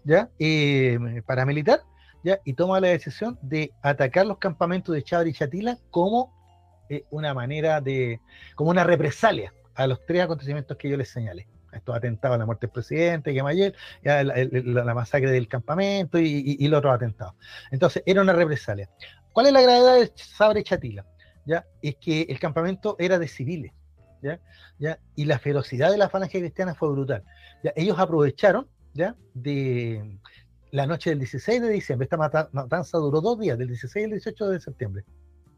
¿ya? 0.04 0.30
Eh, 0.38 1.22
paramilitar, 1.26 1.82
¿ya? 2.24 2.40
Y 2.44 2.54
toma 2.54 2.80
la 2.80 2.90
decisión 2.90 3.40
de 3.42 3.72
atacar 3.82 4.26
los 4.26 4.38
campamentos 4.38 4.94
de 4.94 5.04
Chabra 5.04 5.30
y 5.30 5.34
Chatila 5.34 5.78
como 5.90 6.39
una 7.10 7.34
manera 7.34 7.82
de, 7.82 8.20
como 8.56 8.70
una 8.72 8.84
represalia 8.84 9.54
a 9.76 9.88
los 9.88 10.06
tres 10.06 10.24
acontecimientos 10.24 10.78
que 10.78 10.90
yo 10.90 10.98
les 10.98 11.10
señalé. 11.10 11.48
Estos 11.72 11.96
atentados 11.96 12.36
a 12.36 12.40
la 12.40 12.46
muerte 12.46 12.66
del 12.66 12.74
presidente, 12.74 13.32
que 13.32 13.74
la, 14.04 14.24
la, 14.24 14.94
masacre 14.96 15.32
del 15.32 15.48
campamento 15.48 16.18
y, 16.18 16.58
y, 16.60 16.68
los 16.68 16.80
otros 16.80 16.96
atentados. 16.96 17.36
Entonces, 17.70 18.02
era 18.08 18.22
una 18.22 18.34
represalia. 18.34 18.90
¿Cuál 19.34 19.48
es 19.48 19.54
la 19.54 19.62
gravedad 19.62 20.00
de 20.00 20.12
Sabre 20.16 20.64
Chatila? 20.64 21.06
¿Ya? 21.46 21.66
Es 21.82 21.96
que 21.98 22.24
el 22.24 22.40
campamento 22.40 22.96
era 22.98 23.20
de 23.20 23.28
civiles. 23.28 23.72
¿ya? 24.24 24.40
¿Ya? 24.80 25.00
Y 25.16 25.26
la 25.26 25.38
ferocidad 25.38 25.92
de 25.92 25.98
la 25.98 26.10
falange 26.10 26.40
cristiana 26.40 26.74
fue 26.74 26.92
brutal. 26.92 27.24
¿ya? 27.64 27.72
Ellos 27.76 28.00
aprovecharon 28.00 28.68
¿ya? 28.96 29.16
de 29.36 30.18
la 30.72 30.88
noche 30.88 31.12
del 31.12 31.20
16 31.20 31.62
de 31.62 31.70
diciembre. 31.70 32.06
Esta 32.06 32.18
matanza 32.18 32.98
duró 32.98 33.22
dos 33.22 33.40
días, 33.40 33.60
del 33.60 33.68
16 33.68 34.06
al 34.06 34.12
18 34.12 34.50
de 34.50 34.60
septiembre 34.60 35.06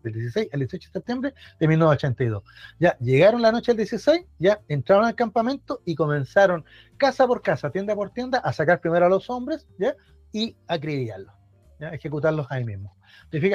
del 0.04 0.14
16 0.14 0.50
al 0.52 0.60
18 0.60 0.90
de 0.90 0.94
septiembre 0.94 1.34
de 1.60 1.68
1982. 1.68 2.44
Ya 2.80 2.98
llegaron 3.00 3.42
la 3.42 3.52
noche 3.52 3.72
del 3.72 3.78
16, 3.78 4.26
ya 4.40 4.62
entraron 4.68 5.06
al 5.06 5.16
campamento 5.16 5.82
y 5.86 5.96
comenzaron 5.96 6.66
casa 6.98 7.28
por 7.28 7.42
casa, 7.42 7.70
tienda 7.72 7.96
por 7.96 8.12
tienda, 8.12 8.40
a 8.40 8.54
sacar 8.54 8.82
primero 8.82 9.06
a 9.06 9.10
los 9.10 9.30
hombres 9.30 9.68
¿ya? 9.78 9.96
y 10.32 10.56
acribillarlos, 10.68 11.34
¿ya? 11.80 11.90
ejecutarlos 11.90 12.48
ahí 12.50 12.64
mismo. 12.64 12.96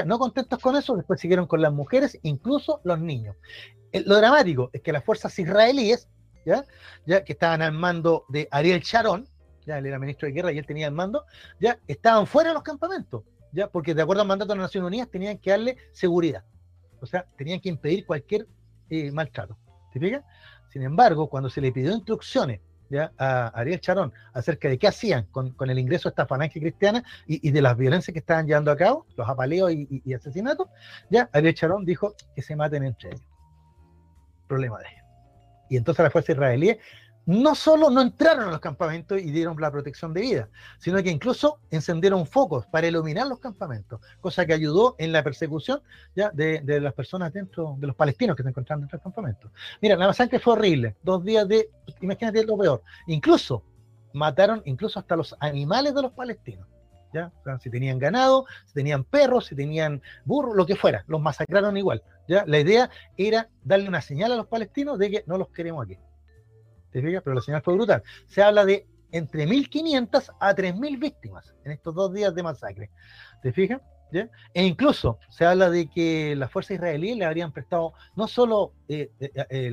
No 0.07 0.19
contentos 0.19 0.59
con 0.59 0.77
eso, 0.77 0.97
después 0.97 1.21
siguieron 1.21 1.47
con 1.47 1.61
las 1.61 1.73
mujeres, 1.73 2.19
incluso 2.23 2.81
los 2.85 2.99
niños. 2.99 3.37
lo 3.93 4.17
dramático 4.17 4.71
es 4.73 4.83
que 4.83 4.93
las 4.93 5.05
fuerzas 5.05 5.39
israelíes. 5.39 6.09
Ya, 6.45 7.25
que 7.25 7.33
estaban 7.33 7.61
al 7.61 7.73
mando 7.73 8.25
de 8.29 8.47
Ariel 8.53 8.79
Sharon, 8.81 9.29
ya 9.67 9.79
él 9.79 9.87
era 9.87 9.99
ministro 9.99 10.29
de 10.29 10.33
guerra 10.33 10.53
y 10.53 10.59
él 10.59 10.65
tenía 10.65 10.87
el 10.87 10.93
mando, 10.93 11.25
ya 11.59 11.81
estaban 11.89 12.25
fuera 12.29 12.51
de 12.51 12.55
los 12.55 12.63
campamentos 12.63 13.25
porque 13.73 13.95
de 13.95 14.03
acuerdo 14.03 14.23
al 14.23 14.29
mandato 14.29 14.53
de 14.53 14.59
las 14.59 14.67
Naciones 14.67 14.89
Unidas 14.89 15.09
tenían 15.11 15.39
que 15.39 15.51
darle 15.51 15.77
seguridad, 15.93 16.45
o 17.01 17.07
sea, 17.07 17.27
tenían 17.37 17.61
que 17.61 17.69
impedir 17.69 18.07
cualquier 18.07 18.47
eh, 18.91 19.11
maltrato. 19.11 19.57
¿Te 19.93 20.01
fijas? 20.01 20.23
Sin 20.69 20.83
embargo, 20.83 21.29
cuando 21.29 21.49
se 21.49 21.61
le 21.61 21.73
pidió 21.73 21.93
instrucciones 21.93 22.61
a 23.19 23.49
Ariel 23.49 23.81
Charón 23.81 24.13
acerca 24.33 24.69
de 24.69 24.79
qué 24.79 24.87
hacían 24.87 25.25
con, 25.33 25.55
el 25.59 25.79
ingreso 25.79 26.09
de 26.09 26.13
esta 26.13 26.27
falange 26.27 26.61
cristiana 26.61 27.03
y, 27.27 27.51
de 27.51 27.63
las 27.63 27.77
violencias 27.77 28.13
que 28.13 28.21
estaban 28.21 28.47
llevando 28.47 28.71
a 28.71 28.77
cabo, 28.77 29.07
los 29.17 29.29
apaleos 29.29 29.73
y, 29.73 30.15
asesinatos, 30.15 30.69
ya 31.11 31.29
Ariel 31.33 31.55
Charón 31.55 31.85
dijo 31.85 32.15
que 32.35 32.43
se 32.43 32.55
maten 32.55 32.85
entre 32.85 33.11
ellos. 33.11 33.23
Problema 34.47 34.79
de 34.79 34.85
ellos. 34.89 35.05
Y 35.69 35.77
entonces 35.77 36.03
la 36.03 36.11
fuerza 36.11 36.33
israelí 36.33 36.79
no 37.27 37.57
solo 37.57 37.91
no 37.91 38.01
entraron 38.01 38.49
a 38.49 38.51
los 38.53 38.61
campamentos 38.61 39.21
y 39.21 39.31
dieron 39.33 39.61
la 39.61 39.71
protección 39.71 40.15
de 40.15 40.21
vida, 40.21 40.49
sino 40.79 41.03
que 41.03 41.11
incluso 41.11 41.59
encendieron 41.71 42.25
focos 42.25 42.67
para 42.67 42.87
iluminar 42.87 43.27
los 43.27 43.41
campamentos, 43.41 44.01
cosa 44.21 44.47
que 44.47 44.55
ayudó 44.55 44.95
en 44.99 45.13
la 45.13 45.25
persecución 45.25 45.83
ya 46.15 46.31
de, 46.31 46.63
las 46.81 46.95
personas 46.95 47.33
dentro, 47.33 47.77
de 47.79 47.89
los 47.89 47.97
palestinos 47.97 48.37
que 48.37 48.45
se 48.45 48.49
encontraban 48.49 48.83
dentro 48.83 48.97
del 48.99 49.03
campamento. 49.03 49.51
Mira, 49.83 49.97
la 49.97 50.07
masacre 50.07 50.39
fue 50.39 50.55
horrible, 50.55 50.97
dos 51.03 51.25
días 51.25 51.47
de, 51.49 51.69
imagínate 52.01 52.45
lo 52.45 52.57
peor, 52.57 52.83
incluso 53.09 53.65
mataron 54.13 54.63
incluso 54.65 54.99
hasta 54.99 55.17
los 55.17 55.37
animales 55.41 55.95
de 55.95 56.03
los 56.03 56.13
palestinos. 56.13 56.67
¿Ya? 57.15 57.33
si 57.61 57.71
tenían 57.71 57.99
ganado, 57.99 58.45
si 58.67 58.75
tenían 58.75 59.03
perros, 59.03 59.47
si 59.47 59.55
tenían 59.55 60.03
burros, 60.27 60.55
lo 60.55 60.67
que 60.67 60.77
fuera, 60.77 61.03
los 61.07 61.19
masacraron 61.19 61.75
igual. 61.79 62.03
¿ya? 62.29 62.45
La 62.47 62.59
idea 62.59 62.91
era 63.17 63.49
darle 63.65 63.89
una 63.89 64.03
señal 64.03 64.33
a 64.33 64.37
los 64.37 64.49
palestinos 64.49 64.99
de 64.99 65.11
que 65.11 65.25
no 65.27 65.39
los 65.39 65.49
queremos 65.49 65.87
aquí. 65.87 65.97
Pero 67.03 67.35
la 67.35 67.41
señal 67.41 67.63
fue 67.63 67.75
brutal. 67.75 68.03
Se 68.27 68.43
habla 68.43 68.65
de 68.65 68.87
entre 69.13 69.47
1.500 69.47 70.35
a 70.41 70.55
3.000 70.55 70.99
víctimas 70.99 71.55
en 71.65 71.73
estos 71.73 71.95
dos 71.95 72.13
días 72.13 72.35
de 72.35 72.43
masacre. 72.43 72.91
¿Te 73.43 73.53
fijas? 73.53 73.81
E 74.55 74.65
incluso 74.65 75.19
se 75.29 75.45
habla 75.45 75.69
de 75.69 75.89
que 75.89 76.37
las 76.37 76.51
fuerzas 76.51 76.77
israelíes 76.77 77.17
le 77.17 77.25
habrían 77.25 77.53
prestado 77.53 77.93
no 78.15 78.29
solo 78.29 78.73
eh, 78.89 79.11
eh, 79.19 79.71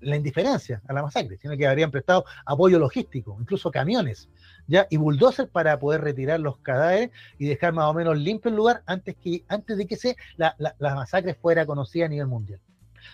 la 0.00 0.16
indiferencia 0.16 0.82
a 0.88 0.92
la 0.92 1.02
masacre, 1.02 1.36
sino 1.36 1.56
que 1.56 1.66
habrían 1.66 1.90
prestado 1.90 2.24
apoyo 2.46 2.78
logístico, 2.78 3.36
incluso 3.38 3.70
camiones, 3.70 4.30
¿ya? 4.66 4.86
y 4.90 4.96
bulldozers 4.96 5.50
para 5.50 5.78
poder 5.78 6.00
retirar 6.00 6.40
los 6.40 6.58
cadáveres 6.58 7.10
y 7.38 7.46
dejar 7.46 7.72
más 7.72 7.86
o 7.86 7.94
menos 7.94 8.16
limpio 8.18 8.50
el 8.50 8.56
lugar 8.56 8.82
antes, 8.86 9.16
que, 9.16 9.44
antes 9.48 9.76
de 9.76 9.86
que 9.86 9.96
se, 9.96 10.16
la, 10.36 10.56
la 10.58 10.94
masacre 10.94 11.34
fuera 11.34 11.66
conocida 11.66 12.06
a 12.06 12.08
nivel 12.08 12.26
mundial. 12.26 12.60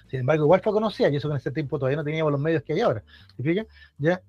Sin 0.08 0.20
embargo, 0.20 0.44
igual 0.44 0.60
fue 0.60 0.72
conocida, 0.72 1.08
y 1.08 1.16
eso 1.16 1.28
que 1.28 1.32
en 1.32 1.38
ese 1.38 1.50
tiempo 1.50 1.78
todavía 1.78 1.96
no 1.96 2.04
teníamos 2.04 2.32
los 2.32 2.40
medios 2.40 2.62
que 2.62 2.74
hay 2.74 2.80
ahora. 2.80 3.02
¿Se 3.36 3.66
¿Ya? 3.98 4.20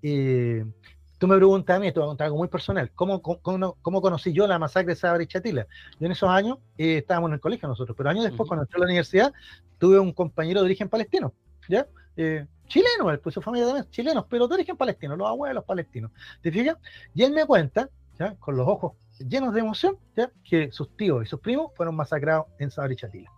tú 1.22 1.28
me 1.28 1.38
preguntas 1.38 1.78
a 1.78 1.80
mí, 1.80 1.88
esto 1.88 2.14
es 2.14 2.20
algo 2.20 2.38
muy 2.38 2.48
personal, 2.48 2.90
¿cómo, 2.96 3.22
cómo, 3.22 3.78
cómo 3.84 4.02
conocí 4.02 4.34
yo 4.34 4.48
la 4.48 4.58
masacre 4.58 4.94
de 4.94 4.96
Sabra 4.96 5.22
y 5.22 5.28
Chatila? 5.28 5.68
Yo 6.00 6.08
en 6.08 6.14
esos 6.14 6.28
años 6.28 6.58
eh, 6.80 6.98
estábamos 6.98 7.30
en 7.30 7.36
el 7.36 7.40
colegio 7.40 7.68
nosotros, 7.68 7.96
pero 7.96 8.10
años 8.10 8.24
después, 8.24 8.48
cuando 8.48 8.64
entré 8.64 8.78
a 8.78 8.80
la 8.80 8.86
universidad, 8.86 9.34
tuve 9.78 10.00
un 10.00 10.14
compañero 10.14 10.62
de 10.62 10.66
origen 10.66 10.90
palestino, 10.90 11.32
¿ya? 11.70 11.86
Eh, 12.18 12.48
chileno, 12.66 13.16
pues 13.22 13.36
su 13.36 13.42
familia 13.42 13.68
también, 13.68 13.88
chilenos, 13.92 14.26
pero 14.28 14.48
de 14.48 14.56
origen 14.56 14.76
palestino, 14.76 15.16
los 15.16 15.28
abuelos 15.28 15.64
palestinos, 15.64 16.10
¿te 16.42 16.52
fijas? 16.52 16.78
Y 17.14 17.22
él 17.22 17.34
me 17.34 17.46
cuenta, 17.46 17.88
¿ya? 18.18 18.34
con 18.38 18.58
los 18.58 18.68
ojos 18.68 18.94
llenos 19.20 19.54
de 19.54 19.60
emoción, 19.60 19.98
¿ya? 20.16 20.32
que 20.44 20.72
sus 20.72 20.96
tíos 20.98 21.24
y 21.24 21.28
sus 21.28 21.40
primos 21.40 21.72
fueron 21.76 21.96
masacrados 21.96 22.48
en 22.58 22.72
Sabra 22.72 22.94
y 22.94 22.96
Chatila. 22.96 23.32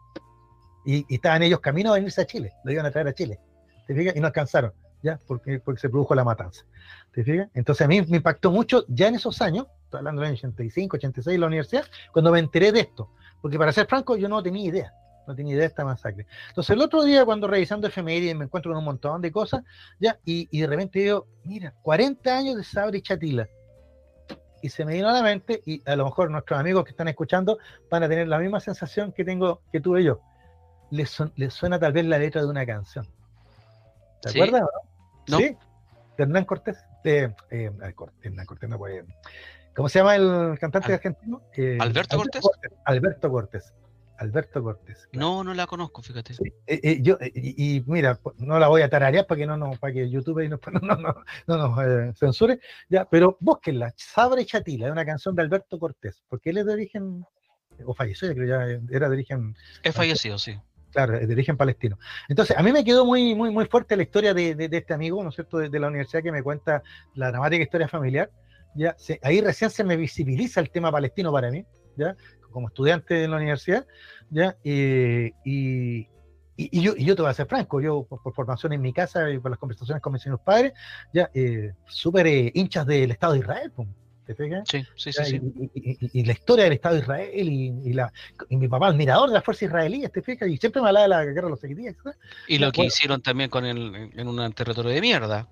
Y, 0.85 1.05
estaban 1.13 1.43
ellos 1.43 1.59
camino 1.59 1.91
a 1.91 1.95
venirse 1.95 2.21
a 2.21 2.25
Chile, 2.25 2.53
lo 2.63 2.71
iban 2.71 2.85
a 2.85 2.91
traer 2.91 3.07
a 3.07 3.13
Chile, 3.13 3.39
¿te 3.87 3.95
fijas? 3.95 4.15
Y 4.15 4.19
no 4.19 4.27
alcanzaron, 4.27 4.73
¿ya? 5.01 5.19
Porque, 5.27 5.59
porque 5.59 5.81
se 5.81 5.89
produjo 5.89 6.15
la 6.15 6.23
matanza. 6.23 6.65
¿Te 7.13 7.23
fijas? 7.23 7.49
Entonces 7.53 7.85
a 7.85 7.87
mí 7.87 8.01
me 8.01 8.17
impactó 8.17 8.51
mucho 8.51 8.85
ya 8.87 9.07
en 9.07 9.15
esos 9.15 9.41
años, 9.41 9.67
estoy 9.85 9.99
hablando 9.99 10.21
del 10.21 10.29
año 10.29 10.37
85, 10.37 10.97
86 10.97 11.35
en 11.35 11.41
la 11.41 11.47
universidad, 11.47 11.85
cuando 12.11 12.31
me 12.31 12.39
enteré 12.39 12.71
de 12.71 12.81
esto. 12.81 13.09
Porque 13.41 13.57
para 13.57 13.71
ser 13.71 13.87
franco, 13.87 14.15
yo 14.15 14.29
no 14.29 14.41
tenía 14.41 14.65
idea. 14.65 14.93
No 15.27 15.35
tenía 15.35 15.53
idea 15.53 15.61
de 15.63 15.67
esta 15.67 15.85
masacre. 15.85 16.25
Entonces 16.49 16.75
el 16.75 16.81
otro 16.81 17.03
día, 17.03 17.23
cuando 17.25 17.47
revisando 17.47 17.87
efemérides, 17.87 18.35
me 18.35 18.45
encuentro 18.45 18.71
con 18.71 18.79
un 18.79 18.85
montón 18.85 19.21
de 19.21 19.31
cosas, 19.31 19.63
ya, 19.99 20.19
y, 20.25 20.47
y 20.51 20.61
de 20.61 20.67
repente 20.67 20.99
digo, 20.99 21.27
mira, 21.43 21.73
40 21.81 22.37
años 22.37 22.57
de 22.57 22.63
Sabre 22.63 22.97
y 22.97 23.01
Chatila. 23.01 23.47
Y 24.61 24.69
se 24.69 24.85
me 24.85 24.93
vino 24.93 25.09
a 25.09 25.13
la 25.13 25.21
mente, 25.21 25.61
y 25.65 25.81
a 25.89 25.95
lo 25.95 26.05
mejor 26.05 26.31
nuestros 26.31 26.57
amigos 26.59 26.85
que 26.85 26.91
están 26.91 27.09
escuchando 27.09 27.57
van 27.89 28.03
a 28.03 28.09
tener 28.09 28.27
la 28.27 28.39
misma 28.39 28.59
sensación 28.59 29.11
que 29.11 29.25
tengo, 29.25 29.61
que 29.71 29.81
tuve 29.81 30.03
yo. 30.03 30.21
Les 30.93 31.53
suena 31.53 31.79
tal 31.79 31.91
vez 31.91 32.05
la 32.05 32.19
letra 32.19 32.41
de 32.41 32.47
una 32.47 32.65
canción. 32.65 33.07
¿Te 34.21 34.29
acuerdas? 34.29 34.63
No? 35.27 35.37
Sí, 35.37 35.57
de 36.17 36.23
Hernán 36.23 36.45
Cortés. 36.45 36.77
De, 37.03 37.33
eh, 37.49 37.71
Hernán 38.21 38.45
Cortés 38.45 38.69
no 38.69 38.77
puede. 38.77 39.05
¿Cómo 39.75 39.89
se 39.89 39.99
llama 39.99 40.15
el 40.15 40.57
cantante 40.59 40.93
argentino? 40.93 41.41
Eh, 41.57 41.77
¿Alberto, 41.81 42.17
Cortés? 42.17 42.43
Alberto 42.85 43.31
Cortés. 43.31 43.73
Alberto 44.19 44.61
Cortés. 44.61 45.09
No, 45.11 45.43
no 45.43 45.53
la 45.55 45.65
conozco, 45.65 46.03
fíjate. 46.03 46.33
Eh, 46.67 46.79
eh, 46.83 46.99
yo, 47.01 47.17
y, 47.33 47.83
mira, 47.87 48.19
no 48.37 48.59
la 48.59 48.67
voy 48.67 48.83
a 48.83 48.89
tararear 48.89 49.25
para 49.25 49.39
que 49.39 49.47
no, 49.47 49.57
no 49.57 49.71
para 49.71 49.93
que 49.93 50.09
YouTube 50.09 50.47
no, 50.49 50.59
no, 50.81 50.95
no, 50.95 51.15
no 51.47 51.57
nos 51.57 52.17
censure, 52.17 52.59
ya, 52.87 53.05
pero 53.05 53.35
búsquenla, 53.39 53.91
Sabre 53.97 54.45
Chatila, 54.45 54.85
es 54.85 54.91
una 54.91 55.05
canción 55.05 55.35
de 55.35 55.41
Alberto 55.41 55.79
Cortés, 55.79 56.23
porque 56.29 56.51
él 56.51 56.59
es 56.59 56.67
de 56.67 56.73
origen, 56.73 57.25
o 57.83 57.93
falleció, 57.95 58.31
creo 58.33 58.47
ya 58.47 58.79
era 58.91 59.09
de 59.09 59.15
origen. 59.15 59.55
Es 59.81 59.95
fallecido, 59.95 60.37
sí. 60.37 60.57
Claro, 60.93 61.19
de 61.19 61.33
origen 61.33 61.57
palestino. 61.57 61.97
Entonces, 62.29 62.55
a 62.55 62.61
mí 62.61 62.71
me 62.71 62.83
quedó 62.83 63.03
muy, 63.03 63.33
muy, 63.33 63.49
muy 63.49 63.65
fuerte 63.65 63.97
la 63.97 64.03
historia 64.03 64.33
de, 64.35 64.53
de, 64.53 64.77
este 64.77 64.93
amigo, 64.93 65.23
¿no 65.23 65.29
es 65.29 65.35
cierto?, 65.35 65.57
de, 65.57 65.79
la 65.79 65.87
universidad 65.87 66.21
que 66.21 66.31
me 66.31 66.43
cuenta 66.43 66.83
la 67.15 67.31
dramática 67.31 67.63
historia 67.63 67.87
familiar. 67.87 68.29
Ya, 68.75 68.95
ahí 69.23 69.41
recién 69.41 69.71
se 69.71 69.83
me 69.83 69.97
visibiliza 69.97 70.59
el 70.59 70.69
tema 70.69 70.91
palestino 70.91 71.31
para 71.31 71.49
mí, 71.49 71.65
¿ya? 71.97 72.15
como 72.51 72.67
estudiante 72.67 73.15
de 73.15 73.27
la 73.27 73.37
universidad, 73.37 73.87
¿ya? 74.29 74.55
y, 74.63 75.33
y, 76.55 76.81
yo, 76.81 76.93
y 76.95 77.05
yo 77.05 77.15
te 77.15 77.23
voy 77.23 77.31
a 77.31 77.33
ser 77.33 77.47
franco, 77.47 77.81
yo 77.81 78.03
por, 78.03 78.33
formación 78.33 78.73
en 78.73 78.81
mi 78.81 78.93
casa 78.93 79.29
y 79.31 79.39
por 79.39 79.49
las 79.49 79.59
conversaciones 79.59 80.01
con 80.01 80.13
mis 80.13 80.21
señores 80.21 80.43
padres, 80.45 80.73
ya, 81.11 81.29
eh, 81.33 81.73
súper 81.87 82.27
eh, 82.27 82.51
hinchas 82.53 82.85
del 82.85 83.11
Estado 83.11 83.33
de 83.33 83.39
Israel, 83.39 83.71
¿Te 84.25 84.35
fijas? 84.35 84.63
Sí, 84.69 84.85
sí, 84.95 85.11
sí. 85.11 85.41
Y, 86.13 86.23
la 86.23 86.31
historia 86.31 86.63
del 86.63 86.73
Estado 86.73 86.95
de 86.95 87.01
Israel 87.01 87.29
y, 87.33 87.93
la, 87.93 88.11
mi 88.49 88.67
papá 88.69 88.87
admirador 88.87 89.29
de 89.29 89.35
las 89.35 89.43
fuerzas 89.43 89.63
israelíes, 89.63 90.11
¿te 90.11 90.21
fijas? 90.21 90.47
Y 90.47 90.57
siempre 90.57 90.81
me 90.81 90.87
hablaba 90.87 91.03
de 91.03 91.09
la 91.09 91.25
guerra 91.25 91.47
de 91.47 91.49
los 91.49 91.59
seguidías. 91.59 91.95
Y 92.47 92.57
lo 92.57 92.71
que 92.71 92.85
hicieron 92.85 93.21
también 93.21 93.49
con 93.49 93.65
el, 93.65 94.11
en 94.15 94.27
un 94.27 94.53
territorio 94.53 94.91
de 94.91 95.01
mierda. 95.01 95.47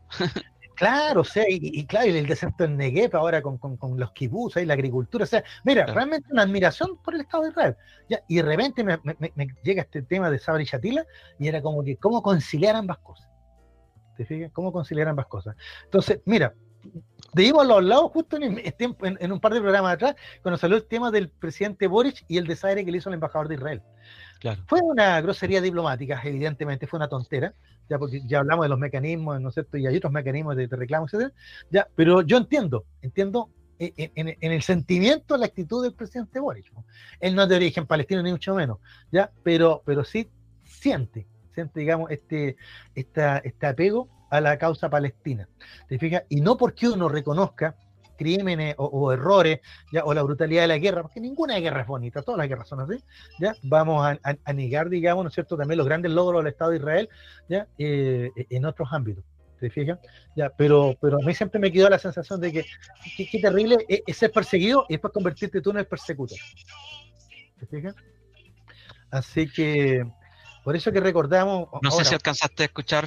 Claro, 0.82 1.22
o 1.22 1.24
sea, 1.24 1.46
y, 1.48 1.86
claro, 1.86 2.08
y 2.08 2.18
el 2.18 2.26
desierto 2.26 2.64
en 2.64 2.76
Negev 2.76 3.16
ahora 3.16 3.40
con, 3.44 3.60
con, 3.60 4.00
los 4.00 4.12
kibbutz 4.14 4.58
y 4.58 4.66
la 4.66 4.74
agricultura, 4.74 5.26
o 5.26 5.28
sea, 5.28 5.44
mira, 5.64 5.86
realmente 5.86 6.28
una 6.32 6.42
admiración 6.42 6.98
por 7.04 7.14
el 7.14 7.22
Estado 7.22 7.44
de 7.44 7.50
Israel. 7.50 7.76
Ya, 8.10 8.24
y 8.28 8.38
de 8.38 8.42
repente 8.42 8.84
me, 8.84 9.00
llega 9.64 9.84
este 9.84 10.02
tema 10.02 10.32
de 10.32 10.40
Sabri 10.40 10.64
y 10.64 10.66
Shatila 10.66 11.06
y 11.38 11.48
era 11.48 11.62
como 11.62 11.84
que, 11.84 11.98
¿cómo 11.98 12.24
conciliar 12.24 12.76
ambas 12.76 12.98
cosas? 12.98 13.30
¿Te 14.18 14.26
fijas? 14.26 14.52
¿Cómo 14.54 14.74
conciliar 14.74 15.08
ambas 15.08 15.28
cosas? 15.28 15.56
Entonces, 15.84 16.22
mira, 16.26 16.52
de 17.34 17.50
a 17.50 17.64
los 17.64 17.84
lados 17.84 18.12
justo 18.12 18.38
en, 18.38 19.32
un 19.32 19.40
par 19.40 19.54
de 19.54 19.62
programas 19.62 19.94
atrás, 19.94 20.16
cuando 20.42 20.58
salió 20.58 20.78
el 20.78 20.86
tema 20.86 21.12
del 21.12 21.30
presidente 21.30 21.88
Boric 21.88 22.26
y 22.28 22.38
el 22.38 22.46
desaire 22.46 22.84
que 22.84 22.92
le 22.92 22.98
hizo 22.98 23.10
el 23.10 23.16
embajador 23.16 23.48
de 23.48 23.56
Israel. 23.56 23.82
Claro. 24.40 24.64
Fue 24.68 24.80
una 24.82 25.22
grosería 25.22 25.62
diplomática, 25.62 26.20
evidentemente, 26.24 26.88
fue 26.88 26.98
una 26.98 27.08
tontera, 27.08 27.54
ya 27.90 28.00
porque 28.00 28.22
ya 28.26 28.40
hablamos 28.40 28.66
de 28.66 28.70
los 28.70 28.80
mecanismos, 28.80 29.40
¿no 29.40 29.50
es 29.50 29.54
cierto? 29.54 29.78
Y 29.78 29.88
hay 29.88 29.98
otros 29.98 30.12
mecanismos 30.12 30.56
de, 30.56 30.68
reclamo, 30.68 31.06
etcétera, 31.06 31.32
ya, 31.70 31.88
pero 31.96 32.22
yo 32.22 32.38
entiendo, 32.38 32.86
entiendo 33.02 33.50
en, 33.80 34.36
el 34.40 34.62
sentimiento, 34.62 35.38
la 35.38 35.48
actitud 35.48 35.84
del 35.84 35.94
presidente 35.94 36.40
Boric. 36.40 36.72
Él 37.20 37.36
no 37.36 37.44
es 37.44 37.50
de 37.50 37.56
origen 37.56 37.88
palestino 37.88 38.22
ni 38.22 38.32
mucho 38.32 38.54
menos, 38.56 38.78
ya, 39.12 39.32
pero, 39.44 39.82
pero 39.86 40.04
sí 40.04 40.30
siente, 40.64 41.28
siente, 41.54 41.80
digamos, 41.80 42.12
este, 42.12 42.58
esta, 42.94 43.38
este 43.40 43.68
apego 43.68 44.10
a 44.32 44.42
la 44.42 44.58
causa 44.58 44.90
palestina. 44.90 45.48
¿Te 45.88 46.00
fijas? 46.00 46.24
Y 46.30 46.42
no 46.42 46.58
porque 46.58 46.88
uno 46.90 47.08
reconozca 47.10 47.76
crímenes 48.18 48.76
o, 48.78 49.12
errores, 49.12 49.62
¿ya? 49.92 50.04
o 50.04 50.14
la 50.14 50.22
brutalidad 50.22 50.62
de 50.62 50.68
la 50.68 50.78
guerra, 50.78 51.02
porque 51.02 51.20
ninguna 51.20 51.58
guerra 51.58 51.82
es 51.82 51.88
bonita, 51.88 52.22
todas 52.22 52.38
las 52.38 52.48
guerras 52.48 52.68
son 52.68 52.80
así, 52.82 53.04
¿ya? 53.40 53.56
vamos 53.64 54.06
a, 54.06 54.54
negar, 54.54 54.90
digamos, 54.90 55.24
¿no 55.24 55.30
es 55.30 55.34
cierto?, 55.34 55.58
también 55.58 55.80
los 55.80 55.88
grandes 55.88 56.12
logros 56.12 56.44
del 56.44 56.52
Estado 56.54 56.70
de 56.70 56.78
Israel 56.78 57.10
¿ya? 57.50 57.68
Eh, 57.80 58.30
en 58.36 58.66
otros 58.66 58.90
ámbitos. 58.92 59.24
¿Te 59.60 59.72
fijas? 59.72 60.00
Ya, 60.36 60.50
pero, 60.56 60.96
pero 61.02 61.18
a 61.18 61.26
mí 61.26 61.34
siempre 61.34 61.60
me 61.60 61.72
quedó 61.72 61.90
la 61.90 62.00
sensación 62.00 62.40
de 62.42 62.52
que 62.52 62.66
qué 63.16 63.40
terrible 63.40 63.78
es, 63.88 64.18
ser 64.18 64.32
perseguido 64.32 64.86
y 64.90 64.94
después 64.94 65.14
convertirte 65.14 65.62
tú 65.62 65.72
en 65.72 65.78
el 65.78 65.86
persecutor. 65.86 66.38
¿Te 67.60 67.66
fijas? 67.68 67.96
Así 69.12 69.48
que, 69.48 70.04
por 70.64 70.76
eso 70.76 70.92
que 70.92 71.00
recordamos. 71.00 71.70
No 71.82 71.92
sé 71.92 72.06
si 72.06 72.16
alcanzaste 72.16 72.64
a 72.64 72.66
escuchar 72.66 73.06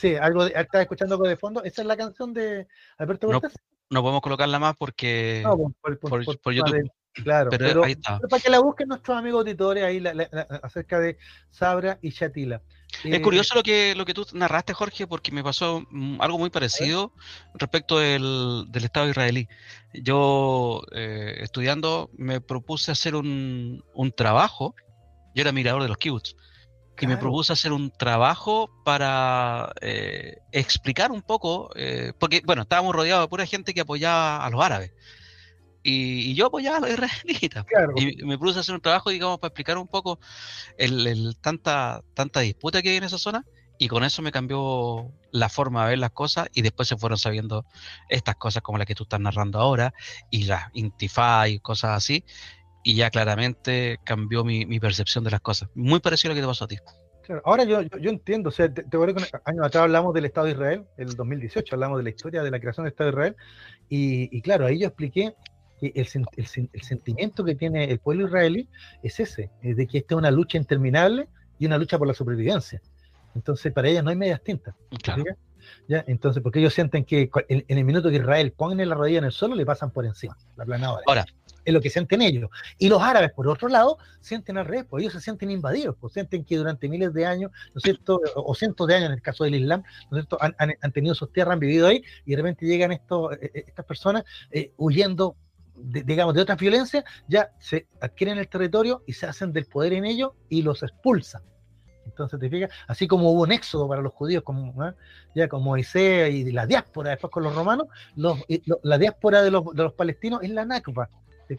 Sí, 0.00 0.16
algo 0.16 0.46
estás 0.46 0.80
escuchando 0.80 1.16
algo 1.16 1.28
de 1.28 1.36
fondo. 1.36 1.62
Esa 1.62 1.82
es 1.82 1.86
la 1.86 1.96
canción 1.96 2.32
de 2.32 2.66
Alberto 2.96 3.26
Cortés. 3.26 3.52
No, 3.90 4.00
podemos 4.00 4.22
colocarla 4.22 4.58
más 4.58 4.74
porque 4.78 5.42
por, 5.82 6.54
YouTube. 6.54 6.90
claro, 7.12 7.50
pero, 7.50 7.84
ahí 7.84 7.92
está. 7.92 8.18
para 8.20 8.40
que 8.40 8.48
la 8.48 8.60
busquen 8.60 8.88
nuestros 8.88 9.18
amigos 9.18 9.40
auditores 9.40 9.84
ahí 9.84 10.02
acerca 10.62 11.00
de 11.00 11.18
Sabra 11.50 11.98
y 12.00 12.12
Chatila. 12.12 12.62
Es 13.04 13.12
eh, 13.12 13.20
curioso 13.20 13.54
lo 13.54 13.62
que, 13.62 13.94
lo 13.94 14.06
que 14.06 14.14
tú 14.14 14.24
narraste, 14.32 14.72
Jorge, 14.72 15.06
porque 15.06 15.32
me 15.32 15.44
pasó 15.44 15.84
mm, 15.90 16.22
algo 16.22 16.38
muy 16.38 16.48
parecido 16.48 17.12
respecto 17.54 17.98
del, 17.98 18.68
Estado 18.72 19.10
israelí. 19.10 19.48
Yo, 19.92 20.82
eh, 20.92 21.40
estudiando, 21.40 22.10
me 22.16 22.40
propuse 22.40 22.92
hacer 22.92 23.14
un, 23.14 23.84
un 23.92 24.12
trabajo. 24.12 24.74
Yo 25.34 25.42
era 25.42 25.52
mirador 25.52 25.82
de 25.82 25.88
los 25.88 25.98
kibbutz 25.98 26.36
y 27.00 27.06
me 27.06 27.16
propuse 27.16 27.52
hacer 27.52 27.72
un 27.72 27.90
trabajo 27.90 28.70
para 28.84 29.72
eh, 29.80 30.38
explicar 30.52 31.10
un 31.10 31.22
poco, 31.22 31.70
eh, 31.74 32.12
porque, 32.18 32.42
bueno, 32.44 32.62
estábamos 32.62 32.94
rodeados 32.94 33.24
de 33.24 33.28
pura 33.28 33.46
gente 33.46 33.72
que 33.72 33.80
apoyaba 33.80 34.44
a 34.44 34.50
los 34.50 34.62
árabes. 34.62 34.92
Y, 35.82 36.34
yo 36.34 36.46
apoyaba 36.46 36.76
a 36.76 36.80
los 36.80 36.90
israelitas. 36.90 37.64
Y 37.96 38.22
me 38.24 38.36
propuse 38.36 38.60
hacer 38.60 38.74
un 38.74 38.80
trabajo, 38.80 39.10
digamos, 39.10 39.38
para 39.38 39.48
explicar 39.48 39.78
un 39.78 39.88
poco 39.88 40.20
el, 40.76 41.36
tanta, 41.40 42.02
tanta 42.14 42.40
disputa 42.40 42.82
que 42.82 42.90
hay 42.90 42.96
en 42.96 43.04
esa 43.04 43.18
zona. 43.18 43.44
Y 43.78 43.88
con 43.88 44.04
eso 44.04 44.20
me 44.20 44.30
cambió 44.30 45.10
la 45.32 45.48
forma 45.48 45.84
de 45.84 45.90
ver 45.90 45.98
las 46.00 46.10
cosas 46.10 46.48
y 46.52 46.60
después 46.60 46.86
se 46.86 46.98
fueron 46.98 47.16
sabiendo 47.16 47.64
estas 48.10 48.36
cosas 48.36 48.62
como 48.62 48.76
las 48.76 48.86
que 48.86 48.94
tú 48.94 49.04
estás 49.04 49.20
narrando 49.20 49.58
ahora 49.58 49.94
y 50.30 50.44
las 50.44 50.64
intifá 50.74 51.48
y 51.48 51.60
cosas 51.60 51.96
así 51.96 52.22
y 52.82 52.96
ya 52.96 53.10
claramente 53.10 53.98
cambió 54.04 54.44
mi, 54.44 54.80
percepción 54.80 55.24
de 55.24 55.30
las 55.30 55.40
cosas. 55.40 55.68
Muy 55.74 56.00
parecido 56.00 56.30
a 56.30 56.34
lo 56.34 56.36
que 56.36 56.42
te 56.42 56.46
pasó 56.46 56.64
a 56.64 56.68
ti. 56.68 56.78
ahora 57.44 57.64
yo, 57.64 57.82
yo, 57.82 58.10
entiendo, 58.10 58.48
o 58.48 58.52
sea, 58.52 58.72
te, 58.72 58.82
acuerdo 58.82 59.14
que 59.14 59.24
años 59.44 59.66
atrás 59.66 59.84
hablamos 59.84 60.14
del 60.14 60.24
Estado 60.24 60.46
de 60.46 60.52
Israel, 60.52 60.84
el 60.96 61.14
2018 61.14 61.74
hablamos 61.74 61.98
de 61.98 62.04
la 62.04 62.10
historia 62.10 62.42
de 62.42 62.50
la 62.50 62.60
creación 62.60 62.84
del 62.84 62.92
Estado 62.92 63.10
de 63.10 63.14
Israel, 63.14 63.36
y, 63.88 64.40
claro, 64.42 64.66
ahí 64.66 64.80
yo 64.80 64.86
expliqué 64.86 65.34
que 65.80 65.92
el, 65.94 66.08
el, 66.36 66.82
sentimiento 66.82 67.44
que 67.44 67.54
tiene 67.54 67.84
el 67.84 67.98
pueblo 67.98 68.26
israelí 68.26 68.68
es 69.02 69.18
ese, 69.20 69.50
es 69.62 69.76
de 69.76 69.86
que 69.86 69.98
esta 69.98 70.14
es 70.14 70.18
una 70.18 70.30
lucha 70.30 70.58
interminable 70.58 71.28
y 71.58 71.66
una 71.66 71.78
lucha 71.78 71.98
por 71.98 72.06
la 72.06 72.14
supervivencia. 72.14 72.80
Entonces, 73.34 73.72
para 73.72 73.88
ellos 73.88 74.02
no 74.04 74.10
hay 74.10 74.16
medias 74.16 74.42
tintas. 74.42 74.74
¿Ya? 75.88 76.04
Entonces, 76.06 76.42
porque 76.42 76.58
ellos 76.58 76.74
sienten 76.74 77.04
que 77.04 77.30
en, 77.48 77.64
el 77.66 77.84
minuto 77.84 78.10
que 78.10 78.16
Israel 78.16 78.52
pone 78.52 78.84
la 78.86 78.94
rodilla 78.94 79.18
en 79.18 79.24
el 79.24 79.32
suelo, 79.32 79.54
le 79.54 79.66
pasan 79.66 79.90
por 79.90 80.04
encima, 80.06 80.36
la 80.56 80.64
planadora. 80.64 81.02
Ahora, 81.06 81.26
es 81.64 81.74
lo 81.74 81.80
que 81.80 81.90
sienten 81.90 82.22
ellos. 82.22 82.50
Y 82.78 82.88
los 82.88 83.02
árabes, 83.02 83.32
por 83.32 83.48
otro 83.48 83.68
lado, 83.68 83.98
sienten 84.20 84.58
al 84.58 84.66
revés, 84.66 84.86
pues 84.88 85.02
ellos 85.02 85.12
se 85.12 85.20
sienten 85.20 85.50
invadidos, 85.50 85.96
pues 86.00 86.12
sienten 86.12 86.44
que 86.44 86.56
durante 86.56 86.88
miles 86.88 87.12
de 87.12 87.26
años, 87.26 87.50
¿no 87.74 87.78
es 87.78 87.82
cierto?, 87.82 88.20
o 88.34 88.54
cientos 88.54 88.86
de 88.86 88.96
años 88.96 89.08
en 89.08 89.14
el 89.14 89.22
caso 89.22 89.44
del 89.44 89.54
Islam, 89.54 89.82
¿no 90.10 90.18
es 90.18 90.26
cierto?, 90.26 90.38
han, 90.40 90.92
tenido 90.92 91.14
sus 91.14 91.32
tierras, 91.32 91.54
han 91.54 91.60
vivido 91.60 91.86
ahí, 91.86 92.02
y 92.24 92.32
de 92.32 92.36
repente 92.36 92.66
llegan 92.66 92.92
estos, 92.92 93.32
eh, 93.34 93.50
eh, 93.54 93.64
estas 93.66 93.84
personas 93.84 94.24
eh, 94.50 94.72
huyendo, 94.76 95.36
digamos, 95.76 96.34
de 96.34 96.42
otras 96.42 96.58
violencias, 96.58 97.04
ya 97.28 97.50
se 97.58 97.86
adquieren 98.00 98.38
el 98.38 98.48
territorio 98.48 99.02
y 99.06 99.12
se 99.12 99.26
hacen 99.26 99.52
del 99.52 99.66
poder 99.66 99.92
en 99.92 100.04
ellos 100.04 100.32
y 100.48 100.62
los 100.62 100.82
expulsan. 100.82 101.42
Entonces, 102.10 102.40
¿te 102.40 102.50
fijas? 102.50 102.70
Así 102.88 103.06
como 103.06 103.30
hubo 103.30 103.42
un 103.42 103.52
éxodo 103.52 103.88
para 103.88 104.02
los 104.02 104.12
judíos, 104.12 104.42
como, 104.42 104.74
ya 105.34 105.48
como 105.48 105.64
Moisés 105.64 106.32
y 106.32 106.50
la 106.52 106.66
diáspora 106.66 107.10
después 107.10 107.30
con 107.30 107.44
los 107.44 107.54
romanos, 107.54 107.86
la 108.16 108.98
diáspora 108.98 109.42
de 109.42 109.50
los, 109.50 109.64
de 109.74 109.84
los, 109.84 109.92
palestinos 109.94 110.42
es 110.42 110.50
la 110.50 110.64
Nakba. 110.64 111.08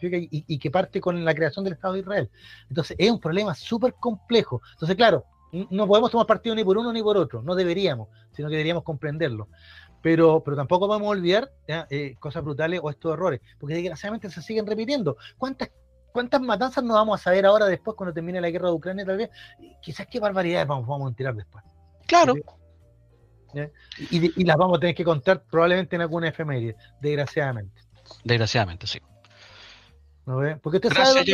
Y, 0.00 0.44
y, 0.46 0.58
que 0.58 0.70
parte 0.70 1.00
con 1.00 1.24
la 1.24 1.34
creación 1.34 1.64
del 1.64 1.74
Estado 1.74 1.94
de 1.94 2.00
Israel. 2.00 2.30
Entonces, 2.68 2.96
es 2.98 3.10
un 3.10 3.20
problema 3.20 3.54
súper 3.54 3.94
complejo. 3.94 4.62
Entonces, 4.72 4.96
claro, 4.96 5.26
no 5.52 5.86
podemos 5.86 6.10
tomar 6.10 6.26
partido 6.26 6.54
ni 6.54 6.64
por 6.64 6.78
uno 6.78 6.92
ni 6.92 7.02
por 7.02 7.16
otro, 7.16 7.42
no 7.42 7.54
deberíamos, 7.54 8.08
sino 8.32 8.48
que 8.48 8.54
deberíamos 8.54 8.84
comprenderlo. 8.84 9.48
Pero, 10.00 10.42
pero 10.42 10.56
tampoco 10.56 10.88
podemos 10.88 11.08
olvidar 11.08 11.52
eh, 11.68 12.16
cosas 12.18 12.42
brutales 12.42 12.80
o 12.82 12.90
estos 12.90 13.12
errores, 13.12 13.40
porque 13.60 13.74
desgraciadamente 13.74 14.30
se 14.30 14.42
siguen 14.42 14.66
repitiendo. 14.66 15.16
¿Cuántas, 15.36 15.70
¿Cuántas 16.10 16.40
matanzas 16.40 16.82
nos 16.82 16.94
vamos 16.94 17.20
a 17.20 17.22
saber 17.22 17.46
ahora 17.46 17.66
después 17.66 17.96
cuando 17.96 18.12
termine 18.12 18.40
la 18.40 18.50
guerra 18.50 18.68
de 18.68 18.74
Ucrania? 18.74 19.04
Tal 19.04 19.18
vez, 19.18 19.30
quizás 19.80 20.06
qué 20.10 20.18
barbaridades 20.18 20.66
vamos, 20.66 20.86
vamos 20.86 21.12
a 21.12 21.14
tirar 21.14 21.34
después. 21.34 21.62
Claro. 22.06 22.34
Y, 24.10 24.40
y, 24.40 24.44
las 24.44 24.56
vamos 24.56 24.78
a 24.78 24.80
tener 24.80 24.94
que 24.94 25.04
contar 25.04 25.42
probablemente 25.42 25.94
en 25.94 26.02
alguna 26.02 26.28
efeméride, 26.28 26.74
desgraciadamente. 27.00 27.82
Desgraciadamente, 28.24 28.86
sí. 28.86 28.98
¿No 30.26 30.40
Porque 30.62 30.76
usted 30.76 30.92
sabe 30.92 31.24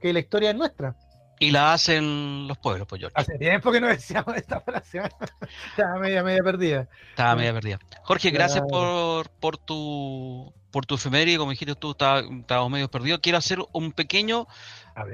que 0.00 0.12
la 0.12 0.18
historia 0.18 0.50
es 0.50 0.56
nuestra. 0.56 0.96
Y 1.40 1.50
la 1.50 1.72
hacen 1.72 2.46
los 2.46 2.58
pueblos, 2.58 2.86
pues 2.88 3.00
George. 3.00 3.14
Hace 3.16 3.38
tiempo 3.38 3.72
que 3.72 3.80
no 3.80 3.88
decíamos 3.88 4.36
esta 4.36 4.60
frase. 4.60 5.00
Estaba 5.70 5.98
media, 5.98 6.22
media 6.22 6.42
perdida. 6.42 6.88
Estaba 7.10 7.34
media 7.34 7.52
perdida. 7.52 7.78
Jorge, 8.02 8.30
gracias 8.30 8.64
por, 8.68 9.28
por 9.30 9.58
tu 9.58 10.52
por 10.70 10.86
tu 10.86 10.96
efeméride, 10.96 11.38
como 11.38 11.52
dijiste 11.52 11.76
tú, 11.76 11.92
estábamos 11.92 12.70
medio 12.70 12.90
perdidos. 12.90 13.20
Quiero 13.22 13.38
hacer 13.38 13.60
un 13.72 13.92
pequeño 13.92 14.48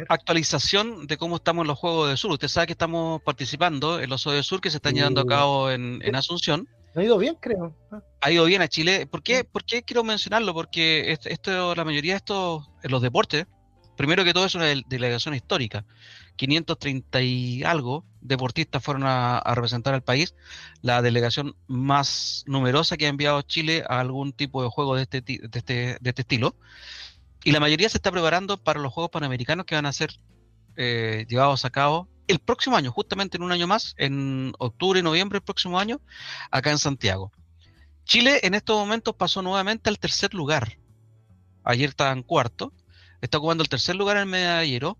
actualización 0.08 1.06
de 1.06 1.18
cómo 1.18 1.36
estamos 1.36 1.64
en 1.64 1.68
los 1.68 1.78
Juegos 1.78 2.08
de 2.08 2.16
Sur. 2.16 2.32
Usted 2.32 2.48
sabe 2.48 2.66
que 2.66 2.72
estamos 2.72 3.20
participando 3.22 4.00
en 4.00 4.08
los 4.08 4.22
Juegos 4.22 4.38
de 4.38 4.42
Sur 4.42 4.62
que 4.62 4.70
se 4.70 4.78
están 4.78 4.94
llevando 4.94 5.20
a 5.20 5.26
cabo 5.26 5.70
en, 5.70 6.00
en 6.02 6.14
Asunción. 6.16 6.66
Ha 6.94 7.02
ido 7.02 7.18
bien, 7.18 7.36
creo. 7.40 7.74
Ha 8.20 8.30
ido 8.30 8.44
bien 8.44 8.62
a 8.62 8.68
Chile. 8.68 9.06
¿Por 9.06 9.22
qué, 9.22 9.44
¿Por 9.44 9.64
qué 9.64 9.82
quiero 9.82 10.02
mencionarlo? 10.02 10.52
Porque 10.54 11.16
esto, 11.24 11.74
la 11.74 11.84
mayoría 11.84 12.14
de 12.14 12.18
estos, 12.18 12.68
en 12.82 12.90
los 12.90 13.00
deportes, 13.00 13.46
primero 13.96 14.24
que 14.24 14.32
todo 14.32 14.46
es 14.46 14.54
una 14.54 14.66
delegación 14.88 15.34
histórica. 15.34 15.84
530 16.36 17.22
y 17.22 17.62
algo 17.64 18.04
deportistas 18.20 18.82
fueron 18.82 19.04
a, 19.06 19.42
representar 19.54 19.94
al 19.94 20.02
país, 20.02 20.34
la 20.82 21.02
delegación 21.02 21.54
más 21.66 22.44
numerosa 22.46 22.96
que 22.96 23.06
ha 23.06 23.08
enviado 23.08 23.42
Chile 23.42 23.84
a 23.88 24.00
algún 24.00 24.32
tipo 24.32 24.62
de 24.62 24.68
juego 24.68 24.96
de 24.96 25.02
este, 25.02 25.20
de 25.20 25.48
este, 25.52 25.98
de 26.00 26.10
este 26.10 26.22
estilo. 26.22 26.56
Y 27.44 27.52
la 27.52 27.60
mayoría 27.60 27.88
se 27.88 27.98
está 27.98 28.10
preparando 28.10 28.62
para 28.62 28.80
los 28.80 28.92
Juegos 28.92 29.10
Panamericanos 29.10 29.64
que 29.64 29.74
van 29.74 29.86
a 29.86 29.92
ser 29.92 30.10
eh, 30.76 31.26
llevados 31.28 31.64
a 31.64 31.70
cabo 31.70 32.08
el 32.30 32.38
próximo 32.38 32.76
año, 32.76 32.92
justamente 32.92 33.36
en 33.36 33.42
un 33.42 33.52
año 33.52 33.66
más, 33.66 33.94
en 33.98 34.52
octubre 34.58 35.02
noviembre 35.02 35.36
del 35.36 35.44
próximo 35.44 35.78
año, 35.78 36.00
acá 36.50 36.70
en 36.70 36.78
Santiago. 36.78 37.32
Chile 38.04 38.40
en 38.42 38.54
estos 38.54 38.78
momentos 38.78 39.14
pasó 39.14 39.42
nuevamente 39.42 39.90
al 39.90 39.98
tercer 39.98 40.34
lugar. 40.34 40.78
Ayer 41.62 41.90
estaba 41.90 42.12
en 42.12 42.22
cuarto 42.22 42.72
Está 43.20 43.38
ocupando 43.38 43.62
el 43.62 43.68
tercer 43.68 43.96
lugar 43.96 44.16
en 44.16 44.22
el 44.22 44.28
medallero 44.28 44.98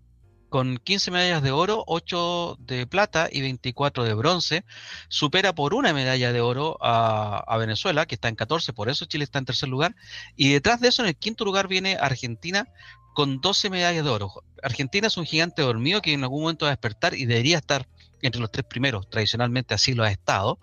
con 0.51 0.79
15 0.79 1.11
medallas 1.11 1.41
de 1.41 1.51
oro, 1.51 1.85
8 1.87 2.57
de 2.59 2.85
plata 2.85 3.29
y 3.31 3.39
24 3.39 4.03
de 4.03 4.13
bronce. 4.13 4.65
Supera 5.07 5.55
por 5.55 5.73
una 5.73 5.93
medalla 5.93 6.33
de 6.33 6.41
oro 6.41 6.77
a, 6.81 7.55
Venezuela, 7.57 8.05
que 8.05 8.15
está 8.15 8.27
en 8.27 8.35
14, 8.35 8.73
por 8.73 8.89
eso 8.89 9.05
Chile 9.05 9.23
está 9.23 9.39
en 9.39 9.45
tercer 9.45 9.69
lugar. 9.69 9.95
Y 10.35 10.51
detrás 10.51 10.81
de 10.81 10.89
eso, 10.89 11.03
en 11.03 11.07
el 11.07 11.15
quinto 11.15 11.45
lugar, 11.45 11.69
viene 11.69 11.95
Argentina 11.97 12.67
con 13.13 13.39
12 13.39 13.69
medallas 13.69 14.03
de 14.03 14.09
oro. 14.09 14.43
Argentina 14.61 15.07
es 15.07 15.15
un 15.15 15.25
gigante 15.25 15.61
dormido 15.61 16.01
que 16.01 16.11
en 16.11 16.23
algún 16.23 16.41
momento 16.41 16.65
va 16.65 16.71
a 16.71 16.75
despertar 16.75 17.13
y 17.13 17.25
debería 17.25 17.57
estar 17.57 17.87
entre 18.21 18.41
los 18.41 18.51
tres 18.51 18.65
primeros, 18.65 19.09
tradicionalmente 19.09 19.73
así 19.73 19.93
lo 19.93 20.03
ha 20.03 20.11
estado. 20.11 20.59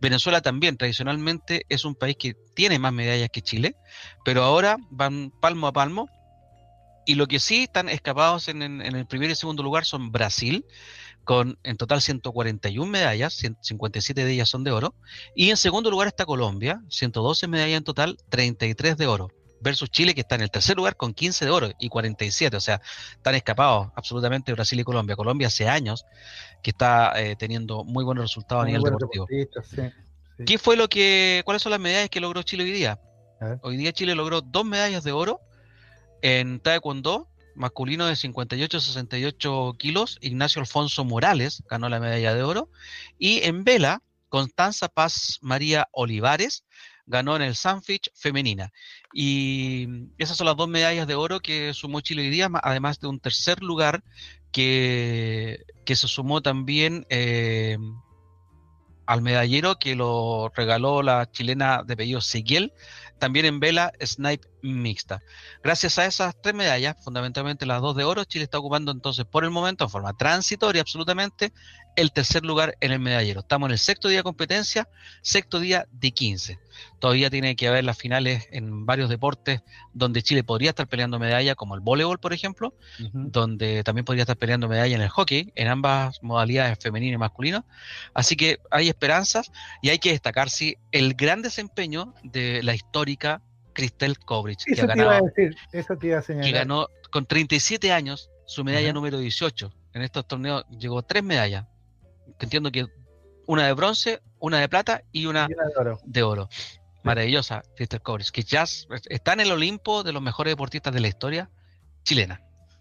Venezuela 0.00 0.42
también, 0.42 0.76
tradicionalmente 0.76 1.66
es 1.68 1.84
un 1.84 1.96
país 1.96 2.16
que 2.16 2.34
tiene 2.54 2.78
más 2.78 2.92
medallas 2.92 3.30
que 3.32 3.42
Chile, 3.42 3.74
pero 4.24 4.44
ahora 4.44 4.78
van 4.90 5.32
palmo 5.40 5.66
a 5.66 5.72
palmo 5.72 6.08
y 7.06 7.14
lo 7.14 7.26
que 7.26 7.40
sí 7.40 7.64
están 7.64 7.88
escapados 7.88 8.48
en, 8.48 8.62
el 8.62 9.06
primer 9.06 9.30
y 9.30 9.34
segundo 9.34 9.62
lugar 9.62 9.84
son 9.84 10.12
Brasil, 10.12 10.64
con 11.24 11.58
en 11.62 11.76
total 11.76 12.02
141 12.02 12.90
medallas, 12.90 13.42
57 13.60 14.24
de 14.24 14.32
ellas 14.32 14.48
son 14.48 14.64
de 14.64 14.70
oro. 14.70 14.94
Y 15.34 15.50
en 15.50 15.56
segundo 15.56 15.90
lugar 15.90 16.08
está 16.08 16.26
Colombia, 16.26 16.82
112 16.88 17.48
medallas 17.48 17.78
en 17.78 17.84
total, 17.84 18.18
33 18.28 18.96
de 18.96 19.06
oro. 19.06 19.28
Versus 19.60 19.90
Chile, 19.90 20.14
que 20.14 20.20
está 20.20 20.34
en 20.34 20.42
el 20.42 20.50
tercer 20.50 20.76
lugar 20.76 20.94
con 20.94 21.14
15 21.14 21.46
de 21.46 21.50
oro 21.50 21.70
y 21.78 21.88
47. 21.88 22.56
O 22.56 22.60
sea, 22.60 22.82
están 23.12 23.34
escapados 23.34 23.88
absolutamente 23.96 24.52
Brasil 24.52 24.78
y 24.78 24.84
Colombia. 24.84 25.16
Colombia 25.16 25.46
hace 25.46 25.68
años 25.68 26.04
que 26.62 26.70
está 26.70 27.12
eh, 27.16 27.34
teniendo 27.36 27.82
muy 27.82 28.04
buenos 28.04 28.24
resultados 28.24 28.64
a 28.64 28.66
nivel 28.66 28.82
deportivo. 28.82 29.26
¿Qué 30.44 30.58
fue 30.58 30.76
lo 30.76 30.88
que, 30.88 31.40
cuáles 31.44 31.62
son 31.62 31.70
las 31.70 31.80
medallas 31.80 32.10
que 32.10 32.20
logró 32.20 32.42
Chile 32.42 32.64
hoy 32.64 32.72
día? 32.72 33.00
Hoy 33.62 33.76
día 33.76 33.92
Chile 33.92 34.14
logró 34.14 34.40
dos 34.40 34.64
medallas 34.64 35.04
de 35.04 35.12
oro 35.12 35.40
en 36.24 36.58
Taekwondo, 36.58 37.28
masculino 37.54 38.06
de 38.06 38.14
58-68 38.14 39.76
kilos, 39.76 40.16
Ignacio 40.22 40.58
Alfonso 40.58 41.04
Morales 41.04 41.62
ganó 41.68 41.90
la 41.90 42.00
medalla 42.00 42.34
de 42.34 42.42
oro. 42.42 42.70
Y 43.18 43.42
en 43.42 43.62
vela, 43.62 44.02
Constanza 44.30 44.88
Paz 44.88 45.38
María 45.42 45.86
Olivares 45.92 46.64
ganó 47.04 47.36
en 47.36 47.42
el 47.42 47.54
Sunfish 47.54 48.10
femenina. 48.14 48.72
Y 49.12 49.86
esas 50.16 50.38
son 50.38 50.46
las 50.46 50.56
dos 50.56 50.66
medallas 50.66 51.06
de 51.06 51.14
oro 51.14 51.40
que 51.40 51.74
sumó 51.74 52.00
Chile 52.00 52.22
hoy 52.22 52.30
día, 52.30 52.48
además 52.62 53.00
de 53.00 53.08
un 53.08 53.20
tercer 53.20 53.62
lugar 53.62 54.02
que, 54.50 55.62
que 55.84 55.94
se 55.94 56.08
sumó 56.08 56.40
también 56.40 57.04
eh, 57.10 57.76
al 59.04 59.20
medallero 59.20 59.78
que 59.78 59.94
lo 59.94 60.50
regaló 60.56 61.02
la 61.02 61.30
chilena 61.30 61.82
de 61.82 61.92
apellido 61.92 62.22
Seguiel, 62.22 62.72
también 63.18 63.44
en 63.44 63.60
vela 63.60 63.92
snipe 64.02 64.48
mixta. 64.72 65.20
Gracias 65.62 65.98
a 65.98 66.06
esas 66.06 66.40
tres 66.40 66.54
medallas, 66.54 66.96
fundamentalmente 67.02 67.66
las 67.66 67.82
dos 67.82 67.96
de 67.96 68.04
oro, 68.04 68.24
Chile 68.24 68.44
está 68.44 68.58
ocupando 68.58 68.92
entonces 68.92 69.24
por 69.24 69.44
el 69.44 69.50
momento, 69.50 69.84
en 69.84 69.90
forma 69.90 70.16
transitoria 70.16 70.80
absolutamente, 70.80 71.52
el 71.96 72.12
tercer 72.12 72.44
lugar 72.44 72.76
en 72.80 72.92
el 72.92 72.98
medallero. 72.98 73.40
Estamos 73.40 73.68
en 73.68 73.72
el 73.72 73.78
sexto 73.78 74.08
día 74.08 74.18
de 74.18 74.24
competencia, 74.24 74.88
sexto 75.22 75.60
día 75.60 75.86
de 75.92 76.10
15. 76.10 76.58
Todavía 76.98 77.30
tiene 77.30 77.54
que 77.54 77.68
haber 77.68 77.84
las 77.84 77.96
finales 77.96 78.48
en 78.50 78.84
varios 78.84 79.08
deportes 79.08 79.62
donde 79.92 80.22
Chile 80.22 80.42
podría 80.42 80.70
estar 80.70 80.88
peleando 80.88 81.18
medalla, 81.18 81.54
como 81.54 81.74
el 81.74 81.80
voleibol, 81.80 82.18
por 82.18 82.32
ejemplo, 82.32 82.74
donde 83.12 83.84
también 83.84 84.04
podría 84.04 84.22
estar 84.22 84.36
peleando 84.36 84.68
medalla 84.68 84.96
en 84.96 85.02
el 85.02 85.08
hockey, 85.08 85.52
en 85.54 85.68
ambas 85.68 86.20
modalidades 86.22 86.78
femenino 86.80 87.14
y 87.14 87.18
masculino. 87.18 87.64
Así 88.12 88.34
que 88.34 88.58
hay 88.70 88.88
esperanzas 88.88 89.52
y 89.82 89.90
hay 89.90 89.98
que 89.98 90.10
destacar 90.10 90.50
sí, 90.50 90.76
el 90.90 91.14
gran 91.14 91.42
desempeño 91.42 92.14
de 92.24 92.62
la 92.62 92.74
histórica 92.74 93.42
Cristel 93.74 94.18
Kovrich, 94.18 94.64
que, 94.64 94.74
que 94.74 96.52
ganó 96.52 96.88
con 97.10 97.26
37 97.26 97.92
años 97.92 98.30
su 98.46 98.64
medalla 98.64 98.92
número 98.92 99.18
18. 99.18 99.72
En 99.92 100.02
estos 100.02 100.26
torneos 100.26 100.64
llegó 100.70 101.02
tres 101.02 101.22
medallas. 101.22 101.66
Entiendo 102.40 102.70
que 102.72 102.86
una 103.46 103.66
de 103.66 103.72
bronce, 103.74 104.22
una 104.38 104.60
de 104.60 104.68
plata 104.68 105.02
y 105.12 105.26
una, 105.26 105.48
de 106.04 106.22
oro. 106.22 106.48
Maravillosa, 107.02 107.62
Cristel 107.76 108.00
Kovrich, 108.00 108.30
que 108.30 108.42
ya 108.42 108.62
está 108.62 109.34
en 109.34 109.40
el 109.40 109.52
Olimpo 109.52 110.02
de 110.02 110.12
los 110.12 110.22
mejores 110.22 110.52
deportistas 110.52 110.94
de 110.94 111.00
la 111.00 111.08
historia 111.08 111.50
chilena. 112.02 112.40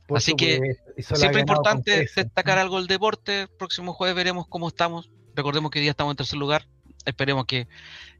Así 0.10 0.34
que 0.36 0.78
siempre 0.98 1.42
importante 1.42 2.08
destacar 2.16 2.58
algo 2.58 2.78
del 2.78 2.88
deporte. 2.88 3.48
Próximo 3.58 3.94
jueves 3.94 4.16
veremos 4.16 4.48
cómo 4.48 4.68
estamos. 4.68 5.10
Recordemos 5.36 5.72
que 5.72 5.80
hoy 5.80 5.84
día 5.84 5.92
estamos 5.92 6.12
en 6.12 6.18
tercer 6.18 6.40
lugar. 6.40 6.68
Esperemos 7.06 7.46
que, 7.46 7.68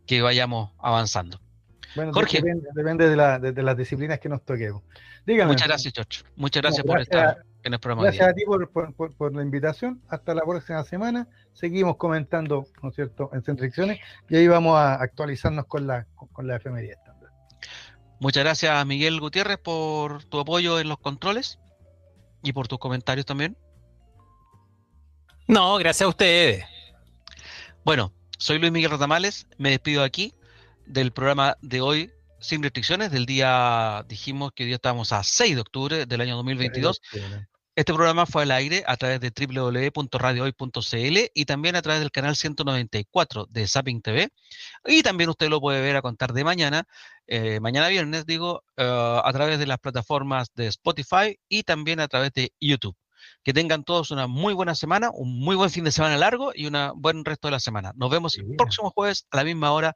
que 0.06 0.22
vayamos 0.22 0.72
avanzando. 0.80 1.40
Bueno, 1.96 2.14
Jorge. 2.14 2.42
Depende, 2.74 3.10
de, 3.10 3.64
las 3.64 3.78
disciplinas 3.78 4.20
que 4.20 4.30
nos 4.30 4.44
toquemos. 4.44 4.84
Dígame. 5.26 5.52
Muchas 5.52 5.68
gracias, 5.68 5.94
George. 5.94 6.24
Muchas 6.36 6.62
gracias, 6.62 6.86
por 6.86 7.00
estar 7.00 7.44
en 7.64 7.74
el 7.74 7.80
programa. 7.80 8.04
Gracias 8.04 8.28
a 8.28 8.34
ti 8.34 8.44
por, 8.46 9.34
la 9.34 9.42
invitación. 9.42 10.02
Hasta 10.10 10.34
la 10.34 10.42
próxima 10.42 10.84
semana. 10.84 11.28
Seguimos 11.54 11.98
comentando, 11.98 12.66
¿no 12.82 12.90
es 12.90 12.96
cierto?, 12.96 13.30
en 13.34 13.44
Centricciones 13.44 14.00
y 14.30 14.36
ahí 14.36 14.48
vamos 14.48 14.78
a 14.78 14.96
actualizarnos 14.96 15.66
con 15.66 15.88
la, 15.88 16.08
con 16.16 16.48
la 16.48 16.56
efemería 16.56 16.96
también. 17.06 17.32
Muchas 18.20 18.44
gracias, 18.44 18.86
Miguel 18.86 19.20
Gutiérrez, 19.20 19.58
por 19.58 20.24
tu 20.24 20.40
apoyo 20.40 20.80
en 20.80 20.90
los 20.90 20.98
controles 20.98 21.60
y 22.42 22.54
por 22.54 22.68
tus 22.68 22.80
comentarios 22.80 23.26
también. 23.26 23.58
No, 25.48 25.76
gracias 25.78 26.06
a 26.06 26.10
ustedes. 26.10 26.66
Bueno, 27.84 28.14
soy 28.38 28.60
Luis 28.60 28.72
Miguel 28.72 28.92
Ratamales. 28.92 29.46
Me 29.58 29.70
despido 29.72 30.04
aquí 30.04 30.34
del 30.86 31.12
programa 31.12 31.58
de 31.62 31.82
hoy 31.82 32.12
sin 32.44 32.62
restricciones, 32.62 33.10
del 33.10 33.26
día, 33.26 34.06
dijimos 34.08 34.52
que 34.54 34.64
hoy 34.64 34.68
día 34.68 34.76
estamos 34.76 35.14
a 35.14 35.24
6 35.24 35.56
de 35.56 35.62
octubre 35.62 36.06
del 36.06 36.22
año 36.22 36.36
2022. 36.36 37.02
Este 37.76 37.92
programa 37.92 38.28
fue 38.28 38.44
al 38.44 38.52
aire 38.52 38.84
a 38.86 38.98
través 38.98 39.20
de 39.20 39.32
www.radiohoy.cl 39.32 41.18
y 41.34 41.46
también 41.46 41.76
a 41.76 41.82
través 41.82 42.02
del 42.02 42.12
canal 42.12 42.36
194 42.36 43.48
de 43.50 43.68
Zapping 43.68 44.02
TV. 44.02 44.30
Y 44.86 45.02
también 45.02 45.30
usted 45.32 45.50
lo 45.50 45.60
puede 45.60 45.82
ver 45.82 45.96
a 45.96 46.04
contar 46.04 46.34
de 46.34 46.44
mañana, 46.44 46.84
eh, 47.26 47.60
mañana 47.62 47.88
viernes, 47.88 48.28
digo, 48.28 48.64
eh, 48.78 48.84
a 49.24 49.32
través 49.34 49.58
de 49.58 49.66
las 49.66 49.80
plataformas 49.80 50.50
de 50.54 50.68
Spotify 50.68 51.40
y 51.50 51.64
también 51.64 52.00
a 52.00 52.08
través 52.08 52.32
de 52.34 52.54
YouTube. 52.60 52.96
Que 53.44 53.54
tengan 53.54 53.84
todos 53.84 54.12
una 54.12 54.28
muy 54.28 54.54
buena 54.54 54.76
semana, 54.76 55.10
un 55.12 55.40
muy 55.40 55.56
buen 55.56 55.70
fin 55.70 55.86
de 55.86 55.92
semana 55.92 56.18
largo 56.18 56.52
y 56.54 56.68
un 56.68 56.78
buen 56.96 57.26
resto 57.26 57.48
de 57.48 57.54
la 57.54 57.60
semana. 57.60 57.94
Nos 57.96 58.12
vemos 58.12 58.38
el 58.38 58.56
próximo 58.56 58.92
jueves 58.92 59.26
a 59.32 59.38
la 59.38 59.46
misma 59.46 59.72
hora 59.72 59.96